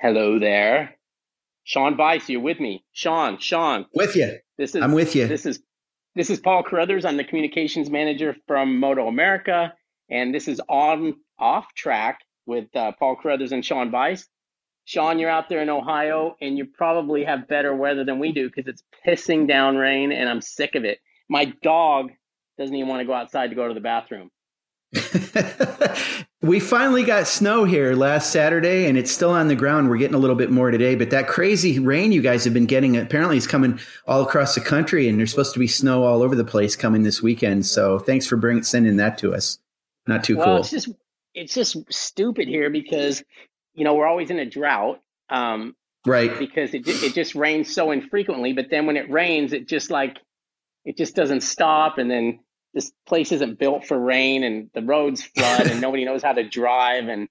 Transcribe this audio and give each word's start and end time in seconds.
Hello 0.00 0.38
there. 0.38 0.96
Sean 1.64 1.94
Bice, 1.94 2.30
you're 2.30 2.40
with 2.40 2.58
me. 2.58 2.82
Sean, 2.92 3.36
Sean. 3.38 3.84
With 3.94 4.16
you. 4.16 4.38
This 4.56 4.74
is 4.74 4.82
I'm 4.82 4.92
with 4.92 5.14
you. 5.14 5.26
This 5.26 5.44
is 5.44 5.60
this 6.14 6.30
is 6.30 6.40
Paul 6.40 6.62
Carruthers. 6.62 7.04
I'm 7.04 7.18
the 7.18 7.24
communications 7.24 7.90
manager 7.90 8.34
from 8.46 8.80
MotoAmerica, 8.80 9.72
and 10.08 10.34
this 10.34 10.48
is 10.48 10.58
on 10.70 11.16
off 11.38 11.74
track 11.74 12.20
with 12.46 12.74
uh, 12.74 12.92
Paul 12.98 13.16
Carruthers 13.16 13.52
and 13.52 13.62
Sean 13.62 13.90
Bice. 13.90 14.26
Sean, 14.86 15.18
you're 15.18 15.28
out 15.28 15.50
there 15.50 15.60
in 15.60 15.68
Ohio, 15.68 16.34
and 16.40 16.56
you 16.56 16.64
probably 16.64 17.22
have 17.24 17.46
better 17.46 17.76
weather 17.76 18.02
than 18.02 18.18
we 18.18 18.32
do 18.32 18.48
because 18.48 18.68
it's 18.68 18.82
pissing 19.06 19.46
down 19.46 19.76
rain, 19.76 20.12
and 20.12 20.30
I'm 20.30 20.40
sick 20.40 20.76
of 20.76 20.84
it. 20.86 20.98
My 21.28 21.52
dog 21.62 22.10
doesn't 22.58 22.74
even 22.74 22.88
want 22.88 23.00
to 23.00 23.06
go 23.06 23.12
outside 23.12 23.48
to 23.50 23.54
go 23.54 23.68
to 23.68 23.74
the 23.74 23.80
bathroom. 23.80 24.30
we 26.42 26.58
finally 26.58 27.04
got 27.04 27.28
snow 27.28 27.64
here 27.64 27.94
last 27.94 28.32
Saturday 28.32 28.86
and 28.86 28.98
it's 28.98 29.10
still 29.10 29.30
on 29.30 29.48
the 29.48 29.54
ground. 29.54 29.88
We're 29.88 29.98
getting 29.98 30.16
a 30.16 30.18
little 30.18 30.36
bit 30.36 30.50
more 30.50 30.70
today, 30.70 30.96
but 30.96 31.10
that 31.10 31.28
crazy 31.28 31.78
rain 31.78 32.10
you 32.10 32.22
guys 32.22 32.44
have 32.44 32.54
been 32.54 32.66
getting 32.66 32.96
apparently 32.96 33.36
is 33.36 33.46
coming 33.46 33.78
all 34.06 34.22
across 34.22 34.54
the 34.54 34.60
country 34.60 35.08
and 35.08 35.18
there's 35.18 35.30
supposed 35.30 35.52
to 35.54 35.60
be 35.60 35.68
snow 35.68 36.02
all 36.02 36.22
over 36.22 36.34
the 36.34 36.44
place 36.44 36.74
coming 36.74 37.04
this 37.04 37.22
weekend. 37.22 37.66
So 37.66 37.98
thanks 38.00 38.26
for 38.26 38.36
bringing 38.36 38.64
sending 38.64 38.96
that 38.96 39.18
to 39.18 39.32
us. 39.32 39.58
Not 40.06 40.24
too 40.24 40.36
well, 40.36 40.46
cool. 40.46 40.56
It's 40.56 40.70
just 40.70 40.88
it's 41.34 41.54
just 41.54 41.76
stupid 41.92 42.48
here 42.48 42.70
because 42.70 43.22
you 43.74 43.84
know 43.84 43.94
we're 43.94 44.08
always 44.08 44.30
in 44.30 44.40
a 44.40 44.46
drought. 44.46 45.00
Um, 45.28 45.76
right. 46.04 46.36
Because 46.36 46.74
it 46.74 46.88
it 46.88 47.14
just 47.14 47.36
rains 47.36 47.72
so 47.72 47.92
infrequently, 47.92 48.52
but 48.54 48.70
then 48.70 48.86
when 48.86 48.96
it 48.96 49.08
rains, 49.10 49.52
it 49.52 49.68
just 49.68 49.90
like 49.90 50.18
it 50.84 50.96
just 50.96 51.14
doesn't 51.14 51.42
stop 51.42 51.98
and 51.98 52.10
then 52.10 52.40
this 52.74 52.92
place 53.06 53.32
isn't 53.32 53.58
built 53.58 53.86
for 53.86 53.98
rain 53.98 54.44
and 54.44 54.70
the 54.74 54.82
roads 54.82 55.22
flood 55.22 55.66
and 55.66 55.80
nobody 55.82 56.04
knows 56.04 56.22
how 56.22 56.32
to 56.32 56.48
drive 56.48 57.08
and 57.08 57.28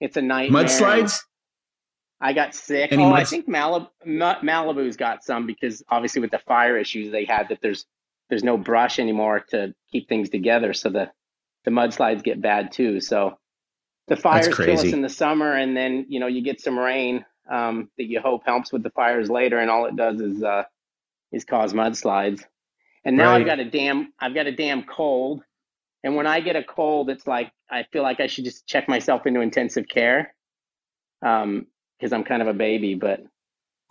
it's 0.00 0.16
a 0.16 0.22
nightmare. 0.22 0.64
Mudslides? 0.64 1.20
I 2.20 2.32
got 2.32 2.54
sick. 2.54 2.92
Any 2.92 3.04
oh, 3.04 3.10
muds- 3.10 3.28
I 3.28 3.36
think 3.36 3.48
Malib- 3.48 3.90
Malibu's 4.06 4.96
got 4.96 5.24
some 5.24 5.46
because 5.46 5.82
obviously 5.88 6.20
with 6.20 6.30
the 6.30 6.38
fire 6.38 6.78
issues 6.78 7.12
they 7.12 7.24
had 7.24 7.48
that 7.48 7.58
there's 7.60 7.86
there's 8.28 8.44
no 8.44 8.56
brush 8.56 8.98
anymore 8.98 9.44
to 9.50 9.74
keep 9.92 10.08
things 10.08 10.30
together, 10.30 10.72
so 10.72 10.90
the 10.90 11.10
the 11.64 11.70
mudslides 11.70 12.24
get 12.24 12.40
bad 12.40 12.72
too. 12.72 13.00
So 13.00 13.38
the 14.08 14.16
fires 14.16 14.54
kill 14.54 14.78
us 14.78 14.84
in 14.84 15.02
the 15.02 15.08
summer, 15.08 15.52
and 15.52 15.76
then 15.76 16.06
you 16.08 16.20
know 16.20 16.26
you 16.26 16.42
get 16.42 16.60
some 16.60 16.78
rain 16.78 17.24
um, 17.50 17.90
that 17.98 18.04
you 18.04 18.20
hope 18.20 18.42
helps 18.44 18.72
with 18.72 18.82
the 18.82 18.90
fires 18.90 19.30
later, 19.30 19.58
and 19.58 19.70
all 19.70 19.86
it 19.86 19.96
does 19.96 20.20
is 20.20 20.42
uh, 20.42 20.64
is 21.32 21.44
cause 21.44 21.72
mudslides. 21.72 22.44
And 23.06 23.16
now 23.16 23.30
Right. 23.30 23.40
I've 23.40 23.46
got 23.46 23.58
a 23.60 23.64
damn 23.64 24.12
I've 24.20 24.34
got 24.34 24.46
a 24.46 24.52
damn 24.52 24.82
cold. 24.82 25.42
And 26.04 26.14
when 26.16 26.26
I 26.26 26.40
get 26.40 26.56
a 26.56 26.62
cold, 26.62 27.08
it's 27.08 27.26
like 27.26 27.50
I 27.70 27.84
feel 27.92 28.02
like 28.02 28.20
I 28.20 28.26
should 28.26 28.44
just 28.44 28.66
check 28.66 28.88
myself 28.88 29.26
into 29.26 29.40
intensive 29.40 29.88
care. 29.88 30.34
Um, 31.24 31.66
because 31.98 32.12
I'm 32.12 32.24
kind 32.24 32.42
of 32.42 32.48
a 32.48 32.52
baby, 32.52 32.94
but 32.94 33.24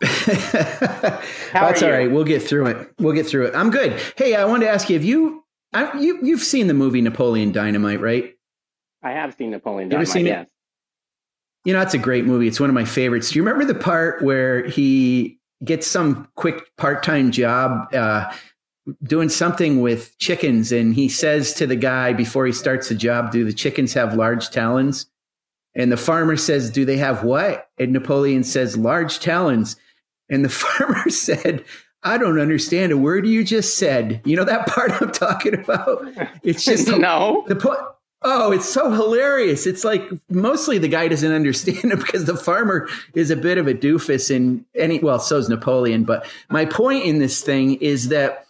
That's 0.00 1.82
all 1.82 1.90
right. 1.90 2.10
We'll 2.10 2.24
get 2.24 2.42
through 2.42 2.66
it. 2.66 2.92
We'll 2.98 3.14
get 3.14 3.26
through 3.26 3.46
it. 3.46 3.54
I'm 3.54 3.70
good. 3.70 4.00
Hey, 4.16 4.34
I 4.34 4.44
wanted 4.44 4.66
to 4.66 4.70
ask 4.70 4.88
you, 4.88 4.94
have 4.94 5.04
you, 5.04 5.44
I, 5.72 5.98
you, 5.98 6.18
you've 6.22 6.42
seen 6.42 6.66
the 6.68 6.74
movie 6.74 7.00
Napoleon 7.00 7.52
Dynamite, 7.52 8.00
right? 8.00 8.34
I 9.02 9.12
have 9.12 9.34
seen 9.34 9.50
Napoleon 9.50 9.90
You 9.90 9.96
ever 9.96 10.04
Dynamite. 10.04 10.12
seen 10.12 10.26
it? 10.26 10.30
yes. 10.30 10.46
You 11.64 11.72
know, 11.72 11.80
it's 11.82 11.94
a 11.94 11.98
great 11.98 12.24
movie. 12.26 12.46
It's 12.46 12.60
one 12.60 12.70
of 12.70 12.74
my 12.74 12.84
favorites. 12.84 13.30
Do 13.30 13.38
you 13.38 13.42
remember 13.44 13.64
the 13.64 13.78
part 13.78 14.22
where 14.22 14.64
he 14.66 15.38
gets 15.64 15.86
some 15.86 16.28
quick 16.36 16.62
part 16.76 17.02
time 17.02 17.30
job 17.32 17.92
uh, 17.92 18.32
doing 19.02 19.28
something 19.28 19.80
with 19.80 20.18
chickens? 20.18 20.72
And 20.72 20.94
he 20.94 21.08
says 21.08 21.54
to 21.54 21.66
the 21.66 21.76
guy 21.76 22.12
before 22.12 22.46
he 22.46 22.52
starts 22.52 22.88
the 22.88 22.94
job, 22.94 23.32
Do 23.32 23.44
the 23.44 23.52
chickens 23.52 23.94
have 23.94 24.14
large 24.14 24.50
talons? 24.50 25.06
And 25.74 25.92
the 25.92 25.96
farmer 25.96 26.36
says, 26.36 26.70
Do 26.70 26.84
they 26.84 26.96
have 26.96 27.22
what? 27.22 27.68
And 27.78 27.92
Napoleon 27.92 28.44
says, 28.44 28.76
Large 28.76 29.20
talons. 29.20 29.76
And 30.28 30.44
the 30.44 30.48
farmer 30.50 31.10
said, 31.10 31.64
I 32.02 32.18
don't 32.18 32.38
understand 32.38 32.92
a 32.92 32.96
word 32.96 33.26
you 33.26 33.42
just 33.42 33.78
said. 33.78 34.20
You 34.24 34.36
know 34.36 34.44
that 34.44 34.66
part 34.68 34.92
I'm 35.02 35.10
talking 35.10 35.54
about? 35.54 36.06
It's 36.42 36.64
just 36.64 36.88
no. 36.98 37.44
the 37.48 37.56
point. 37.56 37.80
Oh, 38.22 38.50
it's 38.50 38.68
so 38.68 38.90
hilarious. 38.90 39.66
It's 39.66 39.84
like 39.84 40.02
mostly 40.30 40.78
the 40.78 40.88
guy 40.88 41.06
doesn't 41.06 41.30
understand 41.30 41.92
it 41.92 41.98
because 41.98 42.24
the 42.24 42.36
farmer 42.36 42.88
is 43.14 43.30
a 43.30 43.36
bit 43.36 43.58
of 43.58 43.68
a 43.68 43.74
doofus 43.74 44.34
and 44.34 44.64
any 44.74 44.98
well, 45.00 45.18
so's 45.18 45.48
Napoleon. 45.48 46.04
But 46.04 46.26
my 46.48 46.64
point 46.64 47.04
in 47.04 47.18
this 47.18 47.42
thing 47.42 47.74
is 47.74 48.08
that 48.08 48.45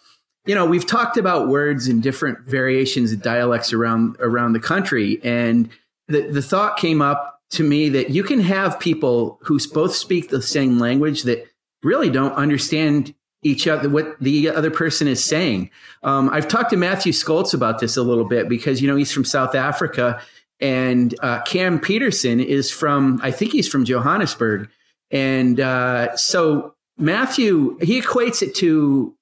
you 0.47 0.55
know 0.55 0.65
we've 0.65 0.85
talked 0.85 1.17
about 1.17 1.47
words 1.47 1.87
and 1.87 2.01
different 2.01 2.39
variations 2.47 3.11
of 3.11 3.21
dialects 3.21 3.73
around 3.73 4.15
around 4.19 4.53
the 4.53 4.59
country, 4.59 5.19
and 5.23 5.69
the 6.07 6.21
the 6.21 6.41
thought 6.41 6.77
came 6.77 7.01
up 7.01 7.41
to 7.49 7.63
me 7.63 7.89
that 7.89 8.09
you 8.09 8.23
can 8.23 8.39
have 8.39 8.79
people 8.79 9.39
who 9.43 9.59
both 9.73 9.95
speak 9.95 10.29
the 10.29 10.41
same 10.41 10.79
language 10.79 11.23
that 11.23 11.45
really 11.83 12.09
don't 12.09 12.33
understand 12.33 13.13
each 13.43 13.67
other 13.67 13.89
what 13.89 14.19
the 14.19 14.49
other 14.49 14.71
person 14.71 15.07
is 15.07 15.23
saying. 15.23 15.69
Um, 16.03 16.29
I've 16.29 16.47
talked 16.47 16.71
to 16.71 16.77
Matthew 16.77 17.13
Scholtz 17.13 17.53
about 17.53 17.79
this 17.79 17.95
a 17.97 18.03
little 18.03 18.25
bit 18.25 18.49
because 18.49 18.81
you 18.81 18.87
know 18.87 18.95
he's 18.95 19.11
from 19.11 19.25
South 19.25 19.55
Africa, 19.55 20.21
and 20.59 21.13
uh, 21.21 21.41
Cam 21.43 21.79
Petersen 21.79 22.39
is 22.39 22.71
from 22.71 23.19
I 23.21 23.31
think 23.31 23.51
he's 23.51 23.67
from 23.67 23.85
Johannesburg, 23.85 24.69
and 25.11 25.59
uh, 25.59 26.15
so 26.15 26.75
Matthew 26.97 27.77
he 27.79 28.01
equates 28.01 28.41
it 28.41 28.55
to 28.55 29.16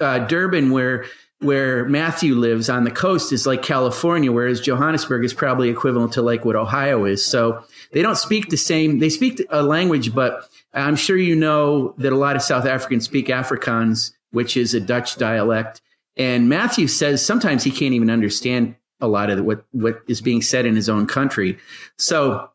uh, 0.00 0.20
Durban 0.20 0.70
where 0.70 1.04
where 1.40 1.84
Matthew 1.84 2.34
lives 2.34 2.70
on 2.70 2.84
the 2.84 2.90
coast 2.90 3.30
is 3.30 3.46
like 3.46 3.62
California, 3.62 4.32
whereas 4.32 4.58
Johannesburg 4.60 5.22
is 5.24 5.34
probably 5.34 5.68
equivalent 5.68 6.14
to 6.14 6.22
like 6.22 6.46
what 6.46 6.56
Ohio 6.56 7.04
is. 7.04 7.22
So 7.24 7.62
they 7.92 8.00
don't 8.00 8.16
speak 8.16 8.48
the 8.48 8.56
same. 8.56 9.00
They 9.00 9.10
speak 9.10 9.44
a 9.50 9.62
language, 9.62 10.14
but 10.14 10.48
I'm 10.72 10.96
sure 10.96 11.16
you 11.16 11.36
know 11.36 11.94
that 11.98 12.12
a 12.12 12.16
lot 12.16 12.36
of 12.36 12.42
South 12.42 12.64
Africans 12.64 13.04
speak 13.04 13.26
Afrikaans, 13.26 14.12
which 14.30 14.56
is 14.56 14.72
a 14.72 14.80
Dutch 14.80 15.16
dialect. 15.16 15.82
And 16.16 16.48
Matthew 16.48 16.88
says 16.88 17.24
sometimes 17.24 17.62
he 17.62 17.70
can't 17.70 17.92
even 17.92 18.08
understand 18.08 18.76
a 19.00 19.08
lot 19.08 19.28
of 19.28 19.44
what 19.44 19.64
what 19.72 20.00
is 20.08 20.22
being 20.22 20.40
said 20.40 20.64
in 20.64 20.74
his 20.74 20.88
own 20.88 21.06
country. 21.06 21.58
So 21.98 22.48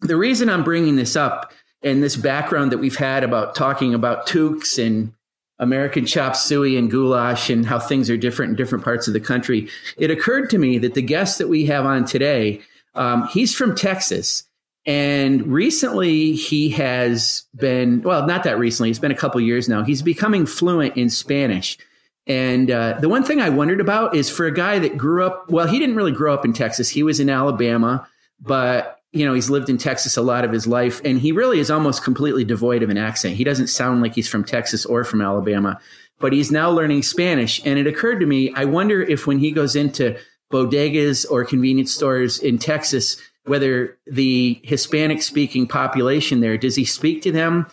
the 0.00 0.16
reason 0.16 0.50
I'm 0.50 0.64
bringing 0.64 0.96
this 0.96 1.14
up 1.14 1.52
and 1.82 2.02
this 2.02 2.16
background 2.16 2.72
that 2.72 2.78
we've 2.78 2.96
had 2.96 3.22
about 3.22 3.54
talking 3.54 3.94
about 3.94 4.26
toques 4.26 4.78
and 4.78 5.12
American 5.58 6.04
chop 6.06 6.34
suey 6.34 6.76
and 6.76 6.90
goulash 6.90 7.48
and 7.48 7.64
how 7.64 7.78
things 7.78 8.10
are 8.10 8.16
different 8.16 8.50
in 8.50 8.56
different 8.56 8.84
parts 8.84 9.06
of 9.06 9.14
the 9.14 9.20
country, 9.20 9.68
it 9.96 10.10
occurred 10.10 10.50
to 10.50 10.58
me 10.58 10.78
that 10.78 10.94
the 10.94 11.02
guest 11.02 11.38
that 11.38 11.48
we 11.48 11.66
have 11.66 11.86
on 11.86 12.04
today, 12.04 12.60
um, 12.94 13.28
he's 13.28 13.54
from 13.54 13.74
Texas. 13.74 14.44
And 14.86 15.46
recently 15.46 16.32
he 16.32 16.68
has 16.70 17.44
been, 17.54 18.02
well, 18.02 18.26
not 18.26 18.42
that 18.44 18.58
recently, 18.58 18.90
it's 18.90 18.98
been 18.98 19.10
a 19.10 19.16
couple 19.16 19.40
years 19.40 19.68
now. 19.68 19.82
He's 19.82 20.02
becoming 20.02 20.44
fluent 20.44 20.96
in 20.96 21.08
Spanish. 21.08 21.78
And 22.26 22.70
uh, 22.70 22.98
the 23.00 23.08
one 23.08 23.22
thing 23.22 23.40
I 23.40 23.50
wondered 23.50 23.80
about 23.80 24.14
is 24.14 24.30
for 24.30 24.46
a 24.46 24.52
guy 24.52 24.78
that 24.78 24.96
grew 24.96 25.24
up, 25.24 25.50
well, 25.50 25.66
he 25.66 25.78
didn't 25.78 25.96
really 25.96 26.12
grow 26.12 26.34
up 26.34 26.44
in 26.44 26.52
Texas. 26.52 26.88
He 26.88 27.02
was 27.02 27.20
in 27.20 27.30
Alabama, 27.30 28.06
but 28.40 29.00
you 29.14 29.24
know, 29.24 29.32
he's 29.32 29.48
lived 29.48 29.70
in 29.70 29.78
Texas 29.78 30.16
a 30.16 30.22
lot 30.22 30.44
of 30.44 30.50
his 30.50 30.66
life, 30.66 31.00
and 31.04 31.20
he 31.20 31.30
really 31.30 31.60
is 31.60 31.70
almost 31.70 32.02
completely 32.02 32.44
devoid 32.44 32.82
of 32.82 32.90
an 32.90 32.98
accent. 32.98 33.36
He 33.36 33.44
doesn't 33.44 33.68
sound 33.68 34.02
like 34.02 34.14
he's 34.14 34.28
from 34.28 34.44
Texas 34.44 34.84
or 34.84 35.04
from 35.04 35.22
Alabama, 35.22 35.80
but 36.18 36.32
he's 36.32 36.50
now 36.50 36.68
learning 36.68 37.04
Spanish. 37.04 37.64
And 37.64 37.78
it 37.78 37.86
occurred 37.86 38.18
to 38.20 38.26
me, 38.26 38.52
I 38.54 38.64
wonder 38.64 39.02
if 39.02 39.26
when 39.26 39.38
he 39.38 39.52
goes 39.52 39.76
into 39.76 40.18
bodegas 40.52 41.24
or 41.30 41.44
convenience 41.44 41.94
stores 41.94 42.40
in 42.40 42.58
Texas, 42.58 43.16
whether 43.44 43.96
the 44.06 44.60
Hispanic 44.64 45.22
speaking 45.22 45.68
population 45.68 46.40
there, 46.40 46.58
does 46.58 46.74
he 46.74 46.84
speak 46.84 47.22
to 47.22 47.30
them 47.30 47.66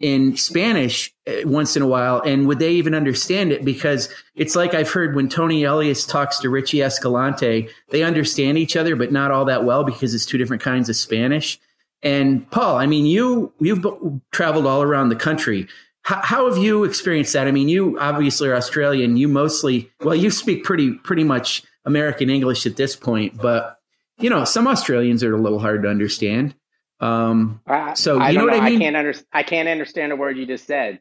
in 0.00 0.36
Spanish 0.36 1.12
uh, 1.26 1.46
once 1.48 1.76
in 1.76 1.82
a 1.82 1.86
while? 1.86 2.20
And 2.20 2.46
would 2.46 2.58
they 2.58 2.72
even 2.72 2.94
understand 2.94 3.52
it? 3.52 3.64
Because 3.64 4.08
it's 4.34 4.54
like 4.56 4.74
I've 4.74 4.90
heard 4.90 5.16
when 5.16 5.28
Tony 5.28 5.64
Elias 5.64 6.06
talks 6.06 6.38
to 6.40 6.50
Richie 6.50 6.82
Escalante, 6.82 7.68
they 7.90 8.02
understand 8.02 8.58
each 8.58 8.76
other, 8.76 8.96
but 8.96 9.12
not 9.12 9.30
all 9.30 9.44
that 9.46 9.64
well 9.64 9.84
because 9.84 10.14
it's 10.14 10.26
two 10.26 10.38
different 10.38 10.62
kinds 10.62 10.88
of 10.88 10.96
Spanish. 10.96 11.58
And 12.02 12.48
Paul, 12.50 12.76
I 12.76 12.86
mean, 12.86 13.06
you, 13.06 13.52
you've 13.58 13.84
traveled 14.30 14.66
all 14.66 14.82
around 14.82 15.08
the 15.08 15.16
country. 15.16 15.66
How, 16.02 16.20
how 16.22 16.48
have 16.48 16.62
you 16.62 16.84
experienced 16.84 17.32
that? 17.32 17.48
I 17.48 17.50
mean, 17.50 17.68
you 17.68 17.98
obviously 17.98 18.48
are 18.48 18.54
Australian. 18.54 19.16
You 19.16 19.26
mostly, 19.26 19.90
well, 20.00 20.14
you 20.14 20.30
speak 20.30 20.64
pretty, 20.64 20.92
pretty 20.92 21.24
much 21.24 21.64
American 21.84 22.30
English 22.30 22.66
at 22.66 22.76
this 22.76 22.94
point, 22.94 23.36
but 23.36 23.78
you 24.18 24.28
know, 24.30 24.44
some 24.44 24.66
Australians 24.66 25.22
are 25.22 25.34
a 25.34 25.40
little 25.40 25.60
hard 25.60 25.82
to 25.82 25.88
understand. 25.88 26.54
Um, 27.00 27.60
so 27.94 28.18
I 28.18 28.30
you 28.30 28.38
know 28.38 28.46
don't 28.46 28.54
what 28.54 28.62
I 28.62 28.70
mean? 28.70 28.76
I 28.76 28.84
can't 28.84 28.96
under, 28.96 29.14
I 29.32 29.42
can't 29.42 29.68
understand 29.68 30.12
a 30.12 30.16
word 30.16 30.36
you 30.36 30.46
just 30.46 30.66
said. 30.66 31.00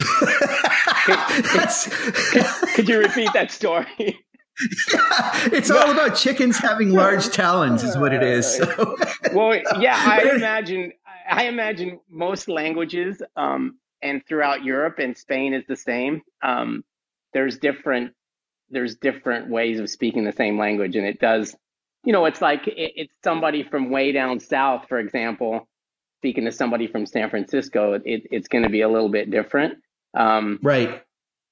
That's, 1.06 1.88
Could 2.74 2.88
you 2.88 2.98
repeat 2.98 3.30
that 3.34 3.50
story? 3.50 4.18
it's 5.46 5.70
all 5.70 5.90
about 5.90 6.16
chickens 6.16 6.58
having 6.58 6.92
large 6.92 7.28
talons, 7.30 7.82
is 7.82 7.96
what 7.96 8.12
it 8.12 8.22
is. 8.22 8.56
So. 8.56 8.96
well, 9.32 9.60
yeah, 9.80 9.96
I 9.98 10.34
imagine. 10.34 10.92
I 11.28 11.44
imagine 11.44 12.00
most 12.10 12.48
languages, 12.48 13.22
um, 13.36 13.78
and 14.02 14.24
throughout 14.26 14.64
Europe 14.64 14.98
and 14.98 15.16
Spain 15.16 15.54
is 15.54 15.64
the 15.66 15.76
same. 15.76 16.22
Um, 16.42 16.84
there's 17.32 17.58
different. 17.58 18.12
There's 18.70 18.96
different 18.96 19.50
ways 19.50 19.80
of 19.80 19.88
speaking 19.90 20.24
the 20.24 20.32
same 20.32 20.58
language, 20.58 20.96
and 20.96 21.06
it 21.06 21.18
does. 21.18 21.56
You 22.04 22.12
know, 22.12 22.24
it's 22.24 22.40
like 22.40 22.66
it, 22.66 22.92
it's 22.96 23.14
somebody 23.22 23.62
from 23.62 23.90
way 23.90 24.12
down 24.12 24.40
south, 24.40 24.86
for 24.88 24.98
example, 24.98 25.68
speaking 26.18 26.44
to 26.44 26.52
somebody 26.52 26.86
from 26.86 27.06
San 27.06 27.30
Francisco, 27.30 27.94
it, 27.94 28.02
it's 28.04 28.48
going 28.48 28.64
to 28.64 28.70
be 28.70 28.82
a 28.82 28.88
little 28.88 29.08
bit 29.08 29.30
different. 29.30 29.78
Um, 30.14 30.58
right. 30.62 31.02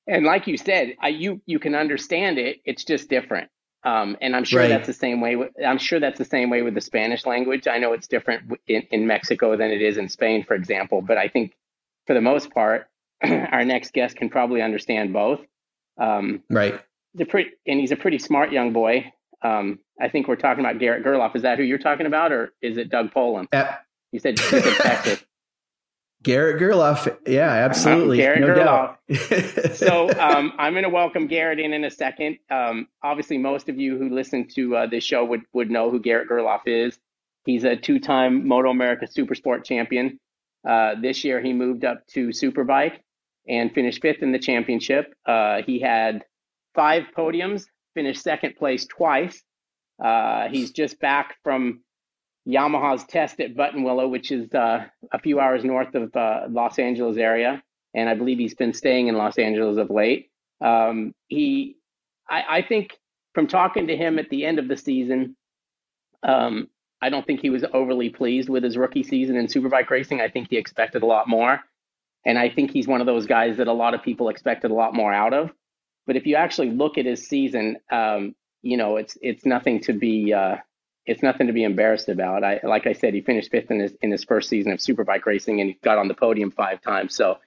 And 0.06 0.25
like 0.25 0.47
you 0.47 0.56
said, 0.56 0.94
I, 1.00 1.08
you 1.08 1.41
you 1.47 1.58
can 1.58 1.75
understand 1.75 2.38
it. 2.38 2.61
It's 2.64 2.85
just 2.85 3.08
different. 3.08 3.50
Um, 3.82 4.17
and 4.20 4.37
I'm 4.37 4.44
sure 4.44 4.61
right. 4.61 4.69
that's 4.69 4.87
the 4.87 4.93
same 4.93 5.20
way. 5.20 5.37
With, 5.37 5.50
I'm 5.64 5.79
sure 5.79 6.00
that's 6.00 6.19
the 6.19 6.25
same 6.25 6.50
way 6.50 6.62
with 6.62 6.75
the 6.75 6.81
Spanish 6.81 7.25
language. 7.25 7.67
I 7.67 7.79
know 7.79 7.93
it's 7.93 8.08
different 8.08 8.58
in, 8.67 8.82
in 8.91 9.06
Mexico 9.06 9.56
than 9.56 9.70
it 9.70 9.81
is 9.81 9.96
in 9.96 10.08
Spain, 10.08 10.44
for 10.44 10.55
example. 10.55 11.00
But 11.00 11.17
I 11.17 11.29
think 11.29 11.56
for 12.06 12.14
the 12.14 12.20
most 12.20 12.50
part, 12.50 12.88
our 13.23 13.64
next 13.64 13.93
guest 13.93 14.17
can 14.17 14.29
probably 14.29 14.62
understand 14.62 15.12
both. 15.12 15.41
Um, 15.99 16.43
right. 16.50 16.81
Pretty, 17.29 17.50
and 17.67 17.81
he's 17.81 17.93
a 17.93 17.96
pretty 17.96 18.19
smart 18.19 18.53
young 18.53 18.73
boy. 18.73 19.12
Um, 19.43 19.79
I 20.01 20.09
think 20.09 20.29
we're 20.29 20.37
talking 20.37 20.65
about 20.65 20.79
Garrett 20.79 21.05
Gerloff. 21.05 21.35
Is 21.37 21.43
that 21.43 21.59
who 21.59 21.65
you're 21.65 21.79
talking 21.79 22.07
about, 22.07 22.33
or 22.33 22.53
is 22.61 22.77
it 22.77 22.91
Doug 22.91 23.13
Polen? 23.13 23.49
Uh, 23.53 23.73
you 24.13 24.19
said, 24.19 24.39
you 24.39 24.45
said 24.45 24.77
Texas. 24.77 25.25
Garrett 26.23 26.61
Gerloff. 26.61 27.17
Yeah, 27.27 27.49
absolutely. 27.49 28.19
Um, 28.19 28.41
Garrett 28.41 28.41
no 28.41 28.97
Gerloff. 29.09 29.75
so 29.77 30.11
um, 30.21 30.53
I'm 30.59 30.75
going 30.75 30.85
to 30.85 30.91
welcome 30.91 31.27
Garrett 31.29 31.59
in 31.59 31.73
in 31.73 31.85
a 31.85 31.91
second. 31.91 32.39
Um, 32.51 32.89
obviously, 33.03 33.39
most 33.39 33.71
of 33.71 33.79
you 33.79 33.97
who 33.97 34.11
listen 34.11 34.47
to 34.55 34.77
uh, 34.77 34.87
this 34.87 35.03
show 35.03 35.25
would, 35.25 35.43
would 35.55 35.71
know 35.71 35.91
who 35.91 35.99
Garrett 35.99 36.29
Gerloff 36.29 36.63
is. 36.67 36.99
He's 37.47 37.65
a 37.65 37.75
two 37.75 37.99
time 37.99 38.45
MotoAmerica 38.45 39.11
Supersport 39.17 39.65
champion. 39.65 40.21
Uh, 40.69 40.95
this 41.01 41.25
year, 41.25 41.41
he 41.41 41.55
moved 41.55 41.87
up 41.87 42.07
to 42.09 42.29
Superbike 42.29 42.99
and 43.49 43.73
finished 43.73 44.03
fifth 44.03 44.23
in 44.23 44.33
the 44.33 44.39
championship. 44.39 45.15
Uh, 45.25 45.63
he 45.65 45.81
had 45.81 46.25
five 46.75 47.05
podiums, 47.17 47.65
finished 47.95 48.23
second 48.23 48.57
place 48.57 48.87
twice. 48.87 49.43
Uh, 50.03 50.49
he's 50.49 50.71
just 50.71 50.99
back 51.01 51.37
from 51.43 51.81
Yamaha's 52.49 53.05
test 53.05 53.41
at 53.41 53.55
Buttonwillow, 53.55 54.11
which 54.11 54.33
is 54.33 54.53
uh, 54.55 54.87
a 55.13 55.19
few 55.19 55.41
hours 55.41 55.65
north 55.65 55.95
of 55.95 56.15
uh, 56.17 56.47
Los 56.49 56.79
Angeles 56.79 57.17
area, 57.17 57.63
and 57.95 58.09
I 58.09 58.15
believe 58.15 58.39
he's 58.39 58.55
been 58.55 58.73
staying 58.73 59.09
in 59.09 59.17
Los 59.17 59.39
Angeles 59.39 59.77
of 59.77 59.91
late. 59.91 60.31
Um, 60.61 61.15
he, 61.29 61.77
I, 62.29 62.59
I, 62.59 62.63
think, 62.63 62.99
from 63.35 63.47
talking 63.47 63.87
to 63.89 63.97
him 63.97 64.19
at 64.19 64.31
the 64.31 64.45
end 64.45 64.59
of 64.59 64.69
the 64.69 64.77
season, 64.77 65.37
um, 66.23 66.69
I 67.03 67.09
don't 67.09 67.27
think 67.27 67.41
he 67.41 67.51
was 67.51 67.65
overly 67.73 68.11
pleased 68.11 68.49
with 68.49 68.63
his 68.63 68.77
rookie 68.77 69.03
season 69.03 69.37
in 69.37 69.47
superbike 69.47 69.89
racing. 69.89 70.21
I 70.21 70.29
think 70.29 70.49
he 70.51 70.57
expected 70.57 71.03
a 71.03 71.07
lot 71.07 71.29
more, 71.29 71.61
and 72.25 72.39
I 72.39 72.49
think 72.49 72.71
he's 72.71 72.89
one 72.89 73.01
of 73.01 73.07
those 73.07 73.27
guys 73.27 73.59
that 73.59 73.69
a 73.69 73.73
lot 73.73 73.95
of 73.95 74.03
people 74.03 74.29
expected 74.29 74.71
a 74.71 74.75
lot 74.75 74.95
more 74.95 75.13
out 75.13 75.35
of. 75.35 75.51
But 76.11 76.17
if 76.17 76.27
you 76.27 76.35
actually 76.35 76.71
look 76.71 76.99
at 76.99 77.07
his 77.07 77.29
season, 77.29 77.77
um, 77.89 78.35
you 78.62 78.77
know, 78.77 78.97
it's 78.97 79.17
it's 79.23 79.47
nothing 79.47 79.79
to 79.83 79.93
be 79.93 80.35
uh, 80.35 80.57
it's 81.07 81.23
nothing 81.23 81.47
to 81.47 81.53
be 81.53 81.62
embarrassed 81.62 82.09
about. 82.09 82.43
I 82.43 82.59
like 82.65 82.89
I 82.89 82.95
said, 82.95 83.15
he 83.15 83.21
finished 83.21 83.53
fifth 83.53 83.71
in 83.71 83.79
his 83.79 83.93
in 84.03 84.11
his 84.11 84.25
first 84.25 84.49
season 84.49 84.73
of 84.73 84.81
superbike 84.81 85.25
racing, 85.25 85.61
and 85.61 85.71
he 85.71 85.79
got 85.85 85.99
on 85.99 86.09
the 86.09 86.15
podium 86.15 86.51
five 86.51 86.83
times. 86.83 87.15
So 87.15 87.39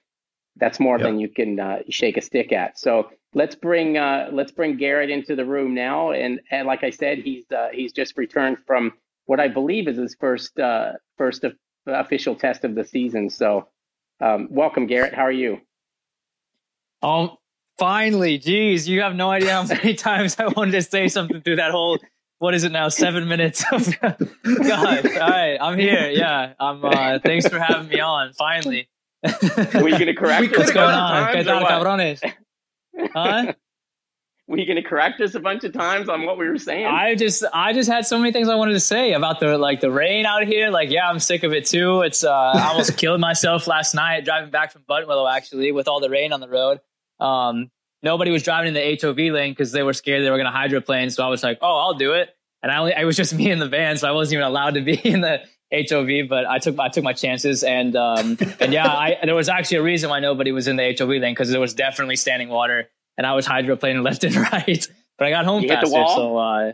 that's 0.56 0.80
more 0.80 0.96
yep. 0.96 1.06
than 1.06 1.20
you 1.20 1.28
can 1.28 1.60
uh, 1.60 1.80
shake 1.90 2.16
a 2.16 2.22
stick 2.22 2.52
at. 2.52 2.78
So 2.78 3.10
let's 3.34 3.54
bring 3.54 3.98
uh, 3.98 4.30
let's 4.32 4.50
bring 4.50 4.78
Garrett 4.78 5.10
into 5.10 5.36
the 5.36 5.44
room 5.44 5.74
now. 5.74 6.12
And, 6.12 6.40
and 6.50 6.66
like 6.66 6.84
I 6.84 6.88
said, 6.88 7.18
he's 7.18 7.44
uh, 7.52 7.68
he's 7.70 7.92
just 7.92 8.16
returned 8.16 8.56
from 8.66 8.94
what 9.26 9.40
I 9.40 9.48
believe 9.48 9.88
is 9.88 9.98
his 9.98 10.16
first 10.18 10.58
uh, 10.58 10.92
first 11.18 11.44
official 11.86 12.34
test 12.34 12.64
of 12.64 12.74
the 12.74 12.84
season. 12.86 13.28
So 13.28 13.68
um, 14.22 14.48
welcome, 14.50 14.86
Garrett. 14.86 15.12
How 15.12 15.24
are 15.24 15.30
you? 15.30 15.60
Um, 17.02 17.36
finally, 17.78 18.38
geez, 18.38 18.88
you 18.88 19.02
have 19.02 19.14
no 19.14 19.30
idea 19.30 19.52
how 19.52 19.62
many 19.68 19.94
times 19.94 20.36
I 20.38 20.48
wanted 20.48 20.72
to 20.72 20.82
say 20.82 21.08
something 21.08 21.40
through 21.40 21.56
that 21.56 21.70
whole 21.70 21.98
what 22.38 22.52
is 22.52 22.64
it 22.64 22.72
now? 22.72 22.88
Seven 22.88 23.26
minutes. 23.26 23.64
God. 23.70 24.16
All 24.20 25.30
right. 25.30 25.56
I'm 25.58 25.78
here. 25.78 26.10
Yeah. 26.10 26.52
I'm, 26.60 26.84
uh, 26.84 27.18
thanks 27.20 27.48
for 27.48 27.58
having 27.58 27.88
me 27.88 28.00
on. 28.00 28.34
Finally. 28.34 28.88
Were 29.22 29.88
you 29.88 29.98
going 29.98 30.06
to 30.06 30.14
correct 30.14 30.54
What's 30.56 30.72
going 30.72 30.94
on? 30.94 31.34
¿Qué 31.34 31.44
tal, 31.44 31.64
cabrones? 31.64 32.20
Huh? 33.14 33.52
Were 34.46 34.58
you 34.58 34.66
going 34.66 34.76
to 34.76 34.86
correct 34.86 35.22
us 35.22 35.34
a 35.34 35.40
bunch 35.40 35.64
of 35.64 35.72
times 35.72 36.10
on 36.10 36.26
what 36.26 36.36
we 36.36 36.46
were 36.46 36.58
saying? 36.58 36.84
I 36.84 37.14
just, 37.14 37.44
I 37.54 37.72
just 37.72 37.88
had 37.88 38.04
so 38.04 38.18
many 38.18 38.30
things 38.30 38.50
I 38.50 38.56
wanted 38.56 38.74
to 38.74 38.80
say 38.80 39.14
about 39.14 39.40
the, 39.40 39.56
like 39.56 39.80
the 39.80 39.90
rain 39.90 40.26
out 40.26 40.44
here. 40.46 40.68
Like, 40.68 40.90
yeah, 40.90 41.08
I'm 41.08 41.20
sick 41.20 41.44
of 41.44 41.54
it 41.54 41.64
too. 41.64 42.02
It's, 42.02 42.24
uh, 42.24 42.30
I 42.30 42.68
almost 42.68 42.98
killed 42.98 43.20
myself 43.20 43.66
last 43.66 43.94
night 43.94 44.26
driving 44.26 44.50
back 44.50 44.72
from 44.72 44.82
Buttonwillow 44.82 45.34
actually 45.34 45.72
with 45.72 45.88
all 45.88 46.00
the 46.00 46.10
rain 46.10 46.34
on 46.34 46.40
the 46.40 46.48
road. 46.48 46.80
Um, 47.24 47.70
nobody 48.02 48.30
was 48.30 48.42
driving 48.42 48.68
in 48.68 48.74
the 48.74 48.98
HOV 49.00 49.18
lane 49.34 49.52
because 49.52 49.72
they 49.72 49.82
were 49.82 49.92
scared 49.92 50.24
they 50.24 50.30
were 50.30 50.36
going 50.36 50.50
to 50.50 50.52
hydroplane. 50.52 51.10
So 51.10 51.24
I 51.24 51.28
was 51.28 51.42
like, 51.42 51.58
oh, 51.62 51.78
I'll 51.78 51.94
do 51.94 52.12
it. 52.12 52.28
And 52.62 52.70
I 52.70 52.78
only, 52.78 52.94
I 52.94 53.04
was 53.04 53.16
just 53.16 53.34
me 53.40 53.50
in 53.50 53.58
the 53.58 53.68
van, 53.68 53.96
so 53.96 54.08
I 54.08 54.12
wasn't 54.12 54.34
even 54.34 54.46
allowed 54.46 54.74
to 54.74 54.82
be 54.82 54.94
in 55.04 55.22
the 55.22 55.40
HOV. 55.72 56.28
But 56.28 56.46
I 56.46 56.58
took 56.58 56.78
I 56.78 56.88
took 56.88 57.02
my 57.02 57.14
chances, 57.14 57.64
and 57.64 57.96
um, 57.96 58.36
and 58.60 58.72
yeah, 58.72 58.86
I, 58.86 59.18
there 59.24 59.34
was 59.34 59.48
actually 59.48 59.78
a 59.78 59.82
reason 59.82 60.10
why 60.10 60.20
nobody 60.20 60.52
was 60.52 60.68
in 60.68 60.76
the 60.76 60.94
HOV 60.96 61.08
lane 61.08 61.32
because 61.32 61.50
there 61.50 61.60
was 61.60 61.74
definitely 61.74 62.16
standing 62.16 62.48
water, 62.48 62.88
and 63.16 63.26
I 63.26 63.34
was 63.34 63.46
hydroplaning 63.46 64.04
left 64.04 64.22
and 64.24 64.36
right. 64.36 64.86
But 65.16 65.28
I 65.28 65.30
got 65.30 65.44
home 65.44 65.62
you 65.62 65.68
faster, 65.68 65.90
so 65.90 66.36
uh, 66.36 66.72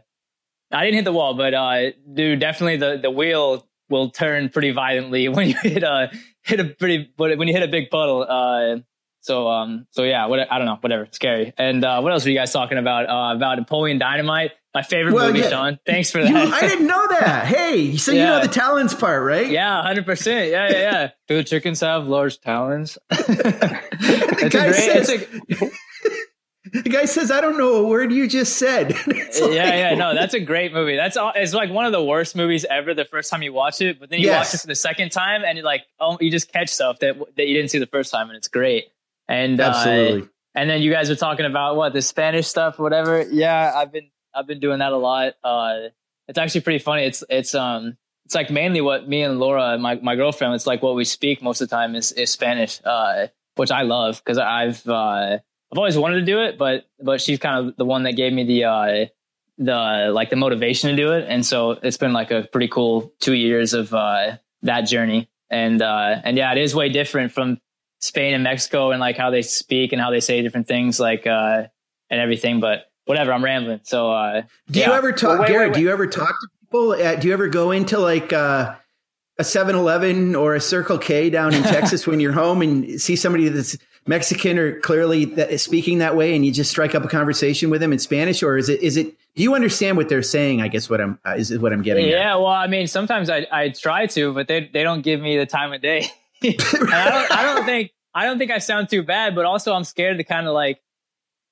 I 0.73 0.85
didn't 0.85 0.94
hit 0.94 1.05
the 1.05 1.12
wall. 1.12 1.35
But 1.35 1.55
uh, 1.55 1.91
dude, 2.12 2.41
definitely 2.41 2.76
the 2.76 2.99
the 3.00 3.11
wheel 3.11 3.67
will 3.88 4.11
turn 4.11 4.49
pretty 4.49 4.70
violently 4.70 5.29
when 5.29 5.49
you 5.49 5.56
hit 5.62 5.82
a 5.82 6.11
hit 6.43 6.61
a 6.61 6.64
pretty 6.64 7.12
when 7.17 7.49
you 7.49 7.55
hit 7.55 7.62
a 7.62 7.69
big 7.69 7.91
puddle. 7.91 8.25
Uh, 8.29 8.79
so, 9.21 9.49
um, 9.49 9.87
so 9.91 10.03
yeah, 10.03 10.27
what, 10.27 10.51
I 10.51 10.59
don't 10.59 10.67
know, 10.67 10.79
whatever, 10.81 11.09
scary. 11.11 11.53
And, 11.59 11.85
uh, 11.85 12.01
what 12.01 12.13
else 12.13 12.25
were 12.25 12.31
you 12.31 12.39
guys 12.39 12.53
talking 12.53 12.79
about? 12.79 13.09
Uh, 13.09 13.37
about 13.37 13.59
Napoleon 13.59 13.99
Dynamite, 13.99 14.53
my 14.75 14.83
favorite 14.83 15.15
well, 15.15 15.27
movie, 15.29 15.41
yeah. 15.41 15.49
Sean. 15.49 15.79
Thanks 15.85 16.11
for 16.11 16.23
that. 16.23 16.31
You, 16.31 16.37
I 16.37 16.61
didn't 16.61 16.87
know 16.87 17.09
that. 17.09 17.47
Hey, 17.51 17.97
so 17.97 18.13
yeah. 18.13 18.21
you 18.21 18.27
know 18.27 18.41
the 18.43 18.53
talons 18.53 18.95
part, 18.95 19.25
right? 19.25 19.49
Yeah, 19.49 19.83
hundred 19.83 20.05
percent. 20.05 20.51
Yeah, 20.51 20.71
yeah, 20.71 20.79
yeah. 20.79 21.11
Do 21.29 21.37
the 21.37 21.45
chickens 21.45 21.81
have 21.81 22.07
large 22.07 22.41
talons? 22.41 22.99
the 23.09 24.49
guy 24.51 24.69
great, 24.69 24.75
says, 24.75 25.11
a, 25.11 25.71
the 26.73 26.89
guy 26.89 27.05
says, 27.07 27.31
"I 27.31 27.41
don't 27.41 27.59
know 27.59 27.77
a 27.77 27.87
word 27.87 28.13
you 28.13 28.29
just 28.29 28.57
said." 28.57 28.91
like, 29.07 29.33
yeah, 29.35 29.91
yeah, 29.91 29.95
no, 29.95 30.15
that's 30.15 30.35
a 30.35 30.41
great 30.41 30.73
movie. 30.73 30.97
That's 30.97 31.17
all, 31.17 31.33
it's 31.35 31.55
like 31.55 31.71
one 31.71 31.87
of 31.87 31.93
the 31.93 32.03
worst 32.03 32.37
movies 32.37 32.65
ever. 32.69 32.95
The 32.95 33.05
first 33.05 33.31
time 33.31 33.43
you 33.43 33.53
watch 33.53 33.81
it, 33.81 33.99
but 33.99 34.11
then 34.11 34.21
you 34.21 34.27
yes. 34.27 34.47
watch 34.47 34.55
it 34.55 34.61
for 34.61 34.67
the 34.69 34.75
second 34.75 35.11
time, 35.11 35.43
and 35.45 35.59
you 35.59 35.65
like, 35.65 35.83
oh, 35.99 36.19
you 36.21 36.31
just 36.31 36.53
catch 36.53 36.69
stuff 36.69 37.01
that 37.01 37.17
that 37.37 37.49
you 37.49 37.55
didn't 37.55 37.71
see 37.71 37.79
the 37.79 37.87
first 37.87 38.13
time, 38.13 38.29
and 38.29 38.37
it's 38.37 38.49
great. 38.49 38.89
And 39.31 39.61
uh, 39.61 39.65
absolutely. 39.65 40.23
Uh, 40.23 40.27
and 40.56 40.69
then 40.69 40.82
you 40.82 40.91
guys 40.91 41.09
are 41.09 41.17
talking 41.17 41.47
about 41.47 41.77
what 41.77 41.93
the 41.93 42.03
Spanish 42.03 42.49
stuff, 42.49 42.79
whatever. 42.79 43.25
Yeah, 43.31 43.73
I've 43.75 43.93
been 43.93 44.11
I've 44.35 44.47
been 44.47 44.61
doing 44.61 44.81
that 44.81 44.93
a 44.93 44.97
lot. 44.97 45.35
Uh, 45.44 45.88
it's 46.27 46.38
actually 46.38 46.62
pretty 46.62 46.81
funny. 46.81 47.05
It's 47.05 47.23
it's 47.31 47.55
um 47.55 47.97
it's 48.25 48.35
like 48.35 48.50
mainly 48.50 48.81
what 48.81 49.09
me 49.09 49.23
and 49.23 49.38
Laura, 49.38 49.79
my 49.79 49.94
my 49.97 50.17
girlfriend, 50.17 50.55
it's 50.55 50.67
like 50.67 50.82
what 50.82 50.97
we 50.97 51.05
speak 51.05 51.43
most 51.43 51.61
of 51.61 51.69
the 51.69 51.77
time 51.77 51.94
is 51.94 52.11
is 52.12 52.31
Spanish, 52.31 52.81
uh, 52.85 53.28
which 53.55 53.71
I 53.71 53.83
love 53.83 54.21
because 54.25 54.38
I've 54.38 54.87
uh, 54.88 55.38
I've 55.73 55.78
always 55.78 55.97
wanted 55.97 56.16
to 56.21 56.26
do 56.26 56.43
it, 56.43 56.59
but 56.59 56.87
but 57.00 57.21
she's 57.21 57.38
kind 57.38 57.69
of 57.69 57.76
the 57.76 57.85
one 57.85 58.02
that 58.02 58.12
gave 58.12 58.33
me 58.33 58.45
the 58.45 58.64
uh, 58.64 59.07
the 59.59 60.11
like 60.12 60.31
the 60.31 60.37
motivation 60.37 60.90
to 60.90 60.97
do 60.97 61.12
it, 61.12 61.26
and 61.28 61.47
so 61.47 61.73
it's 61.73 61.97
been 61.97 62.12
like 62.12 62.33
a 62.33 62.49
pretty 62.50 62.69
cool 62.69 63.12
two 63.21 63.35
years 63.35 63.75
of 63.75 63.95
uh, 63.95 64.37
that 64.62 64.83
journey. 64.83 65.28
And 65.49 65.81
uh, 65.81 66.21
and 66.25 66.37
yeah, 66.37 66.50
it 66.52 66.59
is 66.59 66.75
way 66.75 66.88
different 66.88 67.33
from 67.33 67.61
Spain 68.00 68.35
and 68.35 68.42
Mexico 68.42 68.90
and 68.90 69.00
like 69.00 69.16
how 69.16 69.30
they 69.30 69.42
speak 69.42 69.92
and 69.92 70.00
how 70.00 70.11
they 70.11 70.21
say 70.21 70.42
different 70.42 70.66
things, 70.66 70.99
like 70.99 71.26
uh, 71.26 71.64
and 72.11 72.21
everything. 72.21 72.61
But 72.61 72.90
whatever, 73.04 73.33
I'm 73.33 73.45
rambling. 73.45 73.80
So, 73.85 74.11
uh, 74.11 74.42
do 74.71 74.80
yeah. 74.80 74.88
you 74.88 74.92
ever 74.92 75.12
talk, 75.12 75.30
well, 75.30 75.40
wait, 75.40 75.49
Garrett? 75.49 75.69
Wait, 75.69 75.69
wait. 75.69 75.75
Do 75.76 75.83
you 75.83 75.90
ever 75.90 76.07
talk 76.07 76.28
to 76.28 76.49
people? 76.61 76.92
Uh, 76.92 77.16
do 77.16 77.28
you 77.28 77.35
ever 77.35 77.49
go 77.49 77.71
into 77.71 77.99
like 77.99 78.33
uh, 78.33 78.75
a 79.38 79.42
7-Eleven 79.42 80.35
or 80.35 80.54
a 80.54 80.61
Circle 80.61 80.99
K 80.99 81.30
down 81.30 81.54
in 81.54 81.62
Texas 81.64 82.07
when 82.07 82.21
you're 82.21 82.33
home 82.33 82.62
and 82.62 83.00
see 83.00 83.16
somebody 83.16 83.49
that's 83.49 83.76
Mexican 84.07 84.59
or 84.59 84.80
clearly 84.80 85.26
that 85.26 85.50
is 85.50 85.62
speaking 85.62 85.99
that 85.99 86.16
way, 86.16 86.35
and 86.35 86.45
you 86.45 86.52
just 86.52 86.71
strike 86.71 86.95
up 86.95 87.04
a 87.04 87.09
conversation 87.09 87.69
with 87.71 87.80
them 87.80 87.92
in 87.92 87.99
Spanish, 87.99 88.42
or 88.42 88.57
is 88.57 88.69
it 88.69 88.80
is 88.80 88.97
it? 88.97 89.14
Do 89.35 89.42
you 89.42 89.54
understand 89.54 89.97
what 89.97 90.09
they're 90.09 90.23
saying? 90.23 90.62
I 90.62 90.69
guess 90.69 90.88
what 90.88 91.00
I'm 91.00 91.19
uh, 91.25 91.35
is 91.37 91.57
what 91.59 91.73
I'm 91.73 91.83
getting. 91.83 92.09
Yeah, 92.09 92.33
at. 92.33 92.37
well, 92.37 92.47
I 92.47 92.66
mean, 92.66 92.87
sometimes 92.87 93.28
I 93.28 93.47
I 93.52 93.69
try 93.69 94.07
to, 94.07 94.33
but 94.33 94.49
they 94.49 94.71
they 94.73 94.83
don't 94.83 95.02
give 95.02 95.21
me 95.21 95.37
the 95.37 95.47
time 95.47 95.73
of 95.73 95.83
day. 95.83 96.07
I 96.42 97.11
don't 97.11 97.32
I 97.32 97.42
don't 97.44 97.64
think 97.64 97.90
I 98.14 98.26
don't 98.26 98.38
think 98.38 98.50
I 98.50 98.59
sound 98.59 98.88
too 98.88 99.02
bad, 99.02 99.35
but 99.35 99.44
also 99.44 99.73
I'm 99.73 99.85
scared 99.85 100.18
to 100.18 100.25
kind 100.25 100.47
of 100.47 100.54
like 100.54 100.80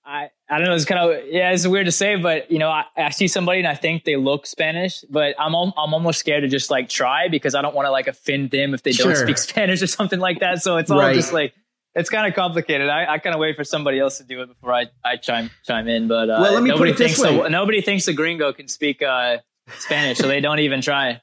I 0.04 0.30
I 0.48 0.58
don't 0.58 0.68
know. 0.68 0.74
It's 0.74 0.86
kind 0.86 1.10
of 1.10 1.26
yeah, 1.26 1.50
it's 1.50 1.66
weird 1.66 1.86
to 1.86 1.92
say, 1.92 2.16
but 2.16 2.50
you 2.50 2.58
know, 2.58 2.70
I, 2.70 2.84
I 2.96 3.10
see 3.10 3.28
somebody 3.28 3.58
and 3.58 3.68
I 3.68 3.74
think 3.74 4.04
they 4.04 4.16
look 4.16 4.46
Spanish, 4.46 5.02
but 5.10 5.34
I'm 5.38 5.54
I'm 5.54 5.72
almost 5.76 6.18
scared 6.18 6.42
to 6.42 6.48
just 6.48 6.70
like 6.70 6.88
try 6.88 7.28
because 7.28 7.54
I 7.54 7.60
don't 7.60 7.74
want 7.74 7.86
to 7.86 7.90
like 7.90 8.08
offend 8.08 8.50
them 8.50 8.72
if 8.72 8.82
they 8.82 8.92
don't 8.92 9.14
speak 9.14 9.38
Spanish 9.38 9.82
or 9.82 9.86
something 9.86 10.18
like 10.18 10.40
that. 10.40 10.62
So 10.62 10.78
it's 10.78 10.90
all 10.90 10.98
right. 10.98 11.14
just 11.14 11.32
like 11.32 11.52
it's 11.94 12.08
kind 12.08 12.26
of 12.26 12.34
complicated. 12.34 12.88
I, 12.88 13.14
I 13.14 13.18
kind 13.18 13.34
of 13.34 13.40
wait 13.40 13.56
for 13.56 13.64
somebody 13.64 13.98
else 13.98 14.18
to 14.18 14.24
do 14.24 14.40
it 14.40 14.46
before 14.46 14.72
I, 14.72 14.86
I 15.04 15.16
chime 15.16 15.50
chime 15.64 15.88
in. 15.88 16.08
But 16.08 16.30
uh, 16.30 16.38
well, 16.40 16.54
let 16.54 16.62
me 16.62 16.70
nobody 16.70 16.94
thinks 16.94 17.20
the, 17.20 17.48
nobody 17.48 17.82
thinks 17.82 18.08
a 18.08 18.14
gringo 18.14 18.52
can 18.54 18.68
speak 18.68 19.02
uh, 19.02 19.38
Spanish, 19.78 20.18
so 20.18 20.28
they 20.28 20.40
don't 20.40 20.60
even 20.60 20.80
try. 20.80 21.20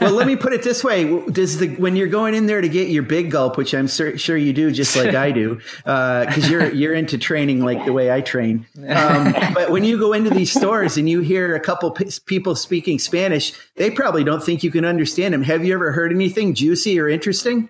Well, 0.00 0.12
let 0.12 0.26
me 0.26 0.36
put 0.36 0.52
it 0.52 0.62
this 0.62 0.82
way: 0.82 1.04
Does 1.30 1.58
the 1.58 1.68
when 1.76 1.94
you're 1.94 2.08
going 2.08 2.34
in 2.34 2.46
there 2.46 2.60
to 2.60 2.68
get 2.68 2.88
your 2.88 3.02
big 3.02 3.30
gulp, 3.30 3.56
which 3.56 3.74
I'm 3.74 3.88
sur- 3.88 4.16
sure 4.16 4.36
you 4.36 4.52
do, 4.52 4.70
just 4.70 4.96
like 4.96 5.14
I 5.14 5.30
do, 5.30 5.56
because 5.56 6.46
uh, 6.46 6.48
you're 6.50 6.72
you're 6.72 6.94
into 6.94 7.18
training 7.18 7.64
like 7.64 7.84
the 7.84 7.92
way 7.92 8.10
I 8.10 8.20
train. 8.22 8.66
Um, 8.88 9.34
but 9.54 9.70
when 9.70 9.84
you 9.84 9.98
go 9.98 10.14
into 10.14 10.30
these 10.30 10.52
stores 10.52 10.96
and 10.96 11.08
you 11.08 11.20
hear 11.20 11.54
a 11.54 11.60
couple 11.60 11.90
p- 11.90 12.10
people 12.24 12.56
speaking 12.56 12.98
Spanish, 12.98 13.52
they 13.76 13.90
probably 13.90 14.24
don't 14.24 14.42
think 14.42 14.62
you 14.62 14.70
can 14.70 14.84
understand 14.84 15.34
them. 15.34 15.42
Have 15.42 15.64
you 15.64 15.74
ever 15.74 15.92
heard 15.92 16.12
anything 16.12 16.54
juicy 16.54 16.98
or 16.98 17.08
interesting? 17.08 17.68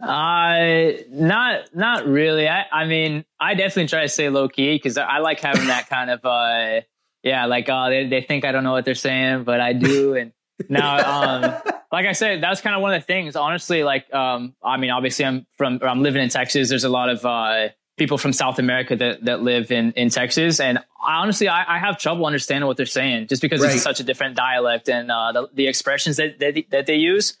Uh, 0.00 0.92
not 1.08 1.74
not 1.74 2.06
really. 2.06 2.46
I 2.46 2.66
I 2.70 2.84
mean, 2.84 3.24
I 3.40 3.54
definitely 3.54 3.88
try 3.88 4.02
to 4.02 4.08
stay 4.08 4.28
low 4.28 4.48
key 4.48 4.74
because 4.74 4.98
I, 4.98 5.04
I 5.04 5.18
like 5.20 5.40
having 5.40 5.68
that 5.68 5.88
kind 5.88 6.10
of 6.10 6.20
uh, 6.24 6.82
yeah, 7.22 7.46
like 7.46 7.68
uh, 7.68 7.88
they 7.88 8.06
they 8.06 8.20
think 8.20 8.44
I 8.44 8.52
don't 8.52 8.62
know 8.62 8.72
what 8.72 8.84
they're 8.84 8.94
saying, 8.94 9.44
but 9.44 9.60
I 9.60 9.72
do, 9.72 10.14
and 10.14 10.32
now, 10.68 11.42
um, 11.42 11.62
like 11.92 12.06
I 12.06 12.12
said, 12.12 12.42
that's 12.42 12.60
kind 12.60 12.74
of 12.74 12.82
one 12.82 12.94
of 12.94 13.00
the 13.00 13.06
things. 13.06 13.36
Honestly, 13.36 13.82
like, 13.82 14.12
um, 14.12 14.54
I 14.62 14.76
mean, 14.76 14.90
obviously, 14.90 15.24
I'm 15.24 15.46
from, 15.56 15.80
I'm 15.82 16.02
living 16.02 16.22
in 16.22 16.28
Texas. 16.28 16.68
There's 16.68 16.84
a 16.84 16.88
lot 16.88 17.08
of 17.08 17.24
uh, 17.24 17.68
people 17.96 18.18
from 18.18 18.32
South 18.32 18.58
America 18.58 18.96
that 18.96 19.24
that 19.24 19.42
live 19.42 19.70
in 19.70 19.92
in 19.92 20.10
Texas, 20.10 20.60
and 20.60 20.78
I, 20.78 21.22
honestly, 21.22 21.48
I, 21.48 21.76
I 21.76 21.78
have 21.78 21.98
trouble 21.98 22.26
understanding 22.26 22.66
what 22.66 22.76
they're 22.76 22.86
saying 22.86 23.28
just 23.28 23.42
because 23.42 23.60
right. 23.60 23.72
it's 23.72 23.82
such 23.82 24.00
a 24.00 24.04
different 24.04 24.36
dialect 24.36 24.88
and 24.88 25.10
uh, 25.10 25.32
the, 25.32 25.48
the 25.54 25.66
expressions 25.66 26.16
that, 26.16 26.38
that 26.38 26.64
that 26.70 26.86
they 26.86 26.96
use 26.96 27.38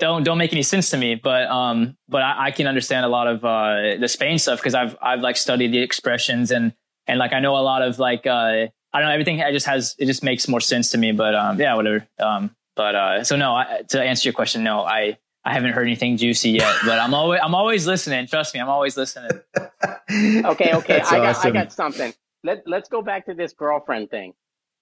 don't 0.00 0.24
don't 0.24 0.38
make 0.38 0.52
any 0.52 0.62
sense 0.62 0.90
to 0.90 0.96
me. 0.96 1.14
But 1.14 1.46
um, 1.48 1.96
but 2.08 2.22
I, 2.22 2.46
I 2.46 2.50
can 2.50 2.66
understand 2.66 3.04
a 3.04 3.08
lot 3.08 3.28
of 3.28 3.44
uh, 3.44 3.96
the 4.00 4.08
Spain 4.08 4.38
stuff 4.38 4.58
because 4.58 4.74
I've 4.74 4.96
I've 5.00 5.20
like 5.20 5.36
studied 5.36 5.72
the 5.72 5.80
expressions 5.80 6.50
and 6.50 6.72
and 7.06 7.18
like 7.18 7.32
I 7.32 7.38
know 7.38 7.56
a 7.56 7.62
lot 7.62 7.82
of 7.82 7.98
like 7.98 8.26
uh 8.26 8.66
I 8.92 8.98
don't 8.98 9.08
know 9.08 9.14
everything. 9.14 9.42
I 9.42 9.52
just 9.52 9.66
has 9.66 9.94
it 9.98 10.06
just 10.06 10.22
makes 10.22 10.48
more 10.48 10.60
sense 10.60 10.90
to 10.90 10.98
me. 10.98 11.12
But 11.12 11.34
um, 11.34 11.58
yeah, 11.60 11.74
whatever. 11.74 12.06
Um, 12.18 12.54
but 12.76 12.94
uh, 12.94 13.24
so 13.24 13.36
no. 13.36 13.54
I, 13.54 13.82
to 13.88 14.02
answer 14.02 14.28
your 14.28 14.34
question, 14.34 14.64
no. 14.64 14.80
I 14.80 15.18
I 15.44 15.52
haven't 15.52 15.72
heard 15.72 15.86
anything 15.86 16.16
juicy 16.16 16.50
yet, 16.50 16.76
but 16.84 16.98
I'm 16.98 17.14
always 17.14 17.40
I'm 17.42 17.54
always 17.54 17.86
listening. 17.86 18.26
Trust 18.26 18.54
me, 18.54 18.60
I'm 18.60 18.68
always 18.68 18.96
listening. 18.96 19.30
okay, 20.10 20.74
okay. 20.74 21.00
I 21.00 21.18
got 21.18 21.36
awesome. 21.36 21.50
I 21.50 21.50
got 21.52 21.72
something. 21.72 22.12
Let 22.44 22.62
Let's 22.66 22.88
go 22.88 23.02
back 23.02 23.26
to 23.26 23.34
this 23.34 23.52
girlfriend 23.52 24.10
thing. 24.10 24.34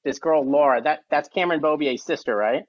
This 0.04 0.18
girl 0.18 0.44
Laura. 0.44 0.80
That 0.82 1.00
that's 1.10 1.28
Cameron 1.28 1.60
Beaubier's 1.60 2.04
sister, 2.04 2.34
right? 2.34 2.64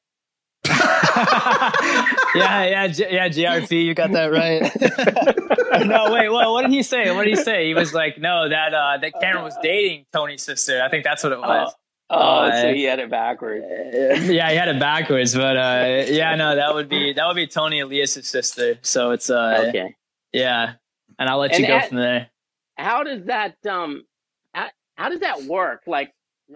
yeah, 2.35 2.65
yeah, 2.65 2.87
G- 2.87 3.07
yeah. 3.09 3.29
GRP, 3.29 3.83
you 3.83 3.93
got 3.93 4.11
that 4.11 4.27
right. 4.27 4.61
no, 5.87 6.11
wait. 6.11 6.29
Well, 6.29 6.53
what 6.53 6.63
did 6.63 6.71
he 6.71 6.83
say? 6.83 7.11
What 7.11 7.25
did 7.25 7.37
he 7.37 7.43
say? 7.43 7.67
He 7.67 7.73
was 7.73 7.93
like, 7.93 8.17
no, 8.17 8.47
that 8.49 8.73
uh, 8.73 8.97
that 8.97 9.13
Cameron 9.19 9.43
was 9.43 9.57
dating 9.61 10.05
Tony's 10.13 10.43
sister. 10.43 10.81
I 10.81 10.89
think 10.89 11.03
that's 11.03 11.23
what 11.23 11.33
it 11.33 11.39
was. 11.39 11.73
Oh, 12.11 12.17
uh, 12.17 12.61
so 12.61 12.73
he 12.73 12.83
had 12.83 12.99
it 12.99 13.09
backwards. 13.09 13.65
yeah, 14.29 14.49
he 14.49 14.55
had 14.55 14.67
it 14.67 14.79
backwards, 14.79 15.35
but 15.35 15.57
uh, 15.57 16.05
yeah, 16.07 16.33
no, 16.35 16.55
that 16.55 16.73
would 16.73 16.89
be 16.89 17.13
that 17.13 17.27
would 17.27 17.35
be 17.35 17.45
Tony 17.45 17.79
Elias's 17.79 18.27
sister. 18.27 18.79
So 18.81 19.11
it's 19.11 19.29
uh, 19.29 19.65
okay, 19.69 19.95
yeah, 20.33 20.73
and 21.19 21.29
I'll 21.29 21.37
let 21.37 21.51
and 21.51 21.61
you 21.61 21.67
go 21.67 21.75
at, 21.75 21.89
from 21.89 21.97
there. 21.97 22.29
How 22.77 23.03
does 23.03 23.25
that 23.25 23.57
um, 23.67 24.05
how, 24.53 24.69
how 24.95 25.09
does 25.09 25.19
that 25.19 25.43
work? 25.43 25.83
Like, 25.85 26.11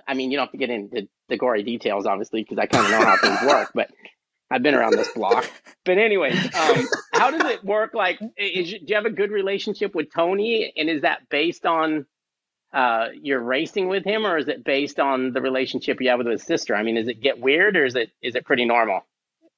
I 0.08 0.16
mean, 0.16 0.32
you 0.32 0.38
don't 0.38 0.48
have 0.48 0.52
to 0.54 0.58
get 0.58 0.72
into 0.72 1.08
the 1.34 1.38
gory 1.38 1.64
details, 1.64 2.06
obviously, 2.06 2.44
because 2.44 2.60
I 2.60 2.68
kind 2.68 2.86
of 2.86 2.92
know 2.92 3.06
how 3.06 3.18
things 3.18 3.42
work, 3.42 3.72
but 3.74 3.90
I've 4.52 4.62
been 4.62 4.76
around 4.76 4.94
this 4.94 5.12
block. 5.14 5.50
But 5.84 5.98
anyway, 5.98 6.32
um, 6.32 6.88
how 7.12 7.32
does 7.32 7.44
it 7.52 7.64
work? 7.64 7.96
Like, 7.96 8.20
is, 8.38 8.70
do 8.70 8.80
you 8.86 8.96
have 8.96 9.06
a 9.06 9.10
good 9.10 9.32
relationship 9.32 9.96
with 9.96 10.14
Tony, 10.14 10.72
and 10.78 10.90
is 10.90 11.02
that 11.02 11.28
based 11.30 11.66
on 11.66 12.06
uh, 12.72 13.08
you're 13.20 13.42
racing 13.42 13.88
with 13.88 14.06
him, 14.06 14.26
or 14.26 14.38
is 14.38 14.48
it 14.48 14.64
based 14.64 15.00
on 15.00 15.34
the 15.34 15.42
relationship 15.42 16.00
you 16.00 16.10
have 16.10 16.20
with 16.20 16.28
his 16.28 16.44
sister? 16.44 16.76
I 16.76 16.84
mean, 16.84 16.96
does 16.96 17.08
it 17.08 17.20
get 17.22 17.40
weird, 17.40 17.76
or 17.76 17.86
is 17.86 17.96
it 17.96 18.12
is 18.22 18.36
it 18.36 18.46
pretty 18.46 18.66
normal? 18.66 19.02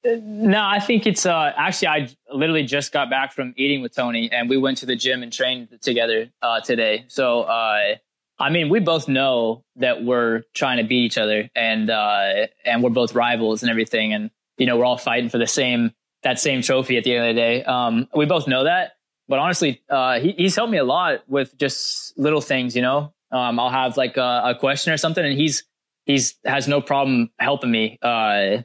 No, 0.04 0.62
I 0.62 0.78
think 0.78 1.06
it's 1.06 1.26
uh, 1.26 1.52
actually 1.56 1.88
I 1.88 2.08
literally 2.32 2.62
just 2.64 2.92
got 2.92 3.10
back 3.10 3.32
from 3.32 3.54
eating 3.56 3.82
with 3.82 3.94
Tony, 3.94 4.30
and 4.32 4.48
we 4.48 4.56
went 4.56 4.78
to 4.78 4.86
the 4.86 4.96
gym 4.96 5.22
and 5.22 5.32
trained 5.32 5.68
together 5.82 6.30
uh, 6.42 6.60
today. 6.60 7.04
So 7.08 7.42
uh, 7.42 7.96
I 8.38 8.50
mean, 8.50 8.68
we 8.68 8.80
both 8.80 9.08
know 9.08 9.64
that 9.76 10.04
we're 10.04 10.42
trying 10.54 10.76
to 10.78 10.84
beat 10.84 11.04
each 11.04 11.18
other 11.18 11.48
and, 11.54 11.88
uh, 11.88 12.46
and 12.64 12.82
we're 12.82 12.90
both 12.90 13.14
rivals 13.14 13.62
and 13.62 13.70
everything. 13.70 14.12
And, 14.12 14.30
you 14.58 14.66
know, 14.66 14.76
we're 14.76 14.84
all 14.84 14.98
fighting 14.98 15.30
for 15.30 15.38
the 15.38 15.46
same, 15.46 15.92
that 16.22 16.38
same 16.38 16.60
trophy 16.60 16.98
at 16.98 17.04
the 17.04 17.14
end 17.14 17.28
of 17.28 17.34
the 17.34 17.40
day. 17.40 17.64
Um, 17.64 18.08
we 18.14 18.26
both 18.26 18.46
know 18.46 18.64
that, 18.64 18.92
but 19.26 19.38
honestly, 19.38 19.82
uh, 19.88 20.20
he, 20.20 20.32
he's 20.32 20.54
helped 20.54 20.70
me 20.70 20.78
a 20.78 20.84
lot 20.84 21.22
with 21.28 21.56
just 21.56 22.16
little 22.18 22.42
things, 22.42 22.76
you 22.76 22.82
know, 22.82 23.14
um, 23.32 23.58
I'll 23.58 23.70
have 23.70 23.96
like 23.96 24.18
a, 24.18 24.42
a, 24.44 24.54
question 24.58 24.92
or 24.92 24.96
something 24.98 25.24
and 25.24 25.34
he's, 25.34 25.64
he's 26.04 26.36
has 26.44 26.68
no 26.68 26.80
problem 26.80 27.30
helping 27.38 27.70
me. 27.70 27.98
Uh, 28.02 28.58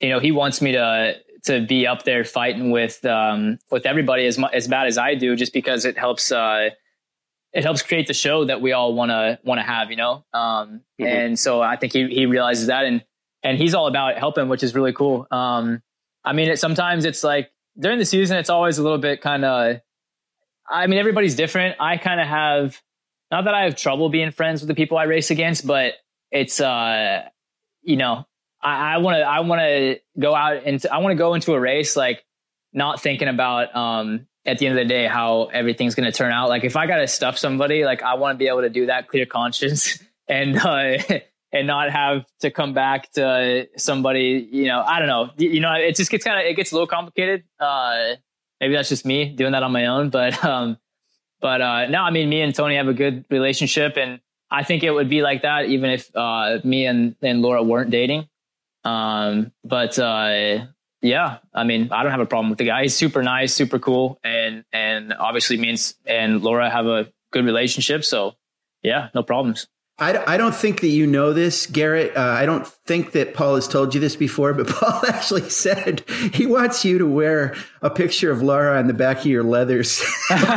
you 0.00 0.08
know, 0.08 0.20
he 0.20 0.32
wants 0.32 0.62
me 0.62 0.72
to, 0.72 1.16
to 1.44 1.66
be 1.66 1.86
up 1.86 2.04
there 2.04 2.24
fighting 2.24 2.70
with, 2.70 3.04
um, 3.04 3.58
with 3.70 3.84
everybody 3.84 4.26
as 4.26 4.38
much, 4.38 4.54
as 4.54 4.68
bad 4.68 4.86
as 4.86 4.96
I 4.96 5.14
do, 5.14 5.36
just 5.36 5.52
because 5.52 5.84
it 5.84 5.98
helps, 5.98 6.32
uh, 6.32 6.70
it 7.52 7.64
helps 7.64 7.82
create 7.82 8.06
the 8.06 8.14
show 8.14 8.44
that 8.44 8.60
we 8.60 8.72
all 8.72 8.94
want 8.94 9.10
to 9.10 9.38
want 9.44 9.58
to 9.58 9.64
have, 9.64 9.90
you 9.90 9.96
know. 9.96 10.24
Um, 10.32 10.82
mm-hmm. 11.00 11.06
And 11.06 11.38
so 11.38 11.60
I 11.60 11.76
think 11.76 11.92
he 11.92 12.08
he 12.08 12.26
realizes 12.26 12.66
that, 12.66 12.84
and 12.84 13.04
and 13.42 13.58
he's 13.58 13.74
all 13.74 13.86
about 13.86 14.18
helping, 14.18 14.48
which 14.48 14.62
is 14.62 14.74
really 14.74 14.92
cool. 14.92 15.26
Um, 15.30 15.82
I 16.24 16.32
mean, 16.32 16.50
it, 16.50 16.58
sometimes 16.58 17.04
it's 17.04 17.24
like 17.24 17.50
during 17.78 17.98
the 17.98 18.04
season, 18.04 18.36
it's 18.36 18.50
always 18.50 18.78
a 18.78 18.82
little 18.82 18.98
bit 18.98 19.20
kind 19.20 19.44
of. 19.44 19.80
I 20.70 20.86
mean, 20.86 20.98
everybody's 20.98 21.34
different. 21.34 21.76
I 21.80 21.96
kind 21.96 22.20
of 22.20 22.26
have 22.26 22.80
not 23.30 23.44
that 23.44 23.54
I 23.54 23.64
have 23.64 23.76
trouble 23.76 24.10
being 24.10 24.30
friends 24.30 24.60
with 24.60 24.68
the 24.68 24.74
people 24.74 24.98
I 24.98 25.04
race 25.04 25.30
against, 25.30 25.66
but 25.66 25.94
it's 26.30 26.60
uh, 26.60 27.22
you 27.82 27.96
know, 27.96 28.26
I 28.62 28.98
want 28.98 29.16
to 29.16 29.22
I 29.22 29.40
want 29.40 29.60
to 29.60 30.00
go 30.18 30.34
out 30.34 30.64
and 30.66 30.84
I 30.90 30.98
want 30.98 31.12
to 31.12 31.18
go 31.18 31.34
into 31.34 31.54
a 31.54 31.60
race 31.60 31.96
like 31.96 32.24
not 32.72 33.00
thinking 33.00 33.28
about 33.28 33.74
um 33.74 34.27
at 34.44 34.58
the 34.58 34.66
end 34.66 34.78
of 34.78 34.84
the 34.84 34.88
day 34.88 35.06
how 35.06 35.44
everything's 35.44 35.94
going 35.94 36.10
to 36.10 36.16
turn 36.16 36.32
out. 36.32 36.48
Like 36.48 36.64
if 36.64 36.76
I 36.76 36.86
got 36.86 36.96
to 36.96 37.06
stuff 37.06 37.38
somebody, 37.38 37.84
like 37.84 38.02
I 38.02 38.14
want 38.14 38.36
to 38.36 38.38
be 38.38 38.48
able 38.48 38.62
to 38.62 38.70
do 38.70 38.86
that 38.86 39.08
clear 39.08 39.26
conscience 39.26 39.98
and 40.28 40.58
uh, 40.58 40.98
and 41.52 41.66
not 41.66 41.90
have 41.90 42.26
to 42.40 42.50
come 42.50 42.74
back 42.74 43.10
to 43.12 43.68
somebody. 43.76 44.48
You 44.50 44.66
know, 44.66 44.82
I 44.86 44.98
don't 44.98 45.08
know. 45.08 45.30
You 45.36 45.60
know, 45.60 45.72
it 45.74 45.96
just 45.96 46.10
gets 46.10 46.24
kind 46.24 46.38
of 46.38 46.46
it 46.46 46.54
gets 46.54 46.72
a 46.72 46.74
little 46.74 46.86
complicated. 46.86 47.44
Uh, 47.58 48.14
maybe 48.60 48.74
that's 48.74 48.88
just 48.88 49.04
me 49.04 49.30
doing 49.34 49.52
that 49.52 49.62
on 49.62 49.72
my 49.72 49.86
own, 49.86 50.10
but 50.10 50.42
um, 50.44 50.78
but 51.40 51.60
uh, 51.60 51.86
no, 51.86 52.02
I 52.02 52.10
mean, 52.10 52.28
me 52.28 52.42
and 52.42 52.54
Tony 52.54 52.76
have 52.76 52.88
a 52.88 52.94
good 52.94 53.24
relationship, 53.30 53.96
and 53.96 54.20
I 54.50 54.64
think 54.64 54.82
it 54.82 54.90
would 54.90 55.08
be 55.08 55.22
like 55.22 55.42
that 55.42 55.66
even 55.66 55.90
if 55.90 56.14
uh, 56.14 56.58
me 56.64 56.86
and 56.86 57.16
and 57.22 57.42
Laura 57.42 57.62
weren't 57.62 57.90
dating. 57.90 58.28
Um, 58.84 59.52
but 59.64 59.98
uh, 59.98 60.66
yeah, 61.00 61.38
I 61.54 61.64
mean, 61.64 61.90
I 61.92 62.02
don't 62.02 62.12
have 62.12 62.20
a 62.20 62.26
problem 62.26 62.50
with 62.50 62.58
the 62.58 62.64
guy. 62.64 62.82
He's 62.82 62.96
super 62.96 63.22
nice, 63.22 63.54
super 63.54 63.78
cool, 63.78 64.18
and 64.24 64.64
and 64.72 65.12
obviously 65.12 65.56
means 65.56 65.94
and 66.04 66.42
Laura 66.42 66.68
have 66.68 66.86
a 66.86 67.12
good 67.32 67.44
relationship. 67.44 68.04
So 68.04 68.34
yeah, 68.82 69.08
no 69.14 69.22
problems. 69.22 69.68
I, 70.00 70.34
I 70.34 70.36
don't 70.36 70.54
think 70.54 70.80
that 70.82 70.88
you 70.88 71.08
know 71.08 71.32
this, 71.32 71.66
Garrett. 71.66 72.16
Uh, 72.16 72.20
I 72.20 72.46
don't 72.46 72.64
think 72.66 73.12
that 73.12 73.34
Paul 73.34 73.56
has 73.56 73.66
told 73.66 73.94
you 73.94 74.00
this 74.00 74.14
before, 74.14 74.54
but 74.54 74.68
Paul 74.68 75.02
actually 75.06 75.50
said 75.50 76.04
he 76.32 76.46
wants 76.46 76.84
you 76.84 76.98
to 76.98 77.06
wear 77.06 77.56
a 77.82 77.90
picture 77.90 78.30
of 78.30 78.42
Laura 78.42 78.78
on 78.78 78.86
the 78.86 78.94
back 78.94 79.18
of 79.18 79.26
your 79.26 79.42
leathers 79.42 79.98
just 80.28 80.48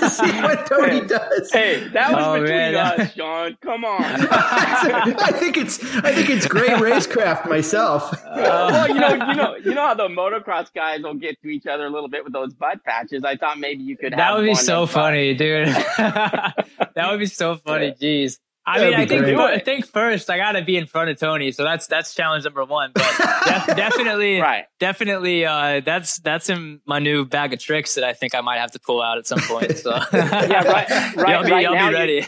to 0.00 0.10
see 0.10 0.42
what 0.42 0.66
Tony 0.66 1.06
does. 1.06 1.52
Hey, 1.52 1.86
that 1.88 2.12
was 2.12 2.24
oh, 2.24 2.32
between 2.34 2.50
man. 2.50 3.00
us, 3.00 3.14
Sean. 3.14 3.56
Come 3.62 3.84
on. 3.84 4.02
I 4.04 5.32
think 5.34 5.56
it's 5.56 5.82
I 5.96 6.12
think 6.12 6.30
it's 6.30 6.46
great 6.46 6.70
racecraft 6.70 7.48
myself. 7.48 8.12
Uh, 8.12 8.18
well, 8.36 8.88
you 8.88 8.94
know, 8.94 9.12
you 9.12 9.34
know, 9.34 9.56
you 9.56 9.74
know 9.74 9.86
how 9.86 9.94
the 9.94 10.08
motocross 10.08 10.72
guys 10.72 11.02
will 11.02 11.14
get 11.14 11.40
to 11.42 11.48
each 11.48 11.66
other 11.66 11.86
a 11.86 11.90
little 11.90 12.08
bit 12.08 12.24
with 12.24 12.32
those 12.32 12.54
butt 12.54 12.84
patches. 12.84 13.24
I 13.24 13.36
thought 13.36 13.58
maybe 13.58 13.82
you 13.82 13.96
could. 13.96 14.12
That 14.12 14.36
would 14.36 14.44
be 14.44 14.54
so 14.54 14.86
funny, 14.86 15.34
dude. 15.34 15.68
that 15.98 16.54
would 16.96 17.18
be 17.18 17.26
so 17.26 17.56
funny. 17.56 17.92
Jeez. 17.92 18.38
I 18.66 18.78
That'd 18.78 18.92
mean, 18.92 19.00
I 19.00 19.06
think 19.06 19.38
I 19.38 19.58
think 19.58 19.86
first 19.86 20.28
I 20.28 20.36
got 20.36 20.52
to 20.52 20.62
be 20.62 20.76
in 20.76 20.86
front 20.86 21.10
of 21.10 21.18
Tony, 21.18 21.50
so 21.50 21.64
that's 21.64 21.86
that's 21.86 22.14
challenge 22.14 22.44
number 22.44 22.64
one. 22.64 22.92
But 22.94 23.02
def- 23.16 23.66
definitely, 23.76 24.38
right. 24.38 24.66
definitely, 24.78 25.46
uh, 25.46 25.80
that's 25.80 26.18
that's 26.18 26.50
in 26.50 26.80
my 26.86 26.98
new 26.98 27.24
bag 27.24 27.54
of 27.54 27.58
tricks 27.58 27.94
that 27.94 28.04
I 28.04 28.12
think 28.12 28.34
I 28.34 28.42
might 28.42 28.58
have 28.58 28.72
to 28.72 28.78
pull 28.78 29.00
out 29.00 29.16
at 29.16 29.26
some 29.26 29.40
point. 29.40 29.78
So 29.78 29.90
yeah, 30.12 30.62
right, 30.62 30.88
right, 31.16 31.36
I'll 31.36 31.44
be, 31.44 31.50
right 31.50 31.66
I'll 31.66 31.88
be 31.88 31.94
ready. 31.94 32.26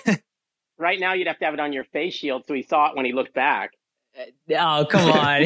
right 0.78 0.98
now, 0.98 1.12
you'd 1.12 1.26
have 1.26 1.38
to 1.38 1.44
have 1.44 1.54
it 1.54 1.60
on 1.60 1.72
your 1.72 1.84
face 1.84 2.14
shield 2.14 2.44
so 2.46 2.54
he 2.54 2.62
saw 2.62 2.90
it 2.90 2.96
when 2.96 3.04
he 3.04 3.12
looked 3.12 3.34
back. 3.34 3.72
Oh 4.18 4.86
come 4.90 5.10
on! 5.10 5.44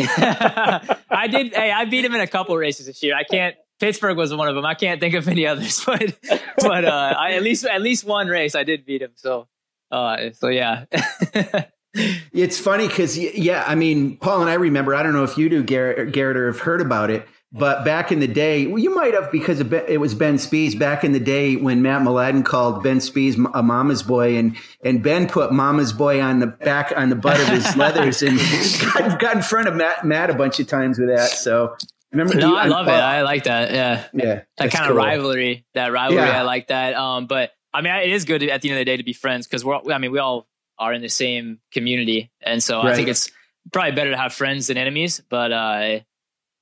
I 1.11 1.29
did. 1.29 1.55
Hey, 1.55 1.73
I 1.73 1.85
beat 1.85 2.05
him 2.05 2.15
in 2.15 2.21
a 2.21 2.27
couple 2.27 2.57
races 2.57 2.87
this 2.87 3.03
year. 3.03 3.17
I 3.17 3.25
can't. 3.25 3.57
Pittsburgh 3.81 4.17
was 4.17 4.33
one 4.33 4.49
of 4.49 4.55
them. 4.55 4.65
I 4.65 4.75
can't 4.75 5.01
think 5.01 5.15
of 5.15 5.29
any 5.29 5.47
others, 5.47 5.85
but 5.85 6.17
but 6.59 6.85
uh, 6.85 7.15
I, 7.19 7.33
at 7.33 7.43
least 7.43 7.67
at 7.67 7.83
least 7.83 8.05
one 8.05 8.29
race 8.29 8.55
I 8.55 8.63
did 8.63 8.87
beat 8.87 9.03
him. 9.03 9.13
So 9.17 9.49
uh, 9.91 10.31
so 10.33 10.49
yeah. 10.49 10.85
it's 11.95 12.59
funny 12.59 12.89
because 12.89 13.19
yeah, 13.19 13.65
I 13.67 13.75
mean, 13.75 14.19
Paul 14.19 14.43
and 14.43 14.51
I 14.51 14.55
remember. 14.55 14.95
I 14.95 15.03
don't 15.03 15.13
know 15.13 15.25
if 15.25 15.39
you 15.39 15.49
do, 15.49 15.63
Garrett, 15.63 16.13
Garrett, 16.13 16.37
or 16.37 16.47
have 16.47 16.61
heard 16.61 16.81
about 16.81 17.11
it. 17.11 17.27
But 17.53 17.85
back 17.85 18.13
in 18.13 18.19
the 18.21 18.27
day, 18.27 18.67
well, 18.67 18.79
you 18.79 18.95
might 18.95 19.15
have 19.15 19.31
because 19.31 19.61
it 19.61 19.99
was 19.99 20.15
Ben 20.15 20.37
Spies 20.37 20.75
back 20.75 21.05
in 21.05 21.13
the 21.13 21.21
day 21.21 21.57
when 21.57 21.81
Matt 21.81 22.03
Mladin 22.03 22.45
called 22.45 22.83
Ben 22.83 23.01
Spies 23.01 23.37
a 23.55 23.63
mama's 23.63 24.03
boy, 24.03 24.37
and 24.37 24.57
and 24.85 25.03
Ben 25.03 25.29
put 25.29 25.53
mama's 25.53 25.93
boy 25.93 26.21
on 26.21 26.41
the 26.41 26.49
back 26.49 26.93
on 26.97 27.09
the 27.09 27.17
butt 27.17 27.41
of 27.41 27.49
his 27.49 27.77
leathers 27.77 28.23
and 28.23 28.39
got, 28.81 29.19
got 29.19 29.37
in 29.37 29.43
front 29.43 29.69
of 29.69 29.75
Matt, 29.75 30.05
Matt 30.05 30.29
a 30.29 30.35
bunch 30.35 30.61
of 30.61 30.67
times 30.67 30.99
with 30.99 31.09
that. 31.09 31.31
So 31.31 31.77
remember, 32.13 32.35
no, 32.35 32.49
you, 32.49 32.57
I 32.57 32.67
love 32.67 32.89
it. 32.89 32.91
I 32.91 33.23
like 33.23 33.45
that. 33.45 33.73
Yeah, 33.73 34.05
yeah, 34.13 34.43
that 34.59 34.73
kind 34.73 34.89
cool. 34.89 34.91
of 34.91 34.97
rivalry. 34.97 35.65
That 35.75 35.93
rivalry, 35.93 36.25
yeah. 36.25 36.41
I 36.41 36.43
like 36.43 36.67
that. 36.69 36.95
Um, 36.95 37.27
but 37.27 37.53
I 37.77 37.83
mean, 37.83 37.95
it 37.95 38.11
is 38.11 38.25
good 38.25 38.43
at 38.43 38.63
the 38.63 38.71
end 38.71 38.79
of 38.79 38.81
the 38.81 38.85
day 38.87 38.97
to 38.97 39.03
be 39.03 39.13
friends 39.13 39.47
because 39.47 39.65
we're. 39.65 39.79
I 39.93 39.99
mean, 39.99 40.11
we 40.11 40.19
all 40.19 40.49
are 40.79 40.95
in 40.95 41.03
the 41.03 41.11
same 41.11 41.61
community, 41.73 42.31
and 42.41 42.63
so 42.63 42.79
right. 42.79 42.93
I 42.93 42.95
think 42.95 43.09
it's 43.09 43.31
probably 43.71 43.93
better 43.93 44.13
to 44.13 44.17
have 44.17 44.33
friends 44.33 44.69
than 44.69 44.79
enemies. 44.79 45.23
But 45.29 45.53
uh, 45.53 45.99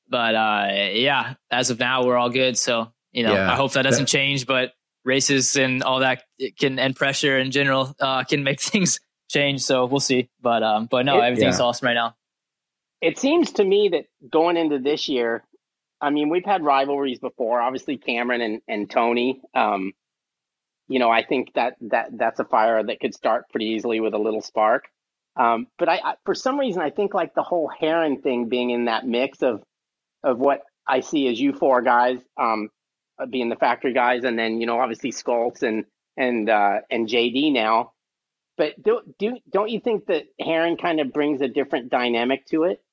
but 0.09 0.35
uh, 0.35 0.69
yeah, 0.93 1.35
as 1.53 1.71
of 1.71 1.79
now, 1.79 2.05
we're 2.05 2.17
all 2.17 2.31
good. 2.31 2.59
So 2.59 2.93
you 3.13 3.23
know, 3.23 3.33
yeah. 3.33 3.53
I 3.53 3.55
hope 3.55 3.73
that 3.73 3.83
doesn't 3.83 4.07
change. 4.07 4.45
But 4.45 4.73
races 5.05 5.55
and 5.55 5.85
all 5.85 6.01
that 6.01 6.25
can 6.59 6.81
and 6.81 6.97
pressure 6.97 7.39
in 7.39 7.53
general 7.53 7.95
uh, 8.01 8.25
can 8.25 8.43
make 8.43 8.61
things 8.73 8.99
change. 9.29 9.63
So 9.63 9.87
we'll 9.87 10.01
see. 10.01 10.29
But 10.43 10.65
um, 10.65 10.87
but 10.87 11.07
no, 11.07 11.21
it, 11.21 11.27
everything's 11.27 11.61
yeah. 11.61 11.65
awesome 11.65 11.87
right 11.87 11.95
now. 11.95 12.17
It 13.01 13.21
seems 13.21 13.53
to 13.53 13.65
me 13.65 13.91
that 13.91 14.07
going 14.29 14.57
into 14.57 14.81
this 14.81 15.09
year, 15.09 15.45
I 16.01 16.11
mean, 16.11 16.29
we've 16.29 16.45
had 16.45 16.65
rivalries 16.65 17.21
before. 17.21 17.61
Obviously, 17.61 17.99
Cameron 17.99 18.41
and 18.41 18.63
and 18.67 18.91
Tony. 18.91 19.41
Um, 19.55 19.93
you 20.89 20.99
know, 20.99 21.11
I 21.11 21.25
think 21.25 21.53
that 21.55 21.77
that 21.81 22.11
that's 22.13 22.41
a 22.41 22.45
fire 22.45 22.83
that 22.83 23.01
could 23.01 23.15
start 23.15 23.49
pretty 23.51 23.67
easily 23.67 24.01
with 24.01 24.15
a 24.15 24.19
little 24.19 24.43
spark. 24.43 24.85
Um, 25.37 25.67
but 25.79 25.89
I, 25.89 26.01
I, 26.05 26.15
for 26.25 26.35
some 26.35 26.61
reason, 26.61 26.81
I 26.81 26.91
think 26.91 27.15
like 27.15 27.35
the 27.35 27.43
whole 27.43 27.71
Herrin 27.81 28.23
thing 28.23 28.49
being 28.49 28.71
in 28.71 28.85
that 28.85 29.07
mix 29.07 29.43
of 29.43 29.63
of 30.23 30.39
what 30.39 30.63
I 30.87 31.01
see 31.01 31.29
as 31.29 31.41
you 31.41 31.53
four 31.53 31.83
guys, 31.83 32.19
um, 32.41 32.71
uh, 33.19 33.27
being 33.27 33.49
the 33.49 33.57
factory 33.57 33.95
guys, 33.95 34.25
and 34.25 34.39
then 34.39 34.61
you 34.61 34.67
know 34.67 34.79
obviously 34.79 35.11
Scholtz 35.11 35.63
and 35.63 35.87
and 36.17 36.49
uh, 36.51 36.81
and 36.91 37.09
JD 37.09 37.53
now. 37.53 37.93
But 38.57 38.81
do 38.83 39.01
do 39.19 39.39
don't 39.51 39.71
you 39.71 39.81
think 39.81 40.07
that 40.07 40.25
Herrin 40.41 40.77
kind 40.81 41.01
of 41.01 41.13
brings 41.13 41.41
a 41.41 41.49
different 41.49 41.91
dynamic 41.91 42.47
to 42.47 42.65
it, 42.65 42.84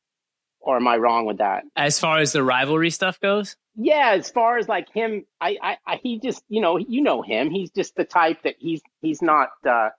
or 0.61 0.77
am 0.77 0.87
I 0.87 0.97
wrong 0.97 1.25
with 1.25 1.39
that? 1.39 1.63
As 1.75 1.99
far 1.99 2.19
as 2.19 2.31
the 2.31 2.43
rivalry 2.43 2.89
stuff 2.89 3.19
goes, 3.19 3.55
yeah. 3.75 4.11
As 4.17 4.29
far 4.29 4.57
as 4.57 4.67
like 4.67 4.89
him, 4.93 5.25
I, 5.39 5.57
I, 5.61 5.77
I 5.85 5.99
he 6.01 6.19
just 6.19 6.43
you 6.49 6.61
know 6.61 6.77
you 6.77 7.01
know 7.01 7.21
him. 7.21 7.49
He's 7.49 7.71
just 7.71 7.95
the 7.95 8.05
type 8.05 8.43
that 8.43 8.55
he's 8.59 8.81
he's 9.01 9.21
not 9.21 9.49
uh, 9.67 9.89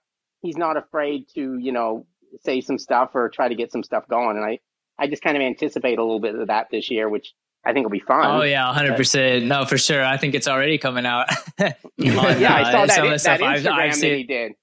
he's 0.41 0.57
not 0.57 0.77
afraid 0.77 1.27
to 1.35 1.57
you 1.57 1.71
know 1.71 2.05
say 2.41 2.61
some 2.61 2.77
stuff 2.77 3.11
or 3.13 3.29
try 3.29 3.47
to 3.47 3.55
get 3.55 3.71
some 3.71 3.83
stuff 3.83 4.07
going, 4.07 4.37
and 4.37 4.45
I 4.45 4.59
I 4.97 5.07
just 5.07 5.23
kind 5.23 5.35
of 5.35 5.41
anticipate 5.41 5.97
a 5.97 6.03
little 6.03 6.19
bit 6.19 6.35
of 6.35 6.47
that 6.47 6.67
this 6.71 6.91
year, 6.91 7.09
which 7.09 7.33
I 7.65 7.73
think 7.73 7.85
will 7.85 7.91
be 7.91 7.99
fun. 7.99 8.25
Oh 8.25 8.43
yeah, 8.43 8.71
hundred 8.73 8.95
percent. 8.95 9.45
No, 9.45 9.65
for 9.65 9.77
sure. 9.77 10.03
I 10.03 10.17
think 10.17 10.35
it's 10.35 10.47
already 10.47 10.77
coming 10.77 11.05
out. 11.05 11.27
on, 11.59 11.73
yeah, 11.97 12.53
I 12.53 12.63
saw 12.71 12.83
uh, 12.83 12.85
that, 12.85 12.87
that, 12.87 13.21
that 13.23 13.39
Instagram 13.39 13.43
I've, 13.43 13.67
I've 13.67 13.99
that 13.99 14.17
he 14.17 14.23
did. 14.23 14.53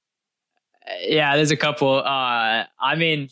Yeah, 1.02 1.36
there's 1.36 1.50
a 1.50 1.56
couple. 1.56 1.96
Uh, 1.96 2.64
I 2.80 2.94
mean, 2.96 3.28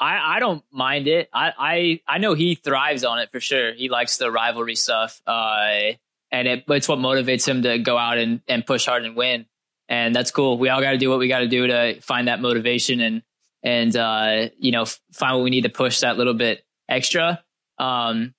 I, 0.00 0.36
I 0.36 0.40
don't 0.40 0.64
mind 0.72 1.06
it. 1.06 1.28
I, 1.32 1.52
I 1.58 2.00
I 2.14 2.18
know 2.18 2.32
he 2.34 2.54
thrives 2.54 3.04
on 3.04 3.18
it 3.18 3.30
for 3.30 3.38
sure. 3.38 3.74
He 3.74 3.90
likes 3.90 4.16
the 4.16 4.30
rivalry 4.30 4.74
stuff. 4.74 5.20
Uh, 5.26 5.92
and 6.32 6.48
it, 6.48 6.64
it's 6.68 6.88
what 6.88 6.98
motivates 6.98 7.46
him 7.46 7.62
to 7.62 7.78
go 7.78 7.98
out 7.98 8.18
and, 8.18 8.40
and 8.48 8.64
push 8.64 8.86
hard 8.86 9.04
and 9.04 9.16
win. 9.16 9.46
And 9.88 10.14
that's 10.14 10.30
cool. 10.30 10.58
We 10.58 10.68
all 10.68 10.80
got 10.80 10.92
to 10.92 10.98
do 10.98 11.10
what 11.10 11.18
we 11.18 11.28
got 11.28 11.40
to 11.40 11.48
do 11.48 11.66
to 11.66 12.00
find 12.00 12.28
that 12.28 12.40
motivation 12.40 13.00
and 13.00 13.22
and 13.62 13.94
uh, 13.94 14.48
you 14.58 14.72
know 14.72 14.86
find 15.12 15.36
what 15.36 15.44
we 15.44 15.50
need 15.50 15.62
to 15.62 15.68
push 15.68 16.00
that 16.00 16.16
little 16.16 16.34
bit 16.34 16.64
extra. 16.88 17.42
Um, 17.78 18.34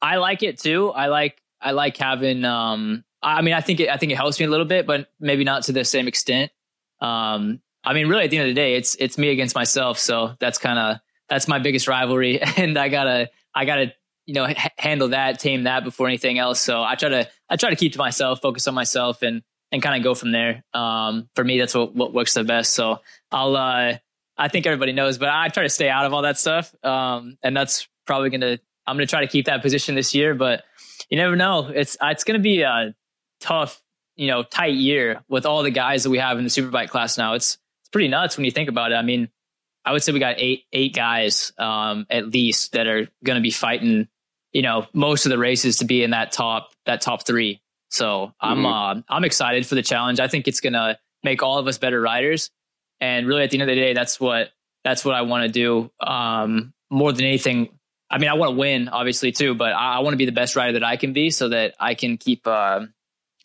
I 0.00 0.16
like 0.16 0.42
it 0.42 0.58
too. 0.58 0.90
I 0.90 1.06
like 1.06 1.42
I 1.60 1.72
like 1.72 1.96
having. 1.96 2.44
Um, 2.44 3.04
I 3.22 3.40
mean, 3.42 3.54
I 3.54 3.60
think 3.60 3.80
it, 3.80 3.88
I 3.88 3.96
think 3.96 4.12
it 4.12 4.16
helps 4.16 4.38
me 4.38 4.46
a 4.46 4.50
little 4.50 4.66
bit, 4.66 4.86
but 4.86 5.08
maybe 5.18 5.44
not 5.44 5.64
to 5.64 5.72
the 5.72 5.84
same 5.84 6.08
extent. 6.08 6.50
Um, 7.00 7.60
I 7.84 7.94
mean, 7.94 8.08
really, 8.08 8.24
at 8.24 8.30
the 8.30 8.38
end 8.38 8.48
of 8.48 8.54
the 8.54 8.60
day, 8.60 8.74
it's 8.74 8.94
it's 8.96 9.18
me 9.18 9.30
against 9.30 9.54
myself. 9.54 9.98
So 9.98 10.34
that's 10.38 10.58
kind 10.58 10.78
of 10.78 11.00
that's 11.28 11.48
my 11.48 11.58
biggest 11.58 11.88
rivalry, 11.88 12.40
and 12.56 12.78
I 12.78 12.88
gotta 12.88 13.30
I 13.54 13.64
gotta 13.64 13.92
you 14.26 14.34
know 14.34 14.46
h- 14.46 14.56
handle 14.78 15.08
that, 15.08 15.38
tame 15.38 15.64
that 15.64 15.84
before 15.84 16.06
anything 16.06 16.38
else. 16.38 16.60
So 16.60 16.82
I 16.82 16.94
try 16.94 17.08
to 17.08 17.28
I 17.48 17.56
try 17.56 17.70
to 17.70 17.76
keep 17.76 17.92
to 17.92 17.98
myself, 17.98 18.40
focus 18.40 18.68
on 18.68 18.74
myself, 18.74 19.22
and 19.22 19.42
and 19.70 19.82
kind 19.82 19.96
of 19.96 20.04
go 20.04 20.14
from 20.14 20.32
there. 20.32 20.62
Um, 20.74 21.28
for 21.34 21.44
me, 21.44 21.58
that's 21.58 21.74
what 21.74 21.94
what 21.94 22.12
works 22.12 22.34
the 22.34 22.44
best. 22.44 22.74
So 22.74 23.00
I'll 23.30 23.56
uh, 23.56 23.96
I 24.36 24.48
think 24.48 24.66
everybody 24.66 24.92
knows, 24.92 25.18
but 25.18 25.28
I 25.28 25.48
try 25.48 25.62
to 25.62 25.68
stay 25.68 25.88
out 25.88 26.04
of 26.04 26.12
all 26.12 26.22
that 26.22 26.38
stuff. 26.38 26.74
Um, 26.84 27.38
and 27.42 27.56
that's 27.56 27.86
probably 28.06 28.30
to, 28.30 28.58
I'm 28.86 28.98
to 28.98 29.06
try 29.06 29.20
to 29.20 29.26
keep 29.26 29.46
that 29.46 29.62
position 29.62 29.94
this 29.94 30.14
year, 30.14 30.34
but 30.34 30.64
you 31.08 31.16
never 31.16 31.36
know. 31.36 31.68
It's, 31.68 31.96
it's 32.02 32.24
going 32.24 32.38
to 32.38 32.42
be 32.42 32.62
a 32.62 32.94
tough, 33.40 33.80
you 34.16 34.26
know, 34.26 34.42
tight 34.42 34.74
year 34.74 35.22
with 35.28 35.46
all 35.46 35.62
the 35.62 35.70
guys 35.70 36.02
that 36.04 36.10
we 36.10 36.18
have 36.18 36.38
in 36.38 36.44
the 36.44 36.50
superbike 36.50 36.88
class 36.88 37.18
now. 37.18 37.34
It's, 37.34 37.44
it's 37.44 37.61
pretty 37.92 38.08
nuts 38.08 38.36
when 38.36 38.44
you 38.44 38.50
think 38.50 38.68
about 38.68 38.92
it. 38.92 38.96
I 38.96 39.02
mean, 39.02 39.28
I 39.84 39.92
would 39.92 40.02
say 40.02 40.12
we 40.12 40.20
got 40.20 40.36
eight, 40.38 40.64
eight 40.72 40.94
guys, 40.94 41.52
um, 41.58 42.06
at 42.10 42.28
least 42.28 42.72
that 42.72 42.86
are 42.86 43.08
going 43.24 43.36
to 43.36 43.42
be 43.42 43.50
fighting, 43.50 44.08
you 44.52 44.62
know, 44.62 44.86
most 44.92 45.26
of 45.26 45.30
the 45.30 45.38
races 45.38 45.78
to 45.78 45.84
be 45.84 46.02
in 46.02 46.10
that 46.10 46.32
top, 46.32 46.70
that 46.86 47.00
top 47.00 47.26
three. 47.26 47.60
So 47.90 48.26
mm-hmm. 48.26 48.46
I'm, 48.46 48.66
uh, 48.66 49.02
I'm 49.08 49.24
excited 49.24 49.66
for 49.66 49.74
the 49.74 49.82
challenge. 49.82 50.20
I 50.20 50.28
think 50.28 50.48
it's 50.48 50.60
going 50.60 50.72
to 50.72 50.98
make 51.22 51.42
all 51.42 51.58
of 51.58 51.66
us 51.66 51.78
better 51.78 52.00
riders. 52.00 52.50
And 53.00 53.26
really, 53.26 53.42
at 53.42 53.50
the 53.50 53.60
end 53.60 53.68
of 53.68 53.74
the 53.74 53.80
day, 53.80 53.94
that's 53.94 54.20
what 54.20 54.50
that's 54.84 55.04
what 55.04 55.14
I 55.14 55.22
want 55.22 55.44
to 55.44 55.52
do. 55.52 55.90
Um, 56.00 56.72
more 56.90 57.12
than 57.12 57.24
anything, 57.24 57.78
I 58.08 58.18
mean, 58.18 58.28
I 58.28 58.34
want 58.34 58.50
to 58.50 58.56
win, 58.56 58.88
obviously 58.88 59.32
too, 59.32 59.54
but 59.54 59.72
I, 59.72 59.96
I 59.96 59.98
want 60.00 60.14
to 60.14 60.18
be 60.18 60.26
the 60.26 60.32
best 60.32 60.54
rider 60.54 60.74
that 60.74 60.84
I 60.84 60.96
can 60.96 61.12
be, 61.12 61.30
so 61.30 61.48
that 61.48 61.74
I 61.80 61.94
can 61.94 62.16
keep 62.16 62.46
uh, 62.46 62.86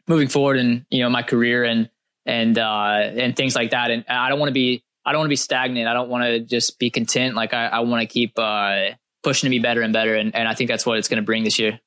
moving 0.08 0.28
forward 0.28 0.58
in 0.58 0.86
you 0.90 1.02
know 1.02 1.10
my 1.10 1.24
career 1.24 1.64
and 1.64 1.90
and 2.28 2.58
uh, 2.60 3.12
and 3.16 3.36
things 3.36 3.56
like 3.56 3.72
that. 3.72 3.90
And 3.90 4.06
I 4.08 4.30
don't 4.30 4.38
want 4.38 4.50
to 4.50 4.54
be 4.54 4.84
I 5.04 5.14
don't 5.14 5.22
want 5.22 5.28
to 5.28 5.32
be 5.32 5.38
stagnant. 5.38 5.88
I 5.88 5.94
don't 5.94 6.10
want 6.10 6.26
to 6.26 6.40
just 6.42 6.78
be 6.78 6.92
content. 6.92 7.34
Like 7.34 7.54
I, 7.54 7.68
I 7.68 7.80
want 7.80 8.02
to 8.02 8.08
keep 8.08 8.38
uh, 8.38 8.90
pushing 9.24 9.48
to 9.48 9.50
be 9.50 9.60
better 9.60 9.82
and 9.82 9.94
better. 9.94 10.14
And, 10.16 10.36
and 10.36 10.48
I 10.48 10.54
think 10.54 10.70
that's 10.70 10.86
what 10.86 10.98
it's 10.98 11.08
going 11.08 11.22
to 11.22 11.26
bring 11.26 11.46
this 11.46 11.58
year. 11.58 11.80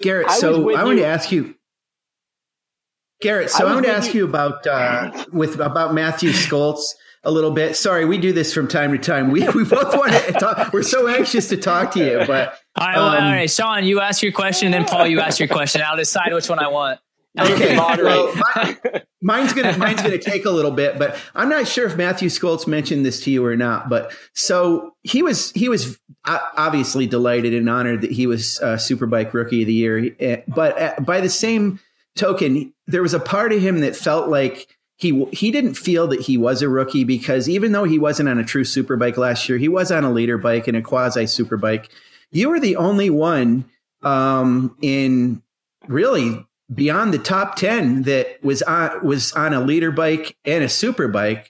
Garrett, 0.00 0.30
so 0.30 0.74
I 0.76 0.84
want 0.84 0.98
to 0.98 1.06
ask 1.06 1.30
you. 1.30 1.54
Garrett, 3.20 3.50
so 3.50 3.64
I, 3.64 3.70
I 3.70 3.74
want 3.74 3.86
to 3.86 3.92
ask 3.92 4.12
you, 4.12 4.20
you 4.20 4.28
about 4.28 4.66
uh, 4.66 5.24
with 5.32 5.60
about 5.60 5.94
Matthew 5.94 6.30
Scholtz 6.30 6.94
a 7.22 7.30
little 7.30 7.52
bit. 7.52 7.76
Sorry, 7.76 8.04
we 8.04 8.18
do 8.18 8.32
this 8.32 8.52
from 8.52 8.66
time 8.66 8.92
to 8.92 8.98
time. 8.98 9.30
We 9.30 9.48
we 9.50 9.64
both 9.64 9.96
want 9.96 10.12
to 10.12 10.32
talk. 10.32 10.72
We're 10.72 10.82
so 10.82 11.06
anxious 11.06 11.48
to 11.50 11.56
talk 11.56 11.92
to 11.92 12.04
you, 12.04 12.24
but 12.26 12.58
all 12.76 12.86
right, 12.86 12.96
um, 12.96 13.24
all 13.24 13.32
right, 13.32 13.50
Sean, 13.50 13.84
you 13.84 14.00
ask 14.00 14.22
your 14.22 14.32
question, 14.32 14.72
then 14.72 14.84
Paul, 14.84 15.06
you 15.06 15.20
ask 15.20 15.38
your 15.38 15.48
question. 15.48 15.80
I'll 15.84 15.96
decide 15.96 16.32
which 16.32 16.48
one 16.48 16.58
I 16.58 16.68
want. 16.68 17.00
Okay, 17.38 17.76
well, 17.76 18.32
my, 18.54 19.02
mine's 19.20 19.52
gonna 19.52 19.76
mine's 19.76 20.00
gonna 20.00 20.18
take 20.18 20.44
a 20.44 20.50
little 20.50 20.70
bit, 20.70 20.98
but 20.98 21.16
I'm 21.34 21.48
not 21.48 21.66
sure 21.66 21.86
if 21.86 21.96
Matthew 21.96 22.28
Scholtz 22.28 22.66
mentioned 22.66 23.04
this 23.04 23.20
to 23.22 23.30
you 23.30 23.44
or 23.44 23.56
not. 23.56 23.88
But 23.88 24.12
so 24.34 24.94
he 25.02 25.22
was 25.22 25.50
he 25.52 25.68
was 25.68 25.98
obviously 26.26 27.06
delighted 27.06 27.52
and 27.52 27.68
honored 27.68 28.02
that 28.02 28.12
he 28.12 28.26
was 28.26 28.60
uh, 28.60 28.76
Superbike 28.76 29.32
Rookie 29.32 29.62
of 29.62 29.66
the 29.66 29.74
Year, 29.74 30.14
eh, 30.20 30.42
but 30.46 30.80
uh, 30.80 30.94
by 31.00 31.20
the 31.20 31.28
same 31.28 31.80
token, 32.14 32.72
there 32.86 33.02
was 33.02 33.14
a 33.14 33.20
part 33.20 33.52
of 33.52 33.60
him 33.60 33.80
that 33.80 33.96
felt 33.96 34.28
like 34.28 34.68
he 34.96 35.24
he 35.32 35.50
didn't 35.50 35.74
feel 35.74 36.06
that 36.08 36.20
he 36.20 36.38
was 36.38 36.62
a 36.62 36.68
rookie 36.68 37.04
because 37.04 37.48
even 37.48 37.72
though 37.72 37.84
he 37.84 37.98
wasn't 37.98 38.28
on 38.28 38.38
a 38.38 38.44
true 38.44 38.64
superbike 38.64 39.16
last 39.16 39.48
year, 39.48 39.58
he 39.58 39.68
was 39.68 39.90
on 39.90 40.04
a 40.04 40.12
liter 40.12 40.38
bike 40.38 40.68
and 40.68 40.76
a 40.76 40.82
quasi 40.82 41.24
superbike. 41.24 41.88
You 42.30 42.48
were 42.48 42.60
the 42.60 42.76
only 42.76 43.10
one 43.10 43.64
um, 44.02 44.76
in 44.80 45.42
really 45.88 46.46
beyond 46.72 47.12
the 47.12 47.18
top 47.18 47.56
ten 47.56 48.02
that 48.02 48.42
was 48.42 48.62
on 48.62 49.04
was 49.04 49.32
on 49.32 49.52
a 49.52 49.60
liter 49.60 49.90
bike 49.90 50.36
and 50.44 50.64
a 50.64 50.68
superbike 50.68 51.46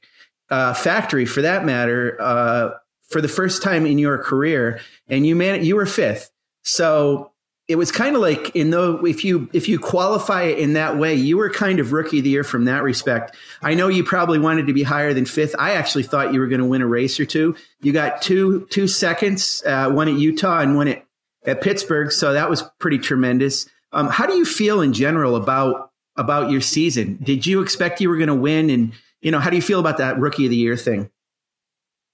uh, 0.50 0.74
factory 0.74 1.24
for 1.24 1.42
that 1.42 1.64
matter 1.64 2.16
uh, 2.20 2.70
for 3.08 3.20
the 3.20 3.28
first 3.28 3.62
time 3.62 3.86
in 3.86 3.98
your 3.98 4.18
career, 4.18 4.80
and 5.08 5.26
you 5.26 5.36
man 5.36 5.64
you 5.64 5.76
were 5.76 5.86
fifth. 5.86 6.30
So 6.62 7.32
it 7.66 7.76
was 7.76 7.90
kind 7.90 8.14
of 8.14 8.20
like 8.20 8.54
in 8.54 8.70
though 8.70 9.04
if 9.06 9.24
you 9.24 9.48
if 9.52 9.68
you 9.68 9.78
qualify 9.78 10.42
it 10.42 10.58
in 10.58 10.74
that 10.74 10.98
way, 10.98 11.14
you 11.14 11.38
were 11.38 11.48
kind 11.48 11.80
of 11.80 11.92
rookie 11.92 12.18
of 12.18 12.24
the 12.24 12.30
year 12.30 12.44
from 12.44 12.66
that 12.66 12.82
respect. 12.82 13.34
I 13.62 13.74
know 13.74 13.88
you 13.88 14.04
probably 14.04 14.38
wanted 14.38 14.66
to 14.66 14.74
be 14.74 14.82
higher 14.82 15.14
than 15.14 15.24
fifth. 15.24 15.54
I 15.58 15.72
actually 15.72 16.02
thought 16.02 16.34
you 16.34 16.40
were 16.40 16.46
going 16.46 16.60
to 16.60 16.66
win 16.66 16.82
a 16.82 16.86
race 16.86 17.18
or 17.18 17.24
two. 17.24 17.56
You 17.80 17.92
got 17.92 18.20
two 18.20 18.66
two 18.70 18.86
seconds, 18.86 19.62
uh, 19.64 19.90
one 19.90 20.08
at 20.08 20.14
Utah 20.14 20.60
and 20.60 20.76
one 20.76 20.88
at 20.88 21.06
at 21.46 21.60
Pittsburgh, 21.60 22.10
so 22.10 22.32
that 22.32 22.50
was 22.50 22.64
pretty 22.78 22.98
tremendous. 22.98 23.68
Um, 23.94 24.08
how 24.08 24.26
do 24.26 24.34
you 24.34 24.44
feel 24.44 24.80
in 24.80 24.92
general 24.92 25.36
about 25.36 25.92
about 26.16 26.50
your 26.50 26.60
season? 26.60 27.18
Did 27.22 27.46
you 27.46 27.62
expect 27.62 28.00
you 28.00 28.08
were 28.08 28.16
going 28.16 28.28
to 28.28 28.34
win? 28.34 28.68
And 28.68 28.92
you 29.22 29.30
know, 29.30 29.40
how 29.40 29.50
do 29.50 29.56
you 29.56 29.62
feel 29.62 29.80
about 29.80 29.98
that 29.98 30.18
rookie 30.18 30.44
of 30.44 30.50
the 30.50 30.56
year 30.56 30.76
thing? 30.76 31.10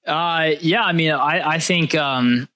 Uh, 0.06 0.52
yeah, 0.60 0.82
I 0.82 0.92
mean, 0.92 1.10
I 1.10 1.54
I 1.54 1.58
think 1.58 1.94
um, 1.94 2.48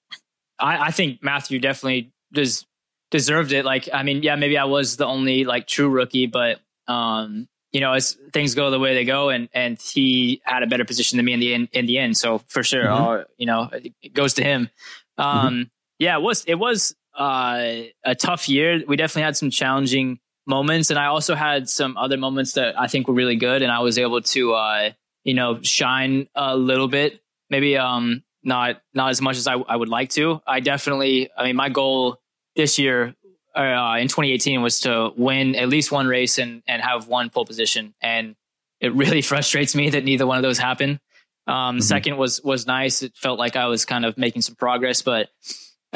I, 0.59 0.87
I 0.87 0.91
think 0.91 1.23
Matthew 1.23 1.59
definitely 1.59 2.13
does 2.31 2.65
deserved 3.11 3.51
it. 3.51 3.65
Like, 3.65 3.89
I 3.93 4.03
mean, 4.03 4.23
yeah, 4.23 4.35
maybe 4.35 4.57
I 4.57 4.65
was 4.65 4.97
the 4.97 5.05
only 5.05 5.43
like 5.43 5.67
true 5.67 5.89
rookie, 5.89 6.27
but 6.27 6.59
um, 6.87 7.47
you 7.71 7.81
know, 7.81 7.93
as 7.93 8.17
things 8.33 8.55
go 8.55 8.71
the 8.71 8.79
way 8.79 8.93
they 8.93 9.05
go, 9.05 9.29
and 9.29 9.49
and 9.53 9.79
he 9.81 10.41
had 10.43 10.63
a 10.63 10.67
better 10.67 10.85
position 10.85 11.17
than 11.17 11.25
me 11.25 11.33
in 11.33 11.39
the 11.39 11.53
in, 11.53 11.69
in 11.71 11.85
the 11.85 11.97
end. 11.97 12.17
So 12.17 12.39
for 12.47 12.63
sure, 12.63 12.85
mm-hmm. 12.85 13.31
you 13.37 13.45
know, 13.45 13.69
it 14.01 14.13
goes 14.13 14.35
to 14.35 14.43
him. 14.43 14.69
Um, 15.17 15.27
mm-hmm. 15.27 15.61
yeah, 15.99 16.17
it 16.17 16.21
was 16.21 16.45
it 16.45 16.55
was 16.55 16.95
uh, 17.17 17.83
a 18.03 18.15
tough 18.15 18.49
year. 18.49 18.83
We 18.87 18.95
definitely 18.95 19.23
had 19.23 19.37
some 19.37 19.49
challenging 19.49 20.19
moments, 20.47 20.89
and 20.89 20.99
I 20.99 21.05
also 21.05 21.35
had 21.35 21.69
some 21.69 21.97
other 21.97 22.17
moments 22.17 22.53
that 22.53 22.79
I 22.79 22.87
think 22.87 23.07
were 23.07 23.13
really 23.13 23.35
good, 23.35 23.61
and 23.61 23.71
I 23.71 23.79
was 23.79 23.97
able 23.97 24.21
to, 24.21 24.53
uh, 24.53 24.89
you 25.23 25.33
know, 25.33 25.61
shine 25.61 26.27
a 26.35 26.55
little 26.55 26.87
bit. 26.87 27.21
Maybe 27.49 27.77
um, 27.77 28.23
not 28.43 28.81
not 28.93 29.09
as 29.09 29.21
much 29.21 29.37
as 29.37 29.47
I, 29.47 29.53
I 29.53 29.75
would 29.75 29.89
like 29.89 30.09
to. 30.11 30.41
I 30.45 30.59
definitely, 30.59 31.29
I 31.37 31.45
mean, 31.45 31.55
my 31.55 31.69
goal 31.69 32.17
this 32.55 32.79
year 32.79 33.15
uh, 33.55 33.97
in 33.99 34.07
2018 34.07 34.61
was 34.61 34.81
to 34.81 35.11
win 35.15 35.55
at 35.55 35.69
least 35.69 35.91
one 35.91 36.07
race 36.07 36.37
and 36.37 36.63
and 36.67 36.81
have 36.81 37.07
one 37.07 37.29
pole 37.29 37.45
position, 37.45 37.93
and 38.01 38.35
it 38.79 38.93
really 38.93 39.21
frustrates 39.33 39.75
me 39.75 39.89
that 39.91 40.03
neither 40.03 40.27
one 40.27 40.37
of 40.37 40.43
those 40.43 40.57
happened. 40.57 40.99
Um, 41.47 41.55
mm-hmm. 41.55 41.79
Second 41.79 42.17
was 42.17 42.41
was 42.43 42.67
nice. 42.67 43.01
It 43.01 43.15
felt 43.15 43.39
like 43.39 43.55
I 43.55 43.67
was 43.67 43.85
kind 43.85 44.05
of 44.05 44.17
making 44.17 44.41
some 44.41 44.55
progress, 44.55 45.01
but 45.01 45.29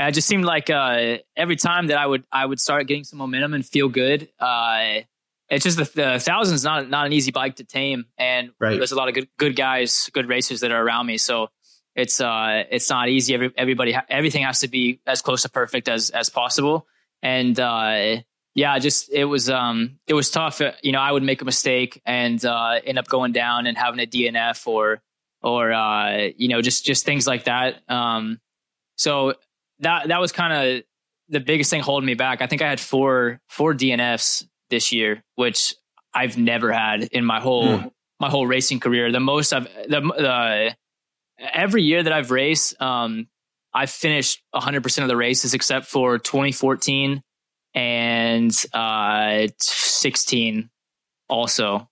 it 0.08 0.14
just 0.14 0.28
seemed 0.28 0.46
like 0.46 0.70
uh, 0.70 1.18
every 1.36 1.56
time 1.56 1.88
that 1.88 1.98
I 1.98 2.06
would 2.06 2.24
I 2.32 2.46
would 2.46 2.60
start 2.60 2.88
getting 2.88 3.04
some 3.04 3.20
momentum 3.20 3.54
and 3.54 3.66
feel 3.66 3.90
good. 3.90 4.30
Uh, 4.40 5.02
it's 5.50 5.64
just 5.64 5.78
the, 5.78 5.84
the 5.84 6.20
thousand 6.20 6.56
is 6.56 6.64
not 6.64 6.90
not 6.90 7.06
an 7.06 7.14
easy 7.14 7.32
bike 7.32 7.56
to 7.58 7.64
tame, 7.64 8.06
and 8.18 8.52
right. 8.60 8.78
there's 8.78 8.92
a 8.92 8.96
lot 8.96 9.08
of 9.08 9.16
good 9.16 9.28
good 9.38 9.56
guys, 9.56 10.10
good 10.14 10.30
racers 10.30 10.62
that 10.62 10.72
are 10.72 10.82
around 10.82 11.08
me. 11.08 11.18
So 11.18 11.50
it's 11.96 12.22
uh 12.22 12.64
it's 12.70 12.90
not 12.90 13.10
easy. 13.10 13.34
Every, 13.34 13.52
everybody 13.58 13.96
everything 14.10 14.44
has 14.44 14.60
to 14.60 14.68
be 14.68 15.02
as 15.08 15.22
close 15.22 15.42
to 15.42 15.50
perfect 15.50 15.90
as 15.90 16.12
as 16.12 16.30
possible, 16.30 16.88
and 17.22 17.60
uh, 17.60 18.18
yeah, 18.56 18.78
just 18.80 19.12
it 19.12 19.26
was 19.26 19.50
um 19.50 20.00
it 20.08 20.14
was 20.14 20.30
tough. 20.30 20.62
You 20.84 20.92
know, 20.92 21.00
I 21.00 21.12
would 21.12 21.24
make 21.24 21.42
a 21.42 21.46
mistake 21.46 22.02
and 22.06 22.44
uh, 22.46 22.80
end 22.84 23.00
up 23.00 23.08
going 23.08 23.32
down 23.32 23.68
and 23.68 23.78
having 23.78 24.00
a 24.00 24.06
DNF 24.06 24.68
or 24.68 25.02
or 25.42 25.72
uh, 25.72 26.28
you 26.38 26.48
know 26.48 26.62
just 26.62 26.86
just 26.86 27.06
things 27.06 27.26
like 27.26 27.46
that. 27.46 27.82
Um, 27.90 28.40
so 28.98 29.34
that 29.80 30.08
that 30.10 30.20
was 30.20 30.32
kind 30.32 30.54
of 30.54 30.84
the 31.30 31.40
biggest 31.40 31.70
thing 31.70 31.82
holding 31.82 32.08
me 32.08 32.16
back. 32.16 32.42
I 32.42 32.48
think 32.48 32.62
I 32.62 32.70
had 32.70 32.80
four 32.80 33.40
four 33.48 33.74
DNFs 33.74 34.46
this 34.70 34.92
year, 34.92 35.24
which 35.36 35.76
I've 36.14 36.38
never 36.38 36.72
had 36.72 37.04
in 37.04 37.26
my 37.26 37.40
whole 37.40 37.80
mm. 37.80 37.92
my 38.20 38.30
whole 38.30 38.48
racing 38.48 38.80
career. 38.80 39.12
The 39.12 39.20
most 39.20 39.54
I've 39.54 39.66
the, 39.88 40.02
the 40.02 40.76
every 41.40 41.84
year 41.84 42.04
that 42.04 42.12
I've 42.12 42.32
raced, 42.32 42.80
um, 42.82 43.28
I've 43.74 43.92
finished 43.92 44.42
100 44.52 44.84
percent 44.84 45.04
of 45.04 45.10
the 45.10 45.18
races 45.18 45.54
except 45.54 45.86
for 45.86 46.18
2014 46.18 47.22
and 47.76 48.66
uh, 48.74 49.48
16 49.60 50.70
also. 51.30 51.88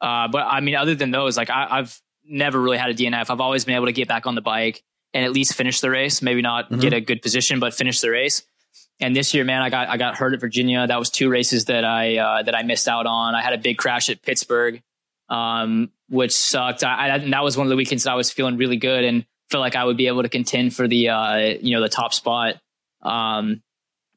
Uh, 0.00 0.26
but 0.28 0.46
I 0.48 0.60
mean, 0.60 0.74
other 0.74 0.96
than 0.96 1.12
those, 1.12 1.36
like 1.36 1.48
I, 1.48 1.76
have 1.76 1.96
never 2.24 2.60
really 2.60 2.78
had 2.78 2.90
a 2.90 2.94
DNF. 2.94 3.30
I've 3.30 3.40
always 3.40 3.64
been 3.64 3.76
able 3.76 3.86
to 3.86 3.92
get 3.92 4.08
back 4.08 4.26
on 4.26 4.34
the 4.34 4.40
bike 4.40 4.82
and 5.14 5.24
at 5.24 5.32
least 5.32 5.54
finish 5.54 5.80
the 5.80 5.90
race. 5.90 6.22
Maybe 6.22 6.42
not 6.42 6.66
mm-hmm. 6.66 6.80
get 6.80 6.92
a 6.92 7.00
good 7.00 7.22
position, 7.22 7.60
but 7.60 7.74
finish 7.74 8.00
the 8.00 8.10
race. 8.10 8.42
And 9.00 9.16
this 9.16 9.34
year, 9.34 9.44
man, 9.44 9.62
I 9.62 9.70
got 9.70 9.88
I 9.88 9.96
got 9.96 10.16
hurt 10.16 10.34
at 10.34 10.40
Virginia. 10.40 10.86
That 10.86 10.98
was 10.98 11.10
two 11.10 11.28
races 11.28 11.66
that 11.66 11.84
I 11.84 12.18
uh, 12.18 12.42
that 12.44 12.54
I 12.54 12.62
missed 12.62 12.88
out 12.88 13.06
on. 13.06 13.34
I 13.34 13.42
had 13.42 13.52
a 13.52 13.58
big 13.58 13.78
crash 13.78 14.08
at 14.08 14.22
Pittsburgh, 14.22 14.82
um, 15.28 15.90
which 16.08 16.32
sucked. 16.32 16.84
I, 16.84 17.14
I, 17.14 17.18
that 17.18 17.42
was 17.42 17.56
one 17.56 17.66
of 17.66 17.70
the 17.70 17.76
weekends 17.76 18.04
that 18.04 18.12
I 18.12 18.14
was 18.14 18.30
feeling 18.30 18.56
really 18.56 18.76
good 18.76 19.04
and 19.04 19.26
felt 19.50 19.60
like 19.60 19.76
I 19.76 19.84
would 19.84 19.96
be 19.96 20.06
able 20.06 20.22
to 20.22 20.28
contend 20.28 20.74
for 20.74 20.86
the 20.86 21.08
uh, 21.08 21.36
you 21.36 21.74
know 21.74 21.82
the 21.82 21.88
top 21.88 22.14
spot. 22.14 22.56
Um, 23.02 23.62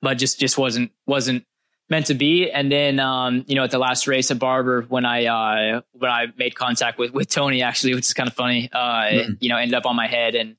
but 0.01 0.17
just 0.19 0.39
just 0.39 0.57
wasn't 0.57 0.91
wasn't 1.07 1.45
meant 1.89 2.07
to 2.07 2.13
be. 2.13 2.49
And 2.49 2.71
then, 2.71 2.99
um, 2.99 3.45
you 3.47 3.55
know, 3.55 3.63
at 3.63 3.71
the 3.71 3.79
last 3.79 4.07
race 4.07 4.31
at 4.31 4.39
Barber, 4.39 4.81
when 4.83 5.05
I, 5.05 5.25
uh, 5.25 5.81
when 5.93 6.09
I 6.09 6.27
made 6.35 6.55
contact 6.55 6.97
with, 6.97 7.11
with 7.11 7.29
Tony, 7.29 7.61
actually, 7.61 7.93
which 7.93 8.05
is 8.05 8.13
kind 8.13 8.27
of 8.27 8.33
funny, 8.33 8.69
uh, 8.73 9.03
mm-hmm. 9.03 9.33
you 9.39 9.49
know, 9.49 9.57
ended 9.57 9.75
up 9.75 9.85
on 9.85 9.95
my 9.95 10.07
head 10.07 10.35
and, 10.35 10.55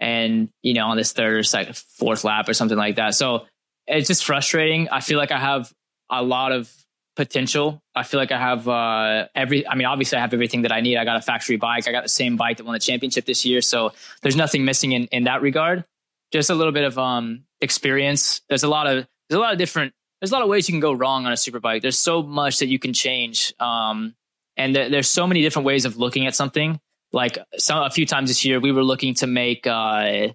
and, 0.00 0.48
you 0.62 0.74
know, 0.74 0.86
on 0.86 0.96
this 0.96 1.12
third 1.12 1.34
or 1.34 1.42
second, 1.42 1.76
fourth 1.76 2.24
lap 2.24 2.48
or 2.48 2.54
something 2.54 2.78
like 2.78 2.96
that. 2.96 3.14
So 3.14 3.46
it's 3.86 4.08
just 4.08 4.24
frustrating. 4.24 4.88
I 4.90 5.00
feel 5.00 5.18
like 5.18 5.32
I 5.32 5.38
have 5.38 5.72
a 6.10 6.22
lot 6.22 6.52
of 6.52 6.72
potential. 7.16 7.82
I 7.94 8.04
feel 8.04 8.20
like 8.20 8.30
I 8.30 8.38
have, 8.38 8.68
uh, 8.68 9.26
every, 9.34 9.66
I 9.66 9.74
mean, 9.74 9.86
obviously 9.86 10.18
I 10.18 10.20
have 10.20 10.32
everything 10.32 10.62
that 10.62 10.72
I 10.72 10.80
need. 10.80 10.96
I 10.96 11.04
got 11.04 11.16
a 11.16 11.22
factory 11.22 11.56
bike. 11.56 11.88
I 11.88 11.92
got 11.92 12.04
the 12.04 12.08
same 12.08 12.36
bike 12.36 12.58
that 12.58 12.64
won 12.64 12.74
the 12.74 12.78
championship 12.78 13.24
this 13.24 13.44
year. 13.44 13.60
So 13.60 13.92
there's 14.22 14.36
nothing 14.36 14.64
missing 14.64 14.92
in, 14.92 15.04
in 15.06 15.24
that 15.24 15.42
regard. 15.42 15.84
Just 16.32 16.50
a 16.50 16.54
little 16.54 16.72
bit 16.72 16.84
of, 16.84 16.98
um, 16.98 17.44
experience. 17.60 18.40
There's 18.48 18.62
a 18.62 18.68
lot 18.68 18.86
of, 18.86 19.06
there's 19.28 19.38
a 19.38 19.40
lot 19.40 19.52
of 19.52 19.58
different 19.58 19.92
there's 20.20 20.32
a 20.32 20.34
lot 20.34 20.42
of 20.42 20.48
ways 20.48 20.68
you 20.68 20.72
can 20.72 20.80
go 20.80 20.92
wrong 20.92 21.26
on 21.26 21.32
a 21.32 21.36
super 21.36 21.60
bike. 21.60 21.82
There's 21.82 21.98
so 21.98 22.22
much 22.22 22.58
that 22.58 22.66
you 22.66 22.78
can 22.78 22.92
change. 22.92 23.54
Um, 23.60 24.14
and 24.56 24.74
th- 24.74 24.90
there's 24.90 25.08
so 25.08 25.26
many 25.26 25.42
different 25.42 25.66
ways 25.66 25.84
of 25.84 25.96
looking 25.96 26.26
at 26.26 26.34
something. 26.34 26.80
Like 27.12 27.38
some, 27.56 27.82
a 27.82 27.90
few 27.90 28.06
times 28.06 28.30
this 28.30 28.44
year, 28.44 28.60
we 28.60 28.72
were 28.72 28.84
looking 28.84 29.14
to 29.14 29.26
make, 29.26 29.66
uh, 29.66 30.28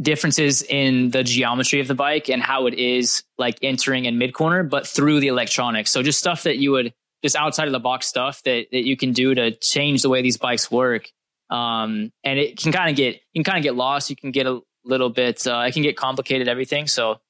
differences 0.00 0.62
in 0.62 1.10
the 1.10 1.22
geometry 1.22 1.80
of 1.80 1.88
the 1.88 1.94
bike 1.94 2.30
and 2.30 2.42
how 2.42 2.66
it 2.66 2.74
is 2.74 3.22
like 3.36 3.58
entering 3.62 4.06
in 4.06 4.18
mid 4.18 4.32
corner, 4.32 4.62
but 4.62 4.86
through 4.86 5.20
the 5.20 5.28
electronics. 5.28 5.90
So 5.90 6.02
just 6.02 6.18
stuff 6.18 6.44
that 6.44 6.56
you 6.56 6.72
would 6.72 6.94
just 7.22 7.36
outside 7.36 7.66
of 7.66 7.72
the 7.72 7.80
box 7.80 8.06
stuff 8.06 8.42
that, 8.44 8.66
that 8.72 8.86
you 8.86 8.96
can 8.96 9.12
do 9.12 9.34
to 9.34 9.50
change 9.56 10.02
the 10.02 10.08
way 10.08 10.22
these 10.22 10.38
bikes 10.38 10.70
work. 10.70 11.10
Um, 11.50 12.12
and 12.24 12.38
it 12.38 12.56
can 12.56 12.72
kind 12.72 12.88
of 12.88 12.96
get, 12.96 13.20
you 13.32 13.42
can 13.42 13.52
kind 13.52 13.58
of 13.58 13.62
get 13.62 13.74
lost. 13.74 14.08
You 14.08 14.16
can 14.16 14.30
get 14.30 14.46
a 14.46 14.60
little 14.84 15.10
bit, 15.10 15.46
uh, 15.46 15.64
it 15.66 15.72
can 15.72 15.82
get 15.82 15.96
complicated, 15.96 16.48
everything. 16.48 16.86
So 16.86 17.20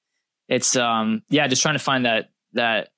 it's 0.50 0.76
um 0.76 1.22
yeah, 1.30 1.46
just 1.46 1.62
trying 1.62 1.76
to 1.76 1.78
find 1.78 2.04
that 2.04 2.30
that 2.52 2.88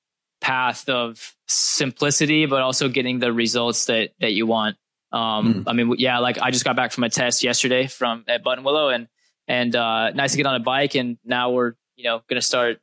path 0.41 0.89
of 0.89 1.35
simplicity, 1.47 2.45
but 2.47 2.61
also 2.61 2.89
getting 2.89 3.19
the 3.19 3.31
results 3.31 3.85
that 3.85 4.09
that 4.19 4.33
you 4.33 4.45
want. 4.45 4.75
Um, 5.13 5.53
mm. 5.53 5.63
I 5.67 5.73
mean, 5.73 5.95
yeah, 5.97 6.19
like 6.19 6.39
I 6.41 6.51
just 6.51 6.65
got 6.65 6.75
back 6.75 6.91
from 6.91 7.03
a 7.03 7.09
test 7.09 7.43
yesterday 7.43 7.87
from 7.87 8.25
at 8.27 8.43
Buttonwillow, 8.43 8.93
and 8.93 9.07
and 9.47 9.75
uh, 9.75 10.11
nice 10.11 10.31
to 10.31 10.37
get 10.37 10.45
on 10.45 10.55
a 10.55 10.59
bike, 10.59 10.95
and 10.95 11.17
now 11.23 11.51
we're 11.51 11.73
you 11.95 12.03
know 12.03 12.21
going 12.27 12.39
to 12.39 12.45
start 12.45 12.79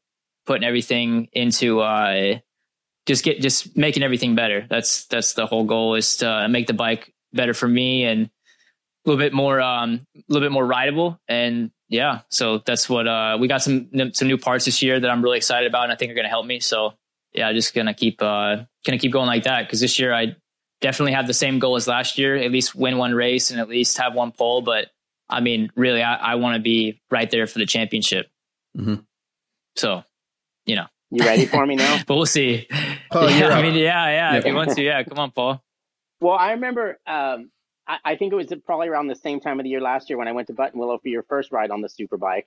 putting 0.46 0.64
everything 0.64 1.28
into 1.32 1.80
uh, 1.80 2.38
just 3.06 3.24
get 3.24 3.40
just 3.40 3.76
making 3.76 4.02
everything 4.02 4.34
better. 4.34 4.66
That's 4.68 5.06
that's 5.06 5.34
the 5.34 5.46
whole 5.46 5.64
goal 5.64 5.96
is 5.96 6.18
to 6.18 6.48
make 6.48 6.66
the 6.66 6.74
bike 6.74 7.12
better 7.32 7.54
for 7.54 7.68
me 7.68 8.04
and 8.04 8.26
a 8.26 8.30
little 9.08 9.18
bit 9.18 9.32
more 9.32 9.60
um, 9.60 10.06
a 10.16 10.22
little 10.28 10.46
bit 10.46 10.52
more 10.52 10.66
rideable 10.66 11.20
and 11.28 11.70
yeah, 11.90 12.20
so 12.28 12.58
that's 12.58 12.88
what 12.88 13.08
uh, 13.08 13.36
we 13.40 13.48
got 13.48 13.62
some 13.62 13.90
some 14.14 14.28
new 14.28 14.38
parts 14.38 14.64
this 14.64 14.80
year 14.80 15.00
that 15.00 15.10
I'm 15.10 15.22
really 15.22 15.38
excited 15.38 15.66
about, 15.66 15.84
and 15.84 15.92
I 15.92 15.96
think 15.96 16.12
are 16.12 16.14
going 16.14 16.24
to 16.24 16.30
help 16.30 16.46
me. 16.46 16.60
So 16.60 16.94
yeah, 17.32 17.52
just 17.52 17.74
gonna 17.74 17.94
keep 17.94 18.22
uh, 18.22 18.58
gonna 18.86 18.98
keep 18.98 19.12
going 19.12 19.26
like 19.26 19.42
that 19.42 19.66
because 19.66 19.80
this 19.80 19.98
year 19.98 20.14
I 20.14 20.36
definitely 20.80 21.12
have 21.12 21.26
the 21.26 21.34
same 21.34 21.58
goal 21.58 21.76
as 21.76 21.86
last 21.86 22.18
year, 22.18 22.36
at 22.36 22.50
least 22.50 22.74
win 22.74 22.98
one 22.98 23.14
race 23.14 23.50
and 23.50 23.60
at 23.60 23.68
least 23.68 23.98
have 23.98 24.14
one 24.14 24.32
pole. 24.32 24.62
But 24.62 24.88
I 25.28 25.40
mean, 25.40 25.70
really, 25.76 26.02
I, 26.02 26.14
I 26.14 26.34
want 26.36 26.56
to 26.56 26.62
be 26.62 27.00
right 27.10 27.30
there 27.30 27.46
for 27.46 27.58
the 27.58 27.66
championship. 27.66 28.28
Mm-hmm. 28.76 28.96
So, 29.76 30.02
you 30.66 30.76
know, 30.76 30.86
you 31.10 31.24
ready 31.24 31.46
for 31.46 31.64
me 31.66 31.76
now? 31.76 32.00
but 32.06 32.16
we'll 32.16 32.26
see. 32.26 32.66
Paul, 33.10 33.30
yeah, 33.30 33.48
I 33.48 33.62
mean, 33.62 33.74
yeah, 33.74 34.06
yeah, 34.08 34.32
yeah. 34.32 34.38
If 34.38 34.44
you 34.44 34.54
want 34.54 34.70
to, 34.70 34.82
yeah, 34.82 35.02
come 35.02 35.18
on, 35.18 35.30
Paul. 35.30 35.62
Well, 36.20 36.36
I 36.36 36.52
remember 36.52 36.98
um, 37.06 37.50
I, 37.86 37.98
I 38.04 38.16
think 38.16 38.32
it 38.32 38.36
was 38.36 38.52
probably 38.64 38.88
around 38.88 39.08
the 39.08 39.16
same 39.16 39.40
time 39.40 39.58
of 39.58 39.64
the 39.64 39.70
year 39.70 39.80
last 39.80 40.08
year 40.08 40.16
when 40.16 40.28
I 40.28 40.32
went 40.32 40.46
to 40.46 40.54
Buttonwillow 40.54 41.02
for 41.02 41.08
your 41.08 41.24
first 41.24 41.50
ride 41.50 41.70
on 41.70 41.80
the 41.80 41.88
superbike. 41.88 42.44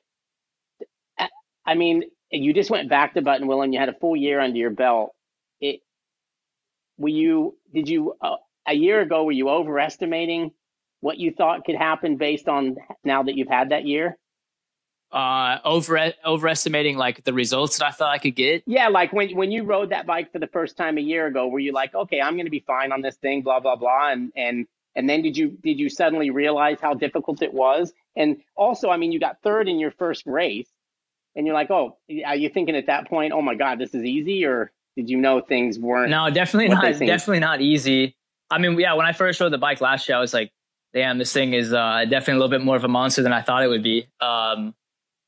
I 1.65 1.75
mean, 1.75 2.03
you 2.29 2.53
just 2.53 2.69
went 2.69 2.89
back 2.89 3.13
to 3.13 3.21
Buttonwillow 3.21 3.63
and 3.63 3.73
you 3.73 3.79
had 3.79 3.89
a 3.89 3.93
full 3.93 4.15
year 4.15 4.39
under 4.39 4.57
your 4.57 4.69
belt. 4.69 5.13
It, 5.61 5.81
were 6.97 7.09
you, 7.09 7.57
did 7.73 7.89
you, 7.89 8.15
uh, 8.21 8.38
a 8.67 8.73
year 8.73 9.01
ago, 9.01 9.23
were 9.23 9.31
you 9.31 9.49
overestimating 9.49 10.51
what 11.01 11.17
you 11.17 11.31
thought 11.31 11.65
could 11.65 11.75
happen 11.75 12.17
based 12.17 12.47
on 12.47 12.77
now 13.03 13.23
that 13.23 13.36
you've 13.36 13.49
had 13.49 13.69
that 13.69 13.86
year? 13.86 14.17
Uh, 15.12 15.59
over 15.63 16.12
overestimating 16.25 16.97
like 16.97 17.23
the 17.23 17.33
results 17.33 17.77
that 17.77 17.86
I 17.86 17.91
thought 17.91 18.09
I 18.09 18.17
could 18.17 18.36
get. 18.36 18.63
Yeah, 18.65 18.88
like 18.88 19.13
when 19.13 19.36
when 19.36 19.51
you 19.51 19.63
rode 19.63 19.91
that 19.91 20.07
bike 20.07 20.31
for 20.31 20.39
the 20.39 20.47
first 20.47 20.75
time 20.75 20.97
a 20.97 21.01
year 21.01 21.27
ago, 21.27 21.47
were 21.47 21.59
you 21.59 21.71
like, 21.71 21.93
okay, 21.93 22.19
I'm 22.19 22.33
going 22.33 22.47
to 22.47 22.51
be 22.51 22.63
fine 22.65 22.91
on 22.91 23.01
this 23.01 23.15
thing, 23.17 23.43
blah 23.43 23.59
blah 23.59 23.75
blah, 23.75 24.12
and 24.12 24.31
and 24.36 24.65
and 24.95 25.09
then 25.09 25.21
did 25.21 25.38
you 25.38 25.57
did 25.63 25.79
you 25.79 25.89
suddenly 25.89 26.29
realize 26.29 26.79
how 26.81 26.93
difficult 26.93 27.41
it 27.41 27.53
was 27.53 27.93
and 28.15 28.38
also 28.55 28.89
i 28.89 28.97
mean 28.97 29.12
you 29.12 29.19
got 29.19 29.41
third 29.41 29.67
in 29.67 29.79
your 29.79 29.91
first 29.91 30.25
race 30.25 30.69
and 31.36 31.45
you're 31.45 31.55
like 31.55 31.71
oh 31.71 31.97
are 32.25 32.36
you 32.36 32.49
thinking 32.49 32.75
at 32.75 32.88
that 32.88 33.07
point 33.07 33.33
oh 33.33 33.41
my 33.41 33.55
god 33.55 33.79
this 33.79 33.93
is 33.93 34.03
easy 34.03 34.45
or 34.45 34.71
did 34.95 35.10
you 35.10 35.17
know 35.17 35.41
things 35.41 35.79
weren't 35.79 36.10
no 36.10 36.29
definitely 36.29 36.69
not 36.69 36.84
definitely 36.99 37.39
not 37.39 37.62
easy 37.62 38.15
i 38.49 38.58
mean 38.58 38.79
yeah 38.79 38.93
when 38.93 39.06
i 39.06 39.13
first 39.13 39.39
rode 39.39 39.51
the 39.51 39.58
bike 39.58 39.82
last 39.82 40.08
year 40.08 40.17
i 40.17 40.21
was 40.21 40.34
like 40.34 40.51
damn 40.93 41.17
this 41.17 41.34
thing 41.34 41.53
is 41.53 41.73
uh, 41.73 42.06
definitely 42.06 42.34
a 42.34 42.38
little 42.38 42.49
bit 42.49 42.63
more 42.63 42.75
of 42.75 42.84
a 42.84 42.88
monster 42.88 43.23
than 43.23 43.34
i 43.34 43.41
thought 43.41 43.63
it 43.63 43.67
would 43.67 43.84
be 43.84 44.08
um, 44.21 44.73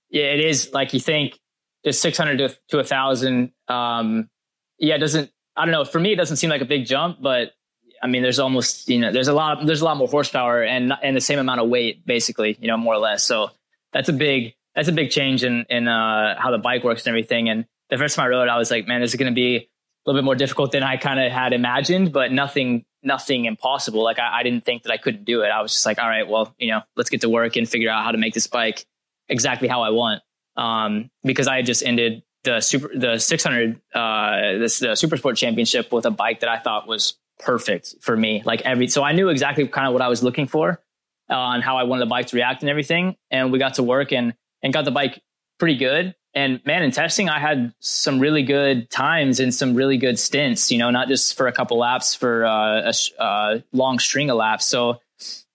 yeah 0.09 0.25
it 0.25 0.39
is 0.39 0.71
like 0.73 0.93
you 0.93 0.99
think 0.99 1.39
just 1.83 2.01
600 2.01 2.37
to, 2.37 2.49
to 2.69 2.77
1000 2.77 3.51
um, 3.67 4.29
yeah 4.77 4.95
it 4.95 4.99
doesn't 4.99 5.31
i 5.55 5.65
don't 5.65 5.71
know 5.71 5.85
for 5.85 5.99
me 5.99 6.13
it 6.13 6.17
doesn't 6.17 6.37
seem 6.37 6.49
like 6.49 6.61
a 6.61 6.65
big 6.65 6.85
jump 6.85 7.21
but 7.21 7.53
I 8.01 8.07
mean, 8.07 8.21
there's 8.21 8.39
almost 8.39 8.87
you 8.87 8.99
know 8.99 9.11
there's 9.11 9.27
a 9.27 9.33
lot 9.33 9.65
there's 9.65 9.81
a 9.81 9.85
lot 9.85 9.97
more 9.97 10.07
horsepower 10.07 10.61
and 10.61 10.93
and 11.01 11.15
the 11.15 11.21
same 11.21 11.39
amount 11.39 11.59
of 11.59 11.69
weight, 11.69 12.05
basically, 12.05 12.55
you 12.59 12.67
know, 12.67 12.77
more 12.77 12.93
or 12.93 12.99
less. 12.99 13.23
So 13.23 13.49
that's 13.93 14.09
a 14.09 14.13
big 14.13 14.53
that's 14.75 14.87
a 14.87 14.91
big 14.91 15.09
change 15.09 15.43
in 15.43 15.65
in 15.69 15.87
uh, 15.87 16.39
how 16.39 16.51
the 16.51 16.57
bike 16.59 16.83
works 16.83 17.01
and 17.01 17.09
everything. 17.09 17.49
And 17.49 17.65
the 17.89 17.97
first 17.97 18.15
time 18.15 18.25
I 18.25 18.29
rode, 18.29 18.49
I 18.49 18.57
was 18.57 18.71
like, 18.71 18.87
man, 18.87 19.01
this 19.01 19.11
is 19.11 19.17
going 19.17 19.31
to 19.31 19.35
be 19.35 19.55
a 19.57 19.61
little 20.05 20.19
bit 20.21 20.25
more 20.25 20.35
difficult 20.35 20.71
than 20.71 20.83
I 20.83 20.97
kind 20.97 21.19
of 21.19 21.31
had 21.31 21.53
imagined, 21.53 22.11
but 22.13 22.31
nothing 22.31 22.85
nothing 23.03 23.45
impossible. 23.45 24.03
Like 24.03 24.17
I, 24.19 24.39
I 24.39 24.43
didn't 24.43 24.65
think 24.65 24.83
that 24.83 24.91
I 24.91 24.97
couldn't 24.97 25.25
do 25.25 25.41
it. 25.41 25.47
I 25.49 25.61
was 25.61 25.71
just 25.71 25.85
like, 25.85 25.99
all 25.99 26.09
right, 26.09 26.27
well, 26.27 26.53
you 26.57 26.71
know, 26.71 26.81
let's 26.95 27.09
get 27.09 27.21
to 27.21 27.29
work 27.29 27.55
and 27.55 27.69
figure 27.69 27.89
out 27.89 28.03
how 28.03 28.11
to 28.11 28.17
make 28.17 28.33
this 28.33 28.47
bike 28.47 28.85
exactly 29.29 29.67
how 29.67 29.83
I 29.83 29.91
want. 29.91 30.21
um, 30.57 31.09
because 31.23 31.47
I 31.47 31.57
had 31.57 31.65
just 31.65 31.83
ended 31.83 32.23
the 32.43 32.61
super 32.61 32.89
the 32.95 33.17
600 33.17 33.81
uh, 33.93 34.57
this 34.59 34.79
the 34.79 34.95
super 34.95 35.17
sport 35.17 35.37
championship 35.37 35.91
with 35.91 36.05
a 36.05 36.11
bike 36.11 36.41
that 36.41 36.49
I 36.49 36.59
thought 36.59 36.87
was 36.87 37.17
perfect 37.39 37.95
for 38.01 38.15
me. 38.15 38.41
Like 38.45 38.61
every 38.61 38.87
so 38.87 39.03
I 39.03 39.11
knew 39.11 39.29
exactly 39.29 39.67
kind 39.67 39.87
of 39.87 39.93
what 39.93 40.01
I 40.01 40.07
was 40.07 40.23
looking 40.23 40.47
for 40.47 40.81
uh, 41.29 41.33
on 41.33 41.61
how 41.61 41.77
I 41.77 41.83
wanted 41.83 42.01
the 42.01 42.09
bike 42.09 42.27
to 42.27 42.35
react 42.35 42.61
and 42.61 42.69
everything. 42.69 43.15
And 43.31 43.51
we 43.51 43.59
got 43.59 43.75
to 43.75 43.83
work 43.83 44.13
and 44.13 44.33
and 44.63 44.73
got 44.73 44.85
the 44.85 44.91
bike 44.91 45.21
pretty 45.59 45.77
good. 45.77 46.15
And 46.35 46.59
man, 46.65 46.83
in 46.83 46.91
testing, 46.91 47.29
I 47.29 47.39
had 47.39 47.73
some 47.79 48.19
really 48.19 48.43
good 48.43 48.89
times 48.89 49.39
and 49.39 49.53
some 49.53 49.73
really 49.73 49.97
good 49.97 50.19
stints. 50.19 50.69
You 50.69 50.77
know, 50.77 50.91
not 50.91 51.07
just 51.07 51.37
for 51.37 51.47
a 51.47 51.53
couple 51.53 51.77
laps, 51.77 52.13
for 52.13 52.45
uh, 52.45 52.91
a 52.91 53.21
uh, 53.21 53.59
long 53.71 53.99
string 53.99 54.29
of 54.29 54.35
laps. 54.35 54.65
So 54.65 54.99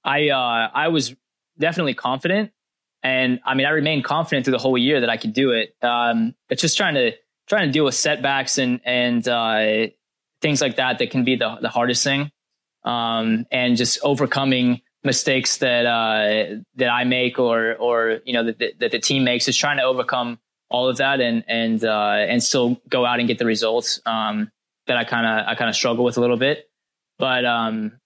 I 0.03 0.31
uh, 0.31 0.71
I 0.73 0.89
was 0.89 1.15
definitely 1.59 1.93
confident, 1.93 2.53
and 3.03 3.41
I 3.45 3.55
mean 3.55 3.67
I 3.67 3.71
remained 3.71 4.05
confident 4.05 4.47
through 4.47 4.53
the 4.53 4.59
whole 4.59 4.79
year 4.79 5.01
that 5.01 5.11
I 5.11 5.19
could 5.19 5.35
do 5.35 5.51
it. 5.51 5.75
Um, 5.83 6.35
it's 6.49 6.63
just 6.63 6.79
trying 6.79 6.95
to 6.95 7.13
trying 7.47 7.69
to 7.69 7.73
deal 7.73 7.85
with 7.85 7.95
setbacks 7.95 8.57
and 8.57 8.81
and 8.83 9.29
uh, 9.29 9.89
things 10.41 10.63
like 10.63 10.77
that 10.77 10.99
that 10.99 11.11
can 11.11 11.25
be 11.25 11.37
the 11.37 11.59
the 11.61 11.69
hardest 11.69 12.03
thing, 12.03 12.31
um, 12.85 13.45
and 13.53 13.77
just 13.77 13.99
overcoming 14.03 14.81
mistakes 15.05 15.59
that 15.59 15.85
uh, 15.85 16.57
that 16.77 16.89
I 16.89 17.05
make 17.05 17.39
or 17.39 17.75
or 17.75 18.21
you 18.25 18.33
know 18.33 18.45
that, 18.45 18.79
that 18.79 18.93
the 18.93 18.99
team 18.99 19.25
makes 19.25 19.47
is 19.47 19.59
trying 19.59 19.77
to 19.77 19.83
overcome 19.83 20.39
all 20.71 20.89
of 20.89 20.99
that 20.99 21.21
and 21.21 21.45
and 21.49 21.85
uh, 21.85 22.17
and 22.29 22.43
still 22.43 22.81
go 22.89 23.05
out 23.05 23.19
and 23.19 23.29
get 23.29 23.39
the 23.39 23.45
results 23.45 24.01
um, 24.07 24.51
that 24.87 24.97
I 24.97 25.05
kind 25.05 25.27
of 25.27 25.49
I 25.49 25.55
kind 25.55 25.69
of 25.69 25.77
struggle 25.77 26.05
with 26.05 26.17
a 26.17 26.21
little 26.21 26.37
bit. 26.37 26.71
But 27.19 27.45
um, 27.45 27.99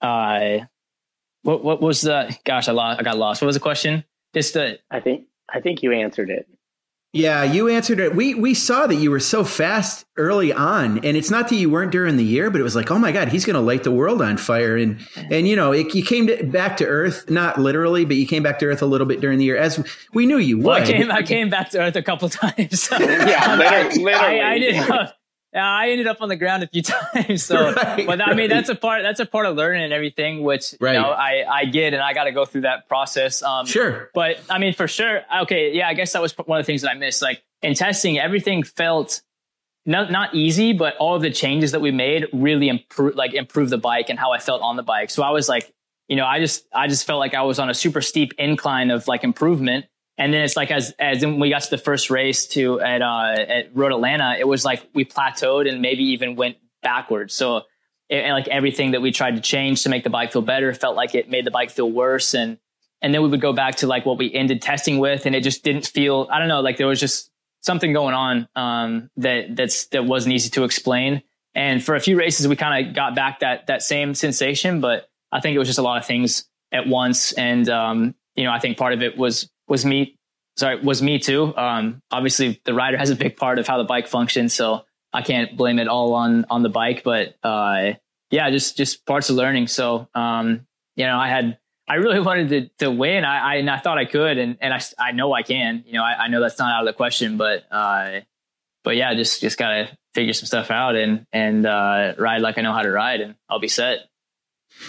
uh, 0.00 0.58
what 1.42 1.62
what 1.62 1.80
was 1.80 2.00
the 2.00 2.36
gosh 2.44 2.68
I 2.68 2.72
lost 2.72 3.00
I 3.00 3.02
got 3.02 3.18
lost. 3.18 3.42
What 3.42 3.46
was 3.46 3.56
the 3.56 3.60
question? 3.60 4.04
Just 4.34 4.54
the 4.54 4.78
I 4.90 5.00
think 5.00 5.26
I 5.48 5.60
think 5.60 5.82
you 5.82 5.92
answered 5.92 6.30
it. 6.30 6.48
Yeah, 7.14 7.42
you 7.42 7.68
answered 7.68 8.00
it. 8.00 8.14
We 8.14 8.34
we 8.34 8.52
saw 8.52 8.86
that 8.86 8.96
you 8.96 9.10
were 9.10 9.20
so 9.20 9.42
fast 9.42 10.04
early 10.18 10.52
on, 10.52 10.98
and 10.98 11.16
it's 11.16 11.30
not 11.30 11.48
that 11.48 11.54
you 11.56 11.70
weren't 11.70 11.90
during 11.90 12.18
the 12.18 12.24
year, 12.24 12.50
but 12.50 12.60
it 12.60 12.64
was 12.64 12.76
like, 12.76 12.90
oh 12.90 12.98
my 12.98 13.12
god, 13.12 13.28
he's 13.28 13.46
going 13.46 13.54
to 13.54 13.60
light 13.60 13.82
the 13.82 13.90
world 13.90 14.20
on 14.20 14.36
fire, 14.36 14.76
and 14.76 15.00
and 15.16 15.48
you 15.48 15.56
know, 15.56 15.72
it, 15.72 15.94
you 15.94 16.04
came 16.04 16.26
to, 16.26 16.44
back 16.44 16.76
to 16.76 16.86
earth, 16.86 17.30
not 17.30 17.58
literally, 17.58 18.04
but 18.04 18.16
you 18.16 18.26
came 18.26 18.42
back 18.42 18.58
to 18.58 18.66
earth 18.66 18.82
a 18.82 18.86
little 18.86 19.06
bit 19.06 19.22
during 19.22 19.38
the 19.38 19.46
year, 19.46 19.56
as 19.56 19.82
we 20.12 20.26
knew 20.26 20.36
you 20.36 20.58
would. 20.58 20.66
Well, 20.66 20.82
I 20.82 20.84
came 20.84 21.10
I 21.10 21.22
came 21.22 21.48
back 21.48 21.70
to 21.70 21.80
earth 21.80 21.96
a 21.96 22.02
couple 22.02 22.28
times. 22.28 22.90
yeah, 22.90 23.56
literally. 23.56 24.12
I, 24.14 24.52
I, 24.52 24.58
did. 24.58 25.12
I 25.54 25.90
ended 25.90 26.06
up 26.06 26.20
on 26.20 26.28
the 26.28 26.36
ground 26.36 26.62
a 26.62 26.68
few 26.68 26.82
times. 27.14 27.44
So, 27.44 27.72
right, 27.72 28.06
but 28.06 28.20
I 28.20 28.34
mean, 28.34 28.50
that's 28.50 28.68
a 28.68 28.74
part, 28.74 29.02
that's 29.02 29.20
a 29.20 29.26
part 29.26 29.46
of 29.46 29.56
learning 29.56 29.84
and 29.84 29.92
everything, 29.92 30.42
which, 30.42 30.74
right. 30.80 30.94
you 30.94 31.00
know, 31.00 31.10
I, 31.10 31.44
I 31.48 31.64
get 31.64 31.94
and 31.94 32.02
I 32.02 32.12
got 32.12 32.24
to 32.24 32.32
go 32.32 32.44
through 32.44 32.62
that 32.62 32.88
process. 32.88 33.42
Um, 33.42 33.66
sure. 33.66 34.10
But 34.12 34.40
I 34.50 34.58
mean, 34.58 34.74
for 34.74 34.86
sure. 34.86 35.22
Okay. 35.42 35.74
Yeah. 35.74 35.88
I 35.88 35.94
guess 35.94 36.12
that 36.12 36.22
was 36.22 36.36
one 36.36 36.60
of 36.60 36.66
the 36.66 36.70
things 36.70 36.82
that 36.82 36.90
I 36.90 36.94
missed. 36.94 37.22
Like 37.22 37.42
in 37.62 37.74
testing, 37.74 38.18
everything 38.18 38.62
felt 38.62 39.22
not, 39.86 40.10
not 40.10 40.34
easy, 40.34 40.74
but 40.74 40.96
all 40.98 41.16
of 41.16 41.22
the 41.22 41.30
changes 41.30 41.72
that 41.72 41.80
we 41.80 41.92
made 41.92 42.26
really 42.32 42.68
improve, 42.68 43.14
like 43.14 43.32
improve 43.32 43.70
the 43.70 43.78
bike 43.78 44.10
and 44.10 44.18
how 44.18 44.32
I 44.32 44.38
felt 44.38 44.60
on 44.60 44.76
the 44.76 44.82
bike. 44.82 45.08
So 45.08 45.22
I 45.22 45.30
was 45.30 45.48
like, 45.48 45.72
you 46.08 46.16
know, 46.16 46.26
I 46.26 46.40
just, 46.40 46.66
I 46.74 46.88
just 46.88 47.06
felt 47.06 47.20
like 47.20 47.34
I 47.34 47.42
was 47.42 47.58
on 47.58 47.70
a 47.70 47.74
super 47.74 48.02
steep 48.02 48.34
incline 48.38 48.90
of 48.90 49.08
like 49.08 49.24
improvement. 49.24 49.86
And 50.18 50.34
then 50.34 50.42
it's 50.42 50.56
like 50.56 50.72
as 50.72 50.92
as 50.98 51.24
when 51.24 51.38
we 51.38 51.48
got 51.48 51.62
to 51.62 51.70
the 51.70 51.78
first 51.78 52.10
race 52.10 52.46
to 52.48 52.80
at 52.80 53.02
uh, 53.02 53.36
at 53.38 53.76
Road 53.76 53.92
Atlanta, 53.92 54.36
it 54.38 54.46
was 54.46 54.64
like 54.64 54.82
we 54.92 55.04
plateaued 55.04 55.68
and 55.68 55.80
maybe 55.80 56.02
even 56.02 56.34
went 56.34 56.56
backwards. 56.82 57.34
So 57.34 57.62
it, 58.08 58.28
like 58.32 58.48
everything 58.48 58.90
that 58.92 59.00
we 59.00 59.12
tried 59.12 59.36
to 59.36 59.40
change 59.40 59.84
to 59.84 59.88
make 59.88 60.02
the 60.02 60.10
bike 60.10 60.32
feel 60.32 60.42
better 60.42 60.74
felt 60.74 60.96
like 60.96 61.14
it 61.14 61.30
made 61.30 61.46
the 61.46 61.52
bike 61.52 61.70
feel 61.70 61.90
worse. 61.90 62.34
And 62.34 62.58
and 63.00 63.14
then 63.14 63.22
we 63.22 63.28
would 63.28 63.40
go 63.40 63.52
back 63.52 63.76
to 63.76 63.86
like 63.86 64.04
what 64.04 64.18
we 64.18 64.34
ended 64.34 64.60
testing 64.60 64.98
with, 64.98 65.24
and 65.24 65.36
it 65.36 65.44
just 65.44 65.62
didn't 65.62 65.86
feel. 65.86 66.28
I 66.32 66.40
don't 66.40 66.48
know, 66.48 66.60
like 66.60 66.78
there 66.78 66.88
was 66.88 66.98
just 66.98 67.30
something 67.60 67.92
going 67.92 68.14
on 68.14 68.48
um, 68.56 69.10
that 69.18 69.54
that's 69.54 69.86
that 69.86 70.04
wasn't 70.04 70.34
easy 70.34 70.50
to 70.50 70.64
explain. 70.64 71.22
And 71.54 71.82
for 71.82 71.94
a 71.94 72.00
few 72.00 72.18
races, 72.18 72.48
we 72.48 72.56
kind 72.56 72.88
of 72.88 72.94
got 72.94 73.14
back 73.14 73.40
that 73.40 73.68
that 73.68 73.82
same 73.82 74.14
sensation, 74.14 74.80
but 74.80 75.08
I 75.30 75.40
think 75.40 75.54
it 75.54 75.58
was 75.58 75.68
just 75.68 75.78
a 75.78 75.82
lot 75.82 75.98
of 75.98 76.06
things 76.06 76.44
at 76.72 76.88
once. 76.88 77.32
And 77.32 77.68
um, 77.68 78.14
you 78.34 78.44
know, 78.44 78.50
I 78.50 78.58
think 78.58 78.78
part 78.78 78.94
of 78.94 79.02
it 79.02 79.16
was 79.16 79.48
was 79.68 79.84
me. 79.84 80.16
Sorry, 80.56 80.80
was 80.80 81.02
me 81.02 81.18
too. 81.18 81.56
Um, 81.56 82.02
obviously, 82.10 82.60
the 82.64 82.74
rider 82.74 82.96
has 82.96 83.10
a 83.10 83.16
big 83.16 83.36
part 83.36 83.58
of 83.58 83.66
how 83.66 83.78
the 83.78 83.84
bike 83.84 84.08
functions, 84.08 84.54
so 84.54 84.84
I 85.12 85.22
can't 85.22 85.56
blame 85.56 85.78
it 85.78 85.88
all 85.88 86.14
on 86.14 86.46
on 86.50 86.62
the 86.62 86.68
bike. 86.68 87.02
But 87.04 87.36
uh, 87.42 87.92
yeah, 88.30 88.50
just 88.50 88.76
just 88.76 89.06
parts 89.06 89.30
of 89.30 89.36
learning. 89.36 89.68
So 89.68 90.08
um, 90.14 90.66
you 90.96 91.06
know, 91.06 91.16
I 91.16 91.28
had 91.28 91.58
I 91.88 91.94
really 91.94 92.20
wanted 92.28 92.48
to 92.48 92.86
to 92.86 92.90
win. 92.90 93.24
I, 93.24 93.38
I 93.38 93.54
and 93.56 93.70
I 93.70 93.78
thought 93.78 93.98
I 93.98 94.04
could, 94.04 94.38
and 94.38 94.58
and 94.60 94.74
I 94.74 94.80
I 94.98 95.12
know 95.12 95.32
I 95.32 95.42
can. 95.42 95.84
You 95.86 95.94
know, 95.94 96.02
I, 96.02 96.24
I 96.24 96.28
know 96.28 96.40
that's 96.40 96.58
not 96.58 96.72
out 96.72 96.80
of 96.80 96.86
the 96.86 96.96
question, 96.96 97.36
but 97.36 97.64
uh, 97.70 98.20
but 98.84 98.96
yeah, 98.96 99.14
just 99.14 99.40
just 99.40 99.58
gotta 99.58 99.96
figure 100.14 100.32
some 100.32 100.46
stuff 100.46 100.70
out 100.70 100.96
and 100.96 101.26
and 101.32 101.66
uh, 101.66 102.14
ride 102.18 102.40
like 102.40 102.58
I 102.58 102.62
know 102.62 102.72
how 102.72 102.82
to 102.82 102.90
ride, 102.90 103.20
and 103.20 103.34
I'll 103.48 103.60
be 103.60 103.68
set. 103.68 104.08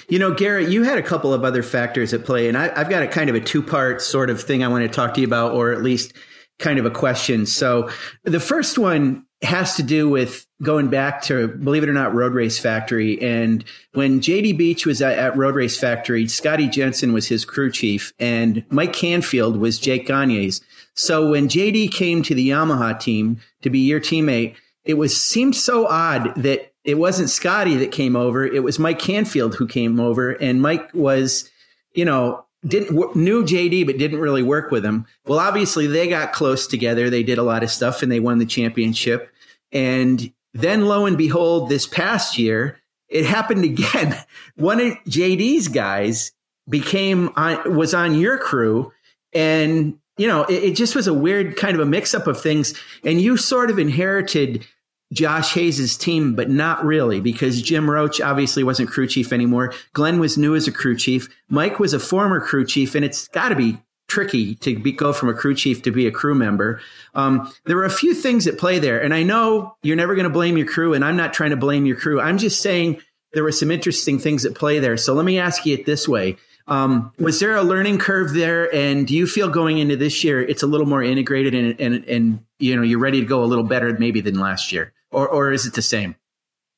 You 0.07 0.19
know, 0.19 0.33
Garrett, 0.33 0.69
you 0.69 0.83
had 0.83 0.97
a 0.97 1.03
couple 1.03 1.33
of 1.33 1.43
other 1.43 1.63
factors 1.63 2.13
at 2.13 2.25
play, 2.25 2.47
and 2.47 2.57
I, 2.57 2.77
have 2.77 2.89
got 2.89 3.03
a 3.03 3.07
kind 3.07 3.29
of 3.29 3.35
a 3.35 3.39
two 3.39 3.61
part 3.61 4.01
sort 4.01 4.29
of 4.29 4.41
thing 4.41 4.63
I 4.63 4.67
want 4.67 4.83
to 4.83 4.89
talk 4.89 5.13
to 5.15 5.21
you 5.21 5.27
about, 5.27 5.53
or 5.53 5.71
at 5.71 5.81
least 5.81 6.13
kind 6.59 6.77
of 6.77 6.85
a 6.85 6.91
question. 6.91 7.45
So 7.45 7.89
the 8.23 8.39
first 8.39 8.77
one 8.77 9.25
has 9.41 9.75
to 9.77 9.83
do 9.83 10.09
with 10.09 10.45
going 10.61 10.89
back 10.89 11.21
to, 11.23 11.47
believe 11.47 11.83
it 11.83 11.89
or 11.89 11.93
not, 11.93 12.13
Road 12.13 12.33
Race 12.33 12.59
Factory. 12.59 13.21
And 13.21 13.63
when 13.93 14.19
JD 14.19 14.57
Beach 14.57 14.85
was 14.85 15.01
at, 15.01 15.17
at 15.17 15.37
Road 15.37 15.55
Race 15.55 15.79
Factory, 15.79 16.27
Scotty 16.27 16.67
Jensen 16.67 17.13
was 17.13 17.27
his 17.27 17.45
crew 17.45 17.71
chief, 17.71 18.11
and 18.19 18.65
Mike 18.69 18.93
Canfield 18.93 19.57
was 19.57 19.79
Jake 19.79 20.07
Gagne's. 20.07 20.61
So 20.93 21.29
when 21.29 21.47
JD 21.47 21.93
came 21.93 22.21
to 22.23 22.35
the 22.35 22.49
Yamaha 22.49 22.99
team 22.99 23.39
to 23.61 23.69
be 23.69 23.79
your 23.79 24.01
teammate, 24.01 24.55
it 24.83 24.95
was 24.95 25.19
seemed 25.19 25.55
so 25.55 25.87
odd 25.87 26.33
that 26.35 26.68
it 26.83 26.95
wasn't 26.95 27.29
Scotty 27.29 27.75
that 27.77 27.91
came 27.91 28.15
over. 28.15 28.45
It 28.45 28.63
was 28.63 28.79
Mike 28.79 28.99
Canfield 28.99 29.55
who 29.55 29.67
came 29.67 29.99
over, 29.99 30.31
and 30.31 30.61
Mike 30.61 30.89
was, 30.93 31.49
you 31.93 32.05
know, 32.05 32.45
didn't 32.65 33.15
knew 33.15 33.43
JD 33.43 33.85
but 33.85 33.97
didn't 33.97 34.19
really 34.19 34.43
work 34.43 34.71
with 34.71 34.83
him. 34.83 35.05
Well, 35.25 35.39
obviously 35.39 35.87
they 35.87 36.07
got 36.07 36.33
close 36.33 36.67
together. 36.67 37.09
They 37.09 37.23
did 37.23 37.37
a 37.37 37.43
lot 37.43 37.63
of 37.63 37.71
stuff 37.71 38.03
and 38.03 38.11
they 38.11 38.19
won 38.19 38.39
the 38.39 38.45
championship. 38.45 39.31
And 39.71 40.33
then 40.53 40.85
lo 40.85 41.05
and 41.05 41.17
behold, 41.17 41.69
this 41.69 41.87
past 41.87 42.37
year, 42.37 42.79
it 43.07 43.25
happened 43.25 43.63
again. 43.63 44.17
One 44.55 44.79
of 44.79 44.93
JD's 45.07 45.67
guys 45.67 46.31
became 46.67 47.29
on 47.35 47.75
was 47.75 47.93
on 47.93 48.19
your 48.19 48.37
crew 48.37 48.91
and 49.33 49.97
you 50.17 50.27
know, 50.27 50.43
it, 50.43 50.63
it 50.63 50.75
just 50.75 50.95
was 50.95 51.07
a 51.07 51.13
weird 51.13 51.55
kind 51.55 51.75
of 51.75 51.79
a 51.79 51.85
mix 51.85 52.13
up 52.13 52.27
of 52.27 52.39
things 52.39 52.77
and 53.05 53.21
you 53.21 53.37
sort 53.37 53.69
of 53.69 53.79
inherited 53.79 54.67
Josh 55.11 55.53
Hayes's 55.53 55.97
team, 55.97 56.35
but 56.35 56.49
not 56.49 56.85
really 56.85 57.19
because 57.19 57.61
Jim 57.61 57.89
Roach 57.89 58.21
obviously 58.21 58.63
wasn't 58.63 58.89
crew 58.89 59.07
chief 59.07 59.33
anymore. 59.33 59.73
Glenn 59.93 60.19
was 60.19 60.37
new 60.37 60.55
as 60.55 60.67
a 60.67 60.71
crew 60.71 60.95
chief. 60.95 61.27
Mike 61.49 61.79
was 61.79 61.93
a 61.93 61.99
former 61.99 62.39
crew 62.39 62.65
chief, 62.65 62.93
and 62.93 63.03
it's 63.03 63.27
got 63.29 63.49
to 63.49 63.55
be 63.55 63.79
tricky 64.07 64.55
to 64.55 64.77
be, 64.77 64.91
go 64.91 65.13
from 65.13 65.29
a 65.29 65.33
crew 65.33 65.55
chief 65.55 65.81
to 65.83 65.91
be 65.91 66.07
a 66.07 66.11
crew 66.11 66.35
member. 66.35 66.81
Um, 67.15 67.51
there 67.65 67.75
were 67.75 67.85
a 67.85 67.89
few 67.89 68.13
things 68.13 68.47
at 68.47 68.57
play 68.57 68.79
there, 68.79 69.01
and 69.01 69.13
I 69.13 69.23
know 69.23 69.75
you're 69.81 69.95
never 69.95 70.15
going 70.15 70.25
to 70.25 70.33
blame 70.33 70.57
your 70.57 70.67
crew, 70.67 70.93
and 70.93 71.03
I'm 71.05 71.17
not 71.17 71.33
trying 71.33 71.51
to 71.51 71.57
blame 71.57 71.85
your 71.85 71.95
crew. 71.95 72.19
I'm 72.19 72.37
just 72.37 72.61
saying 72.61 73.01
there 73.33 73.43
were 73.43 73.51
some 73.51 73.71
interesting 73.71 74.19
things 74.19 74.45
at 74.45 74.55
play 74.55 74.79
there. 74.79 74.97
So 74.97 75.13
let 75.13 75.25
me 75.25 75.39
ask 75.39 75.65
you 75.65 75.75
it 75.75 75.85
this 75.85 76.07
way. 76.07 76.37
Um, 76.67 77.11
was 77.17 77.39
there 77.39 77.55
a 77.55 77.63
learning 77.63 77.97
curve 77.97 78.33
there? 78.33 78.73
And 78.73 79.07
do 79.07 79.15
you 79.15 79.25
feel 79.25 79.49
going 79.49 79.79
into 79.79 79.95
this 79.95 80.23
year, 80.23 80.41
it's 80.41 80.61
a 80.61 80.67
little 80.67 80.85
more 80.85 81.01
integrated 81.01 81.55
and, 81.55 81.79
and, 81.79 82.05
and, 82.05 82.45
you 82.59 82.75
know, 82.75 82.83
you're 82.83 82.99
ready 82.99 83.19
to 83.19 83.25
go 83.25 83.43
a 83.43 83.45
little 83.45 83.63
better 83.63 83.95
maybe 83.97 84.21
than 84.21 84.39
last 84.39 84.71
year? 84.71 84.93
Or 85.11 85.27
or 85.27 85.51
is 85.51 85.65
it 85.65 85.73
the 85.73 85.81
same? 85.81 86.15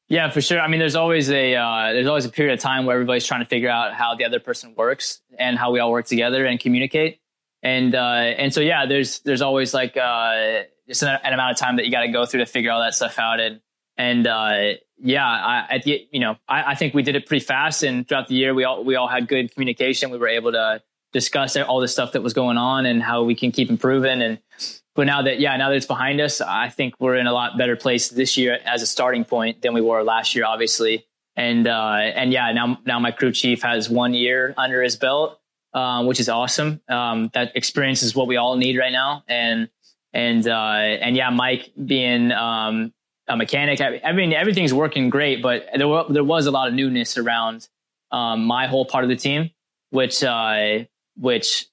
Yeah, 0.07 0.29
for 0.29 0.41
sure. 0.41 0.59
I 0.59 0.67
mean, 0.67 0.79
there's 0.79 0.97
always 0.97 1.29
a 1.29 1.55
uh, 1.55 1.93
there's 1.93 2.07
always 2.07 2.25
a 2.25 2.29
period 2.29 2.53
of 2.53 2.59
time 2.59 2.85
where 2.85 2.95
everybody's 2.95 3.25
trying 3.25 3.41
to 3.41 3.45
figure 3.45 3.69
out 3.69 3.93
how 3.93 4.15
the 4.15 4.25
other 4.25 4.41
person 4.41 4.73
works 4.75 5.21
and 5.39 5.57
how 5.57 5.71
we 5.71 5.79
all 5.79 5.89
work 5.89 6.05
together 6.05 6.45
and 6.45 6.59
communicate. 6.59 7.21
And 7.63 7.95
uh, 7.95 8.33
and 8.37 8.53
so 8.53 8.59
yeah, 8.59 8.85
there's 8.85 9.19
there's 9.19 9.41
always 9.41 9.73
like 9.73 9.95
uh, 9.95 10.63
just 10.87 11.03
an, 11.03 11.17
an 11.23 11.33
amount 11.33 11.51
of 11.51 11.57
time 11.57 11.77
that 11.77 11.85
you 11.85 11.91
got 11.91 12.01
to 12.01 12.09
go 12.09 12.25
through 12.25 12.41
to 12.41 12.45
figure 12.45 12.71
all 12.71 12.81
that 12.81 12.93
stuff 12.93 13.17
out. 13.19 13.39
And 13.39 13.61
and 13.97 14.27
uh, 14.27 14.73
yeah, 14.97 15.25
I, 15.25 15.75
at 15.75 15.83
the 15.83 16.05
you 16.11 16.19
know 16.19 16.35
I, 16.47 16.71
I 16.71 16.75
think 16.75 16.93
we 16.93 17.03
did 17.03 17.15
it 17.15 17.25
pretty 17.25 17.45
fast. 17.45 17.83
And 17.83 18.05
throughout 18.05 18.27
the 18.27 18.35
year, 18.35 18.53
we 18.53 18.65
all 18.65 18.83
we 18.83 18.95
all 18.95 19.07
had 19.07 19.29
good 19.29 19.53
communication. 19.53 20.09
We 20.09 20.17
were 20.17 20.27
able 20.27 20.51
to 20.51 20.81
discuss 21.13 21.55
all 21.55 21.79
the 21.79 21.87
stuff 21.87 22.13
that 22.13 22.21
was 22.21 22.33
going 22.33 22.57
on 22.57 22.85
and 22.85 23.01
how 23.01 23.23
we 23.23 23.35
can 23.35 23.53
keep 23.53 23.69
improving. 23.69 24.21
And 24.21 24.39
but 24.95 25.05
now 25.05 25.21
that 25.21 25.39
yeah 25.39 25.55
now 25.57 25.69
that 25.69 25.75
it's 25.75 25.85
behind 25.85 26.19
us 26.19 26.41
i 26.41 26.69
think 26.69 26.93
we're 26.99 27.15
in 27.15 27.27
a 27.27 27.33
lot 27.33 27.57
better 27.57 27.75
place 27.75 28.09
this 28.09 28.37
year 28.37 28.59
as 28.65 28.81
a 28.81 28.87
starting 28.87 29.25
point 29.25 29.61
than 29.61 29.73
we 29.73 29.81
were 29.81 30.03
last 30.03 30.35
year 30.35 30.45
obviously. 30.45 31.05
And 31.37 31.65
uh, 31.65 31.93
and 31.93 32.33
yeah 32.33 32.51
now 32.51 32.77
now 32.85 32.99
my 32.99 33.11
crew 33.11 33.31
chief 33.31 33.63
has 33.63 33.89
one 33.89 34.13
year 34.13 34.53
under 34.57 34.83
his 34.83 34.97
belt 34.97 35.39
um, 35.73 36.05
which 36.05 36.19
is 36.19 36.27
awesome. 36.27 36.81
Um, 36.89 37.29
that 37.33 37.55
experience 37.55 38.03
is 38.03 38.13
what 38.13 38.27
we 38.27 38.35
all 38.35 38.57
need 38.57 38.77
right 38.77 38.91
now. 38.91 39.23
And 39.29 39.69
and 40.13 40.47
uh, 40.47 40.51
and 40.51 41.15
yeah 41.15 41.29
mike 41.29 41.71
being 41.85 42.31
um, 42.31 42.93
a 43.27 43.37
mechanic 43.37 43.79
I, 43.81 44.01
I, 44.03 44.11
mean 44.11 44.33
everything's 44.33 44.73
working 44.73 45.09
great 45.09 45.41
but 45.41 45.67
there, 45.75 45.87
were, 45.87 46.05
there 46.09 46.23
was 46.23 46.47
a 46.47 46.51
lot 46.51 46.67
of 46.67 46.73
newness 46.73 47.17
around 47.17 47.67
um, 48.11 48.45
my 48.45 48.67
whole 48.67 48.85
part 48.85 49.03
of 49.03 49.09
the 49.09 49.15
team 49.15 49.51
which 49.89 50.23
uh, 50.23 50.79
which 51.15 51.67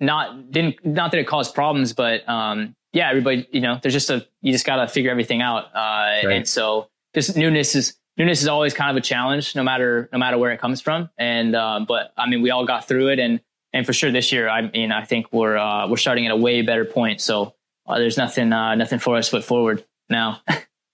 not 0.00 0.50
didn't 0.50 0.84
not 0.84 1.10
that 1.10 1.20
it 1.20 1.26
caused 1.26 1.54
problems, 1.54 1.92
but 1.92 2.26
um, 2.28 2.74
yeah, 2.92 3.08
everybody, 3.08 3.46
you 3.52 3.60
know, 3.60 3.78
there's 3.82 3.94
just 3.94 4.10
a 4.10 4.26
you 4.40 4.52
just 4.52 4.66
got 4.66 4.76
to 4.76 4.88
figure 4.88 5.10
everything 5.10 5.42
out, 5.42 5.66
uh, 5.74 5.78
right. 6.24 6.26
and 6.30 6.48
so 6.48 6.88
this 7.14 7.36
newness 7.36 7.74
is 7.74 7.96
newness 8.16 8.42
is 8.42 8.48
always 8.48 8.74
kind 8.74 8.90
of 8.90 8.96
a 8.96 9.04
challenge, 9.04 9.54
no 9.54 9.62
matter 9.62 10.08
no 10.12 10.18
matter 10.18 10.38
where 10.38 10.52
it 10.52 10.60
comes 10.60 10.80
from. 10.80 11.10
And 11.18 11.54
um, 11.54 11.84
but 11.84 12.12
I 12.16 12.28
mean, 12.28 12.42
we 12.42 12.50
all 12.50 12.66
got 12.66 12.88
through 12.88 13.08
it, 13.08 13.18
and 13.18 13.40
and 13.72 13.86
for 13.86 13.92
sure 13.92 14.10
this 14.10 14.32
year, 14.32 14.48
I 14.48 14.62
mean, 14.62 14.92
I 14.92 15.04
think 15.04 15.26
we're 15.32 15.56
uh, 15.56 15.88
we're 15.88 15.96
starting 15.96 16.26
at 16.26 16.32
a 16.32 16.36
way 16.36 16.62
better 16.62 16.84
point. 16.84 17.20
So 17.20 17.54
uh, 17.86 17.98
there's 17.98 18.16
nothing 18.16 18.52
uh, 18.52 18.74
nothing 18.74 18.98
for 18.98 19.16
us 19.16 19.30
but 19.30 19.44
forward 19.44 19.84
now. 20.08 20.40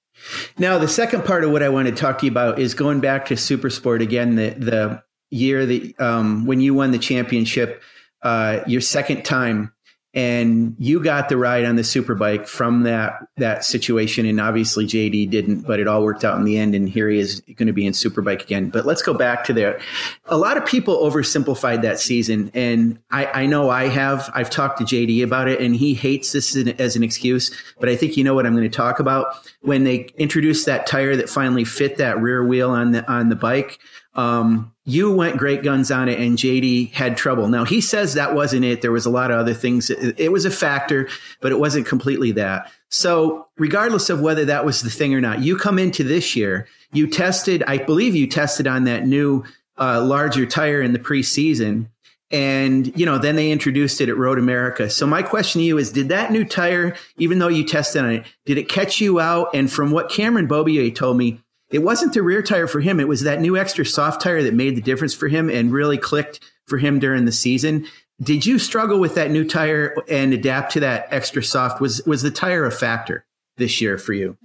now, 0.58 0.78
the 0.78 0.88
second 0.88 1.24
part 1.24 1.44
of 1.44 1.50
what 1.50 1.62
I 1.62 1.68
want 1.68 1.88
to 1.88 1.94
talk 1.94 2.18
to 2.18 2.26
you 2.26 2.32
about 2.32 2.58
is 2.58 2.74
going 2.74 3.00
back 3.00 3.26
to 3.26 3.34
Supersport 3.34 4.02
again. 4.02 4.36
The 4.36 4.50
the 4.50 5.02
year 5.30 5.66
that 5.66 6.00
um, 6.00 6.46
when 6.46 6.60
you 6.60 6.74
won 6.74 6.90
the 6.90 6.98
championship, 6.98 7.82
uh, 8.22 8.60
your 8.66 8.80
second 8.80 9.24
time 9.24 9.72
and 10.16 10.74
you 10.78 11.04
got 11.04 11.28
the 11.28 11.36
ride 11.36 11.66
on 11.66 11.76
the 11.76 11.82
superbike 11.82 12.48
from 12.48 12.84
that 12.84 13.28
that 13.36 13.66
situation 13.66 14.24
and 14.24 14.40
obviously 14.40 14.86
jd 14.86 15.28
didn't 15.28 15.60
but 15.66 15.78
it 15.78 15.86
all 15.86 16.02
worked 16.02 16.24
out 16.24 16.38
in 16.38 16.44
the 16.44 16.56
end 16.56 16.74
and 16.74 16.88
here 16.88 17.10
he 17.10 17.18
is 17.18 17.42
going 17.54 17.66
to 17.66 17.72
be 17.72 17.86
in 17.86 17.92
superbike 17.92 18.42
again. 18.42 18.70
But 18.70 18.86
let's 18.86 19.02
go 19.02 19.12
back 19.12 19.44
to 19.44 19.52
there. 19.52 19.78
A 20.24 20.38
lot 20.38 20.56
of 20.56 20.64
people 20.64 20.96
oversimplified 20.98 21.82
that 21.82 22.00
season 22.00 22.50
and 22.54 22.98
i, 23.10 23.26
I 23.42 23.46
know 23.46 23.68
i 23.68 23.88
have. 23.88 24.30
I've 24.34 24.48
talked 24.48 24.78
to 24.78 24.84
jd 24.84 25.22
about 25.22 25.48
it 25.48 25.60
and 25.60 25.76
he 25.76 25.92
hates 25.92 26.32
this 26.32 26.56
as 26.56 26.96
an 26.96 27.02
excuse 27.02 27.54
but 27.78 27.90
i 27.90 27.94
think 27.94 28.16
you 28.16 28.24
know 28.24 28.34
what 28.34 28.46
i'm 28.46 28.56
going 28.56 28.68
to 28.68 28.76
talk 28.76 28.98
about. 28.98 29.26
When 29.60 29.84
they 29.84 30.08
introduced 30.16 30.64
that 30.66 30.86
tire 30.86 31.14
that 31.16 31.28
finally 31.28 31.64
fit 31.64 31.98
that 31.98 32.18
rear 32.20 32.42
wheel 32.42 32.70
on 32.70 32.92
the 32.92 33.06
on 33.12 33.28
the 33.28 33.36
bike 33.36 33.78
um, 34.16 34.72
you 34.86 35.12
went 35.12 35.36
great 35.36 35.62
guns 35.62 35.90
on 35.90 36.08
it 36.08 36.18
and 36.18 36.38
JD 36.38 36.92
had 36.92 37.16
trouble. 37.16 37.48
Now 37.48 37.64
he 37.64 37.80
says 37.80 38.14
that 38.14 38.34
wasn't 38.34 38.64
it. 38.64 38.80
There 38.80 38.92
was 38.92 39.04
a 39.04 39.10
lot 39.10 39.30
of 39.30 39.38
other 39.38 39.52
things. 39.52 39.90
It, 39.90 40.32
was 40.32 40.44
a 40.44 40.50
factor, 40.50 41.08
but 41.40 41.52
it 41.52 41.58
wasn't 41.58 41.86
completely 41.86 42.32
that. 42.32 42.72
So 42.88 43.46
regardless 43.58 44.08
of 44.08 44.20
whether 44.20 44.46
that 44.46 44.64
was 44.64 44.80
the 44.80 44.90
thing 44.90 45.14
or 45.14 45.20
not, 45.20 45.40
you 45.40 45.56
come 45.56 45.78
into 45.78 46.02
this 46.02 46.34
year, 46.34 46.66
you 46.92 47.08
tested, 47.08 47.62
I 47.66 47.78
believe 47.78 48.14
you 48.14 48.26
tested 48.26 48.66
on 48.66 48.84
that 48.84 49.06
new, 49.06 49.44
uh, 49.76 50.02
larger 50.02 50.46
tire 50.46 50.80
in 50.80 50.92
the 50.92 50.98
preseason. 50.98 51.88
And, 52.30 52.98
you 52.98 53.06
know, 53.06 53.18
then 53.18 53.36
they 53.36 53.52
introduced 53.52 54.00
it 54.00 54.08
at 54.08 54.16
Road 54.16 54.38
America. 54.38 54.88
So 54.88 55.06
my 55.06 55.22
question 55.22 55.60
to 55.60 55.64
you 55.64 55.78
is, 55.78 55.92
did 55.92 56.08
that 56.08 56.32
new 56.32 56.44
tire, 56.44 56.96
even 57.18 57.38
though 57.38 57.48
you 57.48 57.64
tested 57.64 58.02
on 58.02 58.10
it, 58.10 58.26
did 58.46 58.58
it 58.58 58.68
catch 58.68 59.00
you 59.00 59.20
out? 59.20 59.50
And 59.54 59.70
from 59.70 59.90
what 59.90 60.10
Cameron 60.10 60.48
Beaubier 60.48 60.92
told 60.94 61.18
me, 61.18 61.40
it 61.70 61.80
wasn't 61.80 62.14
the 62.14 62.22
rear 62.22 62.42
tire 62.42 62.66
for 62.66 62.80
him. 62.80 63.00
It 63.00 63.08
was 63.08 63.22
that 63.22 63.40
new 63.40 63.56
extra 63.56 63.84
soft 63.84 64.20
tire 64.20 64.42
that 64.42 64.54
made 64.54 64.76
the 64.76 64.80
difference 64.80 65.14
for 65.14 65.28
him 65.28 65.50
and 65.50 65.72
really 65.72 65.98
clicked 65.98 66.40
for 66.66 66.78
him 66.78 66.98
during 66.98 67.24
the 67.24 67.32
season. 67.32 67.86
Did 68.22 68.46
you 68.46 68.58
struggle 68.58 68.98
with 68.98 69.14
that 69.16 69.30
new 69.30 69.44
tire 69.44 69.94
and 70.08 70.32
adapt 70.32 70.72
to 70.72 70.80
that 70.80 71.08
extra 71.10 71.42
soft? 71.42 71.80
Was 71.80 72.04
was 72.06 72.22
the 72.22 72.30
tire 72.30 72.64
a 72.64 72.70
factor 72.70 73.26
this 73.56 73.80
year 73.80 73.98
for 73.98 74.12
you? 74.12 74.38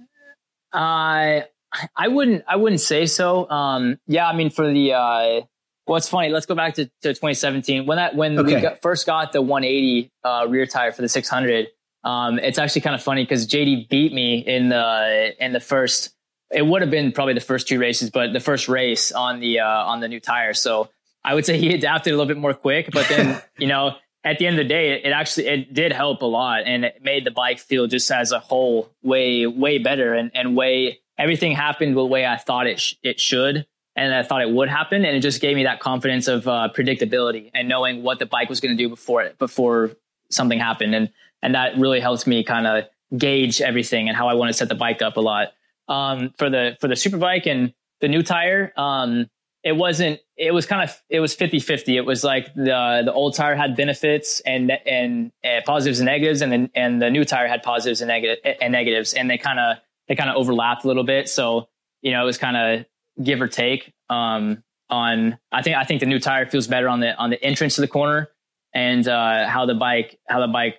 I 0.72 1.44
uh, 1.72 1.86
I 1.96 2.08
wouldn't 2.08 2.44
I 2.46 2.56
wouldn't 2.56 2.80
say 2.80 3.06
so. 3.06 3.48
Um, 3.48 3.98
yeah, 4.06 4.28
I 4.28 4.34
mean 4.34 4.50
for 4.50 4.70
the 4.70 4.92
uh, 4.92 5.40
well, 5.86 5.96
it's 5.96 6.08
funny. 6.08 6.28
Let's 6.28 6.46
go 6.46 6.54
back 6.54 6.74
to, 6.74 6.84
to 6.84 7.14
2017 7.14 7.86
when 7.86 7.96
that 7.96 8.14
when 8.14 8.38
okay. 8.38 8.56
we 8.56 8.60
got, 8.60 8.82
first 8.82 9.06
got 9.06 9.32
the 9.32 9.40
180 9.40 10.10
uh, 10.24 10.46
rear 10.48 10.66
tire 10.66 10.92
for 10.92 11.02
the 11.02 11.08
600. 11.08 11.68
Um, 12.04 12.38
it's 12.38 12.58
actually 12.58 12.82
kind 12.82 12.94
of 12.94 13.02
funny 13.02 13.24
because 13.24 13.46
JD 13.46 13.88
beat 13.88 14.12
me 14.12 14.38
in 14.38 14.68
the 14.68 15.34
in 15.38 15.52
the 15.52 15.60
first 15.60 16.14
it 16.52 16.62
would 16.62 16.82
have 16.82 16.90
been 16.90 17.12
probably 17.12 17.34
the 17.34 17.40
first 17.40 17.68
two 17.68 17.78
races, 17.78 18.10
but 18.10 18.32
the 18.32 18.40
first 18.40 18.68
race 18.68 19.12
on 19.12 19.40
the 19.40 19.60
uh, 19.60 19.66
on 19.66 20.00
the 20.00 20.08
new 20.08 20.20
tire. 20.20 20.54
So 20.54 20.88
I 21.24 21.34
would 21.34 21.46
say 21.46 21.58
he 21.58 21.74
adapted 21.74 22.12
a 22.12 22.16
little 22.16 22.28
bit 22.28 22.36
more 22.36 22.54
quick. 22.54 22.90
But 22.92 23.08
then 23.08 23.40
you 23.58 23.66
know, 23.66 23.96
at 24.24 24.38
the 24.38 24.46
end 24.46 24.58
of 24.58 24.64
the 24.64 24.68
day, 24.68 24.92
it, 24.92 25.06
it 25.06 25.10
actually 25.10 25.46
it 25.46 25.74
did 25.74 25.92
help 25.92 26.22
a 26.22 26.26
lot, 26.26 26.62
and 26.66 26.84
it 26.84 27.02
made 27.02 27.24
the 27.24 27.30
bike 27.30 27.58
feel 27.58 27.86
just 27.86 28.10
as 28.10 28.32
a 28.32 28.38
whole 28.38 28.90
way 29.02 29.46
way 29.46 29.78
better, 29.78 30.14
and 30.14 30.30
and 30.34 30.56
way 30.56 31.00
everything 31.18 31.52
happened 31.52 31.96
the 31.96 32.04
way 32.04 32.26
I 32.26 32.36
thought 32.36 32.66
it 32.66 32.80
sh- 32.80 32.94
it 33.02 33.20
should. 33.20 33.66
And 33.94 34.14
I 34.14 34.22
thought 34.22 34.40
it 34.40 34.50
would 34.50 34.70
happen, 34.70 35.04
and 35.04 35.14
it 35.14 35.20
just 35.20 35.42
gave 35.42 35.54
me 35.54 35.64
that 35.64 35.80
confidence 35.80 36.26
of 36.26 36.48
uh, 36.48 36.70
predictability 36.74 37.50
and 37.52 37.68
knowing 37.68 38.02
what 38.02 38.18
the 38.18 38.24
bike 38.24 38.48
was 38.48 38.58
going 38.58 38.74
to 38.74 38.82
do 38.82 38.88
before 38.88 39.22
it 39.22 39.38
before 39.38 39.90
something 40.30 40.58
happened, 40.58 40.94
and 40.94 41.10
and 41.42 41.54
that 41.54 41.76
really 41.76 42.00
helps 42.00 42.26
me 42.26 42.42
kind 42.42 42.66
of 42.66 42.84
gauge 43.18 43.60
everything 43.60 44.08
and 44.08 44.16
how 44.16 44.28
I 44.28 44.34
want 44.34 44.48
to 44.48 44.54
set 44.54 44.70
the 44.70 44.74
bike 44.74 45.02
up 45.02 45.18
a 45.18 45.20
lot 45.20 45.48
um, 45.88 46.32
for 46.38 46.50
the 46.50 46.76
for 46.80 46.88
the 46.88 46.94
superbike 46.94 47.46
and 47.46 47.72
the 48.00 48.08
new 48.08 48.22
tire. 48.22 48.72
Um, 48.76 49.28
it 49.64 49.76
wasn't. 49.76 50.20
It 50.36 50.52
was 50.52 50.66
kind 50.66 50.82
of. 50.82 51.00
It 51.08 51.20
was 51.20 51.36
50-50. 51.36 51.96
It 51.96 52.00
was 52.02 52.24
like 52.24 52.52
the 52.54 53.02
the 53.04 53.12
old 53.12 53.34
tire 53.34 53.54
had 53.54 53.76
benefits 53.76 54.40
and 54.40 54.72
and 54.86 55.32
positives 55.64 56.00
and 56.00 56.06
negatives, 56.06 56.42
and 56.42 56.50
then 56.50 56.70
and 56.74 57.00
the 57.00 57.10
new 57.10 57.24
tire 57.24 57.46
had 57.46 57.62
positives 57.62 58.00
and 58.00 58.08
negative 58.08 58.38
and 58.60 58.72
negatives, 58.72 59.14
and 59.14 59.30
they 59.30 59.38
kind 59.38 59.60
of 59.60 59.76
they 60.08 60.16
kind 60.16 60.30
of 60.30 60.36
overlapped 60.36 60.84
a 60.84 60.88
little 60.88 61.04
bit. 61.04 61.28
So 61.28 61.68
you 62.00 62.10
know, 62.10 62.22
it 62.22 62.26
was 62.26 62.38
kind 62.38 62.56
of 62.56 62.86
give 63.22 63.40
or 63.40 63.48
take. 63.48 63.92
Um, 64.10 64.62
on 64.90 65.38
I 65.50 65.62
think 65.62 65.76
I 65.76 65.84
think 65.84 66.00
the 66.00 66.06
new 66.06 66.20
tire 66.20 66.46
feels 66.46 66.66
better 66.66 66.88
on 66.88 67.00
the 67.00 67.16
on 67.16 67.30
the 67.30 67.42
entrance 67.42 67.76
to 67.76 67.80
the 67.80 67.88
corner 67.88 68.28
and 68.74 69.06
uh, 69.08 69.48
how 69.48 69.66
the 69.66 69.74
bike 69.74 70.18
how 70.28 70.40
the 70.40 70.52
bike 70.52 70.78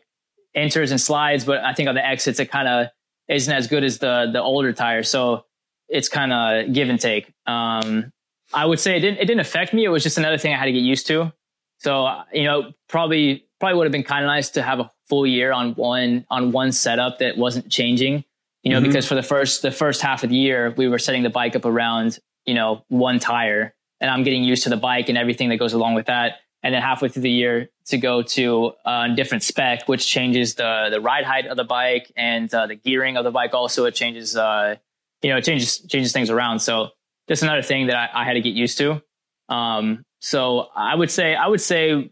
enters 0.56 0.92
and 0.92 1.02
slides, 1.02 1.46
but 1.46 1.64
I 1.64 1.74
think 1.74 1.90
on 1.90 1.96
the 1.96 2.06
exits 2.06 2.40
it 2.40 2.52
kind 2.52 2.68
of 2.68 2.88
isn't 3.28 3.54
as 3.54 3.68
good 3.68 3.84
as 3.84 4.00
the 4.00 4.30
the 4.32 4.42
older 4.42 4.74
tire. 4.74 5.04
So 5.04 5.46
it's 5.90 6.10
kind 6.10 6.34
of 6.34 6.74
give 6.74 6.90
and 6.90 7.00
take. 7.00 7.32
Um, 7.46 8.12
I 8.54 8.66
would 8.66 8.80
say 8.80 8.98
it 8.98 9.00
didn't 9.00 9.20
it 9.20 9.26
didn't 9.26 9.42
affect 9.42 9.74
me. 9.74 9.84
It 9.84 9.90
was 9.90 10.04
just 10.04 10.18
another 10.18 10.38
thing 10.38 10.54
I 10.54 10.58
had 10.58 10.66
to 10.66 10.72
get 10.72 10.84
used 10.84 11.08
to. 11.08 11.34
So 11.80 12.22
you 12.32 12.44
know, 12.44 12.74
probably 12.90 13.46
probably 13.60 13.78
would 13.78 13.86
have 13.86 13.92
been 13.92 14.04
kind 14.04 14.24
of 14.24 14.28
nice 14.28 14.50
to 14.52 14.62
have 14.62 14.80
a 14.80 14.92
full 15.08 15.26
year 15.28 15.52
on 15.52 15.74
one 15.76 16.26
on 16.30 16.52
one 16.52 16.72
setup 16.72 17.20
that 17.20 17.38
wasn't 17.38 17.70
changing. 17.70 18.24
You 18.64 18.72
know, 18.72 18.80
mm-hmm. 18.80 18.88
because 18.88 19.08
for 19.08 19.16
the 19.16 19.24
first 19.24 19.62
the 19.62 19.72
first 19.72 20.02
half 20.02 20.24
of 20.24 20.30
the 20.30 20.36
year, 20.36 20.74
we 20.78 20.88
were 20.88 21.00
setting 21.00 21.24
the 21.24 21.30
bike 21.30 21.56
up 21.56 21.66
around 21.66 22.20
you 22.46 22.54
know 22.54 22.84
one 22.88 23.20
tire, 23.20 23.74
and 24.00 24.10
I'm 24.10 24.24
getting 24.24 24.44
used 24.44 24.64
to 24.64 24.70
the 24.70 24.78
bike 24.78 25.10
and 25.10 25.18
everything 25.18 25.50
that 25.50 25.58
goes 25.58 25.74
along 25.74 25.96
with 25.96 26.06
that 26.06 26.40
and 26.64 26.74
then 26.74 26.82
halfway 26.82 27.10
through 27.10 27.24
the 27.24 27.30
year 27.30 27.70
to 27.86 27.98
go 27.98 28.22
to 28.22 28.72
a 28.86 29.10
different 29.16 29.44
spec, 29.44 29.88
which 29.88 30.08
changes 30.08 30.56
the 30.56 30.88
the 30.90 31.02
ride 31.02 31.26
height 31.26 31.46
of 31.48 31.58
the 31.58 31.64
bike 31.64 32.12
and 32.16 32.54
uh, 32.54 32.68
the 32.68 32.76
gearing 32.76 33.18
of 33.18 33.24
the 33.24 33.32
bike. 33.32 33.54
Also, 33.54 33.86
it 33.86 33.94
changes 33.94 34.36
uh, 34.36 34.76
you 35.22 35.30
know 35.30 35.38
it 35.38 35.44
changes 35.44 35.80
changes 35.80 36.14
things 36.14 36.30
around. 36.30 36.60
So 36.60 36.90
just 37.28 37.44
another 37.44 37.62
thing 37.62 37.88
that 37.88 37.96
I, 37.96 38.22
I 38.22 38.26
had 38.26 38.34
to 38.34 38.42
get 38.42 38.54
used 38.54 38.78
to. 38.80 39.02
Um, 39.50 40.04
so 40.20 40.70
I 40.76 40.96
would 40.96 41.12
say 41.12 41.36
I 41.36 41.48
would 41.48 41.62
say 41.62 42.12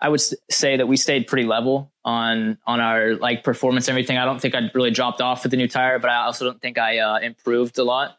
I 0.00 0.08
would 0.08 0.20
say 0.20 0.76
that 0.76 0.86
we 0.86 0.96
stayed 0.96 1.26
pretty 1.26 1.46
level 1.46 1.92
on 2.04 2.58
on 2.66 2.80
our 2.80 3.16
like 3.16 3.42
performance 3.42 3.88
and 3.88 3.94
everything. 3.94 4.16
I 4.16 4.24
don't 4.24 4.40
think 4.40 4.54
I 4.54 4.70
really 4.74 4.92
dropped 4.92 5.20
off 5.20 5.42
with 5.42 5.50
the 5.50 5.56
new 5.56 5.68
tire, 5.68 5.98
but 5.98 6.10
I 6.10 6.24
also 6.24 6.44
don't 6.44 6.60
think 6.60 6.78
I 6.78 6.98
uh, 6.98 7.18
improved 7.18 7.78
a 7.78 7.84
lot. 7.84 8.16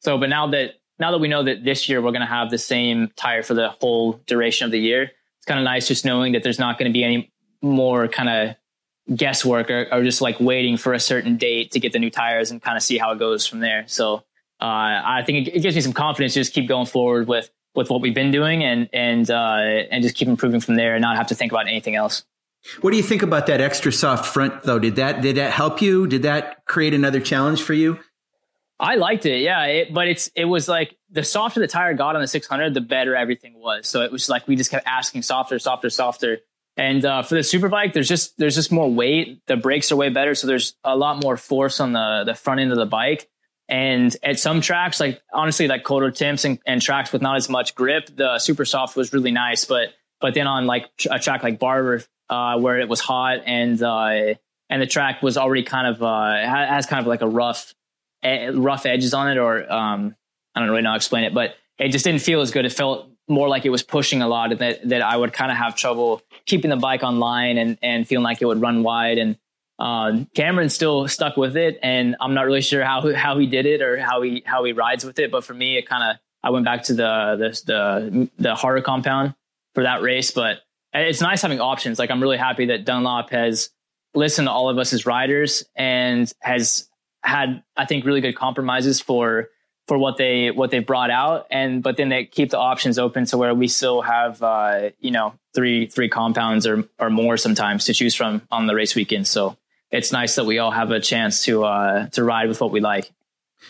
So, 0.00 0.18
but 0.18 0.28
now 0.28 0.48
that 0.48 0.80
now 0.98 1.12
that 1.12 1.18
we 1.18 1.28
know 1.28 1.44
that 1.44 1.64
this 1.64 1.88
year 1.88 2.02
we're 2.02 2.10
going 2.10 2.20
to 2.20 2.26
have 2.26 2.50
the 2.50 2.58
same 2.58 3.10
tire 3.16 3.42
for 3.42 3.54
the 3.54 3.70
whole 3.80 4.20
duration 4.26 4.64
of 4.64 4.72
the 4.72 4.80
year, 4.80 5.12
it's 5.40 5.46
kind 5.46 5.58
of 5.58 5.64
nice 5.64 5.88
just 5.88 6.04
knowing 6.04 6.34
that 6.34 6.42
there's 6.42 6.58
not 6.58 6.78
going 6.78 6.90
to 6.90 6.92
be 6.92 7.02
any 7.02 7.32
more 7.62 8.08
kind 8.08 8.28
of 8.28 9.16
guesswork 9.16 9.70
or, 9.70 9.88
or, 9.90 10.02
just 10.04 10.20
like 10.20 10.38
waiting 10.38 10.76
for 10.76 10.92
a 10.92 11.00
certain 11.00 11.38
date 11.38 11.72
to 11.72 11.80
get 11.80 11.92
the 11.92 11.98
new 11.98 12.10
tires 12.10 12.50
and 12.50 12.60
kind 12.60 12.76
of 12.76 12.82
see 12.82 12.98
how 12.98 13.10
it 13.10 13.18
goes 13.18 13.46
from 13.46 13.60
there. 13.60 13.84
So 13.86 14.16
uh, 14.60 15.00
I 15.04 15.22
think 15.24 15.48
it, 15.48 15.56
it, 15.56 15.60
gives 15.60 15.74
me 15.74 15.80
some 15.80 15.94
confidence 15.94 16.34
to 16.34 16.40
just 16.40 16.52
keep 16.52 16.68
going 16.68 16.86
forward 16.86 17.26
with 17.26 17.50
with 17.74 17.88
what 17.88 18.02
we've 18.02 18.14
been 18.14 18.30
doing 18.30 18.62
and 18.62 18.90
and 18.92 19.30
uh, 19.30 19.56
and 19.90 20.02
just 20.02 20.14
keep 20.14 20.28
improving 20.28 20.60
from 20.60 20.76
there 20.76 20.94
and 20.94 21.00
not 21.00 21.16
have 21.16 21.28
to 21.28 21.34
think 21.34 21.50
about 21.50 21.66
anything 21.66 21.94
else. 21.94 22.24
What 22.82 22.90
do 22.90 22.98
you 22.98 23.02
think 23.02 23.22
about 23.22 23.46
that 23.46 23.62
extra 23.62 23.90
soft 23.90 24.26
front 24.26 24.62
though? 24.64 24.78
Did 24.78 24.96
that 24.96 25.22
did 25.22 25.36
that 25.36 25.52
help 25.52 25.80
you? 25.80 26.06
Did 26.06 26.22
that 26.22 26.66
create 26.66 26.92
another 26.92 27.20
challenge 27.20 27.62
for 27.62 27.72
you? 27.72 27.98
I 28.80 28.94
liked 28.96 29.26
it, 29.26 29.42
yeah. 29.42 29.64
It, 29.66 29.92
but 29.92 30.08
it's 30.08 30.30
it 30.34 30.46
was 30.46 30.66
like 30.66 30.96
the 31.10 31.22
softer 31.22 31.60
the 31.60 31.68
tire 31.68 31.92
got 31.92 32.16
on 32.16 32.22
the 32.22 32.26
600, 32.26 32.72
the 32.72 32.80
better 32.80 33.14
everything 33.14 33.54
was. 33.60 33.86
So 33.86 34.02
it 34.02 34.10
was 34.10 34.28
like 34.28 34.48
we 34.48 34.56
just 34.56 34.70
kept 34.70 34.86
asking 34.86 35.22
softer, 35.22 35.58
softer, 35.58 35.90
softer. 35.90 36.38
And 36.76 37.04
uh, 37.04 37.22
for 37.22 37.34
the 37.34 37.42
superbike, 37.42 37.92
there's 37.92 38.08
just 38.08 38.38
there's 38.38 38.54
just 38.54 38.72
more 38.72 38.90
weight. 38.90 39.42
The 39.46 39.56
brakes 39.56 39.92
are 39.92 39.96
way 39.96 40.08
better, 40.08 40.34
so 40.34 40.46
there's 40.46 40.76
a 40.82 40.96
lot 40.96 41.22
more 41.22 41.36
force 41.36 41.78
on 41.78 41.92
the 41.92 42.22
the 42.24 42.34
front 42.34 42.60
end 42.60 42.72
of 42.72 42.78
the 42.78 42.86
bike. 42.86 43.28
And 43.68 44.16
at 44.22 44.38
some 44.38 44.62
tracks, 44.62 44.98
like 44.98 45.20
honestly, 45.32 45.68
like 45.68 45.84
colder 45.84 46.10
temps 46.10 46.44
and, 46.44 46.58
and 46.66 46.80
tracks 46.80 47.12
with 47.12 47.22
not 47.22 47.36
as 47.36 47.48
much 47.48 47.74
grip, 47.74 48.08
the 48.16 48.38
super 48.38 48.64
soft 48.64 48.96
was 48.96 49.12
really 49.12 49.30
nice. 49.30 49.66
But 49.66 49.88
but 50.22 50.32
then 50.32 50.46
on 50.46 50.66
like 50.66 50.86
a 51.10 51.18
track 51.18 51.42
like 51.42 51.58
Barber, 51.58 52.02
uh, 52.30 52.58
where 52.58 52.80
it 52.80 52.88
was 52.88 53.00
hot 53.00 53.40
and 53.44 53.80
uh, 53.82 54.34
and 54.70 54.80
the 54.80 54.86
track 54.86 55.22
was 55.22 55.36
already 55.36 55.64
kind 55.64 55.86
of 55.86 56.02
uh, 56.02 56.34
has 56.34 56.86
kind 56.86 57.00
of 57.00 57.06
like 57.06 57.20
a 57.20 57.28
rough 57.28 57.74
rough 58.22 58.86
edges 58.86 59.14
on 59.14 59.28
it, 59.30 59.38
or 59.38 59.70
um, 59.70 60.14
I 60.54 60.60
don't 60.60 60.70
really 60.70 60.82
know 60.82 60.90
how 60.90 60.94
to 60.94 60.98
explain 60.98 61.24
it, 61.24 61.34
but 61.34 61.54
it 61.78 61.88
just 61.88 62.04
didn't 62.04 62.22
feel 62.22 62.40
as 62.40 62.50
good. 62.50 62.64
It 62.64 62.72
felt 62.72 63.08
more 63.28 63.48
like 63.48 63.64
it 63.64 63.70
was 63.70 63.82
pushing 63.82 64.22
a 64.22 64.28
lot, 64.28 64.52
and 64.52 64.60
that 64.60 64.88
that 64.88 65.02
I 65.02 65.16
would 65.16 65.32
kind 65.32 65.50
of 65.50 65.58
have 65.58 65.76
trouble 65.76 66.22
keeping 66.46 66.70
the 66.70 66.76
bike 66.76 67.02
on 67.02 67.18
line 67.18 67.58
and 67.58 67.78
and 67.82 68.06
feeling 68.06 68.24
like 68.24 68.42
it 68.42 68.46
would 68.46 68.60
run 68.60 68.82
wide. 68.82 69.18
And 69.18 69.38
uh, 69.78 70.24
Cameron 70.34 70.68
still 70.68 71.08
stuck 71.08 71.36
with 71.36 71.56
it, 71.56 71.78
and 71.82 72.16
I'm 72.20 72.34
not 72.34 72.46
really 72.46 72.60
sure 72.60 72.84
how 72.84 73.14
how 73.14 73.38
he 73.38 73.46
did 73.46 73.66
it 73.66 73.80
or 73.80 73.98
how 73.98 74.22
he 74.22 74.42
how 74.44 74.64
he 74.64 74.72
rides 74.72 75.04
with 75.04 75.18
it. 75.18 75.30
But 75.30 75.44
for 75.44 75.54
me, 75.54 75.78
it 75.78 75.88
kind 75.88 76.10
of 76.10 76.16
I 76.42 76.50
went 76.50 76.64
back 76.64 76.84
to 76.84 76.94
the 76.94 77.36
the 77.38 77.62
the 77.72 78.30
the 78.38 78.54
harder 78.54 78.82
compound 78.82 79.34
for 79.74 79.84
that 79.84 80.02
race, 80.02 80.30
but 80.32 80.58
it's 80.92 81.20
nice 81.20 81.42
having 81.42 81.60
options. 81.60 81.98
Like 81.98 82.10
I'm 82.10 82.20
really 82.20 82.38
happy 82.38 82.66
that 82.66 82.84
Dunlop 82.84 83.30
has 83.30 83.70
listened 84.14 84.48
to 84.48 84.52
all 84.52 84.68
of 84.68 84.78
us 84.78 84.92
as 84.92 85.06
riders 85.06 85.64
and 85.76 86.30
has 86.40 86.89
had, 87.22 87.62
I 87.76 87.84
think, 87.84 88.04
really 88.04 88.20
good 88.20 88.36
compromises 88.36 89.00
for 89.00 89.48
for 89.90 89.98
what 89.98 90.16
they 90.18 90.52
what 90.52 90.70
they 90.70 90.78
brought 90.78 91.10
out 91.10 91.48
and 91.50 91.82
but 91.82 91.96
then 91.96 92.10
they 92.10 92.24
keep 92.24 92.50
the 92.50 92.58
options 92.58 92.96
open 92.96 93.24
to 93.24 93.36
where 93.36 93.52
we 93.52 93.66
still 93.66 94.02
have 94.02 94.40
uh, 94.40 94.90
you 95.00 95.10
know 95.10 95.34
three 95.52 95.86
three 95.88 96.08
compounds 96.08 96.64
or 96.64 96.84
or 97.00 97.10
more 97.10 97.36
sometimes 97.36 97.86
to 97.86 97.92
choose 97.92 98.14
from 98.14 98.40
on 98.52 98.68
the 98.68 98.74
race 98.76 98.94
weekend 98.94 99.26
so 99.26 99.56
it's 99.90 100.12
nice 100.12 100.36
that 100.36 100.44
we 100.44 100.60
all 100.60 100.70
have 100.70 100.92
a 100.92 101.00
chance 101.00 101.42
to 101.42 101.64
uh, 101.64 102.06
to 102.10 102.22
ride 102.22 102.48
with 102.48 102.60
what 102.60 102.70
we 102.70 102.78
like 102.78 103.10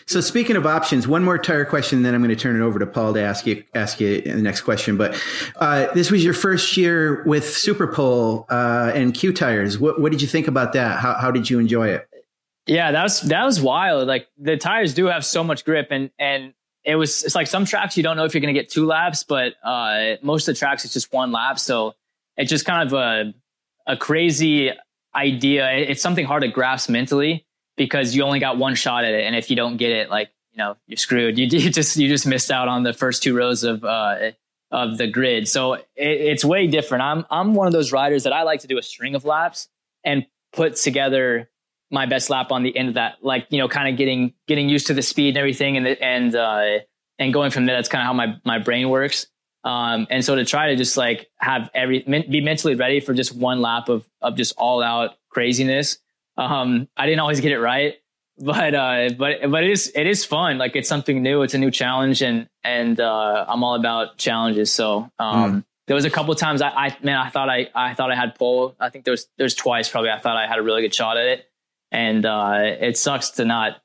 so 0.05 0.21
speaking 0.21 0.55
of 0.55 0.65
options, 0.65 1.07
one 1.07 1.23
more 1.23 1.37
tire 1.37 1.65
question, 1.65 2.01
then 2.03 2.15
I'm 2.15 2.21
going 2.21 2.35
to 2.35 2.41
turn 2.41 2.55
it 2.55 2.63
over 2.63 2.79
to 2.79 2.85
Paul 2.85 3.13
to 3.13 3.21
ask 3.21 3.45
you 3.45 3.63
ask 3.75 3.99
you 3.99 4.21
the 4.21 4.41
next 4.41 4.61
question. 4.61 4.97
But 4.97 5.21
uh, 5.57 5.87
this 5.93 6.11
was 6.11 6.23
your 6.23 6.33
first 6.33 6.77
year 6.77 7.23
with 7.25 7.43
Superpole 7.43 8.45
uh, 8.49 8.91
and 8.95 9.13
Q 9.13 9.33
tires. 9.33 9.79
What, 9.79 9.99
what 9.99 10.11
did 10.11 10.21
you 10.21 10.27
think 10.27 10.47
about 10.47 10.73
that? 10.73 10.99
How, 10.99 11.15
how 11.15 11.31
did 11.31 11.49
you 11.49 11.59
enjoy 11.59 11.89
it? 11.89 12.07
Yeah, 12.67 12.91
that 12.91 13.03
was 13.03 13.21
that 13.21 13.43
was 13.43 13.61
wild. 13.61 14.07
Like 14.07 14.27
the 14.37 14.57
tires 14.57 14.93
do 14.93 15.07
have 15.07 15.25
so 15.25 15.43
much 15.43 15.65
grip, 15.65 15.87
and 15.91 16.11
and 16.19 16.53
it 16.83 16.95
was 16.95 17.23
it's 17.23 17.35
like 17.35 17.47
some 17.47 17.65
tracks 17.65 17.97
you 17.97 18.03
don't 18.03 18.17
know 18.17 18.23
if 18.23 18.33
you're 18.33 18.41
going 18.41 18.53
to 18.53 18.59
get 18.59 18.69
two 18.69 18.85
laps, 18.85 19.23
but 19.23 19.53
uh, 19.63 20.15
most 20.21 20.47
of 20.47 20.55
the 20.55 20.59
tracks 20.59 20.85
it's 20.85 20.93
just 20.93 21.11
one 21.11 21.31
lap. 21.31 21.59
So 21.59 21.95
it's 22.37 22.49
just 22.49 22.65
kind 22.65 22.87
of 22.87 22.93
a 22.93 23.33
a 23.87 23.97
crazy 23.97 24.71
idea. 25.15 25.71
It's 25.71 26.01
something 26.01 26.25
hard 26.25 26.43
to 26.43 26.49
grasp 26.49 26.89
mentally 26.89 27.45
because 27.77 28.15
you 28.15 28.23
only 28.23 28.39
got 28.39 28.57
one 28.57 28.75
shot 28.75 29.05
at 29.05 29.13
it, 29.13 29.25
and 29.25 29.35
if 29.35 29.49
you 29.49 29.55
don't 29.55 29.77
get 29.77 29.91
it, 29.91 30.09
like 30.09 30.29
you 30.51 30.57
know, 30.57 30.77
you're 30.87 30.97
screwed. 30.97 31.37
You, 31.37 31.45
you 31.51 31.69
just 31.69 31.97
you 31.97 32.07
just 32.07 32.27
missed 32.27 32.51
out 32.51 32.67
on 32.67 32.83
the 32.83 32.93
first 32.93 33.23
two 33.23 33.35
rows 33.35 33.63
of 33.63 33.83
uh, 33.83 34.31
of 34.71 34.97
the 34.97 35.07
grid. 35.07 35.47
So 35.47 35.73
it, 35.73 35.85
it's 35.95 36.45
way 36.45 36.67
different. 36.67 37.03
I'm 37.03 37.25
I'm 37.29 37.53
one 37.53 37.67
of 37.67 37.73
those 37.73 37.91
riders 37.91 38.23
that 38.23 38.33
I 38.33 38.43
like 38.43 38.61
to 38.61 38.67
do 38.67 38.77
a 38.77 38.83
string 38.83 39.15
of 39.15 39.25
laps 39.25 39.67
and 40.03 40.25
put 40.53 40.75
together 40.75 41.49
my 41.91 42.05
best 42.05 42.29
lap 42.29 42.51
on 42.51 42.63
the 42.63 42.75
end 42.75 42.87
of 42.87 42.93
that, 42.95 43.17
like 43.21 43.47
you 43.49 43.57
know, 43.57 43.67
kind 43.67 43.89
of 43.89 43.97
getting 43.97 44.33
getting 44.47 44.69
used 44.69 44.87
to 44.87 44.93
the 44.93 45.01
speed 45.01 45.29
and 45.29 45.37
everything, 45.37 45.77
and 45.77 45.85
the, 45.85 46.03
and 46.03 46.35
uh, 46.35 46.79
and 47.19 47.33
going 47.33 47.51
from 47.51 47.65
there. 47.65 47.75
That's 47.75 47.89
kind 47.89 48.01
of 48.01 48.07
how 48.07 48.13
my 48.13 48.39
my 48.45 48.59
brain 48.59 48.89
works. 48.89 49.27
Um, 49.63 50.07
and 50.09 50.25
so 50.25 50.35
to 50.35 50.45
try 50.45 50.69
to 50.69 50.75
just 50.75 50.97
like 50.97 51.29
have 51.37 51.69
every 51.75 51.99
be 51.99 52.41
mentally 52.41 52.75
ready 52.75 52.99
for 52.99 53.13
just 53.13 53.35
one 53.35 53.61
lap 53.61 53.89
of 53.89 54.07
of 54.21 54.35
just 54.35 54.55
all 54.57 54.81
out 54.81 55.11
craziness. 55.29 55.99
Um, 56.37 56.87
I 56.97 57.05
didn't 57.05 57.19
always 57.19 57.41
get 57.41 57.51
it 57.51 57.59
right, 57.59 57.95
but 58.39 58.73
uh, 58.73 59.09
but 59.17 59.51
but 59.51 59.63
it 59.63 59.69
is 59.69 59.91
it 59.93 60.07
is 60.07 60.25
fun. 60.25 60.57
Like 60.57 60.75
it's 60.75 60.89
something 60.89 61.21
new. 61.21 61.43
It's 61.43 61.53
a 61.53 61.59
new 61.59 61.71
challenge, 61.71 62.21
and 62.23 62.49
and 62.63 62.99
uh, 62.99 63.45
I'm 63.47 63.63
all 63.63 63.75
about 63.75 64.17
challenges. 64.17 64.71
So 64.71 65.11
um, 65.19 65.51
mm. 65.51 65.65
there 65.87 65.95
was 65.95 66.05
a 66.05 66.09
couple 66.09 66.33
times 66.35 66.61
I, 66.61 66.69
I 66.69 66.97
man 67.03 67.17
I 67.17 67.29
thought 67.29 67.49
I 67.49 67.69
I 67.75 67.93
thought 67.93 68.11
I 68.11 68.15
had 68.15 68.33
pole. 68.35 68.75
I 68.79 68.89
think 68.89 69.05
there 69.05 69.11
was 69.11 69.27
there's 69.37 69.53
twice 69.53 69.89
probably 69.89 70.09
I 70.09 70.19
thought 70.19 70.37
I 70.37 70.47
had 70.47 70.57
a 70.57 70.63
really 70.63 70.81
good 70.81 70.95
shot 70.95 71.17
at 71.17 71.25
it 71.27 71.50
and 71.91 72.25
uh, 72.25 72.59
it 72.61 72.97
sucks 72.97 73.31
to 73.31 73.45
not 73.45 73.81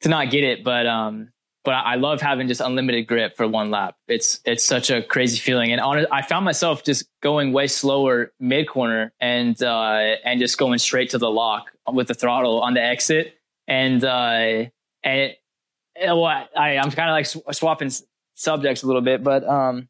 to 0.00 0.08
not 0.08 0.30
get 0.30 0.44
it. 0.44 0.64
But 0.64 0.86
um, 0.86 1.30
but 1.64 1.72
I 1.72 1.94
love 1.94 2.20
having 2.20 2.46
just 2.46 2.60
unlimited 2.60 3.06
grip 3.06 3.36
for 3.36 3.48
one 3.48 3.70
lap. 3.70 3.96
It's 4.06 4.40
it's 4.44 4.64
such 4.64 4.90
a 4.90 5.02
crazy 5.02 5.38
feeling, 5.38 5.72
and 5.72 5.80
on 5.80 6.06
I 6.12 6.22
found 6.22 6.44
myself 6.44 6.84
just 6.84 7.06
going 7.22 7.52
way 7.52 7.66
slower 7.66 8.32
mid 8.38 8.68
corner 8.68 9.12
and 9.20 9.60
uh, 9.62 10.16
and 10.24 10.40
just 10.40 10.58
going 10.58 10.78
straight 10.78 11.10
to 11.10 11.18
the 11.18 11.30
lock 11.30 11.70
with 11.90 12.08
the 12.08 12.14
throttle 12.14 12.60
on 12.60 12.74
the 12.74 12.82
exit, 12.82 13.34
and 13.66 14.04
uh, 14.04 14.64
and 15.02 15.32
well, 16.02 16.24
I 16.24 16.76
I'm 16.76 16.90
kind 16.90 17.10
of 17.10 17.14
like 17.14 17.26
sw- 17.26 17.56
swapping 17.56 17.90
subjects 18.34 18.82
a 18.82 18.86
little 18.86 19.02
bit, 19.02 19.24
but 19.24 19.44
um, 19.44 19.88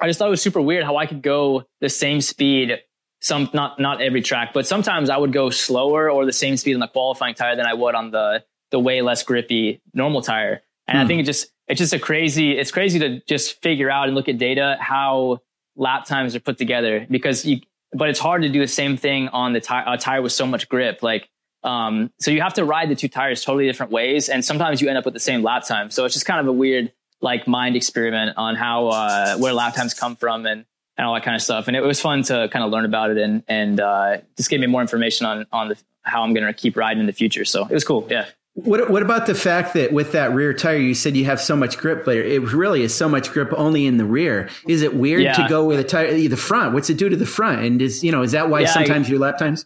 I 0.00 0.08
just 0.08 0.18
thought 0.18 0.26
it 0.26 0.30
was 0.30 0.42
super 0.42 0.60
weird 0.60 0.84
how 0.84 0.96
I 0.96 1.06
could 1.06 1.22
go 1.22 1.64
the 1.80 1.88
same 1.88 2.20
speed 2.20 2.78
some 3.22 3.48
not 3.54 3.78
not 3.78 4.02
every 4.02 4.20
track, 4.20 4.52
but 4.52 4.66
sometimes 4.66 5.08
I 5.08 5.16
would 5.16 5.32
go 5.32 5.48
slower 5.48 6.10
or 6.10 6.26
the 6.26 6.32
same 6.32 6.56
speed 6.56 6.74
on 6.74 6.80
the 6.80 6.88
qualifying 6.88 7.34
tire 7.34 7.56
than 7.56 7.66
I 7.66 7.72
would 7.72 7.94
on 7.94 8.10
the 8.10 8.44
the 8.72 8.80
way 8.80 9.00
less 9.00 9.22
grippy 9.22 9.80
normal 9.94 10.22
tire. 10.22 10.62
And 10.88 10.98
hmm. 10.98 11.04
I 11.04 11.06
think 11.06 11.20
it 11.20 11.24
just 11.24 11.46
it's 11.68 11.78
just 11.78 11.94
a 11.94 11.98
crazy 11.98 12.58
it's 12.58 12.72
crazy 12.72 12.98
to 12.98 13.20
just 13.20 13.62
figure 13.62 13.88
out 13.88 14.08
and 14.08 14.14
look 14.14 14.28
at 14.28 14.38
data 14.38 14.76
how 14.80 15.40
lap 15.76 16.04
times 16.04 16.34
are 16.34 16.40
put 16.40 16.58
together 16.58 17.06
because 17.08 17.44
you 17.44 17.60
but 17.92 18.08
it's 18.08 18.18
hard 18.18 18.42
to 18.42 18.48
do 18.48 18.60
the 18.60 18.68
same 18.68 18.96
thing 18.96 19.28
on 19.28 19.52
the 19.52 19.60
tire 19.60 19.84
a 19.86 19.96
tire 19.96 20.20
with 20.20 20.32
so 20.32 20.44
much 20.44 20.68
grip 20.68 21.02
like 21.02 21.28
um 21.62 22.10
so 22.20 22.30
you 22.30 22.42
have 22.42 22.54
to 22.54 22.64
ride 22.64 22.90
the 22.90 22.94
two 22.94 23.08
tires 23.08 23.44
totally 23.44 23.66
different 23.66 23.92
ways 23.92 24.28
and 24.28 24.44
sometimes 24.44 24.82
you 24.82 24.88
end 24.88 24.98
up 24.98 25.04
with 25.04 25.14
the 25.14 25.20
same 25.20 25.42
lap 25.42 25.64
time 25.66 25.90
so 25.90 26.04
it's 26.04 26.12
just 26.14 26.26
kind 26.26 26.40
of 26.40 26.46
a 26.46 26.52
weird 26.52 26.92
like 27.20 27.46
mind 27.46 27.76
experiment 27.76 28.36
on 28.36 28.54
how 28.56 28.88
uh 28.88 29.36
where 29.36 29.52
lap 29.54 29.74
times 29.74 29.94
come 29.94 30.16
from 30.16 30.44
and 30.44 30.66
and 30.96 31.06
all 31.06 31.14
that 31.14 31.24
kind 31.24 31.34
of 31.34 31.42
stuff. 31.42 31.68
And 31.68 31.76
it 31.76 31.82
was 31.82 32.00
fun 32.00 32.22
to 32.24 32.48
kind 32.52 32.64
of 32.64 32.70
learn 32.70 32.84
about 32.84 33.10
it 33.10 33.18
and 33.18 33.42
and 33.48 33.80
uh, 33.80 34.18
just 34.36 34.50
gave 34.50 34.60
me 34.60 34.66
more 34.66 34.80
information 34.80 35.26
on 35.26 35.46
on 35.52 35.68
the, 35.68 35.78
how 36.02 36.22
I'm 36.22 36.34
going 36.34 36.46
to 36.46 36.52
keep 36.52 36.76
riding 36.76 37.00
in 37.00 37.06
the 37.06 37.12
future. 37.12 37.44
So 37.44 37.64
it 37.66 37.72
was 37.72 37.84
cool. 37.84 38.06
Yeah. 38.10 38.26
What 38.54 38.90
what 38.90 39.02
about 39.02 39.26
the 39.26 39.34
fact 39.34 39.72
that 39.74 39.92
with 39.92 40.12
that 40.12 40.34
rear 40.34 40.52
tire, 40.52 40.76
you 40.76 40.94
said 40.94 41.16
you 41.16 41.24
have 41.24 41.40
so 41.40 41.56
much 41.56 41.78
grip, 41.78 42.04
but 42.04 42.16
it 42.16 42.40
really 42.52 42.82
is 42.82 42.94
so 42.94 43.08
much 43.08 43.30
grip 43.30 43.50
only 43.56 43.86
in 43.86 43.96
the 43.96 44.04
rear. 44.04 44.50
Is 44.68 44.82
it 44.82 44.94
weird 44.94 45.22
yeah. 45.22 45.32
to 45.34 45.48
go 45.48 45.64
with 45.64 45.80
a 45.80 45.84
tire 45.84 46.12
the 46.12 46.36
front? 46.36 46.74
What's 46.74 46.90
it 46.90 46.98
do 46.98 47.08
to 47.08 47.16
the 47.16 47.26
front? 47.26 47.62
And 47.62 47.80
is 47.80 48.04
you 48.04 48.12
know 48.12 48.22
is 48.22 48.32
that 48.32 48.50
why 48.50 48.60
yeah, 48.60 48.66
sometimes 48.66 49.06
I, 49.06 49.10
your 49.10 49.20
lap 49.20 49.38
times? 49.38 49.64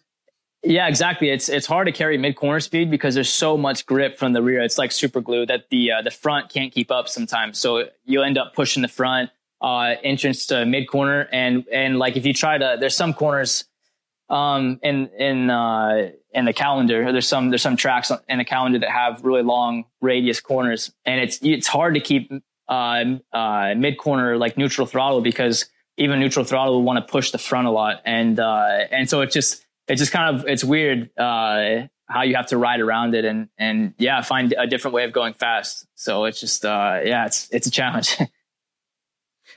Yeah, 0.63 0.87
exactly. 0.87 1.31
It's 1.31 1.49
it's 1.49 1.67
hard 1.67 1.87
to 1.87 1.93
carry 1.93 2.17
mid 2.17 2.37
corner 2.37 2.61
speed 2.61 2.89
because 2.89 3.15
there's 3.15 3.29
so 3.29 3.57
much 3.57 3.87
grip 3.87 4.19
from 4.19 4.33
the 4.35 4.43
rear. 4.43 4.63
It's 4.63 4.79
like 4.79 4.93
super 4.93 5.21
glue 5.21 5.47
that 5.47 5.69
the 5.71 5.91
uh, 5.91 6.03
the 6.03 6.13
front 6.13 6.49
can't 6.49 6.73
keep 6.73 6.93
up 6.93 7.09
sometimes. 7.09 7.59
So 7.59 7.89
you 8.05 8.23
end 8.23 8.39
up 8.39 8.55
pushing 8.55 8.83
the 8.83 8.89
front 8.89 9.31
uh, 9.67 9.97
entrance 10.05 10.47
to 10.47 10.65
mid 10.65 10.89
corner, 10.89 11.29
and 11.33 11.65
and 11.73 11.99
like 11.99 12.17
if 12.17 12.25
you 12.25 12.33
try 12.33 12.57
to, 12.57 12.77
there's 12.79 12.95
some 12.95 13.13
corners 13.13 13.65
um, 14.31 14.79
in 14.81 15.09
in 15.19 15.51
uh, 15.51 16.11
in 16.33 16.45
the 16.45 16.53
calendar. 16.53 17.11
There's 17.11 17.27
some 17.27 17.51
there's 17.51 17.63
some 17.63 17.77
tracks 17.77 18.13
in 18.29 18.39
the 18.39 18.45
calendar 18.45 18.79
that 18.79 18.91
have 18.91 19.25
really 19.25 19.43
long 19.43 19.85
radius 20.01 20.39
corners, 20.39 20.93
and 21.05 21.21
it's 21.21 21.41
it's 21.43 21.67
hard 21.67 21.95
to 21.95 22.01
keep 22.01 22.31
uh, 22.69 23.05
uh, 23.33 23.75
mid 23.77 23.99
corner 23.99 24.37
like 24.37 24.57
neutral 24.57 24.87
throttle 24.87 25.21
because 25.21 25.67
even 25.97 26.21
neutral 26.21 26.45
throttle 26.45 26.75
will 26.75 26.85
want 26.85 27.05
to 27.05 27.13
push 27.13 27.33
the 27.33 27.39
front 27.39 27.67
a 27.67 27.71
lot, 27.71 28.03
and 28.05 28.39
uh, 28.39 28.85
and 28.93 29.11
so 29.11 29.21
it's 29.23 29.35
just 29.35 29.67
it's 29.89 30.01
just 30.01 30.13
kind 30.13 30.37
of 30.37 30.47
it's 30.47 30.63
weird 30.63 31.11
uh, 31.19 31.89
how 32.09 32.23
you 32.23 32.37
have 32.37 32.47
to 32.47 32.57
ride 32.57 32.79
around 32.79 33.17
it, 33.17 33.25
and 33.25 33.49
and 33.59 33.95
yeah, 33.99 34.21
find 34.21 34.55
a 34.57 34.69
different 34.69 34.95
way 34.95 35.03
of 35.03 35.13
going 35.13 35.35
fast. 35.35 35.89
So 35.97 36.27
it's 36.27 36.39
just 36.39 36.65
uh, 36.65 37.01
yeah, 37.05 37.27
it's 37.27 37.49
it's 37.51 37.67
a 37.67 37.71
challenge. 37.73 38.17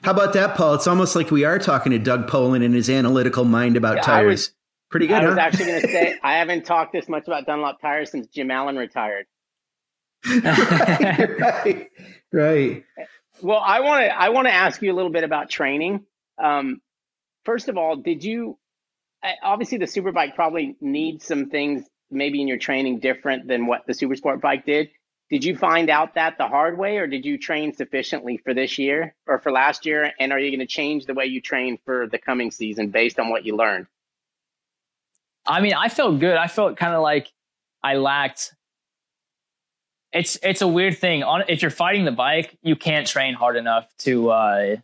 How 0.04 0.12
about 0.12 0.34
that, 0.34 0.56
Paul? 0.56 0.76
It's 0.76 0.88
almost 0.88 1.16
like 1.16 1.32
we 1.32 1.43
are 1.43 1.60
talking 1.60 1.91
to 1.91 2.00
Doug 2.00 2.28
Polen 2.28 2.62
and 2.62 2.74
his 2.74 2.89
analytical 2.89 3.45
mind 3.45 3.78
about 3.78 3.97
yeah, 3.97 4.02
tires. 4.04 4.26
Was, 4.26 4.54
Pretty 4.89 5.08
good. 5.08 5.18
I 5.18 5.22
huh? 5.22 5.30
was 5.30 5.38
actually 5.38 5.66
going 5.66 5.82
to 5.82 5.88
say 5.88 6.20
I 6.24 6.38
haven't 6.38 6.66
talked 6.66 6.93
this 6.93 7.08
much 7.08 7.28
about 7.28 7.45
Dunlop 7.45 7.82
tires 7.82 8.12
since 8.12 8.28
Jim 8.28 8.50
Allen 8.50 8.76
retired. 8.76 9.28
right, 10.26 11.38
right, 11.39 11.89
right. 12.34 12.84
Well, 13.41 13.62
I 13.64 13.82
want 13.82 14.04
to 14.04 14.20
I 14.20 14.30
want 14.30 14.47
to 14.47 14.54
ask 14.54 14.82
you 14.82 14.91
a 14.91 14.95
little 14.95 15.12
bit 15.12 15.24
about 15.24 15.50
training. 15.50 16.06
Um, 16.41 16.82
first 17.45 17.70
of 17.70 17.78
all, 17.78 17.97
did 17.97 18.24
you 18.24 18.58
obviously 19.43 19.78
the 19.78 19.86
superbike 19.86 20.36
probably 20.36 20.76
needs 20.82 21.26
some 21.26 21.50
things 21.50 21.86
maybe 22.10 22.41
in 22.41 22.47
your 22.47 22.58
training 22.58 23.00
different 23.00 23.47
than 23.47 23.68
what 23.68 23.86
the 23.86 23.93
super 23.93 24.16
sport 24.16 24.41
bike 24.41 24.66
did 24.66 24.89
did 25.30 25.44
you 25.44 25.56
find 25.56 25.90
out 25.90 26.16
that 26.16 26.38
the 26.38 26.48
hard 26.48 26.78
way 26.78 26.98
or 26.98 27.06
did 27.06 27.24
you 27.24 27.38
train 27.38 27.74
sufficiently 27.74 28.38
for 28.38 28.54
this 28.54 28.80
year 28.80 29.16
or 29.28 29.38
for 29.38 29.52
last 29.52 29.86
year? 29.86 30.12
And 30.20 30.34
are 30.34 30.40
you 30.40 30.50
going 30.50 30.60
to 30.60 30.72
change 30.72 31.06
the 31.06 31.14
way 31.14 31.26
you 31.26 31.40
train 31.40 31.78
for 31.86 32.08
the 32.08 32.18
coming 32.18 32.50
season 32.50 32.90
based 32.90 33.20
on 33.20 33.30
what 33.30 33.46
you 33.46 33.56
learned? 33.56 33.88
I 35.46 35.62
mean 35.62 35.74
i 35.74 35.90
felt 35.90 36.20
good. 36.20 36.36
I 36.36 36.48
felt 36.48 36.78
kind 36.78 36.94
of 36.94 37.02
like 37.02 37.32
i 37.84 37.96
lacked 37.96 38.54
it's 40.12 40.38
it's 40.42 40.62
a 40.62 40.68
weird 40.68 40.98
thing. 40.98 41.24
On 41.24 41.44
if 41.48 41.62
you're 41.62 41.72
fighting 41.72 42.06
the 42.06 42.12
bike 42.12 42.58
you 42.62 42.76
can't 42.76 43.08
train 43.08 43.36
hard 43.36 43.56
enough 43.56 43.88
to 44.00 44.32
uh 44.32 44.76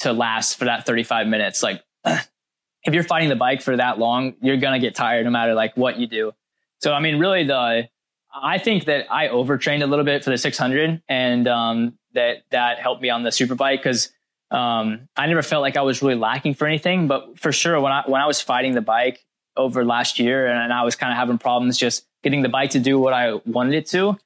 to 0.00 0.12
last 0.12 0.58
for 0.58 0.66
that 0.66 0.86
35 0.86 1.26
minutes. 1.26 1.62
Like 1.62 1.82
if 2.04 2.92
you're 2.92 3.02
fighting 3.02 3.28
the 3.28 3.36
bike 3.36 3.62
for 3.62 3.76
that 3.76 3.98
long 3.98 4.34
you're 4.40 4.58
gonna 4.58 4.78
get 4.78 4.94
tired 4.94 5.24
no 5.24 5.30
matter 5.30 5.54
like 5.54 5.76
what 5.76 5.98
you 5.98 6.06
do. 6.06 6.32
So 6.80 6.92
i 6.92 7.00
mean 7.00 7.18
really 7.18 7.44
the 7.44 7.88
I 8.34 8.58
think 8.58 8.86
that 8.86 9.06
I 9.12 9.28
overtrained 9.28 9.82
a 9.82 9.86
little 9.86 10.04
bit 10.04 10.24
for 10.24 10.30
the 10.30 10.38
600, 10.38 11.02
and 11.08 11.46
um, 11.46 11.98
that 12.14 12.42
that 12.50 12.78
helped 12.78 13.00
me 13.00 13.10
on 13.10 13.22
the 13.22 13.30
super 13.30 13.54
bike 13.54 13.80
because 13.80 14.10
um, 14.50 15.08
I 15.16 15.26
never 15.26 15.42
felt 15.42 15.62
like 15.62 15.76
I 15.76 15.82
was 15.82 16.02
really 16.02 16.16
lacking 16.16 16.54
for 16.54 16.66
anything. 16.66 17.06
But 17.06 17.38
for 17.38 17.52
sure, 17.52 17.80
when 17.80 17.92
I 17.92 18.02
when 18.06 18.20
I 18.20 18.26
was 18.26 18.40
fighting 18.40 18.74
the 18.74 18.80
bike 18.80 19.24
over 19.56 19.84
last 19.84 20.18
year, 20.18 20.46
and 20.46 20.72
I 20.72 20.82
was 20.82 20.96
kind 20.96 21.12
of 21.12 21.16
having 21.16 21.38
problems 21.38 21.78
just 21.78 22.06
getting 22.22 22.42
the 22.42 22.48
bike 22.48 22.70
to 22.70 22.80
do 22.80 22.98
what 22.98 23.12
I 23.12 23.34
wanted 23.46 23.74
it 23.74 23.86
to, 23.88 24.18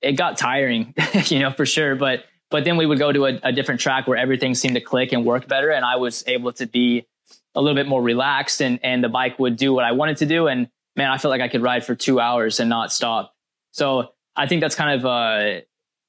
it 0.00 0.12
got 0.12 0.36
tiring, 0.38 0.94
you 1.26 1.40
know, 1.40 1.50
for 1.50 1.66
sure. 1.66 1.94
But 1.94 2.24
but 2.50 2.64
then 2.64 2.76
we 2.76 2.86
would 2.86 2.98
go 2.98 3.12
to 3.12 3.26
a, 3.26 3.40
a 3.44 3.52
different 3.52 3.80
track 3.80 4.06
where 4.06 4.18
everything 4.18 4.54
seemed 4.54 4.74
to 4.74 4.80
click 4.80 5.12
and 5.12 5.24
work 5.24 5.46
better, 5.46 5.70
and 5.70 5.84
I 5.84 5.96
was 5.96 6.24
able 6.26 6.52
to 6.54 6.66
be 6.66 7.06
a 7.54 7.60
little 7.60 7.76
bit 7.76 7.86
more 7.86 8.02
relaxed, 8.02 8.60
and 8.60 8.80
and 8.82 9.04
the 9.04 9.08
bike 9.08 9.38
would 9.38 9.56
do 9.56 9.72
what 9.72 9.84
I 9.84 9.92
wanted 9.92 10.16
to 10.18 10.26
do, 10.26 10.48
and 10.48 10.68
man, 10.96 11.10
I 11.10 11.18
felt 11.18 11.30
like 11.30 11.40
I 11.40 11.48
could 11.48 11.62
ride 11.62 11.84
for 11.84 11.94
two 11.94 12.20
hours 12.20 12.60
and 12.60 12.68
not 12.68 12.92
stop. 12.92 13.34
So 13.72 14.12
I 14.36 14.46
think 14.46 14.60
that's 14.60 14.74
kind 14.74 14.98
of 14.98 15.06
uh, 15.06 15.60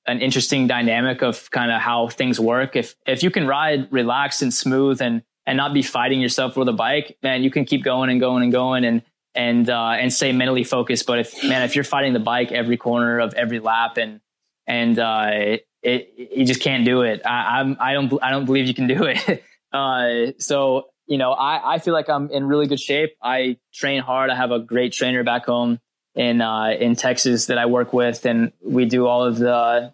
an 0.05 0.22
interesting 0.22 0.68
dynamic 0.68 1.22
of 1.22 1.49
kind 1.51 1.72
of 1.72 1.82
how 1.82 2.07
things 2.09 2.39
work. 2.39 2.76
If 2.76 2.95
if 3.07 3.24
you 3.24 3.32
can 3.32 3.47
ride 3.47 3.91
relaxed 3.91 4.41
and 4.41 4.53
smooth 4.53 5.01
and 5.01 5.24
and 5.45 5.57
not 5.57 5.74
be 5.74 5.82
fighting 5.82 6.22
yourself 6.22 6.55
with 6.55 6.70
a 6.70 6.74
bike, 6.74 7.18
man, 7.24 7.43
you 7.43 7.51
can 7.51 7.66
keep 7.66 7.84
going 7.84 8.09
and 8.09 8.20
going 8.20 8.43
and 8.43 8.51
going 8.51 8.86
and 8.86 9.01
and 9.36 9.70
uh, 9.70 9.91
and 9.91 10.14
stay 10.14 10.32
mentally 10.32 10.64
focused. 10.64 11.05
But 11.05 11.20
if 11.20 11.43
man, 11.43 11.64
if 11.64 11.76
you're 11.76 11.84
fighting 11.84 12.14
the 12.14 12.20
bike 12.20 12.51
every 12.51 12.78
corner 12.78 13.20
of 13.20 13.34
every 13.34 13.59
lap 13.59 13.97
and 13.97 14.20
and 14.68 14.99
uh, 14.99 15.30
it, 15.32 15.68
it, 15.82 16.32
you 16.36 16.45
just 16.45 16.61
can't 16.61 16.86
do 16.86 17.01
it. 17.01 17.22
I, 17.26 17.59
I'm 17.59 17.78
I 17.80 17.93
don't 17.93 18.14
I 18.22 18.32
don't 18.32 18.45
believe 18.45 18.68
you 18.68 18.74
can 18.74 18.88
do 18.88 19.05
it. 19.05 19.43
uh, 19.74 20.34
so 20.39 20.88
you 21.07 21.18
know, 21.18 21.32
I 21.32 21.76
I 21.76 21.80
feel 21.80 21.93
like 21.93 22.09
I'm 22.09 22.30
in 22.30 22.45
really 22.45 22.68
good 22.68 22.80
shape. 22.80 23.16
I 23.22 23.57
train 23.74 24.01
hard. 24.01 24.30
I 24.30 24.36
have 24.36 24.51
a 24.51 24.59
great 24.59 24.93
trainer 24.93 25.24
back 25.24 25.45
home 25.45 25.80
in 26.16 26.41
uh, 26.41 26.70
in 26.80 26.95
Texas 26.95 27.47
that 27.47 27.57
I 27.57 27.66
work 27.66 27.93
with, 27.93 28.26
and 28.26 28.51
we 28.61 28.86
do 28.86 29.07
all 29.07 29.24
of 29.24 29.38
the 29.38 29.93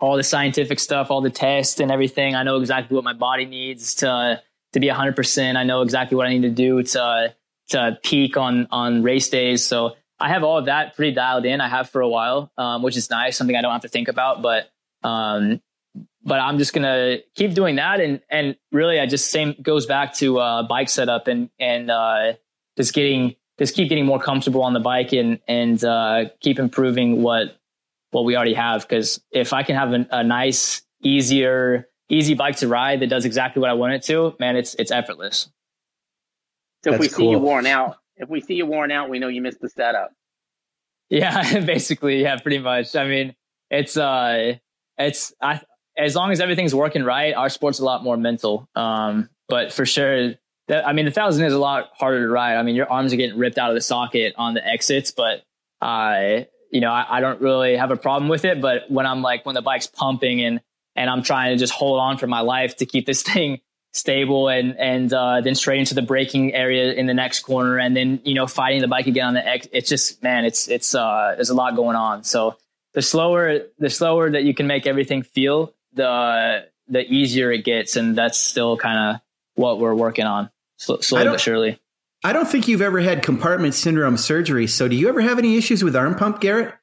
all 0.00 0.16
the 0.16 0.22
scientific 0.22 0.80
stuff, 0.80 1.10
all 1.10 1.20
the 1.20 1.30
tests 1.30 1.80
and 1.80 1.90
everything. 1.90 2.34
I 2.34 2.42
know 2.42 2.56
exactly 2.56 2.94
what 2.94 3.04
my 3.04 3.12
body 3.12 3.46
needs 3.46 3.94
to 3.96 4.42
to 4.72 4.80
be 4.80 4.88
100%. 4.88 5.56
I 5.56 5.62
know 5.62 5.82
exactly 5.82 6.16
what 6.16 6.26
I 6.26 6.30
need 6.30 6.42
to 6.42 6.50
do 6.50 6.82
to 6.82 7.34
to 7.70 7.98
peak 8.02 8.36
on 8.36 8.68
on 8.70 9.02
race 9.02 9.28
days. 9.28 9.64
So 9.64 9.96
I 10.20 10.28
have 10.28 10.44
all 10.44 10.58
of 10.58 10.66
that 10.66 10.94
pretty 10.96 11.12
dialed 11.12 11.44
in. 11.44 11.60
I 11.60 11.68
have 11.68 11.90
for 11.90 12.00
a 12.00 12.08
while, 12.08 12.52
um, 12.58 12.82
which 12.82 12.96
is 12.96 13.10
nice. 13.10 13.36
Something 13.36 13.56
I 13.56 13.62
don't 13.62 13.72
have 13.72 13.82
to 13.82 13.88
think 13.88 14.08
about. 14.08 14.42
But 14.42 14.70
um, 15.02 15.60
but 16.22 16.40
I'm 16.40 16.58
just 16.58 16.72
gonna 16.72 17.18
keep 17.34 17.54
doing 17.54 17.76
that, 17.76 18.00
and 18.00 18.20
and 18.28 18.56
really, 18.72 19.00
I 19.00 19.06
just 19.06 19.30
same 19.30 19.54
goes 19.60 19.86
back 19.86 20.14
to 20.14 20.38
uh, 20.38 20.62
bike 20.64 20.88
setup 20.88 21.28
and 21.28 21.50
and 21.58 21.90
uh, 21.90 22.34
just 22.76 22.94
getting 22.94 23.36
just 23.58 23.74
keep 23.74 23.88
getting 23.88 24.06
more 24.06 24.20
comfortable 24.20 24.62
on 24.62 24.72
the 24.72 24.80
bike 24.80 25.12
and 25.12 25.38
and 25.46 25.82
uh, 25.84 26.26
keep 26.40 26.58
improving 26.58 27.22
what 27.22 27.56
what 28.10 28.24
we 28.24 28.36
already 28.36 28.54
have. 28.54 28.82
Because 28.82 29.20
if 29.30 29.52
I 29.52 29.62
can 29.62 29.76
have 29.76 29.92
a, 29.92 30.06
a 30.10 30.24
nice, 30.24 30.82
easier, 31.02 31.88
easy 32.08 32.34
bike 32.34 32.56
to 32.56 32.68
ride 32.68 33.00
that 33.00 33.08
does 33.08 33.24
exactly 33.24 33.60
what 33.60 33.70
I 33.70 33.74
want 33.74 33.94
it 33.94 34.02
to, 34.04 34.34
man, 34.38 34.56
it's 34.56 34.74
it's 34.74 34.90
effortless. 34.90 35.50
So 36.84 36.92
if 36.92 37.00
we 37.00 37.08
cool. 37.08 37.16
see 37.16 37.30
you 37.30 37.38
worn 37.38 37.66
out, 37.66 37.96
if 38.16 38.28
we 38.28 38.40
see 38.40 38.54
you 38.54 38.66
worn 38.66 38.90
out, 38.90 39.08
we 39.08 39.18
know 39.18 39.28
you 39.28 39.40
missed 39.40 39.60
the 39.60 39.68
setup. 39.68 40.10
Yeah, 41.08 41.60
basically, 41.64 42.22
yeah, 42.22 42.38
pretty 42.38 42.58
much. 42.58 42.94
I 42.96 43.06
mean, 43.06 43.34
it's 43.70 43.96
uh, 43.96 44.54
it's 44.98 45.32
I 45.40 45.60
as 45.96 46.16
long 46.16 46.32
as 46.32 46.40
everything's 46.40 46.74
working 46.74 47.04
right, 47.04 47.34
our 47.34 47.48
sport's 47.48 47.78
a 47.78 47.84
lot 47.84 48.02
more 48.02 48.16
mental. 48.16 48.68
Um, 48.74 49.28
but 49.48 49.72
for 49.72 49.86
sure, 49.86 50.34
that, 50.68 50.86
I 50.86 50.92
mean, 50.92 51.04
the 51.04 51.10
thousand 51.10 51.44
is 51.44 51.52
a 51.52 51.58
lot 51.58 51.90
harder 51.94 52.20
to 52.20 52.28
ride. 52.28 52.56
I 52.56 52.62
mean, 52.62 52.74
your 52.74 52.90
arms 52.90 53.12
are 53.12 53.16
getting 53.16 53.38
ripped 53.38 53.58
out 53.58 53.70
of 53.70 53.74
the 53.74 53.80
socket 53.80 54.34
on 54.36 54.54
the 54.54 54.66
exits, 54.66 55.10
but 55.10 55.42
I, 55.80 56.48
you 56.70 56.80
know, 56.80 56.90
I, 56.90 57.18
I 57.18 57.20
don't 57.20 57.40
really 57.40 57.76
have 57.76 57.90
a 57.90 57.96
problem 57.96 58.28
with 58.28 58.44
it. 58.44 58.60
But 58.60 58.90
when 58.90 59.06
I'm 59.06 59.22
like, 59.22 59.44
when 59.44 59.54
the 59.54 59.62
bike's 59.62 59.86
pumping 59.86 60.42
and, 60.42 60.60
and 60.96 61.10
I'm 61.10 61.22
trying 61.22 61.54
to 61.54 61.58
just 61.58 61.72
hold 61.72 62.00
on 62.00 62.18
for 62.18 62.26
my 62.26 62.40
life 62.40 62.76
to 62.76 62.86
keep 62.86 63.04
this 63.04 63.22
thing 63.32 63.60
stable 63.92 64.48
and, 64.48 64.76
and, 64.78 65.12
uh, 65.12 65.40
then 65.40 65.54
straight 65.54 65.78
into 65.78 65.94
the 65.94 66.02
braking 66.02 66.52
area 66.52 66.92
in 66.94 67.06
the 67.06 67.14
next 67.14 67.40
corner 67.40 67.78
and 67.78 67.96
then, 67.96 68.20
you 68.24 68.34
know, 68.34 68.46
fighting 68.46 68.80
the 68.80 68.88
bike 68.88 69.06
again 69.06 69.28
on 69.28 69.34
the 69.34 69.46
X, 69.46 69.68
it's 69.72 69.88
just, 69.88 70.20
man, 70.20 70.44
it's, 70.44 70.66
it's, 70.66 70.96
uh, 70.96 71.34
there's 71.36 71.50
a 71.50 71.54
lot 71.54 71.76
going 71.76 71.94
on. 71.94 72.24
So 72.24 72.56
the 72.94 73.02
slower, 73.02 73.60
the 73.78 73.90
slower 73.90 74.30
that 74.30 74.42
you 74.42 74.52
can 74.52 74.66
make 74.66 74.88
everything 74.88 75.22
feel, 75.22 75.74
the, 75.92 76.66
the 76.88 77.02
easier 77.02 77.52
it 77.52 77.64
gets. 77.64 77.94
And 77.94 78.18
that's 78.18 78.36
still 78.36 78.76
kind 78.76 79.14
of 79.14 79.20
what 79.54 79.78
we're 79.78 79.94
working 79.94 80.26
on 80.26 80.50
slowly 80.76 81.24
but 81.26 81.40
surely. 81.40 81.80
I 82.22 82.32
don't 82.32 82.48
think 82.48 82.68
you've 82.68 82.80
ever 82.80 83.00
had 83.00 83.22
compartment 83.22 83.74
syndrome 83.74 84.16
surgery. 84.16 84.66
So, 84.66 84.88
do 84.88 84.96
you 84.96 85.08
ever 85.08 85.20
have 85.20 85.38
any 85.38 85.56
issues 85.56 85.84
with 85.84 85.94
arm 85.94 86.14
pump, 86.14 86.40
Garrett? 86.40 86.74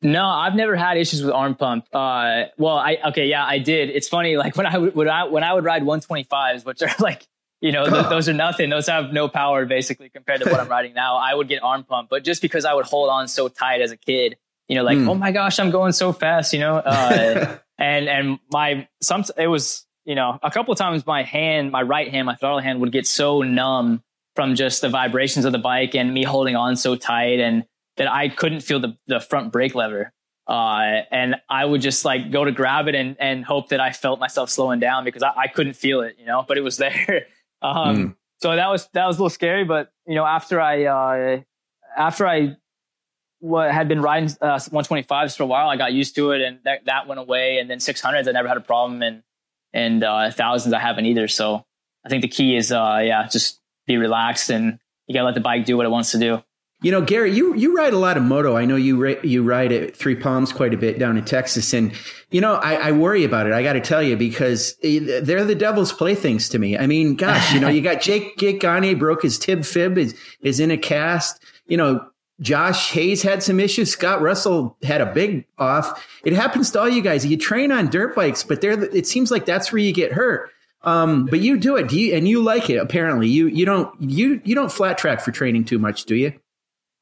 No, 0.00 0.24
I've 0.24 0.54
never 0.54 0.76
had 0.76 0.96
issues 0.96 1.22
with 1.22 1.32
arm 1.32 1.56
pump. 1.56 1.86
Uh, 1.92 2.44
well, 2.56 2.78
I 2.78 2.98
okay, 3.06 3.26
yeah, 3.26 3.44
I 3.44 3.58
did. 3.58 3.90
It's 3.90 4.08
funny, 4.08 4.36
like 4.36 4.56
when 4.56 4.66
I 4.66 4.78
would 4.78 4.94
when 4.94 5.08
I 5.08 5.24
when 5.24 5.42
I 5.42 5.52
would 5.52 5.64
ride 5.64 5.82
125s, 5.82 6.64
which 6.64 6.82
are 6.82 6.90
like 7.00 7.26
you 7.60 7.72
know 7.72 7.88
th- 7.88 8.08
those 8.08 8.28
are 8.28 8.32
nothing. 8.32 8.70
Those 8.70 8.86
have 8.86 9.12
no 9.12 9.28
power 9.28 9.66
basically 9.66 10.08
compared 10.08 10.42
to 10.42 10.50
what 10.50 10.60
I'm 10.60 10.68
riding 10.78 10.94
now. 10.94 11.16
I 11.16 11.34
would 11.34 11.48
get 11.48 11.64
arm 11.64 11.82
pump, 11.82 12.08
but 12.08 12.22
just 12.22 12.40
because 12.40 12.64
I 12.64 12.74
would 12.74 12.86
hold 12.86 13.10
on 13.10 13.26
so 13.26 13.48
tight 13.48 13.80
as 13.80 13.90
a 13.90 13.96
kid, 13.96 14.36
you 14.68 14.76
know, 14.76 14.84
like 14.84 14.98
mm. 14.98 15.08
oh 15.08 15.16
my 15.16 15.32
gosh, 15.32 15.58
I'm 15.58 15.72
going 15.72 15.92
so 15.92 16.12
fast, 16.12 16.52
you 16.52 16.60
know, 16.60 16.76
uh, 16.76 17.58
and 17.78 18.08
and 18.08 18.38
my 18.52 18.86
some 19.02 19.24
it 19.36 19.48
was 19.48 19.84
you 20.08 20.14
know, 20.14 20.38
a 20.42 20.50
couple 20.50 20.72
of 20.72 20.78
times 20.78 21.06
my 21.06 21.22
hand, 21.22 21.70
my 21.70 21.82
right 21.82 22.10
hand, 22.10 22.24
my 22.24 22.34
throttle 22.34 22.60
hand 22.60 22.80
would 22.80 22.92
get 22.92 23.06
so 23.06 23.42
numb 23.42 24.02
from 24.34 24.54
just 24.54 24.80
the 24.80 24.88
vibrations 24.88 25.44
of 25.44 25.52
the 25.52 25.58
bike 25.58 25.94
and 25.94 26.14
me 26.14 26.24
holding 26.24 26.56
on 26.56 26.76
so 26.76 26.96
tight 26.96 27.40
and 27.40 27.64
that 27.98 28.10
I 28.10 28.30
couldn't 28.30 28.62
feel 28.62 28.80
the, 28.80 28.96
the 29.06 29.20
front 29.20 29.52
brake 29.52 29.74
lever. 29.74 30.10
Uh, 30.46 31.02
and 31.10 31.36
I 31.50 31.62
would 31.62 31.82
just 31.82 32.06
like 32.06 32.30
go 32.30 32.42
to 32.42 32.52
grab 32.52 32.88
it 32.88 32.94
and, 32.94 33.16
and 33.20 33.44
hope 33.44 33.68
that 33.68 33.80
I 33.80 33.92
felt 33.92 34.18
myself 34.18 34.48
slowing 34.48 34.80
down 34.80 35.04
because 35.04 35.22
I, 35.22 35.32
I 35.36 35.46
couldn't 35.46 35.74
feel 35.74 36.00
it, 36.00 36.16
you 36.18 36.24
know, 36.24 36.42
but 36.48 36.56
it 36.56 36.62
was 36.62 36.76
there. 36.78 37.26
um, 37.60 37.96
mm. 37.96 38.16
so 38.40 38.56
that 38.56 38.68
was, 38.68 38.88
that 38.94 39.06
was 39.06 39.16
a 39.16 39.18
little 39.18 39.28
scary, 39.28 39.64
but 39.64 39.92
you 40.06 40.14
know, 40.14 40.24
after 40.24 40.58
I, 40.58 40.84
uh, 40.86 41.40
after 41.98 42.26
I 42.26 42.56
what 43.40 43.72
had 43.72 43.88
been 43.88 44.00
riding 44.00 44.30
uh, 44.40 44.56
125s 44.56 45.36
for 45.36 45.42
a 45.42 45.46
while, 45.46 45.68
I 45.68 45.76
got 45.76 45.92
used 45.92 46.14
to 46.14 46.30
it 46.30 46.40
and 46.40 46.60
that, 46.64 46.86
that 46.86 47.06
went 47.06 47.20
away. 47.20 47.58
And 47.58 47.68
then 47.68 47.76
600s, 47.76 48.26
I 48.26 48.32
never 48.32 48.48
had 48.48 48.56
a 48.56 48.62
problem. 48.62 49.02
And 49.02 49.22
and 49.72 50.02
uh, 50.04 50.30
thousands 50.30 50.72
I 50.72 50.80
haven't 50.80 51.06
either. 51.06 51.28
So 51.28 51.64
I 52.04 52.08
think 52.08 52.22
the 52.22 52.28
key 52.28 52.56
is, 52.56 52.72
uh, 52.72 53.00
yeah, 53.02 53.26
just 53.28 53.60
be 53.86 53.96
relaxed 53.96 54.50
and 54.50 54.78
you 55.06 55.14
gotta 55.14 55.26
let 55.26 55.34
the 55.34 55.40
bike 55.40 55.64
do 55.64 55.76
what 55.76 55.86
it 55.86 55.90
wants 55.90 56.12
to 56.12 56.18
do. 56.18 56.42
You 56.80 56.92
know, 56.92 57.02
Gary, 57.02 57.32
you 57.32 57.56
you 57.56 57.76
ride 57.76 57.92
a 57.92 57.98
lot 57.98 58.16
of 58.16 58.22
moto. 58.22 58.56
I 58.56 58.64
know 58.64 58.76
you 58.76 59.02
ra- 59.02 59.20
you 59.24 59.42
ride 59.42 59.72
at 59.72 59.96
Three 59.96 60.14
Palms 60.14 60.52
quite 60.52 60.72
a 60.72 60.76
bit 60.76 60.96
down 60.96 61.18
in 61.18 61.24
Texas, 61.24 61.74
and 61.74 61.92
you 62.30 62.40
know 62.40 62.54
I, 62.54 62.74
I 62.74 62.92
worry 62.92 63.24
about 63.24 63.48
it. 63.48 63.52
I 63.52 63.64
got 63.64 63.72
to 63.72 63.80
tell 63.80 64.00
you 64.00 64.16
because 64.16 64.76
they're 64.80 65.44
the 65.44 65.56
devil's 65.56 65.92
playthings 65.92 66.48
to 66.50 66.58
me. 66.60 66.78
I 66.78 66.86
mean, 66.86 67.16
gosh, 67.16 67.52
you 67.52 67.58
know, 67.58 67.66
you 67.68 67.80
got 67.80 68.00
Jake 68.00 68.36
Jake 68.38 68.60
Gagne 68.60 68.94
broke 68.94 69.22
his 69.22 69.40
tib 69.40 69.64
fib 69.64 69.98
is 69.98 70.16
is 70.40 70.60
in 70.60 70.70
a 70.70 70.78
cast. 70.78 71.42
You 71.66 71.78
know, 71.78 72.06
Josh 72.40 72.92
Hayes 72.92 73.22
had 73.22 73.42
some 73.42 73.58
issues. 73.58 73.90
Scott 73.90 74.20
Russell 74.20 74.76
had 74.82 75.00
a 75.00 75.06
big 75.06 75.44
off. 75.58 76.06
It 76.24 76.32
happens 76.32 76.70
to 76.72 76.80
all 76.80 76.88
you 76.88 77.02
guys. 77.02 77.26
You 77.26 77.36
train 77.36 77.72
on 77.72 77.88
dirt 77.88 78.14
bikes, 78.14 78.44
but 78.44 78.60
there, 78.60 78.80
it 78.94 79.06
seems 79.06 79.30
like 79.30 79.44
that's 79.44 79.72
where 79.72 79.80
you 79.80 79.92
get 79.92 80.12
hurt. 80.12 80.50
Um, 80.82 81.26
but 81.26 81.40
you 81.40 81.58
do 81.58 81.76
it, 81.76 81.88
do 81.88 81.98
you, 81.98 82.14
and 82.14 82.28
you 82.28 82.40
like 82.40 82.70
it. 82.70 82.76
Apparently, 82.76 83.26
you 83.26 83.48
you 83.48 83.66
don't 83.66 83.92
you 84.00 84.40
you 84.44 84.54
don't 84.54 84.70
flat 84.70 84.96
track 84.96 85.20
for 85.20 85.32
training 85.32 85.64
too 85.64 85.78
much, 85.78 86.04
do 86.04 86.14
you? 86.14 86.32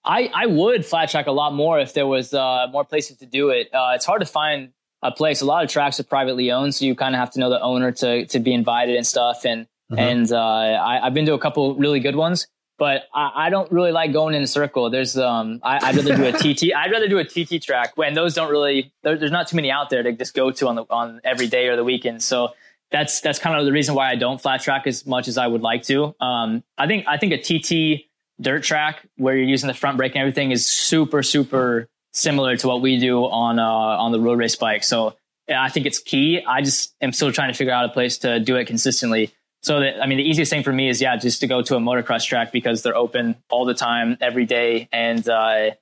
I 0.03 0.31
I 0.35 0.47
would 0.47 0.87
flat 0.87 1.11
track 1.11 1.27
a 1.27 1.33
lot 1.33 1.53
more 1.53 1.79
if 1.79 1.93
there 1.93 2.07
was 2.07 2.33
uh, 2.33 2.69
more 2.73 2.85
places 2.85 3.19
to 3.19 3.27
do 3.27 3.51
it. 3.51 3.69
Uh, 3.75 3.93
it's 3.95 4.07
hard 4.07 4.21
to 4.21 4.27
find 4.27 4.71
a 5.03 5.13
place. 5.13 5.43
A 5.43 5.45
lot 5.45 5.63
of 5.63 5.69
tracks 5.69 6.01
are 6.01 6.05
privately 6.05 6.51
owned, 6.51 6.75
so 6.75 6.87
you 6.87 6.95
kind 6.95 7.15
of 7.15 7.19
have 7.19 7.33
to 7.33 7.41
know 7.41 7.51
the 7.51 7.61
owner 7.61 7.93
to 7.93 8.25
to 8.27 8.39
be 8.39 8.55
invited 8.55 8.97
and 8.97 9.07
stuff. 9.07 9.45
And 9.45 9.67
uh-huh. 9.93 10.01
and 10.01 10.33
uh, 10.33 10.39
I, 10.39 11.07
I've 11.07 11.15
been 11.15 11.27
to 11.27 11.35
a 11.35 11.39
couple 11.39 11.75
really 11.77 12.01
good 12.01 12.17
ones 12.17 12.49
but 12.79 13.05
I, 13.15 13.47
I, 13.47 13.51
don't 13.51 13.71
really 13.73 13.93
like 13.93 14.13
going 14.13 14.35
in 14.35 14.43
a 14.43 14.47
circle. 14.47 14.91
There's 14.91 15.17
um, 15.17 15.61
I, 15.63 15.93
would 15.93 16.05
rather 16.05 16.17
do 16.17 16.25
a 16.25 16.33
TT. 16.33 16.75
I'd 16.75 16.91
rather 16.91 17.09
do 17.09 17.19
a 17.19 17.25
TT 17.25 17.63
track 17.63 17.97
when 17.97 18.15
those 18.15 18.35
don't 18.35 18.51
really. 18.51 18.93
There, 19.03 19.17
there's 19.17 19.31
not 19.31 19.49
too 19.49 19.57
many 19.57 19.71
out 19.71 19.91
there 19.91 20.03
to 20.03 20.13
just 20.13 20.35
go 20.35 20.51
to 20.51 20.69
on 20.69 20.75
the 20.77 20.85
on 20.91 21.21
every 21.25 21.47
day 21.47 21.69
or 21.69 21.77
the 21.77 21.85
weekend. 21.85 22.23
So 22.23 22.51
that's 22.91 23.21
that's 23.21 23.39
kind 23.39 23.59
of 23.59 23.65
the 23.65 23.73
reason 23.73 23.95
why 23.95 24.11
I 24.11 24.17
don't 24.17 24.41
flat 24.41 24.61
track 24.63 24.87
as 24.87 25.07
much 25.07 25.29
as 25.29 25.39
I 25.39 25.47
would 25.47 25.63
like 25.63 25.83
to. 25.85 26.15
Um, 26.21 26.63
I 26.79 26.87
think 26.87 27.07
I 27.09 27.17
think 27.17 27.33
a 27.33 27.39
TT 27.39 28.05
dirt 28.41 28.63
track 28.63 29.07
where 29.17 29.35
you're 29.35 29.49
using 29.49 29.69
the 29.69 29.75
front 29.75 29.97
brake 29.97 30.13
and 30.15 30.21
everything 30.21 30.51
is 30.51 30.67
super 30.67 31.23
super 31.23 31.89
similar 32.13 32.57
to 32.57 32.69
what 32.69 32.81
we 32.81 32.99
do 32.99 33.25
on 33.25 33.59
uh, 33.59 33.65
on 33.65 34.13
the 34.13 34.21
road 34.21 34.39
race 34.39 34.57
bike. 34.57 34.85
So 34.85 35.17
yeah, 35.49 35.63
I 35.63 35.69
think 35.69 35.87
it's 35.87 35.99
key. 35.99 36.43
I 36.47 36.63
just 36.63 36.95
am 37.01 37.13
still 37.13 37.33
trying 37.33 37.53
to 37.53 37.57
figure 37.57 37.73
out 37.73 37.85
a 37.85 37.89
place 37.89 38.19
to 38.19 38.41
do 38.41 38.57
it 38.57 38.67
consistently. 38.67 39.33
So 39.67 39.81
that, 39.81 40.01
I 40.01 40.07
mean, 40.07 40.19
the 40.19 40.23
easiest 40.23 40.49
thing 40.49 40.63
for 40.63 40.73
me 40.73 40.89
is, 40.89 41.03
yeah, 41.03 41.17
just 41.17 41.41
to 41.41 41.49
go 41.49 41.61
to 41.61 41.75
a 41.75 41.81
motocross 41.81 42.25
track 42.25 42.53
because 42.53 42.85
they're 42.85 42.95
open 42.95 43.35
all 43.51 43.65
the 43.65 43.75
time, 43.75 44.17
every 44.21 44.47
day. 44.47 44.89
And, 44.93 45.29
uh, 45.29 45.73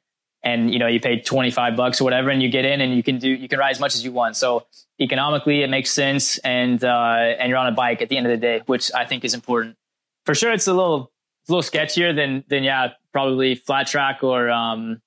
and, 0.43 0.73
you 0.73 0.79
know, 0.79 0.87
you 0.87 1.01
pay 1.01 1.21
25 1.21 1.77
bucks 1.77 2.01
or 2.01 2.05
whatever 2.05 2.31
and 2.31 2.43
you 2.43 2.49
get 2.49 2.65
in 2.65 2.81
and 2.81 2.97
you 2.97 3.03
can 3.03 3.19
do, 3.19 3.29
you 3.29 3.47
can 3.47 3.59
ride 3.59 3.73
as 3.73 3.81
much 3.81 3.95
as 3.95 4.03
you 4.03 4.11
want. 4.11 4.37
So 4.39 4.65
economically 4.99 5.61
it 5.61 5.69
makes 5.69 5.91
sense. 5.91 6.39
And, 6.39 6.83
uh, 6.83 7.35
and 7.39 7.51
you're 7.51 7.59
on 7.59 7.67
a 7.67 7.73
bike 7.73 8.01
at 8.01 8.09
the 8.09 8.17
end 8.17 8.25
of 8.25 8.31
the 8.31 8.39
day, 8.39 8.63
which 8.65 8.91
I 8.95 9.05
think 9.05 9.23
is 9.23 9.35
important. 9.35 9.77
For 10.25 10.35
sure. 10.35 10.55
It's 10.55 10.67
a 10.67 10.73
little, 10.73 11.13
it's 11.43 11.51
a 11.51 11.55
little 11.55 11.71
sketchier 11.71 12.17
than, 12.17 12.43
than, 12.49 12.63
yeah, 12.63 12.93
probably 13.13 13.55
flat 13.55 13.87
track 13.87 14.25
or, 14.25 14.49
um, 14.49 15.03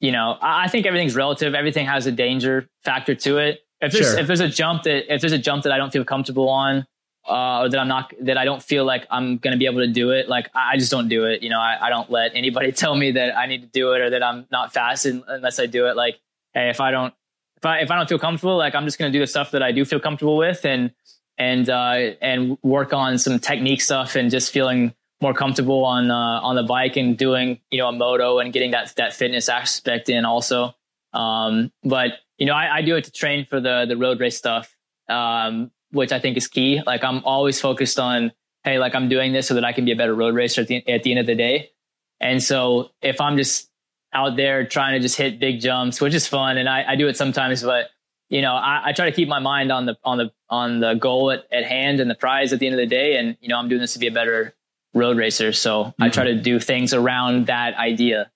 you 0.00 0.12
know, 0.12 0.36
I, 0.42 0.64
I 0.64 0.68
think 0.68 0.84
everything's 0.84 1.16
relative. 1.16 1.54
Everything 1.54 1.86
has 1.86 2.06
a 2.06 2.12
danger 2.12 2.68
factor 2.82 3.14
to 3.14 3.38
it. 3.38 3.60
If 3.80 3.92
there's, 3.92 4.10
sure. 4.10 4.18
if 4.18 4.26
there's 4.26 4.40
a 4.40 4.48
jump 4.48 4.82
that, 4.82 5.10
if 5.10 5.22
there's 5.22 5.32
a 5.32 5.38
jump 5.38 5.62
that 5.62 5.72
I 5.72 5.78
don't 5.78 5.90
feel 5.90 6.04
comfortable 6.04 6.50
on, 6.50 6.86
uh, 7.28 7.60
or 7.60 7.68
that 7.68 7.78
I'm 7.78 7.88
not 7.88 8.12
that 8.20 8.36
I 8.36 8.44
don't 8.44 8.62
feel 8.62 8.84
like 8.84 9.06
I'm 9.10 9.38
gonna 9.38 9.56
be 9.56 9.66
able 9.66 9.80
to 9.80 9.92
do 9.92 10.10
it. 10.10 10.28
Like 10.28 10.50
I 10.54 10.76
just 10.76 10.90
don't 10.90 11.08
do 11.08 11.24
it. 11.24 11.42
You 11.42 11.50
know, 11.50 11.60
I, 11.60 11.86
I 11.86 11.88
don't 11.90 12.10
let 12.10 12.32
anybody 12.34 12.72
tell 12.82 12.94
me 12.94 13.12
that 13.12 13.36
I 13.36 13.46
need 13.46 13.62
to 13.62 13.68
do 13.68 13.92
it 13.92 14.00
or 14.00 14.10
that 14.10 14.22
I'm 14.22 14.46
not 14.50 14.72
fast 14.72 15.06
unless 15.06 15.58
I 15.58 15.66
do 15.66 15.86
it. 15.86 15.96
Like, 15.96 16.18
hey, 16.52 16.68
if 16.70 16.80
I 16.80 16.90
don't 16.90 17.14
if 17.56 17.66
I 17.66 17.78
if 17.78 17.90
I 17.90 17.96
don't 17.96 18.08
feel 18.08 18.18
comfortable, 18.18 18.56
like 18.56 18.74
I'm 18.74 18.84
just 18.84 18.98
gonna 18.98 19.12
do 19.12 19.20
the 19.20 19.26
stuff 19.26 19.52
that 19.52 19.62
I 19.62 19.72
do 19.72 19.84
feel 19.84 20.00
comfortable 20.00 20.36
with 20.36 20.64
and 20.64 20.92
and 21.38 21.68
uh, 21.68 22.12
and 22.20 22.58
work 22.62 22.92
on 22.92 23.18
some 23.18 23.38
technique 23.38 23.80
stuff 23.80 24.16
and 24.16 24.30
just 24.30 24.52
feeling 24.52 24.94
more 25.20 25.34
comfortable 25.34 25.84
on 25.84 26.10
uh, 26.10 26.40
on 26.42 26.56
the 26.56 26.62
bike 26.62 26.96
and 26.96 27.16
doing 27.16 27.60
you 27.70 27.78
know 27.78 27.88
a 27.88 27.92
moto 27.92 28.38
and 28.38 28.52
getting 28.52 28.72
that 28.72 28.94
that 28.96 29.14
fitness 29.14 29.48
aspect 29.48 30.08
in 30.08 30.24
also. 30.24 30.74
Um, 31.12 31.72
but 31.82 32.12
you 32.38 32.46
know, 32.46 32.54
I, 32.54 32.76
I 32.76 32.82
do 32.82 32.96
it 32.96 33.04
to 33.04 33.10
train 33.10 33.46
for 33.48 33.60
the 33.60 33.86
the 33.88 33.96
road 33.96 34.20
race 34.20 34.36
stuff. 34.36 34.74
Um, 35.08 35.70
which 35.94 36.12
I 36.12 36.18
think 36.18 36.36
is 36.36 36.48
key. 36.48 36.82
Like 36.84 37.04
I'm 37.04 37.24
always 37.24 37.60
focused 37.60 37.98
on 37.98 38.32
hey, 38.64 38.78
like 38.78 38.94
I'm 38.94 39.08
doing 39.08 39.32
this 39.32 39.46
so 39.46 39.54
that 39.54 39.64
I 39.64 39.72
can 39.72 39.84
be 39.84 39.92
a 39.92 39.96
better 39.96 40.14
road 40.14 40.34
racer 40.34 40.62
at 40.62 40.68
the, 40.68 40.86
at 40.88 41.02
the 41.02 41.10
end 41.10 41.20
of 41.20 41.26
the 41.26 41.34
day. 41.34 41.70
And 42.18 42.42
so 42.42 42.90
if 43.02 43.20
I'm 43.20 43.36
just 43.36 43.70
out 44.12 44.36
there 44.36 44.66
trying 44.66 44.94
to 44.94 45.00
just 45.00 45.16
hit 45.16 45.38
big 45.38 45.60
jumps, 45.60 46.00
which 46.00 46.14
is 46.14 46.26
fun, 46.26 46.56
and 46.56 46.68
I, 46.68 46.92
I 46.92 46.96
do 46.96 47.08
it 47.08 47.16
sometimes, 47.16 47.62
but 47.62 47.90
you 48.30 48.40
know, 48.40 48.54
I, 48.54 48.82
I, 48.86 48.92
try 48.92 49.04
to 49.04 49.12
keep 49.14 49.28
my 49.28 49.38
mind 49.38 49.70
on 49.70 49.84
the 49.84 49.96
on 50.02 50.16
the 50.16 50.32
on 50.48 50.80
the 50.80 50.94
goal 50.94 51.30
at, 51.30 51.44
at 51.52 51.64
hand 51.64 52.00
and 52.00 52.10
the 52.10 52.14
prize 52.14 52.52
at 52.52 52.58
the 52.58 52.66
end 52.66 52.74
of 52.74 52.80
the 52.80 52.86
day. 52.86 53.16
And 53.16 53.36
you 53.40 53.48
know, 53.48 53.58
I'm 53.58 53.68
doing 53.68 53.82
this 53.82 53.92
to 53.92 53.98
be 53.98 54.06
a 54.06 54.12
better 54.12 54.54
road 54.94 55.18
racer, 55.18 55.52
so 55.52 55.84
mm-hmm. 55.84 56.02
I 56.02 56.08
try 56.08 56.24
to 56.24 56.34
do 56.34 56.58
things 56.58 56.94
around 56.94 57.46
that 57.46 57.74
idea. 57.74 58.30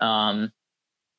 Um, 0.00 0.52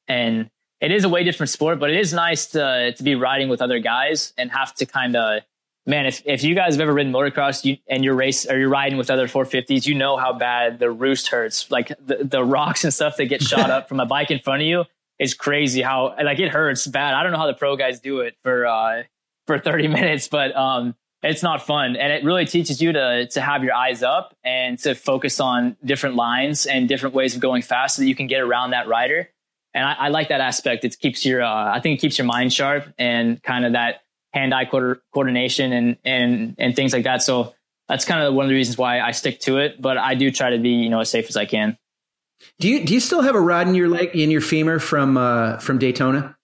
and 0.08 0.50
it 0.82 0.92
is 0.92 1.06
a 1.06 1.10
way 1.10 1.24
different 1.24 1.50
sport, 1.50 1.80
but 1.80 1.92
it 1.92 1.98
is 1.98 2.14
nice 2.14 2.48
to 2.48 2.92
to 2.92 3.04
be 3.04 3.16
riding 3.16 3.48
with 3.48 3.62
other 3.62 3.80
guys 3.80 4.34
and 4.38 4.52
have 4.52 4.76
to 4.76 4.86
kind 4.86 5.16
of 5.16 5.42
man, 5.90 6.06
if, 6.06 6.22
if 6.26 6.44
you 6.44 6.56
guys 6.56 6.76
have 6.76 6.82
ever 6.82 6.94
ridden 6.94 7.12
motocross 7.12 7.66
you, 7.66 7.78
and 7.90 8.06
you're 8.06 8.16
race 8.16 8.46
or 8.46 8.58
you're 8.58 8.70
riding 8.70 8.98
with 8.98 9.10
other 9.10 9.28
450s, 9.28 9.88
you 9.88 9.96
know 9.96 10.16
how 10.16 10.32
bad 10.32 10.80
the 10.80 10.92
roost 10.92 11.30
hurts. 11.30 11.70
Like 11.72 11.90
the, 12.06 12.24
the 12.24 12.44
rocks 12.44 12.84
and 12.84 12.94
stuff 12.94 13.18
that 13.18 13.26
get 13.26 13.42
shot 13.42 13.70
up 13.72 13.90
from 13.90 14.00
a 14.00 14.06
bike 14.06 14.32
in 14.32 14.40
front 14.40 14.62
of 14.62 14.68
you 14.68 14.86
is 15.18 15.34
crazy. 15.34 15.82
How 15.82 16.16
like 16.24 16.40
it 16.40 16.50
hurts 16.50 16.88
bad. 16.88 17.16
I 17.16 17.24
don't 17.24 17.32
know 17.32 17.40
how 17.40 17.48
the 17.48 17.56
pro 17.56 17.76
guys 17.76 18.00
do 18.00 18.22
it 18.22 18.36
for 18.44 18.66
uh, 18.66 19.04
for 19.48 19.58
30 19.58 19.88
minutes, 19.90 20.28
but 20.28 20.56
um, 20.56 20.96
it's 21.24 21.44
not 21.44 21.66
fun, 21.66 21.98
and 21.98 22.14
it 22.14 22.24
really 22.24 22.46
teaches 22.46 22.82
you 22.82 22.94
to 22.94 23.28
to 23.32 23.42
have 23.42 23.64
your 23.64 23.74
eyes 23.74 24.04
up 24.04 24.36
and 24.44 24.78
to 24.80 24.96
focus 24.96 25.40
on 25.40 25.76
different 25.84 26.16
lines 26.16 26.66
and 26.66 26.88
different 26.88 27.16
ways 27.16 27.36
of 27.36 27.42
going 27.42 27.62
fast, 27.62 27.96
so 27.96 28.04
that 28.04 28.08
you 28.08 28.16
can 28.16 28.28
get 28.28 28.42
around 28.42 28.72
that 28.72 28.88
rider. 28.88 29.30
And 29.74 29.86
I, 29.86 29.94
I 29.94 30.08
like 30.10 30.30
that 30.30 30.42
aspect. 30.42 30.86
It 30.86 30.98
keeps 31.00 31.26
your 31.26 31.42
uh, 31.42 31.76
I 31.76 31.80
think 31.82 31.98
it 31.98 32.02
keeps 32.02 32.18
your 32.18 32.26
mind 32.26 32.54
sharp 32.54 32.94
and 32.98 33.42
kind 33.44 33.66
of 33.66 33.74
that 33.74 34.02
hand-eye 34.34 34.66
co- 34.66 34.96
coordination 35.14 35.74
and 35.74 35.98
and 36.04 36.56
and 36.58 36.76
things 36.76 36.94
like 36.94 37.04
that. 37.04 37.22
So 37.22 37.54
that's 37.88 38.06
kind 38.06 38.22
of 38.22 38.34
one 38.34 38.46
of 38.46 38.50
the 38.50 38.56
reasons 38.56 38.78
why 38.78 39.00
I 39.00 39.12
stick 39.12 39.40
to 39.42 39.58
it. 39.58 39.82
But 39.82 39.98
I 39.98 40.16
do 40.16 40.32
try 40.32 40.52
to 40.52 40.60
be 40.60 40.70
you 40.70 40.90
know 40.90 41.00
as 41.00 41.10
safe 41.10 41.28
as 41.30 41.38
I 41.38 41.46
can. 41.46 41.78
Do 42.60 42.70
you 42.70 42.86
do 42.86 42.94
you 42.94 43.00
still 43.00 43.22
have 43.22 43.36
a 43.36 43.42
rod 43.42 43.68
in 43.68 43.76
your 43.76 43.90
leg 43.90 44.16
in 44.16 44.32
your 44.32 44.42
femur 44.42 44.80
from 44.80 45.18
uh, 45.18 45.58
from 45.58 45.78
Daytona? 45.78 46.36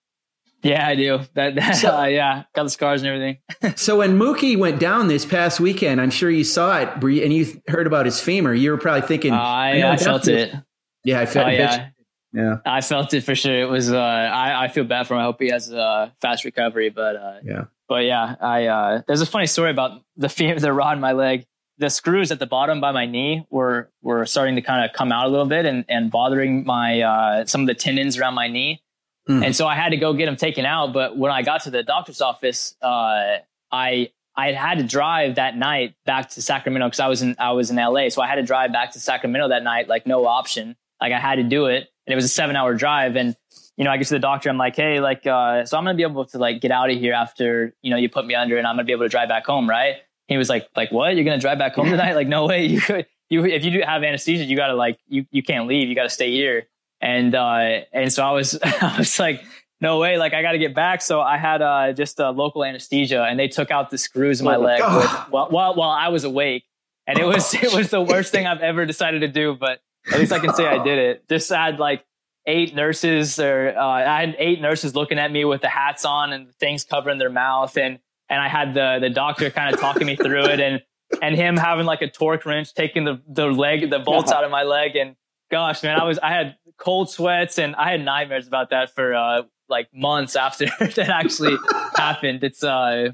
Yeah, 0.65 0.87
I 0.87 0.95
do. 0.95 1.19
That, 1.35 1.53
that 1.55 1.75
so, 1.75 1.95
uh, 1.95 2.05
yeah, 2.05 2.43
got 2.55 2.63
the 2.63 2.69
scars 2.71 3.03
and 3.03 3.09
everything. 3.09 3.75
so 3.77 3.99
when 3.99 4.17
Mookie 4.17 4.57
went 4.57 4.79
down 4.79 5.07
this 5.07 5.23
past 5.23 5.59
weekend, 5.59 6.01
I'm 6.01 6.09
sure 6.09 6.27
you 6.27 6.43
saw 6.43 6.79
it 6.79 7.03
and 7.03 7.31
you 7.31 7.61
heard 7.67 7.85
about 7.85 8.07
his 8.07 8.19
femur. 8.19 8.51
You 8.51 8.71
were 8.71 8.77
probably 8.77 9.07
thinking, 9.07 9.31
uh, 9.31 9.37
I, 9.37 9.81
I, 9.81 9.91
I 9.91 9.97
felt 9.97 10.27
it. 10.27 10.55
Yeah, 11.03 11.19
I 11.19 11.27
felt. 11.27 11.47
Oh, 11.47 11.51
yeah. 11.51 11.89
Yeah, 12.33 12.57
I 12.65 12.81
felt 12.81 13.13
it 13.13 13.21
for 13.21 13.33
sure. 13.33 13.61
It 13.61 13.69
was. 13.69 13.93
Uh, 13.93 13.97
I 13.97 14.65
I 14.65 14.67
feel 14.67 14.83
bad 14.83 15.07
for 15.07 15.13
him. 15.13 15.21
I 15.21 15.23
hope 15.23 15.39
he 15.39 15.49
has 15.51 15.71
a 15.71 16.13
fast 16.19 16.43
recovery. 16.43 16.89
But 16.89 17.15
uh, 17.15 17.35
yeah, 17.45 17.65
but 17.87 18.05
yeah, 18.05 18.35
I 18.39 18.65
uh, 18.65 19.01
there's 19.07 19.21
a 19.21 19.25
funny 19.25 19.47
story 19.47 19.71
about 19.71 20.01
the 20.15 20.57
the 20.59 20.73
rod 20.73 20.93
in 20.93 21.01
my 21.01 21.13
leg. 21.13 21.45
The 21.77 21.89
screws 21.89 22.31
at 22.31 22.39
the 22.39 22.45
bottom 22.45 22.79
by 22.79 22.91
my 22.91 23.05
knee 23.05 23.45
were 23.49 23.91
were 24.01 24.25
starting 24.25 24.55
to 24.55 24.61
kind 24.61 24.85
of 24.85 24.95
come 24.95 25.11
out 25.11 25.25
a 25.25 25.29
little 25.29 25.45
bit 25.45 25.65
and 25.65 25.85
and 25.89 26.09
bothering 26.09 26.65
my 26.65 27.01
uh, 27.01 27.45
some 27.45 27.61
of 27.61 27.67
the 27.67 27.75
tendons 27.75 28.17
around 28.17 28.33
my 28.33 28.47
knee. 28.47 28.81
Mm. 29.29 29.43
And 29.43 29.55
so 29.55 29.67
I 29.67 29.75
had 29.75 29.89
to 29.89 29.97
go 29.97 30.13
get 30.13 30.27
them 30.27 30.35
taken 30.35 30.65
out. 30.65 30.93
But 30.93 31.17
when 31.17 31.31
I 31.31 31.41
got 31.41 31.63
to 31.63 31.71
the 31.71 31.83
doctor's 31.83 32.21
office, 32.21 32.75
uh, 32.81 33.37
I 33.71 34.11
I 34.35 34.51
had 34.51 34.79
to 34.79 34.83
drive 34.83 35.35
that 35.35 35.57
night 35.57 35.95
back 36.05 36.29
to 36.31 36.41
Sacramento 36.41 36.87
because 36.87 36.99
I 36.99 37.07
was 37.07 37.21
in 37.21 37.35
I 37.39 37.51
was 37.51 37.71
in 37.71 37.77
LA, 37.77 38.09
so 38.09 38.21
I 38.21 38.27
had 38.27 38.35
to 38.35 38.43
drive 38.43 38.71
back 38.71 38.91
to 38.91 38.99
Sacramento 38.99 39.49
that 39.49 39.63
night, 39.63 39.87
like 39.87 40.05
no 40.05 40.25
option. 40.25 40.75
Like 41.01 41.13
I 41.13 41.19
had 41.19 41.35
to 41.35 41.43
do 41.43 41.65
it, 41.65 41.87
and 42.05 42.13
it 42.13 42.15
was 42.15 42.25
a 42.25 42.29
seven 42.29 42.55
hour 42.55 42.73
drive. 42.73 43.15
And 43.15 43.35
you 43.77 43.83
know, 43.83 43.91
I 43.91 43.97
get 43.97 44.07
to 44.07 44.13
the 44.13 44.19
doctor, 44.19 44.49
I'm 44.49 44.57
like, 44.57 44.75
hey, 44.75 44.99
like, 44.99 45.27
uh, 45.27 45.65
so 45.65 45.77
I'm 45.77 45.83
gonna 45.83 45.97
be 45.97 46.03
able 46.03 46.25
to 46.25 46.37
like 46.37 46.61
get 46.61 46.71
out 46.71 46.89
of 46.89 46.97
here 46.97 47.13
after, 47.13 47.73
you 47.81 47.91
know, 47.91 47.97
you 47.97 48.09
put 48.09 48.25
me 48.25 48.33
under 48.33 48.57
and 48.57 48.65
I'm 48.65 48.75
gonna 48.75 48.85
be 48.85 48.93
able 48.93 49.05
to 49.05 49.09
drive 49.09 49.27
back 49.27 49.45
home, 49.45 49.69
right? 49.69 49.97
He 50.27 50.37
was 50.37 50.49
like, 50.49 50.67
like, 50.75 50.91
what? 50.91 51.15
You're 51.15 51.25
gonna 51.25 51.39
drive 51.39 51.57
back 51.57 51.75
home 51.75 51.89
tonight? 51.89 52.13
like, 52.15 52.27
no 52.27 52.45
way. 52.45 52.65
You 52.65 52.79
could, 52.79 53.05
you, 53.29 53.45
if 53.45 53.65
you 53.65 53.71
do 53.71 53.81
have 53.85 54.03
anesthesia, 54.03 54.45
you 54.45 54.55
gotta 54.55 54.75
like, 54.75 54.97
you, 55.07 55.25
you 55.31 55.43
can't 55.43 55.67
leave. 55.67 55.89
You 55.89 55.95
gotta 55.95 56.09
stay 56.09 56.31
here. 56.31 56.67
And, 57.01 57.35
uh, 57.35 57.81
and 57.91 58.11
so 58.11 58.25
I 58.25 58.31
was, 58.31 58.57
I 58.63 58.95
was 58.97 59.19
like, 59.19 59.43
no 59.81 59.99
way. 59.99 60.17
Like, 60.17 60.33
I 60.33 60.41
gotta 60.41 60.57
get 60.57 60.73
back. 60.73 61.01
So 61.01 61.19
I 61.19 61.37
had, 61.37 61.61
uh, 61.61 61.91
just 61.91 62.19
a 62.19 62.29
local 62.29 62.63
anesthesia 62.63 63.23
and 63.23 63.37
they 63.37 63.49
took 63.49 63.71
out 63.71 63.89
the 63.89 63.97
screws 63.97 64.39
in 64.39 64.45
my 64.45 64.55
oh 64.55 64.61
leg 64.61 64.81
with, 64.81 65.11
while, 65.29 65.49
while, 65.49 65.75
while 65.75 65.89
I 65.89 66.07
was 66.07 66.23
awake. 66.23 66.63
And 67.07 67.19
it 67.19 67.25
was, 67.25 67.53
it 67.53 67.73
was 67.73 67.89
the 67.89 68.01
worst 68.01 68.31
thing 68.31 68.47
I've 68.47 68.61
ever 68.61 68.85
decided 68.85 69.19
to 69.19 69.27
do, 69.27 69.53
but 69.53 69.81
at 70.11 70.19
least 70.19 70.31
I 70.31 70.39
can 70.39 70.53
say 70.53 70.65
I 70.65 70.81
did 70.81 70.97
it. 70.97 71.27
Just 71.27 71.49
had 71.49 71.77
like, 71.77 72.05
eight 72.47 72.75
nurses 72.75 73.39
or 73.39 73.73
uh, 73.75 73.85
I 73.85 74.21
had 74.21 74.35
eight 74.37 74.61
nurses 74.61 74.95
looking 74.95 75.19
at 75.19 75.31
me 75.31 75.45
with 75.45 75.61
the 75.61 75.69
hats 75.69 76.05
on 76.05 76.33
and 76.33 76.53
things 76.55 76.83
covering 76.83 77.17
their 77.17 77.29
mouth. 77.29 77.77
And 77.77 77.99
and 78.29 78.41
I 78.41 78.47
had 78.47 78.73
the 78.73 78.99
the 79.01 79.09
doctor 79.09 79.49
kind 79.49 79.73
of 79.73 79.79
talking 79.79 80.07
me 80.07 80.15
through 80.15 80.45
it 80.45 80.59
and 80.59 80.81
and 81.21 81.35
him 81.35 81.57
having 81.57 81.85
like 81.85 82.01
a 82.01 82.09
torque 82.09 82.45
wrench 82.45 82.73
taking 82.73 83.05
the 83.05 83.21
the 83.27 83.47
leg 83.47 83.89
the 83.89 83.99
bolts 83.99 84.31
out 84.31 84.43
of 84.43 84.51
my 84.51 84.63
leg. 84.63 84.95
And 84.95 85.15
gosh 85.51 85.83
man 85.83 85.99
I 85.99 86.03
was 86.03 86.19
I 86.19 86.29
had 86.29 86.55
cold 86.77 87.09
sweats 87.09 87.57
and 87.57 87.75
I 87.75 87.91
had 87.91 88.03
nightmares 88.03 88.47
about 88.47 88.69
that 88.71 88.93
for 88.93 89.13
uh, 89.13 89.43
like 89.69 89.89
months 89.93 90.35
after 90.35 90.65
that 90.79 91.09
actually 91.09 91.57
happened. 91.95 92.43
It's 92.43 92.63
uh 92.63 93.09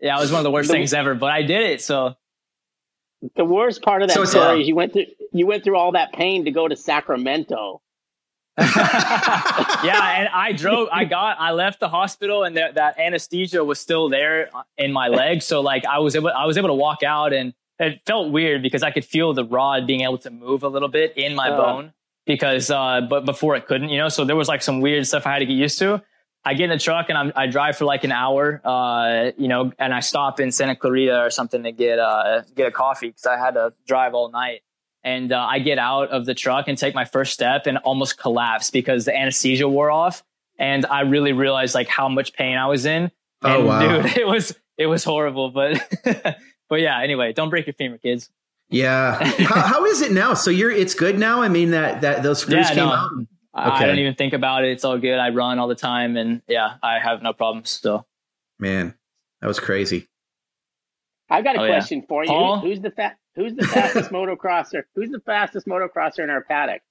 yeah 0.00 0.16
it 0.16 0.20
was 0.20 0.32
one 0.32 0.40
of 0.40 0.44
the 0.44 0.50
worst 0.50 0.70
things 0.70 0.92
ever 0.92 1.14
but 1.14 1.30
I 1.30 1.42
did 1.42 1.62
it 1.62 1.80
so. 1.80 2.14
The 3.36 3.44
worst 3.44 3.82
part 3.82 4.02
of 4.02 4.08
that 4.08 4.14
so 4.14 4.24
story 4.24 4.44
uh, 4.46 4.56
is 4.56 4.66
you 4.66 4.74
went 4.74 4.94
through 4.94 5.06
you 5.32 5.46
went 5.46 5.62
through 5.62 5.76
all 5.76 5.92
that 5.92 6.12
pain 6.12 6.44
to 6.44 6.50
go 6.50 6.66
to 6.66 6.74
Sacramento 6.74 7.80
yeah, 8.58 10.18
and 10.18 10.28
I 10.28 10.52
drove. 10.54 10.88
I 10.92 11.04
got. 11.04 11.40
I 11.40 11.52
left 11.52 11.80
the 11.80 11.88
hospital, 11.88 12.44
and 12.44 12.56
that 12.58 12.74
that 12.74 12.98
anesthesia 12.98 13.64
was 13.64 13.80
still 13.80 14.10
there 14.10 14.50
in 14.76 14.92
my 14.92 15.08
leg. 15.08 15.42
So 15.42 15.62
like, 15.62 15.86
I 15.86 16.00
was 16.00 16.14
able. 16.14 16.28
I 16.28 16.44
was 16.44 16.58
able 16.58 16.68
to 16.68 16.74
walk 16.74 17.02
out, 17.02 17.32
and 17.32 17.54
it 17.78 18.02
felt 18.06 18.30
weird 18.30 18.62
because 18.62 18.82
I 18.82 18.90
could 18.90 19.06
feel 19.06 19.32
the 19.32 19.44
rod 19.44 19.86
being 19.86 20.02
able 20.02 20.18
to 20.18 20.30
move 20.30 20.64
a 20.64 20.68
little 20.68 20.88
bit 20.88 21.16
in 21.16 21.34
my 21.34 21.48
uh, 21.48 21.56
bone 21.56 21.92
because, 22.26 22.70
uh, 22.70 23.00
but 23.08 23.24
before 23.24 23.56
it 23.56 23.66
couldn't, 23.66 23.88
you 23.88 23.98
know. 23.98 24.10
So 24.10 24.24
there 24.24 24.36
was 24.36 24.48
like 24.48 24.62
some 24.62 24.80
weird 24.80 25.06
stuff 25.06 25.26
I 25.26 25.32
had 25.32 25.38
to 25.38 25.46
get 25.46 25.54
used 25.54 25.78
to. 25.78 26.02
I 26.44 26.54
get 26.54 26.64
in 26.64 26.70
the 26.70 26.78
truck 26.78 27.08
and 27.08 27.16
I'm, 27.16 27.32
I 27.36 27.46
drive 27.46 27.76
for 27.76 27.84
like 27.84 28.04
an 28.04 28.10
hour, 28.10 28.60
uh, 28.64 29.30
you 29.38 29.46
know, 29.46 29.72
and 29.78 29.94
I 29.94 30.00
stop 30.00 30.40
in 30.40 30.50
Santa 30.50 30.74
Clarita 30.74 31.20
or 31.20 31.30
something 31.30 31.62
to 31.62 31.72
get 31.72 31.98
uh, 31.98 32.42
get 32.54 32.66
a 32.66 32.72
coffee 32.72 33.08
because 33.08 33.26
I 33.26 33.38
had 33.38 33.54
to 33.54 33.72
drive 33.86 34.14
all 34.14 34.30
night 34.30 34.62
and 35.04 35.32
uh, 35.32 35.38
I 35.38 35.58
get 35.58 35.78
out 35.78 36.10
of 36.10 36.26
the 36.26 36.34
truck 36.34 36.68
and 36.68 36.78
take 36.78 36.94
my 36.94 37.04
first 37.04 37.32
step 37.32 37.66
and 37.66 37.78
almost 37.78 38.18
collapse 38.18 38.70
because 38.70 39.04
the 39.04 39.16
anesthesia 39.16 39.68
wore 39.68 39.90
off, 39.90 40.22
and 40.58 40.86
I 40.86 41.00
really 41.02 41.32
realized 41.32 41.74
like 41.74 41.88
how 41.88 42.08
much 42.08 42.32
pain 42.32 42.56
I 42.56 42.66
was 42.66 42.86
in. 42.86 43.10
Oh, 43.42 43.48
and, 43.48 43.62
oh 43.62 43.66
wow, 43.66 44.02
dude, 44.02 44.16
it 44.16 44.26
was 44.26 44.54
it 44.78 44.86
was 44.86 45.04
horrible, 45.04 45.50
but 45.50 45.80
but 46.68 46.80
yeah. 46.80 47.00
Anyway, 47.00 47.32
don't 47.32 47.50
break 47.50 47.66
your 47.66 47.74
femur, 47.74 47.98
kids. 47.98 48.30
Yeah. 48.68 49.22
how, 49.38 49.60
how 49.60 49.84
is 49.84 50.00
it 50.00 50.12
now? 50.12 50.34
So 50.34 50.50
you're 50.50 50.70
it's 50.70 50.94
good 50.94 51.18
now. 51.18 51.42
I 51.42 51.48
mean 51.48 51.72
that 51.72 52.00
that 52.02 52.22
those 52.22 52.40
screws 52.40 52.68
yeah, 52.68 52.74
came 52.74 52.86
no, 52.86 52.92
out. 52.92 53.10
Okay. 53.54 53.84
I 53.84 53.86
don't 53.86 53.98
even 53.98 54.14
think 54.14 54.32
about 54.32 54.64
it. 54.64 54.70
It's 54.70 54.84
all 54.84 54.98
good. 54.98 55.18
I 55.18 55.28
run 55.28 55.58
all 55.58 55.68
the 55.68 55.74
time, 55.74 56.16
and 56.16 56.40
yeah, 56.48 56.76
I 56.82 56.98
have 56.98 57.22
no 57.22 57.34
problems 57.34 57.68
still. 57.68 58.06
Man, 58.58 58.94
that 59.40 59.46
was 59.46 59.60
crazy. 59.60 60.08
I've 61.28 61.44
got 61.44 61.56
a 61.56 61.62
oh, 61.62 61.66
question 61.66 62.00
yeah. 62.00 62.06
for 62.08 62.24
you. 62.24 62.30
Paul? 62.30 62.60
Who's 62.60 62.80
the 62.80 62.90
fat? 62.90 63.18
Who's 63.34 63.54
the 63.54 63.66
fastest 63.66 64.10
motocrosser? 64.12 64.82
Who's 64.94 65.10
the 65.10 65.20
fastest 65.20 65.66
motocrosser 65.66 66.22
in 66.22 66.30
our 66.30 66.42
paddock? 66.42 66.82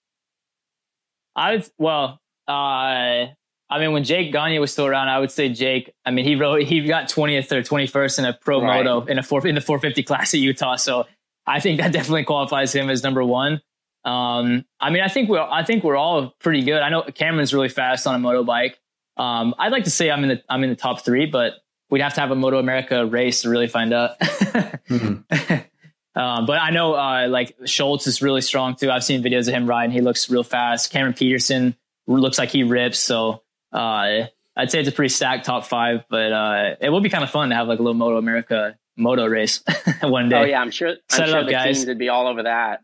I 1.36 1.56
would, 1.56 1.70
well, 1.78 2.20
uh, 2.48 3.28
I 3.72 3.80
mean, 3.80 3.94
when 3.94 4.04
Jake 4.04 4.34
Gagne 4.34 4.60
was 4.60 4.72
still 4.72 4.86
around, 4.86 5.08
I 5.08 5.20
would 5.20 5.32
say 5.32 5.50
Jake. 5.50 5.94
I 6.06 6.12
mean, 6.12 6.26
he 6.26 6.36
wrote 6.36 6.64
he 6.64 6.86
got 6.86 7.08
twentieth 7.08 7.52
or 7.54 7.64
twenty 7.64 7.88
first 7.88 8.20
in 8.20 8.26
a 8.26 8.34
pro 8.34 8.62
right. 8.62 8.84
moto 8.84 9.06
in 9.06 9.18
a 9.18 9.24
four 9.24 9.46
in 9.48 9.56
the 9.56 9.62
four 9.62 9.80
fifty 9.80 10.04
class 10.04 10.34
at 10.34 10.42
Utah. 10.42 10.76
So 10.76 11.08
I 11.48 11.62
think 11.62 11.80
that 11.80 11.94
definitely 11.94 12.26
qualifies 12.26 12.74
him 12.74 12.90
as 12.90 13.02
number 13.02 13.24
one. 13.24 13.62
Um, 14.04 14.66
I 14.80 14.90
mean, 14.90 15.02
I 15.04 15.08
think 15.08 15.30
we're 15.30 15.40
I 15.40 15.64
think 15.64 15.86
we're 15.86 15.96
all 15.96 16.34
pretty 16.40 16.64
good. 16.64 16.82
I 16.82 16.90
know 16.90 17.04
Cameron's 17.04 17.54
really 17.54 17.70
fast 17.70 18.06
on 18.08 18.16
a 18.16 18.20
motorbike. 18.28 18.74
Um, 19.16 19.56
I'd 19.58 19.72
like 19.72 19.86
to 19.86 19.92
say 19.92 20.12
I'm 20.12 20.24
in 20.24 20.30
the 20.30 20.44
I'm 20.50 20.64
in 20.66 20.70
the 20.70 20.76
top 20.76 21.06
three, 21.06 21.26
but 21.26 21.54
we'd 21.90 22.02
have 22.02 22.14
to 22.16 22.22
have 22.22 22.32
a 22.32 22.36
MotoAmerica 22.36 23.12
race 23.12 23.44
to 23.44 23.50
really 23.50 23.68
find 23.68 23.94
out. 23.94 24.20
mm-hmm. 24.20 25.56
Um, 26.16 26.46
but 26.46 26.60
I 26.60 26.72
know 26.72 26.94
uh, 26.94 27.28
like 27.30 27.58
Scholtz 27.60 28.06
is 28.08 28.22
really 28.22 28.42
strong 28.42 28.76
too. 28.76 28.92
I've 28.92 29.04
seen 29.04 29.24
videos 29.24 29.48
of 29.48 29.54
him 29.54 29.68
riding. 29.68 29.92
He 29.92 30.02
looks 30.02 30.30
real 30.30 30.44
fast. 30.44 30.92
Cameron 30.92 31.14
Petersen 31.14 31.76
looks 32.08 32.38
like 32.38 32.50
he 32.50 32.64
rips. 32.64 33.00
So 33.00 33.44
uh, 33.72 34.24
I'd 34.56 34.72
say 34.72 34.80
it's 34.80 34.90
a 34.90 34.92
pretty 34.92 35.10
stacked 35.10 35.46
top 35.46 35.66
five. 35.66 36.04
But 36.10 36.32
uh, 36.34 36.76
it 36.82 36.90
will 36.90 37.02
be 37.02 37.10
kind 37.10 37.24
of 37.24 37.30
fun 37.30 37.50
to 37.50 37.56
have 37.56 37.68
like 37.68 37.80
a 37.80 37.82
little 37.82 38.00
MotoAmerica 38.00 38.76
moto 38.98 39.26
race 39.26 39.64
one 40.02 40.30
day. 40.30 40.38
Oh 40.38 40.44
yeah, 40.44 40.62
I'm 40.62 40.72
sure. 40.72 40.96
Set 41.10 41.24
I'm 41.24 41.30
sure 41.30 41.40
up, 41.40 41.46
the 41.46 41.52
guys. 41.52 41.78
teams 41.78 41.88
would 41.88 42.00
be 42.00 42.10
all 42.10 42.28
over 42.28 42.44
that. 42.44 42.82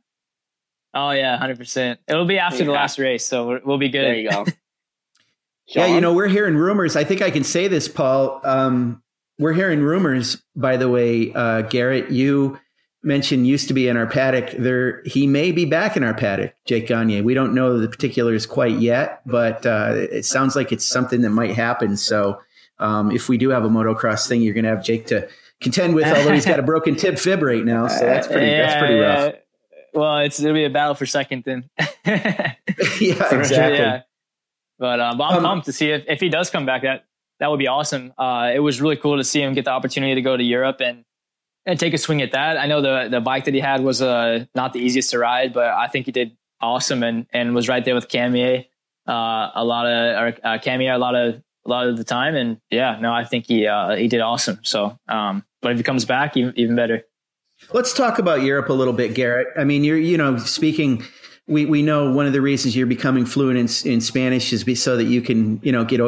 Oh 0.93 1.11
yeah, 1.11 1.37
hundred 1.37 1.57
percent. 1.57 1.99
It 2.07 2.15
will 2.15 2.25
be 2.25 2.39
after 2.39 2.59
yeah. 2.59 2.65
the 2.65 2.71
last 2.71 2.97
race, 2.97 3.25
so 3.25 3.59
we'll 3.63 3.77
be 3.77 3.89
good. 3.89 4.05
There 4.05 4.15
you 4.15 4.29
go. 4.29 4.45
yeah, 5.67 5.87
you 5.87 6.01
know 6.01 6.13
we're 6.13 6.27
hearing 6.27 6.55
rumors. 6.55 6.95
I 6.95 7.03
think 7.03 7.21
I 7.21 7.29
can 7.29 7.43
say 7.43 7.67
this, 7.67 7.87
Paul. 7.87 8.41
Um, 8.43 9.03
we're 9.37 9.53
hearing 9.53 9.81
rumors. 9.81 10.41
By 10.55 10.77
the 10.77 10.89
way, 10.89 11.33
uh, 11.33 11.63
Garrett, 11.63 12.09
you 12.09 12.59
mentioned 13.07 13.47
used 13.47 13.69
to 13.69 13.73
be 13.73 13.87
in 13.87 13.97
our 13.97 14.05
paddock. 14.05 14.51
There, 14.51 15.01
he 15.05 15.25
may 15.25 15.51
be 15.51 15.65
back 15.65 15.97
in 15.97 16.03
our 16.03 16.13
paddock, 16.13 16.53
Jake 16.65 16.87
Gagne. 16.87 17.21
We 17.21 17.33
don't 17.33 17.55
know 17.55 17.79
the 17.79 17.87
particulars 17.87 18.45
quite 18.45 18.77
yet, 18.79 19.21
but 19.25 19.65
uh, 19.65 19.93
it 19.95 20.25
sounds 20.25 20.55
like 20.55 20.71
it's 20.71 20.85
something 20.85 21.21
that 21.21 21.29
might 21.29 21.55
happen. 21.55 21.97
So, 21.97 22.39
um, 22.79 23.11
if 23.11 23.29
we 23.29 23.37
do 23.37 23.49
have 23.49 23.63
a 23.63 23.69
motocross 23.69 24.27
thing, 24.27 24.41
you're 24.41 24.53
going 24.53 24.65
to 24.65 24.69
have 24.69 24.83
Jake 24.83 25.07
to 25.07 25.27
contend 25.61 25.95
with. 25.95 26.05
Although 26.05 26.33
he's 26.33 26.45
got 26.45 26.59
a 26.59 26.63
broken 26.63 26.95
tib 26.95 27.17
fib 27.17 27.41
right 27.41 27.63
now, 27.63 27.87
so 27.87 28.05
that's 28.05 28.27
pretty 28.31 28.47
yeah, 28.47 28.67
that's 28.67 28.79
pretty 28.79 28.99
rough. 28.99 29.33
Well, 29.93 30.19
it's 30.19 30.39
it'll 30.39 30.53
be 30.53 30.65
a 30.65 30.69
battle 30.69 30.93
for 30.93 31.05
second 31.05 31.43
then. 31.45 31.69
yeah, 32.05 32.55
exactly. 32.99 33.79
Yeah. 33.79 34.01
But, 34.77 34.99
uh, 34.99 35.15
but 35.17 35.23
I'm 35.23 35.37
um, 35.37 35.43
pumped 35.43 35.65
to 35.65 35.73
see 35.73 35.89
if, 35.89 36.03
if 36.07 36.19
he 36.19 36.29
does 36.29 36.51
come 36.51 36.67
back. 36.67 36.83
That 36.83 37.05
that 37.39 37.49
would 37.49 37.57
be 37.57 37.67
awesome. 37.67 38.13
Uh, 38.17 38.51
it 38.53 38.59
was 38.59 38.79
really 38.81 38.97
cool 38.97 39.17
to 39.17 39.23
see 39.23 39.41
him 39.41 39.53
get 39.53 39.65
the 39.65 39.71
opportunity 39.71 40.13
to 40.15 40.21
go 40.21 40.37
to 40.37 40.43
Europe 40.43 40.81
and 40.81 41.03
and 41.67 41.79
take 41.79 41.93
a 41.93 41.99
swing 41.99 42.23
at 42.23 42.31
that. 42.31 42.57
I 42.57 42.65
know 42.65 42.81
the 42.81 43.09
the 43.11 43.21
bike 43.21 43.45
that 43.45 43.53
he 43.53 43.59
had 43.59 43.83
was 43.83 44.01
uh, 44.01 44.45
not 44.55 44.73
the 44.73 44.79
easiest 44.79 45.11
to 45.11 45.19
ride, 45.19 45.53
but 45.53 45.65
I 45.65 45.87
think 45.87 46.07
he 46.07 46.11
did 46.11 46.35
awesome 46.59 47.03
and 47.03 47.27
and 47.31 47.53
was 47.53 47.69
right 47.69 47.85
there 47.85 47.93
with 47.93 48.07
Camier 48.07 48.65
uh, 49.07 49.51
a 49.55 49.63
lot 49.63 49.85
of 49.85 50.17
or 50.17 50.27
uh, 50.43 50.57
Camier 50.59 50.93
a 50.93 50.97
lot 50.97 51.15
of 51.15 51.41
a 51.65 51.69
lot 51.69 51.87
of 51.87 51.97
the 51.97 52.03
time. 52.03 52.35
And 52.35 52.59
yeah, 52.69 52.97
no, 52.99 53.13
I 53.13 53.23
think 53.23 53.45
he 53.47 53.67
uh, 53.67 53.95
he 53.95 54.07
did 54.07 54.21
awesome. 54.21 54.59
So, 54.63 54.97
um, 55.07 55.45
but 55.61 55.71
if 55.71 55.77
he 55.77 55.83
comes 55.83 56.05
back, 56.05 56.35
even, 56.37 56.53
even 56.57 56.75
better. 56.75 57.03
Let's 57.73 57.93
talk 57.93 58.19
about 58.19 58.43
Europe 58.43 58.69
a 58.69 58.73
little 58.73 58.93
bit, 58.93 59.15
Garrett. 59.15 59.47
I 59.57 59.63
mean, 59.63 59.83
you're 59.83 59.97
you 59.97 60.17
know 60.17 60.37
speaking. 60.37 61.03
We, 61.49 61.65
we 61.65 61.81
know 61.81 62.11
one 62.11 62.25
of 62.25 62.33
the 62.33 62.41
reasons 62.41 62.75
you're 62.75 62.87
becoming 62.87 63.25
fluent 63.25 63.57
in, 63.57 63.93
in 63.93 64.01
Spanish 64.01 64.51
is 64.51 64.65
be, 64.65 64.75
so 64.75 64.97
that 64.97 65.05
you 65.05 65.21
can 65.21 65.61
you 65.63 65.71
know 65.71 65.85
get 65.85 66.01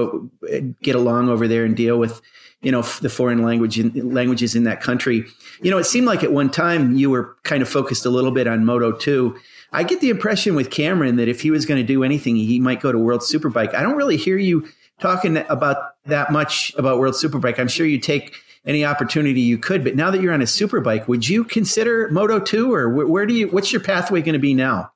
get 0.81 0.95
along 0.95 1.29
over 1.29 1.47
there 1.47 1.63
and 1.63 1.77
deal 1.77 1.97
with 1.97 2.21
you 2.61 2.71
know 2.71 2.81
the 2.81 3.09
foreign 3.09 3.41
language 3.43 3.79
in, 3.79 4.13
languages 4.13 4.55
in 4.55 4.63
that 4.63 4.81
country. 4.81 5.25
You 5.61 5.71
know, 5.71 5.77
it 5.77 5.85
seemed 5.85 6.07
like 6.07 6.23
at 6.23 6.31
one 6.31 6.49
time 6.49 6.95
you 6.95 7.09
were 7.09 7.35
kind 7.43 7.61
of 7.61 7.69
focused 7.69 8.05
a 8.05 8.09
little 8.09 8.31
bit 8.31 8.47
on 8.47 8.65
Moto 8.65 8.91
two. 8.91 9.37
I 9.71 9.83
get 9.83 10.01
the 10.01 10.09
impression 10.09 10.55
with 10.55 10.71
Cameron 10.71 11.17
that 11.17 11.27
if 11.27 11.41
he 11.41 11.51
was 11.51 11.65
going 11.65 11.79
to 11.79 11.85
do 11.85 12.03
anything, 12.03 12.35
he 12.35 12.59
might 12.59 12.81
go 12.81 12.91
to 12.91 12.97
World 12.97 13.21
Superbike. 13.21 13.73
I 13.75 13.83
don't 13.83 13.95
really 13.95 14.17
hear 14.17 14.37
you 14.37 14.67
talking 14.99 15.37
about 15.37 15.77
that 16.05 16.31
much 16.31 16.73
about 16.77 16.99
World 16.99 17.13
Superbike. 17.13 17.59
I'm 17.59 17.67
sure 17.67 17.85
you 17.85 17.99
take 17.99 18.35
any 18.65 18.83
opportunity 18.83 19.41
you 19.41 19.57
could, 19.57 19.83
but 19.83 19.95
now 19.95 20.11
that 20.11 20.21
you're 20.21 20.33
on 20.33 20.41
a 20.41 20.45
superbike, 20.45 21.07
would 21.07 21.27
you 21.27 21.43
consider 21.43 22.09
Moto 22.09 22.39
2 22.39 22.73
or 22.73 22.89
where, 22.89 23.07
where 23.07 23.25
do 23.25 23.33
you, 23.33 23.47
what's 23.47 23.71
your 23.71 23.81
pathway 23.81 24.21
going 24.21 24.33
to 24.33 24.39
be 24.39 24.53
now? 24.53 24.91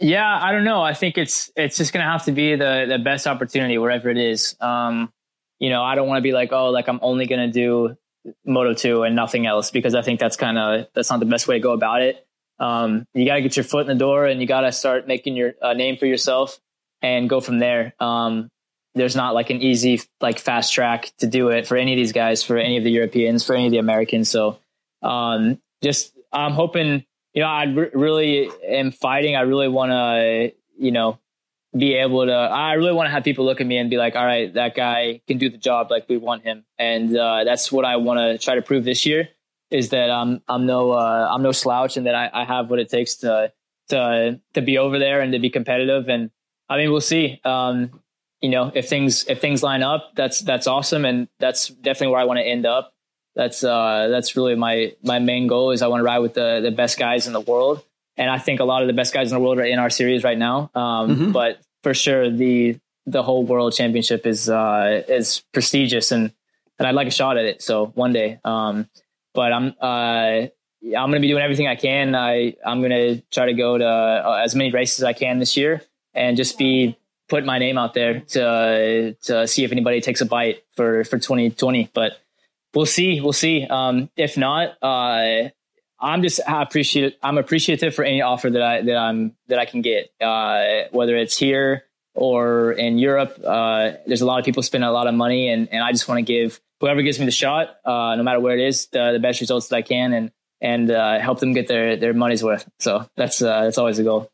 Yeah, 0.00 0.38
I 0.40 0.52
don't 0.52 0.64
know. 0.64 0.80
I 0.80 0.94
think 0.94 1.18
it's, 1.18 1.50
it's 1.56 1.76
just 1.76 1.92
going 1.92 2.04
to 2.04 2.10
have 2.10 2.24
to 2.24 2.32
be 2.32 2.54
the, 2.54 2.86
the 2.88 2.98
best 2.98 3.26
opportunity 3.26 3.76
wherever 3.78 4.08
it 4.08 4.16
is. 4.16 4.56
Um, 4.60 5.12
you 5.58 5.70
know, 5.70 5.82
I 5.82 5.94
don't 5.94 6.08
want 6.08 6.18
to 6.18 6.22
be 6.22 6.32
like, 6.32 6.52
oh, 6.52 6.70
like 6.70 6.88
I'm 6.88 7.00
only 7.02 7.26
going 7.26 7.40
to 7.40 7.52
do 7.52 7.96
Moto 8.44 8.74
2 8.74 9.02
and 9.02 9.16
nothing 9.16 9.46
else 9.46 9.70
because 9.70 9.94
I 9.94 10.02
think 10.02 10.20
that's 10.20 10.36
kind 10.36 10.58
of, 10.58 10.86
that's 10.94 11.10
not 11.10 11.20
the 11.20 11.26
best 11.26 11.48
way 11.48 11.56
to 11.56 11.60
go 11.60 11.72
about 11.72 12.02
it. 12.02 12.26
Um, 12.60 13.06
you 13.14 13.24
got 13.24 13.36
to 13.36 13.42
get 13.42 13.56
your 13.56 13.64
foot 13.64 13.82
in 13.82 13.86
the 13.86 13.94
door 13.94 14.26
and 14.26 14.40
you 14.40 14.46
got 14.46 14.62
to 14.62 14.72
start 14.72 15.06
making 15.06 15.36
your 15.36 15.54
uh, 15.62 15.74
name 15.74 15.96
for 15.96 16.06
yourself 16.06 16.58
and 17.02 17.28
go 17.28 17.40
from 17.40 17.58
there. 17.58 17.94
Um, 18.00 18.50
there's 18.94 19.14
not 19.14 19.34
like 19.34 19.50
an 19.50 19.62
easy, 19.62 20.00
like 20.20 20.38
fast 20.38 20.72
track 20.72 21.12
to 21.18 21.26
do 21.26 21.48
it 21.48 21.66
for 21.66 21.76
any 21.76 21.92
of 21.92 21.96
these 21.96 22.12
guys, 22.12 22.42
for 22.42 22.56
any 22.56 22.76
of 22.76 22.84
the 22.84 22.90
Europeans, 22.90 23.44
for 23.44 23.54
any 23.54 23.66
of 23.66 23.70
the 23.70 23.78
Americans. 23.78 24.28
So, 24.28 24.58
um, 25.02 25.60
just, 25.82 26.12
I'm 26.32 26.52
hoping, 26.52 27.04
you 27.32 27.42
know, 27.42 27.48
I 27.48 27.64
re- 27.64 27.90
really 27.92 28.50
am 28.66 28.90
fighting. 28.90 29.36
I 29.36 29.42
really 29.42 29.68
want 29.68 29.92
to, 29.92 30.52
you 30.76 30.90
know, 30.90 31.20
be 31.76 31.94
able 31.94 32.26
to, 32.26 32.32
I 32.32 32.74
really 32.74 32.92
want 32.92 33.08
to 33.08 33.10
have 33.10 33.24
people 33.24 33.44
look 33.44 33.60
at 33.60 33.66
me 33.66 33.76
and 33.78 33.90
be 33.90 33.96
like, 33.96 34.16
all 34.16 34.24
right, 34.24 34.52
that 34.54 34.74
guy 34.74 35.20
can 35.26 35.38
do 35.38 35.50
the 35.50 35.58
job 35.58 35.90
like 35.90 36.08
we 36.08 36.16
want 36.16 36.44
him. 36.44 36.64
And, 36.78 37.16
uh, 37.16 37.44
that's 37.44 37.70
what 37.70 37.84
I 37.84 37.96
want 37.96 38.18
to 38.18 38.38
try 38.38 38.54
to 38.54 38.62
prove 38.62 38.84
this 38.84 39.04
year 39.04 39.28
is 39.70 39.90
that 39.90 40.10
I'm 40.10 40.42
I'm 40.48 40.66
no 40.66 40.92
uh, 40.92 41.28
I'm 41.30 41.42
no 41.42 41.52
slouch 41.52 41.96
and 41.96 42.06
that 42.06 42.14
I, 42.14 42.30
I 42.32 42.44
have 42.44 42.70
what 42.70 42.78
it 42.78 42.88
takes 42.88 43.16
to 43.16 43.52
to 43.88 44.40
to 44.54 44.62
be 44.62 44.78
over 44.78 44.98
there 44.98 45.20
and 45.20 45.32
to 45.32 45.38
be 45.38 45.50
competitive. 45.50 46.08
And 46.08 46.30
I 46.68 46.76
mean, 46.78 46.90
we'll 46.90 47.00
see. 47.00 47.40
Um, 47.44 48.00
you 48.40 48.50
know, 48.50 48.70
if 48.74 48.88
things 48.88 49.26
if 49.28 49.40
things 49.40 49.62
line 49.62 49.82
up, 49.82 50.12
that's 50.14 50.40
that's 50.40 50.66
awesome, 50.66 51.04
and 51.04 51.28
that's 51.38 51.68
definitely 51.68 52.12
where 52.12 52.20
I 52.20 52.24
want 52.24 52.38
to 52.38 52.46
end 52.46 52.66
up. 52.66 52.94
That's 53.34 53.62
uh, 53.62 54.08
that's 54.10 54.36
really 54.36 54.54
my 54.54 54.94
my 55.02 55.18
main 55.18 55.46
goal 55.46 55.72
is 55.72 55.82
I 55.82 55.88
want 55.88 56.00
to 56.00 56.04
ride 56.04 56.20
with 56.20 56.34
the 56.34 56.60
the 56.62 56.70
best 56.70 56.98
guys 56.98 57.26
in 57.26 57.32
the 57.32 57.40
world, 57.40 57.84
and 58.18 58.30
I 58.30 58.38
think 58.38 58.60
a 58.60 58.64
lot 58.64 58.82
of 58.82 58.88
the 58.88 58.94
best 58.94 59.14
guys 59.14 59.30
in 59.30 59.38
the 59.38 59.42
world 59.42 59.58
are 59.58 59.64
in 59.64 59.78
our 59.78 59.90
series 59.90 60.24
right 60.24 60.36
now. 60.36 60.70
Um, 60.74 61.10
mm-hmm. 61.10 61.32
But 61.32 61.60
for 61.82 61.94
sure, 61.94 62.30
the 62.30 62.78
the 63.06 63.22
whole 63.22 63.44
world 63.44 63.72
championship 63.72 64.26
is 64.26 64.50
uh, 64.50 65.04
is 65.08 65.42
prestigious, 65.54 66.12
and 66.12 66.32
and 66.78 66.86
I'd 66.86 66.94
like 66.94 67.08
a 67.08 67.12
shot 67.12 67.38
at 67.38 67.44
it. 67.44 67.62
So 67.62 67.86
one 67.86 68.12
day. 68.12 68.40
Um, 68.44 68.88
but 69.34 69.52
I'm 69.52 69.74
uh, 69.80 69.84
I'm 69.86 70.50
going 70.82 71.12
to 71.12 71.20
be 71.20 71.28
doing 71.28 71.42
everything 71.42 71.68
I 71.68 71.76
can. 71.76 72.14
I 72.14 72.54
I'm 72.66 72.80
going 72.80 72.90
to 72.90 73.22
try 73.30 73.46
to 73.46 73.54
go 73.54 73.78
to 73.78 73.86
uh, 73.86 74.40
as 74.44 74.54
many 74.54 74.72
races 74.72 75.00
as 75.00 75.04
I 75.04 75.12
can 75.12 75.38
this 75.38 75.56
year 75.56 75.82
and 76.12 76.36
just 76.36 76.58
be 76.58 76.98
put 77.28 77.44
my 77.44 77.58
name 77.58 77.78
out 77.78 77.94
there 77.94 78.20
to 78.20 79.14
to 79.22 79.46
see 79.46 79.64
if 79.64 79.72
anybody 79.72 80.00
takes 80.00 80.20
a 80.20 80.26
bite 80.26 80.64
for 80.74 81.04
for 81.04 81.18
2020. 81.18 81.90
But 81.94 82.18
we'll 82.74 82.86
see. 82.86 83.20
We'll 83.20 83.32
see. 83.32 83.64
Um, 83.64 84.10
if 84.16 84.36
not, 84.36 84.76
uh, 84.82 85.50
I'm 86.00 86.22
just 86.22 86.40
appreciative. 86.46 87.18
I'm 87.22 87.38
appreciative 87.38 87.94
for 87.94 88.04
any 88.04 88.22
offer 88.22 88.50
that 88.50 88.62
I 88.62 88.82
that 88.82 88.96
I'm 88.96 89.34
that 89.48 89.58
I 89.58 89.64
can 89.64 89.82
get, 89.82 90.10
uh, 90.20 90.88
whether 90.92 91.16
it's 91.16 91.36
here 91.36 91.84
or 92.14 92.72
in 92.72 92.98
Europe. 92.98 93.40
Uh, 93.44 93.92
there's 94.06 94.20
a 94.20 94.26
lot 94.26 94.38
of 94.38 94.44
people 94.44 94.62
spending 94.62 94.88
a 94.88 94.92
lot 94.92 95.06
of 95.06 95.14
money, 95.14 95.48
and 95.48 95.68
and 95.72 95.82
I 95.82 95.92
just 95.92 96.08
want 96.08 96.18
to 96.18 96.22
give 96.22 96.60
whoever 96.80 97.02
gives 97.02 97.18
me 97.18 97.24
the 97.24 97.32
shot, 97.32 97.76
uh, 97.84 98.14
no 98.16 98.22
matter 98.22 98.40
where 98.40 98.56
it 98.56 98.66
is, 98.66 98.86
the, 98.88 99.12
the, 99.12 99.18
best 99.18 99.40
results 99.40 99.68
that 99.68 99.76
I 99.76 99.82
can, 99.82 100.12
and 100.12 100.30
and 100.60 100.90
uh, 100.90 101.18
help 101.18 101.40
them 101.40 101.52
get 101.52 101.66
their 101.68 101.96
their 101.96 102.14
money's 102.14 102.42
worth. 102.42 102.68
So 102.78 103.08
that's 103.16 103.42
uh, 103.42 103.64
that's 103.64 103.78
always 103.78 103.96
the 103.96 104.04
goal. 104.04 104.30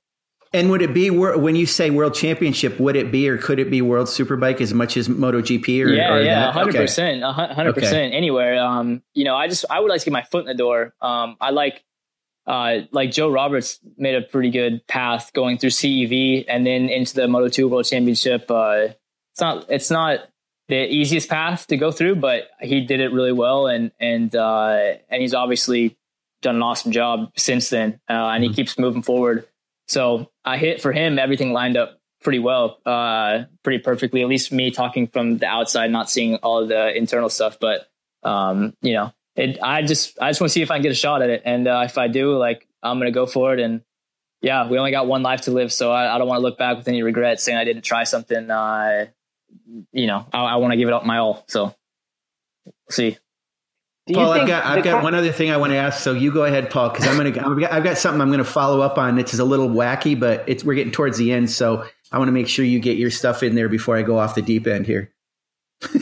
And 0.54 0.70
would 0.70 0.82
it 0.82 0.94
be 0.94 1.10
when 1.10 1.56
you 1.56 1.66
say 1.66 1.90
World 1.90 2.14
Championship? 2.14 2.78
Would 2.78 2.94
it 2.94 3.10
be 3.10 3.28
or 3.28 3.36
could 3.36 3.58
it 3.58 3.72
be 3.72 3.82
World 3.82 4.06
Superbike 4.06 4.60
as 4.60 4.72
much 4.72 4.96
as 4.96 5.08
MotoGP? 5.08 5.84
Or, 5.84 5.88
yeah, 5.88 6.14
or 6.14 6.22
yeah, 6.22 6.52
hundred 6.52 6.76
percent, 6.76 7.24
hundred 7.24 7.74
percent. 7.74 8.14
Anywhere, 8.14 8.60
um, 8.60 9.02
you 9.14 9.24
know, 9.24 9.34
I 9.34 9.48
just 9.48 9.64
I 9.68 9.80
would 9.80 9.88
like 9.88 9.98
to 10.02 10.04
get 10.04 10.12
my 10.12 10.22
foot 10.22 10.42
in 10.42 10.46
the 10.46 10.54
door. 10.54 10.94
Um, 11.02 11.36
I 11.40 11.50
like 11.50 11.82
uh, 12.46 12.82
like 12.92 13.10
Joe 13.10 13.32
Roberts 13.32 13.80
made 13.96 14.14
a 14.14 14.22
pretty 14.22 14.50
good 14.50 14.86
path 14.86 15.32
going 15.32 15.58
through 15.58 15.70
CEV 15.70 16.44
and 16.46 16.64
then 16.64 16.88
into 16.88 17.16
the 17.16 17.26
Moto 17.26 17.48
Two 17.48 17.66
World 17.66 17.86
Championship. 17.86 18.48
Uh, 18.48 18.90
it's 19.32 19.40
not 19.40 19.66
it's 19.68 19.90
not 19.90 20.20
the 20.68 20.86
easiest 20.86 21.28
path 21.28 21.66
to 21.66 21.76
go 21.76 21.90
through, 21.90 22.14
but 22.14 22.44
he 22.60 22.82
did 22.82 23.00
it 23.00 23.12
really 23.12 23.32
well, 23.32 23.66
and 23.66 23.90
and 23.98 24.36
uh, 24.36 24.94
and 25.10 25.20
he's 25.20 25.34
obviously 25.34 25.96
done 26.42 26.54
an 26.54 26.62
awesome 26.62 26.92
job 26.92 27.32
since 27.36 27.70
then, 27.70 27.98
uh, 28.08 28.12
and 28.12 28.44
he 28.44 28.50
mm-hmm. 28.50 28.54
keeps 28.54 28.78
moving 28.78 29.02
forward. 29.02 29.48
So 29.88 30.30
I 30.44 30.58
hit 30.58 30.80
for 30.80 30.92
him, 30.92 31.18
everything 31.18 31.52
lined 31.52 31.76
up 31.76 32.00
pretty 32.22 32.38
well, 32.38 32.78
uh, 32.84 33.44
pretty 33.62 33.82
perfectly. 33.82 34.22
At 34.22 34.28
least 34.28 34.52
me 34.52 34.70
talking 34.70 35.06
from 35.06 35.38
the 35.38 35.46
outside, 35.46 35.90
not 35.90 36.10
seeing 36.10 36.36
all 36.36 36.66
the 36.66 36.96
internal 36.96 37.28
stuff, 37.28 37.58
but 37.60 37.88
um, 38.22 38.74
you 38.82 38.94
know, 38.94 39.12
it, 39.36 39.58
I 39.62 39.82
just 39.82 40.18
I 40.20 40.30
just 40.30 40.40
want 40.40 40.50
to 40.50 40.54
see 40.54 40.62
if 40.62 40.70
I 40.70 40.76
can 40.76 40.82
get 40.82 40.92
a 40.92 40.96
shot 40.96 41.22
at 41.22 41.30
it, 41.30 41.42
and 41.44 41.66
uh, 41.66 41.82
if 41.84 41.98
I 41.98 42.08
do, 42.08 42.36
like 42.36 42.66
I'm 42.82 42.98
gonna 42.98 43.10
go 43.10 43.26
for 43.26 43.54
it. 43.54 43.60
And 43.60 43.82
yeah, 44.40 44.68
we 44.68 44.78
only 44.78 44.90
got 44.90 45.06
one 45.06 45.22
life 45.22 45.42
to 45.42 45.50
live, 45.50 45.72
so 45.72 45.90
I, 45.92 46.14
I 46.14 46.18
don't 46.18 46.28
want 46.28 46.38
to 46.38 46.42
look 46.42 46.58
back 46.58 46.76
with 46.76 46.88
any 46.88 47.02
regrets 47.02 47.42
saying 47.42 47.58
I 47.58 47.64
didn't 47.64 47.82
try 47.82 48.04
something 48.04 48.50
uh, 48.50 49.06
you 49.92 50.06
know, 50.06 50.26
I, 50.32 50.44
I 50.44 50.56
want 50.56 50.72
to 50.72 50.76
give 50.76 50.88
it 50.88 50.94
up 50.94 51.04
my 51.04 51.18
all. 51.18 51.44
So 51.48 51.74
see. 52.90 53.18
Paul, 54.12 54.32
I've 54.32 54.46
got 54.46 54.66
I've 54.66 54.84
got 54.84 55.02
one 55.02 55.14
other 55.14 55.32
thing 55.32 55.50
I 55.50 55.56
want 55.56 55.72
to 55.72 55.76
ask. 55.76 56.02
So 56.02 56.12
you 56.12 56.30
go 56.30 56.44
ahead, 56.44 56.68
Paul, 56.68 56.90
because 56.90 57.06
I'm 57.06 57.16
gonna 57.16 57.68
I've 57.70 57.84
got 57.84 57.96
something 57.96 58.20
I'm 58.20 58.30
gonna 58.30 58.44
follow 58.44 58.82
up 58.82 58.98
on. 58.98 59.18
It's 59.18 59.38
a 59.38 59.44
little 59.44 59.68
wacky, 59.68 60.18
but 60.18 60.44
it's 60.46 60.62
we're 60.62 60.74
getting 60.74 60.92
towards 60.92 61.16
the 61.16 61.32
end, 61.32 61.50
so 61.50 61.86
I 62.12 62.18
want 62.18 62.28
to 62.28 62.32
make 62.32 62.46
sure 62.46 62.66
you 62.66 62.80
get 62.80 62.98
your 62.98 63.10
stuff 63.10 63.42
in 63.42 63.54
there 63.54 63.68
before 63.68 63.96
I 63.96 64.02
go 64.02 64.18
off 64.18 64.34
the 64.34 64.42
deep 64.42 64.66
end 64.66 64.86
here. 64.86 65.10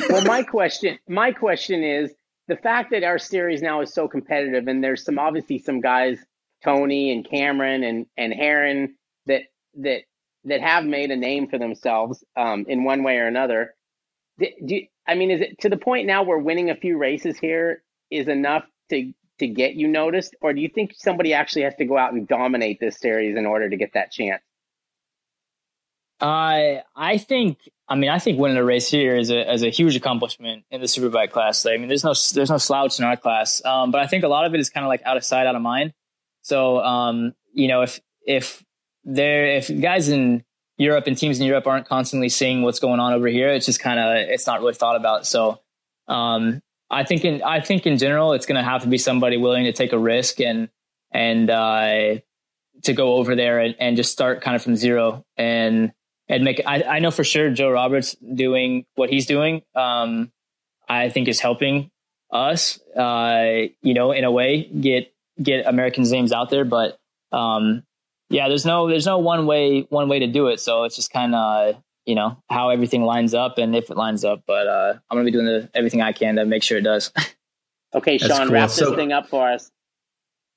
well, 0.09 0.24
my 0.24 0.42
question 0.50 0.98
my 1.09 1.30
question 1.30 1.84
is 1.84 2.12
the 2.48 2.57
fact 2.57 2.90
that 2.90 3.05
our 3.05 3.18
series 3.18 3.62
now 3.62 3.80
is 3.82 3.94
so 3.94 4.09
competitive, 4.09 4.66
and 4.66 4.82
there's 4.82 5.05
some 5.05 5.20
obviously 5.20 5.59
some 5.59 5.80
guys, 5.80 6.18
Toni 6.64 7.12
and 7.12 7.24
Cameron 7.28 7.84
and 7.84 8.07
and 8.16 8.32
Herrin 8.32 8.94
that 9.26 9.42
that 9.76 10.03
that 10.44 10.61
have 10.61 10.84
made 10.84 11.12
a 11.12 11.16
name 11.16 11.46
for 11.46 11.57
themselves 11.57 12.24
um, 12.36 12.64
in 12.66 12.82
one 12.82 13.05
way 13.05 13.18
or 13.18 13.28
another. 13.28 13.74
Do, 14.40 14.46
do, 14.66 14.80
I 15.07 15.14
mean, 15.14 15.30
is 15.30 15.40
it 15.40 15.61
to 15.61 15.68
the 15.68 15.76
point 15.76 16.09
now 16.09 16.24
we're 16.24 16.38
winning 16.38 16.68
a 16.68 16.74
few 16.74 16.98
races 16.98 17.38
here 17.38 17.84
is 18.12 18.28
enough 18.28 18.64
to 18.90 19.12
to 19.38 19.46
get 19.48 19.74
you 19.74 19.88
noticed, 19.88 20.36
or 20.40 20.52
do 20.52 20.60
you 20.60 20.68
think 20.68 20.92
somebody 20.96 21.34
actually 21.34 21.62
has 21.62 21.74
to 21.76 21.84
go 21.84 21.98
out 21.98 22.12
and 22.12 22.28
dominate 22.28 22.78
this 22.78 22.98
series 22.98 23.36
in 23.36 23.46
order 23.46 23.68
to 23.68 23.76
get 23.76 23.94
that 23.94 24.12
chance? 24.12 24.42
I 26.20 26.82
I 26.94 27.18
think 27.18 27.58
I 27.88 27.96
mean 27.96 28.10
I 28.10 28.20
think 28.20 28.38
winning 28.38 28.56
a 28.56 28.64
race 28.64 28.88
here 28.88 29.16
is 29.16 29.30
a 29.30 29.52
is 29.52 29.64
a 29.64 29.70
huge 29.70 29.96
accomplishment 29.96 30.64
in 30.70 30.80
the 30.80 30.86
superbike 30.86 31.32
class. 31.32 31.66
I 31.66 31.76
mean, 31.76 31.88
there's 31.88 32.04
no 32.04 32.14
there's 32.34 32.50
no 32.50 32.58
slouch 32.58 33.00
in 33.00 33.04
our 33.04 33.16
class, 33.16 33.64
um, 33.64 33.90
but 33.90 34.00
I 34.00 34.06
think 34.06 34.22
a 34.22 34.28
lot 34.28 34.46
of 34.46 34.54
it 34.54 34.60
is 34.60 34.70
kind 34.70 34.84
of 34.84 34.88
like 34.88 35.02
out 35.04 35.16
of 35.16 35.24
sight, 35.24 35.46
out 35.46 35.56
of 35.56 35.62
mind. 35.62 35.92
So 36.42 36.78
um, 36.78 37.34
you 37.52 37.66
know, 37.66 37.82
if 37.82 38.00
if 38.24 38.64
there 39.04 39.46
if 39.56 39.68
guys 39.80 40.08
in 40.08 40.44
Europe 40.76 41.08
and 41.08 41.18
teams 41.18 41.40
in 41.40 41.46
Europe 41.46 41.66
aren't 41.66 41.88
constantly 41.88 42.28
seeing 42.28 42.62
what's 42.62 42.78
going 42.78 43.00
on 43.00 43.14
over 43.14 43.26
here, 43.26 43.50
it's 43.50 43.66
just 43.66 43.80
kind 43.80 43.98
of 43.98 44.30
it's 44.30 44.46
not 44.46 44.60
really 44.60 44.74
thought 44.74 44.96
about. 44.96 45.26
So 45.26 45.60
um, 46.06 46.62
I 46.93 47.05
think 47.05 47.24
in 47.24 47.43
I 47.43 47.61
think 47.61 47.86
in 47.86 47.97
general 47.97 48.34
it's 48.34 48.45
going 48.45 48.62
to 48.62 48.70
have 48.70 48.82
to 48.82 48.88
be 48.88 48.99
somebody 48.99 49.38
willing 49.38 49.64
to 49.64 49.72
take 49.72 49.93
a 49.93 49.99
risk 49.99 50.40
and 50.40 50.68
and 51.11 51.49
uh, 51.51 52.16
to 52.82 52.93
go 52.93 53.14
over 53.14 53.34
there 53.34 53.61
and, 53.61 53.74
and 53.80 53.97
just 53.97 54.12
start 54.12 54.43
kind 54.43 54.55
of 54.55 54.62
from 54.62 54.76
zero 54.76 55.24
and 55.36 55.93
and 56.28 56.45
make. 56.45 56.61
I, 56.66 56.82
I 56.82 56.99
know 56.99 57.11
for 57.11 57.24
sure 57.24 57.51
Joe 57.51 57.70
Roberts 57.70 58.14
doing 58.16 58.84
what 58.95 59.09
he's 59.09 59.26
doing. 59.26 59.62
Um, 59.74 60.30
I 60.88 61.09
think 61.09 61.28
is 61.28 61.40
helping 61.40 61.90
us, 62.30 62.78
uh, 62.97 63.68
you 63.80 63.95
know, 63.95 64.12
in 64.12 64.24
a 64.24 64.30
way, 64.30 64.64
get 64.64 65.14
get 65.43 65.66
Americans' 65.66 66.12
names 66.12 66.32
out 66.32 66.51
there. 66.51 66.66
But 66.66 66.99
um, 67.32 67.84
yeah, 68.28 68.49
there's 68.49 68.66
no 68.66 68.88
there's 68.88 69.07
no 69.07 69.18
one 69.18 69.47
way 69.47 69.86
one 69.88 70.09
way 70.09 70.18
to 70.18 70.26
do 70.26 70.49
it. 70.49 70.61
So 70.61 70.84
it's 70.84 70.97
just 70.97 71.11
kind 71.11 71.34
of 71.34 71.82
you 72.07 72.14
know 72.14 72.42
how 72.48 72.70
everything 72.70 73.03
lines 73.03 73.34
up 73.34 73.59
and 73.59 73.74
if 73.76 73.90
it 73.90 73.96
lines 73.96 74.24
up. 74.24 74.42
But 74.46 74.66
uh, 74.66 74.94
I'm 75.11 75.16
gonna 75.16 75.24
be 75.24 75.30
doing 75.30 75.46
the, 75.46 75.70
everything 75.74 76.03
I 76.03 76.12
can 76.12 76.36
to 76.36 76.44
make 76.44 76.62
sure 76.62 76.78
it 76.78 76.82
does. 76.82 77.12
okay, 77.94 78.18
Sean, 78.18 78.46
cool. 78.46 78.53
wrap 78.53 78.70
so, 78.70 78.90
this 78.90 78.96
thing 78.96 79.12
up 79.12 79.28
for 79.28 79.50
us. 79.50 79.70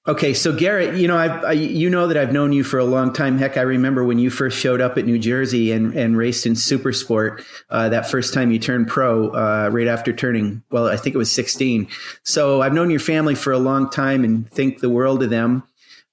Okay, 0.07 0.35
so 0.35 0.55
Garrett, 0.55 0.99
you 0.99 1.07
know, 1.07 1.17
I've, 1.17 1.43
I, 1.43 1.51
you 1.53 1.89
know 1.89 2.05
that 2.05 2.15
I've 2.15 2.31
known 2.31 2.53
you 2.53 2.63
for 2.63 2.77
a 2.77 2.85
long 2.85 3.11
time. 3.11 3.39
Heck, 3.39 3.57
I 3.57 3.61
remember 3.61 4.03
when 4.03 4.19
you 4.19 4.29
first 4.29 4.59
showed 4.59 4.79
up 4.79 4.99
at 4.99 5.05
New 5.05 5.17
Jersey 5.17 5.71
and, 5.71 5.95
and 5.95 6.15
raced 6.15 6.45
in 6.45 6.55
Super 6.55 6.93
Sport. 6.93 7.43
Uh, 7.71 7.89
that 7.89 8.07
first 8.07 8.31
time 8.31 8.51
you 8.51 8.59
turned 8.59 8.87
pro, 8.87 9.29
uh, 9.29 9.69
right 9.73 9.87
after 9.87 10.13
turning, 10.13 10.61
well, 10.69 10.87
I 10.87 10.95
think 10.95 11.15
it 11.15 11.17
was 11.17 11.31
16. 11.31 11.87
So 12.21 12.61
I've 12.61 12.73
known 12.73 12.91
your 12.91 12.99
family 12.99 13.33
for 13.33 13.51
a 13.51 13.57
long 13.57 13.89
time 13.89 14.23
and 14.23 14.47
think 14.51 14.79
the 14.79 14.91
world 14.91 15.23
of 15.23 15.31
them. 15.31 15.63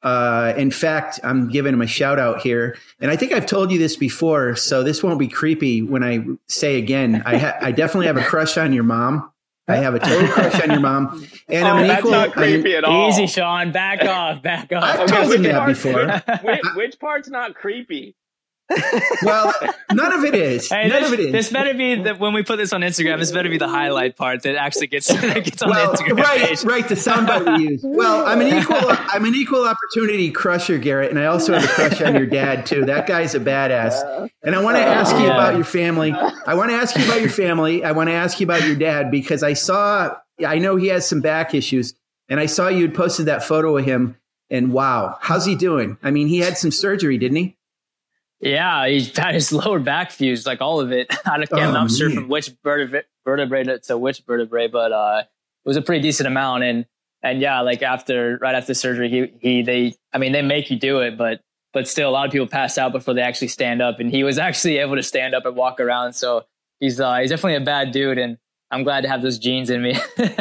Uh, 0.03 0.53
in 0.57 0.71
fact, 0.71 1.21
I'm 1.23 1.49
giving 1.49 1.73
him 1.73 1.81
a 1.81 1.87
shout 1.87 2.19
out 2.19 2.41
here, 2.41 2.77
and 3.01 3.11
I 3.11 3.17
think 3.17 3.33
I've 3.33 3.47
told 3.47 3.71
you 3.71 3.79
this 3.79 3.97
before, 3.97 4.57
so 4.57 4.83
this 4.83 5.03
won't 5.03 5.19
be 5.19 5.29
creepy 5.29 5.83
when 5.83 6.03
I 6.03 6.25
say 6.49 6.77
again. 6.77 7.23
I 7.25 7.39
ha- 7.39 7.57
I 7.61 7.71
definitely 7.71 8.07
have 8.07 8.17
a 8.17 8.25
crush 8.25 8.59
on 8.59 8.73
your 8.73 8.85
mom. 8.85 9.31
I 9.69 9.77
have 9.77 9.95
a 9.95 10.01
total 10.01 10.27
crush 10.29 10.61
on 10.61 10.71
your 10.71 10.81
mom, 10.81 11.25
and 11.49 11.65
oh, 11.65 11.71
I'm 11.71 11.83
an 11.83 11.87
that's 11.87 12.01
equal. 12.01 12.11
Not 12.11 12.33
creepy 12.33 12.73
I'm, 12.73 12.79
at 12.79 12.85
all. 12.85 13.09
Easy, 13.09 13.29
Sean. 13.29 13.71
Back 13.71 14.03
off. 14.03 14.43
Back 14.43 14.73
off. 14.73 14.83
I've 14.83 15.01
okay, 15.01 15.23
told 15.23 15.35
him 15.35 15.43
that 15.45 15.59
part, 15.59 15.69
before. 15.69 16.07
Which, 16.07 16.43
which, 16.43 16.75
which 16.75 16.99
part's 16.99 17.29
not 17.29 17.55
creepy? 17.55 18.17
Well, 19.23 19.53
none 19.93 20.13
of 20.13 20.25
it 20.25 20.35
is. 20.35 20.69
Hey, 20.69 20.89
none 20.89 21.03
this, 21.03 21.13
of 21.13 21.19
it 21.19 21.27
is. 21.27 21.33
This 21.33 21.51
better 21.51 21.75
be 21.75 22.03
the, 22.03 22.15
when 22.15 22.33
we 22.33 22.43
put 22.43 22.57
this 22.57 22.73
on 22.73 22.81
Instagram. 22.81 23.19
This 23.19 23.33
better 23.33 23.49
be 23.49 23.59
the 23.59 23.69
highlight 23.69 24.17
part 24.17 24.43
that 24.43 24.57
actually 24.57 24.87
gets 24.89 25.09
that 25.21 25.45
gets 25.45 25.63
on 25.63 25.71
well, 25.71 25.93
the 25.93 25.99
Instagram 25.99 26.17
right, 26.19 26.41
page. 26.41 26.65
Right, 26.65 26.89
the 26.89 26.95
soundbite 26.95 27.59
we 27.59 27.65
use. 27.71 27.81
Well, 27.83 28.27
I'm 28.27 28.41
an 28.41 28.59
equal. 28.59 28.77
I'm 28.89 29.25
an 29.25 29.35
equal 29.35 29.65
opportunity 29.67 30.31
crusher, 30.31 30.79
Garrett, 30.79 31.11
and 31.11 31.19
I 31.19 31.27
also 31.27 31.55
have 31.55 31.65
a 31.65 31.69
crush 31.69 32.01
on 32.03 32.15
your 32.15 32.27
dad 32.27 32.67
too. 32.67 32.87
That 32.87 33.07
guy's 33.07 33.35
a 33.35 33.41
badass. 33.41 34.31
And 34.43 34.55
I 34.55 34.63
want 34.63 34.77
to 34.77 34.85
oh, 34.85 34.89
ask 34.89 35.15
you 35.17 35.23
yeah. 35.23 35.35
about 35.35 35.55
your 35.55 35.65
family. 35.65 36.13
I 36.13 36.55
want 36.55 36.71
to 36.71 36.77
ask 36.77 36.97
you 36.97 37.05
about 37.05 37.21
your 37.21 37.31
family. 37.31 37.85
I 37.85 37.93
want 37.93 38.09
to 38.09 38.15
ask 38.15 38.41
you 38.41 38.47
about 38.47 38.67
your 38.67 38.77
dad 38.77 39.11
because 39.11 39.43
I 39.43 39.53
saw. 39.53 40.17
I 40.45 40.59
know 40.59 40.77
he 40.77 40.89
has 40.89 41.07
some 41.09 41.21
back 41.21 41.55
issues, 41.55 41.95
and 42.29 42.41
I 42.41 42.47
saw 42.47 42.69
you 42.69 42.83
had 42.83 42.95
posted 42.95 43.27
that 43.27 43.45
photo 43.45 43.77
of 43.77 43.85
him. 43.85 44.17
And 44.51 44.71
wow, 44.71 45.17
how's 45.21 45.47
he 45.47 45.55
doing? 45.55 45.97
I 46.03 46.11
mean, 46.11 46.29
he 46.29 46.41
had 46.41 46.59
some 46.59 46.71
surgery, 46.71 47.17
didn't 47.17 47.39
he? 47.39 47.57
Yeah, 48.43 48.89
he's 48.89 49.17
had 49.17 49.35
his 49.35 49.53
lower 49.53 49.79
back 49.79 50.11
fused, 50.11 50.47
like 50.47 50.61
all 50.61 50.81
of 50.81 50.93
it. 50.93 51.07
I 51.25 51.37
can't, 51.39 51.49
oh, 51.53 51.59
I'm 51.59 51.73
not 51.73 51.91
sure 51.91 52.11
from 52.11 52.29
which 52.29 52.51
vertebrae, 52.63 53.05
vertebrae 53.25 53.65
to 53.85 53.97
which 53.97 54.23
vertebrae, 54.27 54.67
but 54.67 54.93
uh, 54.93 55.23
it 55.23 55.69
was 55.69 55.77
a 55.77 55.83
pretty 55.83 56.03
decent 56.03 56.27
amount. 56.27 56.65
And 56.65 56.85
and 57.23 57.41
yeah, 57.41 57.61
like 57.61 57.83
after 57.83 58.39
right 58.43 58.55
after 58.55 58.75
surgery, 58.75 59.09
he 59.09 59.33
he 59.41 59.63
they, 59.63 59.95
I 60.13 60.19
mean, 60.19 60.33
they 60.33 60.43
make 60.43 60.71
you 60.71 60.77
do 60.77 60.99
it, 60.99 61.17
but 61.17 61.41
but 61.73 61.89
still, 61.89 62.11
a 62.11 62.13
lot 62.13 62.27
of 62.27 62.33
people 62.33 62.49
pass 62.49 62.77
out 62.77 62.93
before 62.93 63.15
they 63.15 63.23
actually 63.23 63.49
stand 63.49 63.81
up, 63.81 64.01
and 64.01 64.11
he 64.11 64.25
was 64.25 64.39
actually 64.41 64.79
able 64.79 64.97
to 64.97 65.03
stand 65.05 65.35
up 65.35 65.47
and 65.47 65.55
walk 65.55 65.79
around. 65.79 66.15
So 66.15 66.45
he's 66.81 67.01
uh, 67.01 67.19
he's 67.19 67.31
definitely 67.31 67.57
a 67.57 67.61
bad 67.61 67.93
dude, 67.93 68.19
and 68.19 68.39
I'm 68.73 68.83
glad 68.83 69.03
to 69.03 69.09
have 69.09 69.23
those 69.23 69.39
genes 69.39 69.71
in 69.71 69.83
me. 69.83 69.97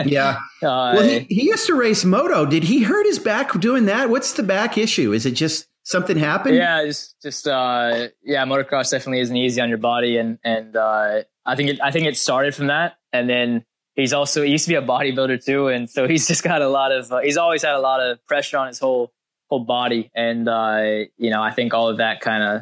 yeah. 0.05 0.39
Uh, 0.63 0.93
well, 0.95 1.03
he, 1.03 1.19
he 1.29 1.43
used 1.43 1.67
to 1.67 1.75
race 1.75 2.03
moto. 2.03 2.47
Did 2.47 2.63
he 2.63 2.81
hurt 2.81 3.05
his 3.05 3.19
back 3.19 3.51
doing 3.59 3.85
that? 3.85 4.09
What's 4.09 4.33
the 4.33 4.43
back 4.43 4.77
issue? 4.77 5.13
Is 5.13 5.27
it 5.27 5.31
just 5.31 5.67
something 5.91 6.17
happened? 6.17 6.55
Yeah, 6.55 6.83
just 6.85 7.21
just 7.21 7.47
uh, 7.47 8.07
yeah, 8.23 8.45
motocross 8.45 8.89
definitely 8.91 9.19
isn't 9.19 9.35
easy 9.35 9.61
on 9.61 9.69
your 9.69 9.77
body, 9.77 10.17
and 10.17 10.39
and 10.43 10.75
uh, 10.75 11.23
I 11.45 11.55
think 11.55 11.71
it, 11.71 11.79
I 11.81 11.91
think 11.91 12.07
it 12.07 12.17
started 12.17 12.55
from 12.55 12.67
that, 12.67 12.97
and 13.13 13.29
then 13.29 13.65
he's 13.95 14.13
also 14.13 14.41
he 14.43 14.51
used 14.51 14.65
to 14.65 14.69
be 14.69 14.75
a 14.75 14.81
bodybuilder 14.81 15.43
too, 15.43 15.67
and 15.67 15.89
so 15.89 16.07
he's 16.07 16.27
just 16.31 16.43
got 16.43 16.61
a 16.61 16.69
lot 16.69 16.91
of 16.91 17.11
uh, 17.11 17.19
he's 17.19 17.37
always 17.37 17.61
had 17.63 17.73
a 17.75 17.79
lot 17.79 17.99
of 17.99 18.25
pressure 18.27 18.57
on 18.57 18.67
his 18.67 18.79
whole 18.79 19.11
whole 19.49 19.63
body, 19.65 20.09
and 20.15 20.47
uh, 20.47 20.81
you 21.17 21.29
know 21.29 21.41
I 21.43 21.51
think 21.51 21.73
all 21.73 21.89
of 21.89 21.97
that 21.97 22.21
kind 22.21 22.43
of 22.43 22.61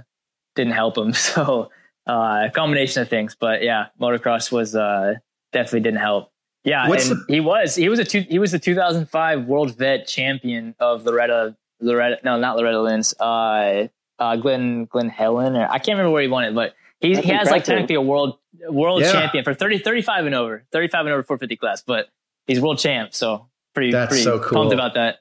didn't 0.56 0.74
help 0.74 0.98
him. 0.98 1.14
So 1.30 1.70
uh, 2.08 2.48
a 2.48 2.52
combination 2.54 3.04
of 3.04 3.10
things, 3.10 3.38
but 3.40 3.62
yeah, 3.62 3.88
motocross 4.02 4.52
was 4.52 4.76
uh, 4.76 5.16
definitely 5.54 5.82
didn't 5.82 6.00
help. 6.00 6.32
Yeah, 6.64 6.90
What's 6.90 7.10
and 7.10 7.20
the- 7.20 7.34
he 7.34 7.40
was 7.40 7.76
he 7.76 7.88
was 7.88 8.00
a 8.00 8.04
two, 8.04 8.22
he 8.22 8.40
was 8.40 8.52
the 8.52 8.60
2005 8.60 9.46
World 9.46 9.78
Vet 9.78 10.08
Champion 10.08 10.76
of 10.80 11.06
Loretta 11.06 11.56
Loretta, 11.80 12.20
no, 12.24 12.38
not 12.40 12.58
Loretta 12.58 12.82
Lynn's, 12.82 13.14
uh, 13.20 13.88
uh, 14.18 14.36
Glenn, 14.36 14.86
Glen 14.86 15.10
Helen, 15.10 15.56
or 15.56 15.68
I 15.68 15.80
can't 15.80 15.98
remember 15.98 16.12
where 16.12 16.22
he 16.22 16.28
won 16.28 16.44
it, 16.44 16.54
but 16.54 16.76
he, 17.00 17.16
he 17.16 17.30
has 17.30 17.50
like 17.50 17.64
technically 17.64 17.96
a 17.96 18.02
world, 18.02 18.38
world 18.70 19.02
yeah. 19.02 19.12
champion 19.12 19.44
for 19.44 19.54
30, 19.54 19.80
35 19.80 20.26
and 20.26 20.36
over, 20.36 20.66
35 20.72 21.06
and 21.06 21.14
over 21.14 21.24
450 21.24 21.56
class, 21.56 21.82
but 21.82 22.10
he's 22.48 22.60
world 22.60 22.80
champ. 22.80 23.14
So 23.14 23.48
pretty, 23.74 23.92
That's 23.92 24.10
pretty 24.10 24.24
so 24.24 24.40
cool. 24.40 24.60
pumped 24.60 24.74
about 24.74 24.96
that. 24.96 25.20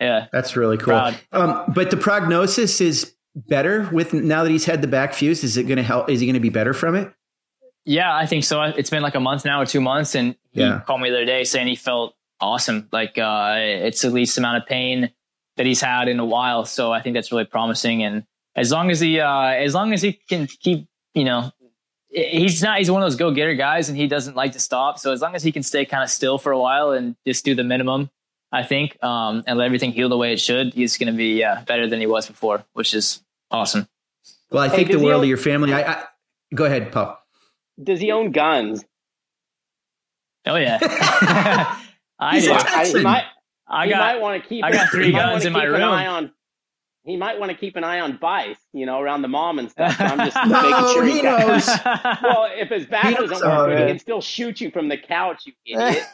Yeah. 0.00 0.26
That's 0.32 0.56
really 0.56 0.78
cool. 0.78 1.12
Um, 1.32 1.64
but 1.74 1.90
the 1.90 1.96
prognosis 1.96 2.80
is 2.80 3.14
better 3.34 3.88
with 3.92 4.14
now 4.14 4.44
that 4.44 4.50
he's 4.50 4.64
had 4.64 4.80
the 4.80 4.88
back 4.88 5.12
fuse. 5.12 5.44
Is 5.44 5.56
it 5.56 5.64
going 5.64 5.76
to 5.76 5.82
help? 5.82 6.08
Is 6.08 6.20
he 6.20 6.26
going 6.26 6.34
to 6.34 6.40
be 6.40 6.50
better 6.50 6.72
from 6.72 6.94
it? 6.94 7.12
Yeah, 7.84 8.14
I 8.14 8.26
think 8.26 8.44
so. 8.44 8.62
It's 8.62 8.90
been 8.90 9.02
like 9.02 9.14
a 9.14 9.20
month 9.20 9.44
now 9.44 9.62
or 9.62 9.66
two 9.66 9.80
months, 9.80 10.14
and 10.14 10.36
he 10.50 10.60
yeah. 10.60 10.80
called 10.86 11.00
me 11.00 11.10
the 11.10 11.16
other 11.16 11.24
day 11.24 11.44
saying 11.44 11.68
he 11.68 11.76
felt 11.76 12.14
awesome. 12.40 12.88
Like 12.92 13.16
uh, 13.18 13.54
it's 13.56 14.02
the 14.02 14.10
least 14.10 14.36
amount 14.38 14.62
of 14.62 14.66
pain 14.66 15.10
that 15.58 15.66
he's 15.66 15.80
had 15.80 16.08
in 16.08 16.18
a 16.18 16.24
while. 16.24 16.64
So 16.64 16.92
I 16.92 17.02
think 17.02 17.14
that's 17.14 17.30
really 17.30 17.44
promising. 17.44 18.02
And 18.02 18.24
as 18.56 18.72
long 18.72 18.90
as 18.90 19.00
he, 19.00 19.20
uh, 19.20 19.48
as 19.48 19.74
long 19.74 19.92
as 19.92 20.00
he 20.00 20.14
can 20.28 20.46
keep, 20.46 20.86
you 21.14 21.24
know, 21.24 21.50
he's 22.08 22.62
not, 22.62 22.78
he's 22.78 22.90
one 22.90 23.02
of 23.02 23.06
those 23.06 23.16
go 23.16 23.32
getter 23.32 23.54
guys 23.54 23.88
and 23.88 23.98
he 23.98 24.06
doesn't 24.06 24.36
like 24.36 24.52
to 24.52 24.60
stop. 24.60 24.98
So 24.98 25.12
as 25.12 25.20
long 25.20 25.34
as 25.34 25.42
he 25.42 25.52
can 25.52 25.62
stay 25.62 25.84
kind 25.84 26.02
of 26.02 26.10
still 26.10 26.38
for 26.38 26.52
a 26.52 26.58
while 26.58 26.92
and 26.92 27.16
just 27.26 27.44
do 27.44 27.54
the 27.54 27.64
minimum, 27.64 28.08
I 28.50 28.62
think, 28.62 29.02
um, 29.02 29.42
and 29.46 29.58
let 29.58 29.66
everything 29.66 29.92
heal 29.92 30.08
the 30.08 30.16
way 30.16 30.32
it 30.32 30.40
should, 30.40 30.72
he's 30.72 30.96
going 30.96 31.12
to 31.12 31.16
be 31.16 31.44
uh, 31.44 31.62
better 31.66 31.86
than 31.86 32.00
he 32.00 32.06
was 32.06 32.26
before, 32.28 32.64
which 32.72 32.94
is 32.94 33.22
awesome. 33.50 33.88
Well, 34.50 34.62
I 34.62 34.68
hey, 34.68 34.76
think 34.76 34.92
the 34.92 34.98
world 34.98 35.18
own, 35.18 35.24
of 35.24 35.28
your 35.28 35.36
family. 35.36 35.74
I, 35.74 35.82
I, 35.82 36.04
go 36.54 36.64
ahead, 36.64 36.90
Paul. 36.92 37.18
Does 37.82 38.00
he 38.00 38.10
own 38.10 38.30
guns? 38.30 38.84
Oh 40.46 40.56
yeah, 40.56 40.78
I 42.18 42.40
do. 42.40 43.27
I, 43.68 43.84
I 43.84 43.88
got. 43.88 43.98
might 43.98 44.20
want 44.20 44.42
to 44.42 44.48
keep. 44.48 44.64
I 44.64 44.72
got 44.72 44.88
three 44.90 45.12
guns 45.12 45.44
in 45.44 45.52
my 45.52 45.64
room. 45.64 45.82
On, 45.82 46.32
he 47.08 47.16
might 47.16 47.40
want 47.40 47.50
to 47.50 47.56
keep 47.56 47.74
an 47.76 47.84
eye 47.84 48.00
on 48.00 48.18
Vice, 48.18 48.58
you 48.74 48.84
know, 48.84 49.00
around 49.00 49.22
the 49.22 49.28
mom 49.28 49.58
and 49.58 49.70
stuff. 49.70 49.96
So 49.96 50.04
I'm 50.04 50.18
just 50.18 50.36
no, 50.46 50.62
making 50.62 50.92
sure 50.92 51.04
he, 51.04 51.12
he 51.12 51.22
knows. 51.22 51.66
well, 52.22 52.48
if 52.52 52.68
his 52.68 52.84
back 52.84 53.16
doesn't 53.16 53.40
work, 53.40 53.78
he 53.78 53.86
can 53.86 53.98
still 53.98 54.20
shoot 54.20 54.60
you 54.60 54.70
from 54.70 54.88
the 54.88 54.98
couch, 54.98 55.44
you 55.46 55.54
idiot. 55.66 56.04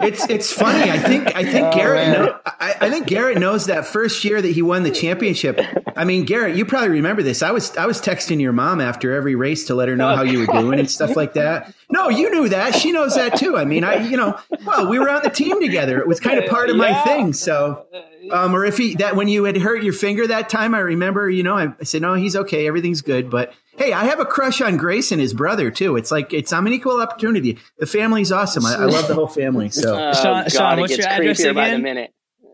it's 0.00 0.28
it's 0.30 0.52
funny. 0.52 0.88
I 0.88 0.98
think 0.98 1.34
I 1.34 1.44
think 1.44 1.66
oh, 1.66 1.72
Garrett. 1.72 2.08
Know, 2.16 2.38
I, 2.46 2.76
I, 2.80 2.90
think 2.90 3.08
Garrett 3.08 3.38
knows 3.38 3.66
that 3.66 3.86
first 3.86 4.24
year 4.24 4.40
that 4.40 4.52
he 4.52 4.62
won 4.62 4.84
the 4.84 4.92
championship. 4.92 5.60
I 5.96 6.04
mean, 6.04 6.24
Garrett, 6.24 6.56
you 6.56 6.64
probably 6.64 6.90
remember 6.90 7.22
this. 7.22 7.42
I 7.42 7.50
was 7.50 7.76
I 7.76 7.86
was 7.86 8.00
texting 8.00 8.40
your 8.40 8.52
mom 8.52 8.80
after 8.80 9.14
every 9.14 9.34
race 9.34 9.64
to 9.66 9.74
let 9.74 9.88
her 9.88 9.96
know 9.96 10.12
oh, 10.12 10.16
how 10.16 10.22
you 10.22 10.38
were 10.38 10.46
doing 10.46 10.78
and 10.78 10.88
stuff 10.88 11.16
like 11.16 11.34
that. 11.34 11.74
No, 11.90 12.08
you 12.08 12.30
knew 12.30 12.48
that. 12.50 12.76
She 12.76 12.92
knows 12.92 13.16
that 13.16 13.36
too. 13.36 13.56
I 13.56 13.64
mean, 13.64 13.82
I 13.82 14.06
you 14.06 14.16
know, 14.16 14.38
well, 14.64 14.88
we 14.88 15.00
were 15.00 15.10
on 15.10 15.22
the 15.24 15.30
team 15.30 15.60
together. 15.60 15.98
It 15.98 16.06
was 16.06 16.20
kind 16.20 16.38
of 16.38 16.44
uh, 16.44 16.50
part 16.50 16.70
of 16.70 16.76
my 16.76 16.94
thing. 17.02 17.32
So 17.32 17.86
uh, 17.92 18.00
um, 18.30 18.54
or 18.54 18.64
if 18.64 18.76
he 18.76 18.94
that 18.96 19.16
when 19.16 19.28
you 19.28 19.44
had 19.44 19.56
hurt 19.56 19.82
your 19.82 19.92
finger 19.92 20.26
that 20.26 20.48
time, 20.48 20.74
I 20.74 20.80
remember, 20.80 21.28
you 21.30 21.42
know, 21.42 21.54
I, 21.54 21.72
I, 21.80 21.84
said, 21.84 22.02
no, 22.02 22.14
he's 22.14 22.36
okay, 22.36 22.66
everything's 22.66 23.02
good. 23.02 23.30
But 23.30 23.52
hey, 23.76 23.92
I 23.92 24.04
have 24.04 24.20
a 24.20 24.24
crush 24.24 24.60
on 24.60 24.76
Grayson, 24.76 25.18
his 25.18 25.34
brother 25.34 25.70
too. 25.70 25.96
It's 25.96 26.10
like 26.10 26.32
it's 26.32 26.52
I'm 26.52 26.66
an 26.66 26.72
equal 26.72 27.00
opportunity. 27.00 27.58
The 27.78 27.86
family's 27.86 28.32
awesome. 28.32 28.66
I, 28.66 28.74
I 28.74 28.84
love 28.84 29.08
the 29.08 29.14
whole 29.14 29.28
family. 29.28 29.70
So, 29.70 29.94
oh, 29.98 30.12
Sean, 30.14 30.48
Sean 30.48 30.80
what's 30.80 30.96
your 30.96 31.06
address 31.06 31.40
again? 31.40 32.08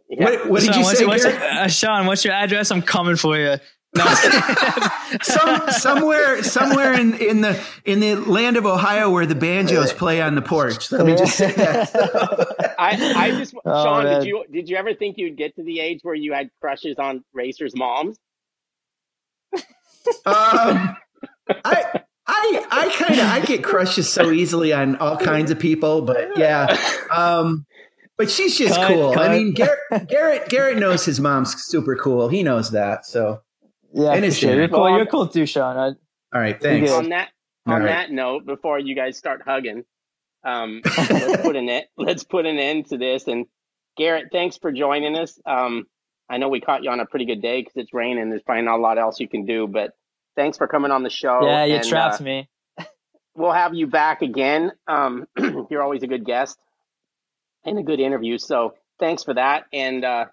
Yeah. 0.08 0.24
What, 0.24 0.50
what 0.50 0.60
did 0.62 0.76
you 0.76 0.82
what's, 0.82 0.98
say, 0.98 1.06
what's, 1.06 1.24
uh, 1.24 1.68
Sean? 1.68 2.06
What's 2.06 2.24
your 2.24 2.34
address? 2.34 2.70
I'm 2.70 2.82
coming 2.82 3.16
for 3.16 3.38
you. 3.38 3.56
No. 3.95 4.07
Some, 5.22 5.68
somewhere, 5.70 6.43
somewhere 6.43 6.95
in, 6.95 7.12
in 7.14 7.43
the 7.43 7.62
in 7.84 8.01
the 8.01 8.14
land 8.14 8.57
of 8.57 8.64
Ohio 8.64 9.11
where 9.11 9.26
the 9.26 9.34
banjos 9.34 9.93
play 9.93 10.22
on 10.22 10.34
the 10.34 10.40
porch. 10.40 10.90
Let 10.90 11.05
me 11.05 11.14
just 11.14 11.36
say 11.36 11.53
that. 11.57 12.74
I, 12.78 13.12
I 13.16 13.30
just, 13.32 13.55
oh, 13.66 13.84
Sean, 13.84 14.05
man. 14.05 14.20
did 14.20 14.28
you 14.28 14.45
did 14.51 14.68
you 14.70 14.76
ever 14.76 14.95
think 14.95 15.18
you'd 15.18 15.36
get 15.36 15.55
to 15.57 15.62
the 15.62 15.80
age 15.80 16.01
where 16.03 16.14
you 16.14 16.32
had 16.32 16.49
crushes 16.61 16.97
on 16.99 17.22
racers' 17.32 17.74
moms? 17.76 18.18
Um, 20.26 20.97
I. 21.64 22.03
I 22.26 22.66
I 22.70 22.88
kind 22.97 23.20
of 23.20 23.26
I 23.26 23.40
get 23.40 23.62
crushes 23.64 24.11
so 24.11 24.30
easily 24.30 24.72
on 24.72 24.97
all 24.97 25.16
kinds 25.16 25.51
of 25.51 25.59
people, 25.59 26.03
but 26.03 26.36
yeah, 26.38 26.76
um, 27.14 27.66
but 28.16 28.30
she's 28.30 28.57
just 28.57 28.74
cut, 28.74 28.88
cool. 28.88 29.12
Cut. 29.12 29.30
I 29.30 29.36
mean, 29.36 29.53
Garrett, 29.53 30.09
Garrett 30.09 30.49
Garrett 30.49 30.78
knows 30.78 31.05
his 31.05 31.20
mom's 31.20 31.55
super 31.64 31.97
cool. 31.97 32.28
He 32.28 32.43
knows 32.43 32.70
that, 32.70 33.07
so 33.07 33.43
yeah, 33.95 34.12
and 34.12 34.34
sure. 34.34 34.55
You're 34.55 34.68
cool. 34.68 34.97
You're 34.97 35.07
cool 35.07 35.28
too, 35.28 35.47
Sean. 35.47 35.76
I, 35.76 35.86
All 36.34 36.40
right, 36.40 36.61
thanks. 36.61 36.90
On 36.90 37.11
that 37.11 37.30
on 37.66 37.82
right. 37.82 37.88
that 37.88 38.11
note, 38.11 38.45
before 38.45 38.78
you 38.78 38.95
guys 38.95 39.16
start 39.16 39.43
hugging, 39.45 39.84
um, 40.45 40.82
let's 40.99 41.43
put 41.43 41.57
an 41.57 41.68
end, 41.68 41.84
let's 41.97 42.24
put 42.24 42.47
an 42.47 42.59
end 42.59 42.86
to 42.86 42.99
this. 42.99 43.26
And 43.28 43.47
Garrett, 43.97 44.28
thanks 44.32 44.59
for 44.59 44.72
joining 44.72 45.16
us. 45.16 45.38
Um, 45.47 45.84
I 46.28 46.38
know 46.38 46.49
we 46.49 46.61
caught 46.61 46.82
you 46.82 46.90
on 46.90 47.01
a 47.01 47.07
pretty 47.07 47.26
good 47.26 47.43
day 47.43 47.61
because 47.61 47.74
it's 47.76 47.93
raining. 47.93 48.30
There's 48.30 48.43
probably 48.43 48.64
not 48.64 48.78
a 48.78 48.82
lot 48.82 48.99
else 48.99 49.20
you 49.20 49.28
can 49.28 49.45
do, 49.45 49.66
but 49.66 49.93
thanks 50.34 50.57
for 50.57 50.66
coming 50.66 50.90
on 50.90 51.03
the 51.03 51.11
show. 51.11 51.47
Yeah, 51.47 51.64
you 51.64 51.76
and, 51.76 51.86
trapped 51.86 52.20
uh, 52.20 52.24
me. 52.24 52.49
we'll 53.34 53.53
have 53.53 53.74
you 53.74 53.86
back 53.86 54.22
again. 54.22 54.72
Um, 54.86 55.26
you're 55.70 55.82
always 55.82 56.03
a 56.03 56.07
good 56.07 56.24
guest. 56.24 56.59
and 57.64 57.78
a 57.78 57.82
good 57.82 58.01
interview. 58.01 58.38
So 58.38 58.74
thanks 58.99 59.22
for 59.24 59.34
that. 59.34 59.64
And 59.72 60.05
uh, 60.05 60.24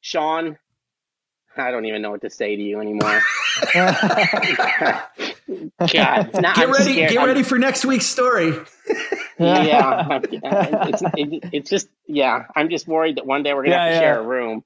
Sean, 0.00 0.56
I 1.56 1.70
don't 1.70 1.84
even 1.86 2.02
know 2.02 2.10
what 2.10 2.22
to 2.22 2.30
say 2.30 2.56
to 2.56 2.62
you 2.62 2.80
anymore. 2.80 3.20
God, 3.74 5.02
get 5.88 6.44
I'm 6.44 6.70
ready! 6.70 6.92
Scared. 6.92 7.10
Get 7.10 7.18
I'm, 7.18 7.26
ready 7.26 7.42
for 7.42 7.58
next 7.58 7.84
week's 7.84 8.06
story. 8.06 8.54
yeah, 9.38 10.20
it's, 10.22 11.02
it, 11.02 11.50
it's 11.52 11.70
just 11.70 11.88
yeah. 12.06 12.44
I'm 12.54 12.70
just 12.70 12.86
worried 12.86 13.16
that 13.16 13.26
one 13.26 13.42
day 13.42 13.52
we're 13.52 13.64
gonna 13.64 13.74
yeah, 13.74 13.84
have 13.84 13.90
to 13.90 13.94
yeah. 13.94 14.00
share 14.00 14.20
a 14.20 14.26
room. 14.26 14.64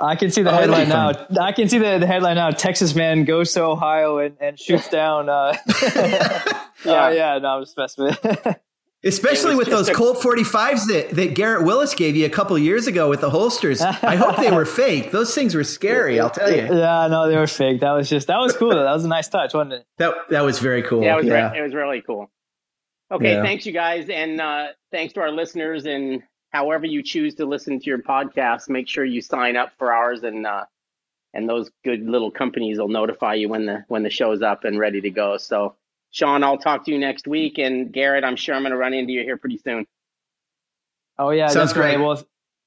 I 0.00 0.14
can 0.14 0.30
see 0.30 0.42
the 0.42 0.52
oh, 0.52 0.54
headline 0.54 0.88
now. 0.88 1.12
I 1.40 1.50
can 1.52 1.68
see 1.68 1.78
the, 1.78 1.98
the 1.98 2.06
headline 2.06 2.36
now. 2.36 2.50
Texas 2.50 2.94
man 2.94 3.24
goes 3.24 3.52
to 3.54 3.64
Ohio 3.64 4.18
and, 4.18 4.36
and 4.40 4.58
shoots 4.58 4.88
down. 4.90 5.28
Uh, 5.28 5.56
yeah. 5.82 6.42
Uh, 6.86 7.08
yeah, 7.08 7.38
no, 7.42 7.48
I'm 7.48 7.62
just 7.62 7.76
messing 7.76 8.04
with. 8.04 8.58
Especially 9.04 9.54
with 9.54 9.68
those 9.68 9.88
a- 9.88 9.94
Colt 9.94 10.18
45s 10.18 10.86
that, 10.88 11.10
that 11.10 11.34
Garrett 11.34 11.64
Willis 11.64 11.94
gave 11.94 12.16
you 12.16 12.26
a 12.26 12.30
couple 12.30 12.58
years 12.58 12.88
ago 12.88 13.08
with 13.08 13.20
the 13.20 13.30
holsters. 13.30 13.80
I 13.80 14.16
hope 14.16 14.36
they 14.36 14.50
were 14.50 14.64
fake. 14.82 15.12
Those 15.12 15.32
things 15.34 15.54
were 15.54 15.62
scary, 15.62 16.18
I'll 16.18 16.30
tell 16.30 16.50
you. 16.50 16.62
Yeah, 16.62 17.06
no, 17.08 17.28
they 17.28 17.36
were 17.36 17.46
fake. 17.46 17.80
That 17.80 17.92
was 17.92 18.08
just 18.08 18.26
that 18.26 18.38
was 18.38 18.56
cool. 18.56 18.70
That 18.70 18.92
was 18.92 19.04
a 19.04 19.08
nice 19.08 19.28
touch, 19.28 19.54
wasn't 19.54 19.74
it? 19.74 19.86
That 19.98 20.14
that 20.30 20.40
was 20.40 20.58
very 20.58 20.82
cool. 20.82 21.02
Yeah, 21.04 21.14
it 21.14 21.16
was, 21.18 21.26
yeah. 21.26 21.52
Re- 21.52 21.58
it 21.58 21.62
was 21.62 21.74
really 21.74 22.02
cool. 22.02 22.28
Okay, 23.10 23.34
yeah. 23.34 23.42
thanks 23.42 23.64
you 23.64 23.72
guys 23.72 24.08
and 24.10 24.40
uh, 24.40 24.66
thanks 24.90 25.14
to 25.14 25.20
our 25.20 25.30
listeners 25.30 25.86
and 25.86 26.22
however 26.50 26.84
you 26.84 27.02
choose 27.02 27.36
to 27.36 27.46
listen 27.46 27.78
to 27.78 27.86
your 27.86 27.98
podcast, 28.02 28.68
make 28.68 28.88
sure 28.88 29.04
you 29.04 29.22
sign 29.22 29.56
up 29.56 29.72
for 29.78 29.92
ours 29.92 30.24
and 30.24 30.44
uh, 30.44 30.64
and 31.34 31.48
those 31.48 31.70
good 31.84 32.02
little 32.04 32.30
companies 32.32 32.78
will 32.78 32.88
notify 32.88 33.34
you 33.34 33.48
when 33.48 33.64
the 33.66 33.84
when 33.86 34.02
the 34.02 34.10
show's 34.10 34.42
up 34.42 34.64
and 34.64 34.78
ready 34.78 35.00
to 35.02 35.10
go. 35.10 35.36
So 35.36 35.76
Sean, 36.10 36.42
I'll 36.42 36.58
talk 36.58 36.84
to 36.86 36.92
you 36.92 36.98
next 36.98 37.26
week. 37.26 37.58
And 37.58 37.92
Garrett, 37.92 38.24
I'm 38.24 38.36
sure 38.36 38.54
I'm 38.54 38.62
going 38.62 38.72
to 38.72 38.78
run 38.78 38.94
into 38.94 39.12
you 39.12 39.22
here 39.22 39.36
pretty 39.36 39.58
soon. 39.58 39.86
Oh, 41.18 41.30
yeah. 41.30 41.48
Sounds 41.48 41.72
great. 41.72 41.96
great. 41.96 42.04
Well, 42.04 42.22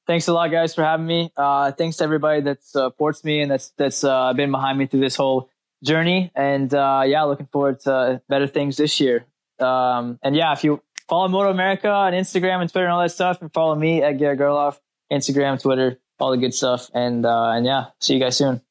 thanks 0.08 0.28
a 0.28 0.34
lot, 0.34 0.52
guys, 0.52 0.76
for 0.76 0.84
having 0.84 1.06
me. 1.06 1.32
Uh, 1.36 1.72
thanks 1.72 1.98
to 1.98 2.04
everybody 2.04 2.42
that 2.42 2.64
supports 2.64 3.24
me 3.24 3.42
and 3.42 3.52
that's, 3.52 3.72
that's 3.78 4.04
uh, 4.04 4.34
been 4.34 4.52
behind 4.52 4.78
me 4.78 4.88
through 4.88 5.00
this 5.00 5.16
whole 5.16 5.50
journey. 5.84 6.32
And 6.36 6.74
uh, 6.74 7.04
yeah, 7.06 7.24
looking 7.24 7.48
forward 7.48 7.80
to 7.82 8.22
better 8.30 8.48
things 8.48 8.78
this 8.78 9.00
year. 9.00 9.26
Um, 9.60 10.20
and 10.22 10.36
yeah, 10.36 10.54
if 10.54 10.64
you 10.64 10.82
follow 11.08 11.28
MotoAmerica 11.28 11.86
on 11.86 12.14
Instagram 12.14 12.62
and 12.62 12.72
Twitter 12.72 12.86
and 12.86 12.94
all 12.94 13.02
that 13.02 13.12
stuff, 13.12 13.42
and 13.42 13.54
follow 13.54 13.76
me 13.76 14.02
at 14.04 14.18
Garrett 14.18 14.40
Gerloff, 14.40 14.80
Instagram, 15.12 15.62
Twitter, 15.62 16.00
all 16.20 16.32
the 16.32 16.38
good 16.38 16.54
stuff. 16.54 16.90
And 16.94 17.26
uh, 17.26 17.52
and 17.52 17.66
yeah, 17.66 17.88
see 18.00 18.16
you 18.16 18.20
guys 18.20 18.38
soon. 18.38 18.62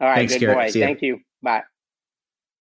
All 0.00 0.08
right, 0.08 0.16
Thanks, 0.16 0.34
good 0.34 0.40
Garrett. 0.40 0.72
boy. 0.74 0.80
Thank 0.80 1.02
you. 1.02 1.20
Bye. 1.42 1.62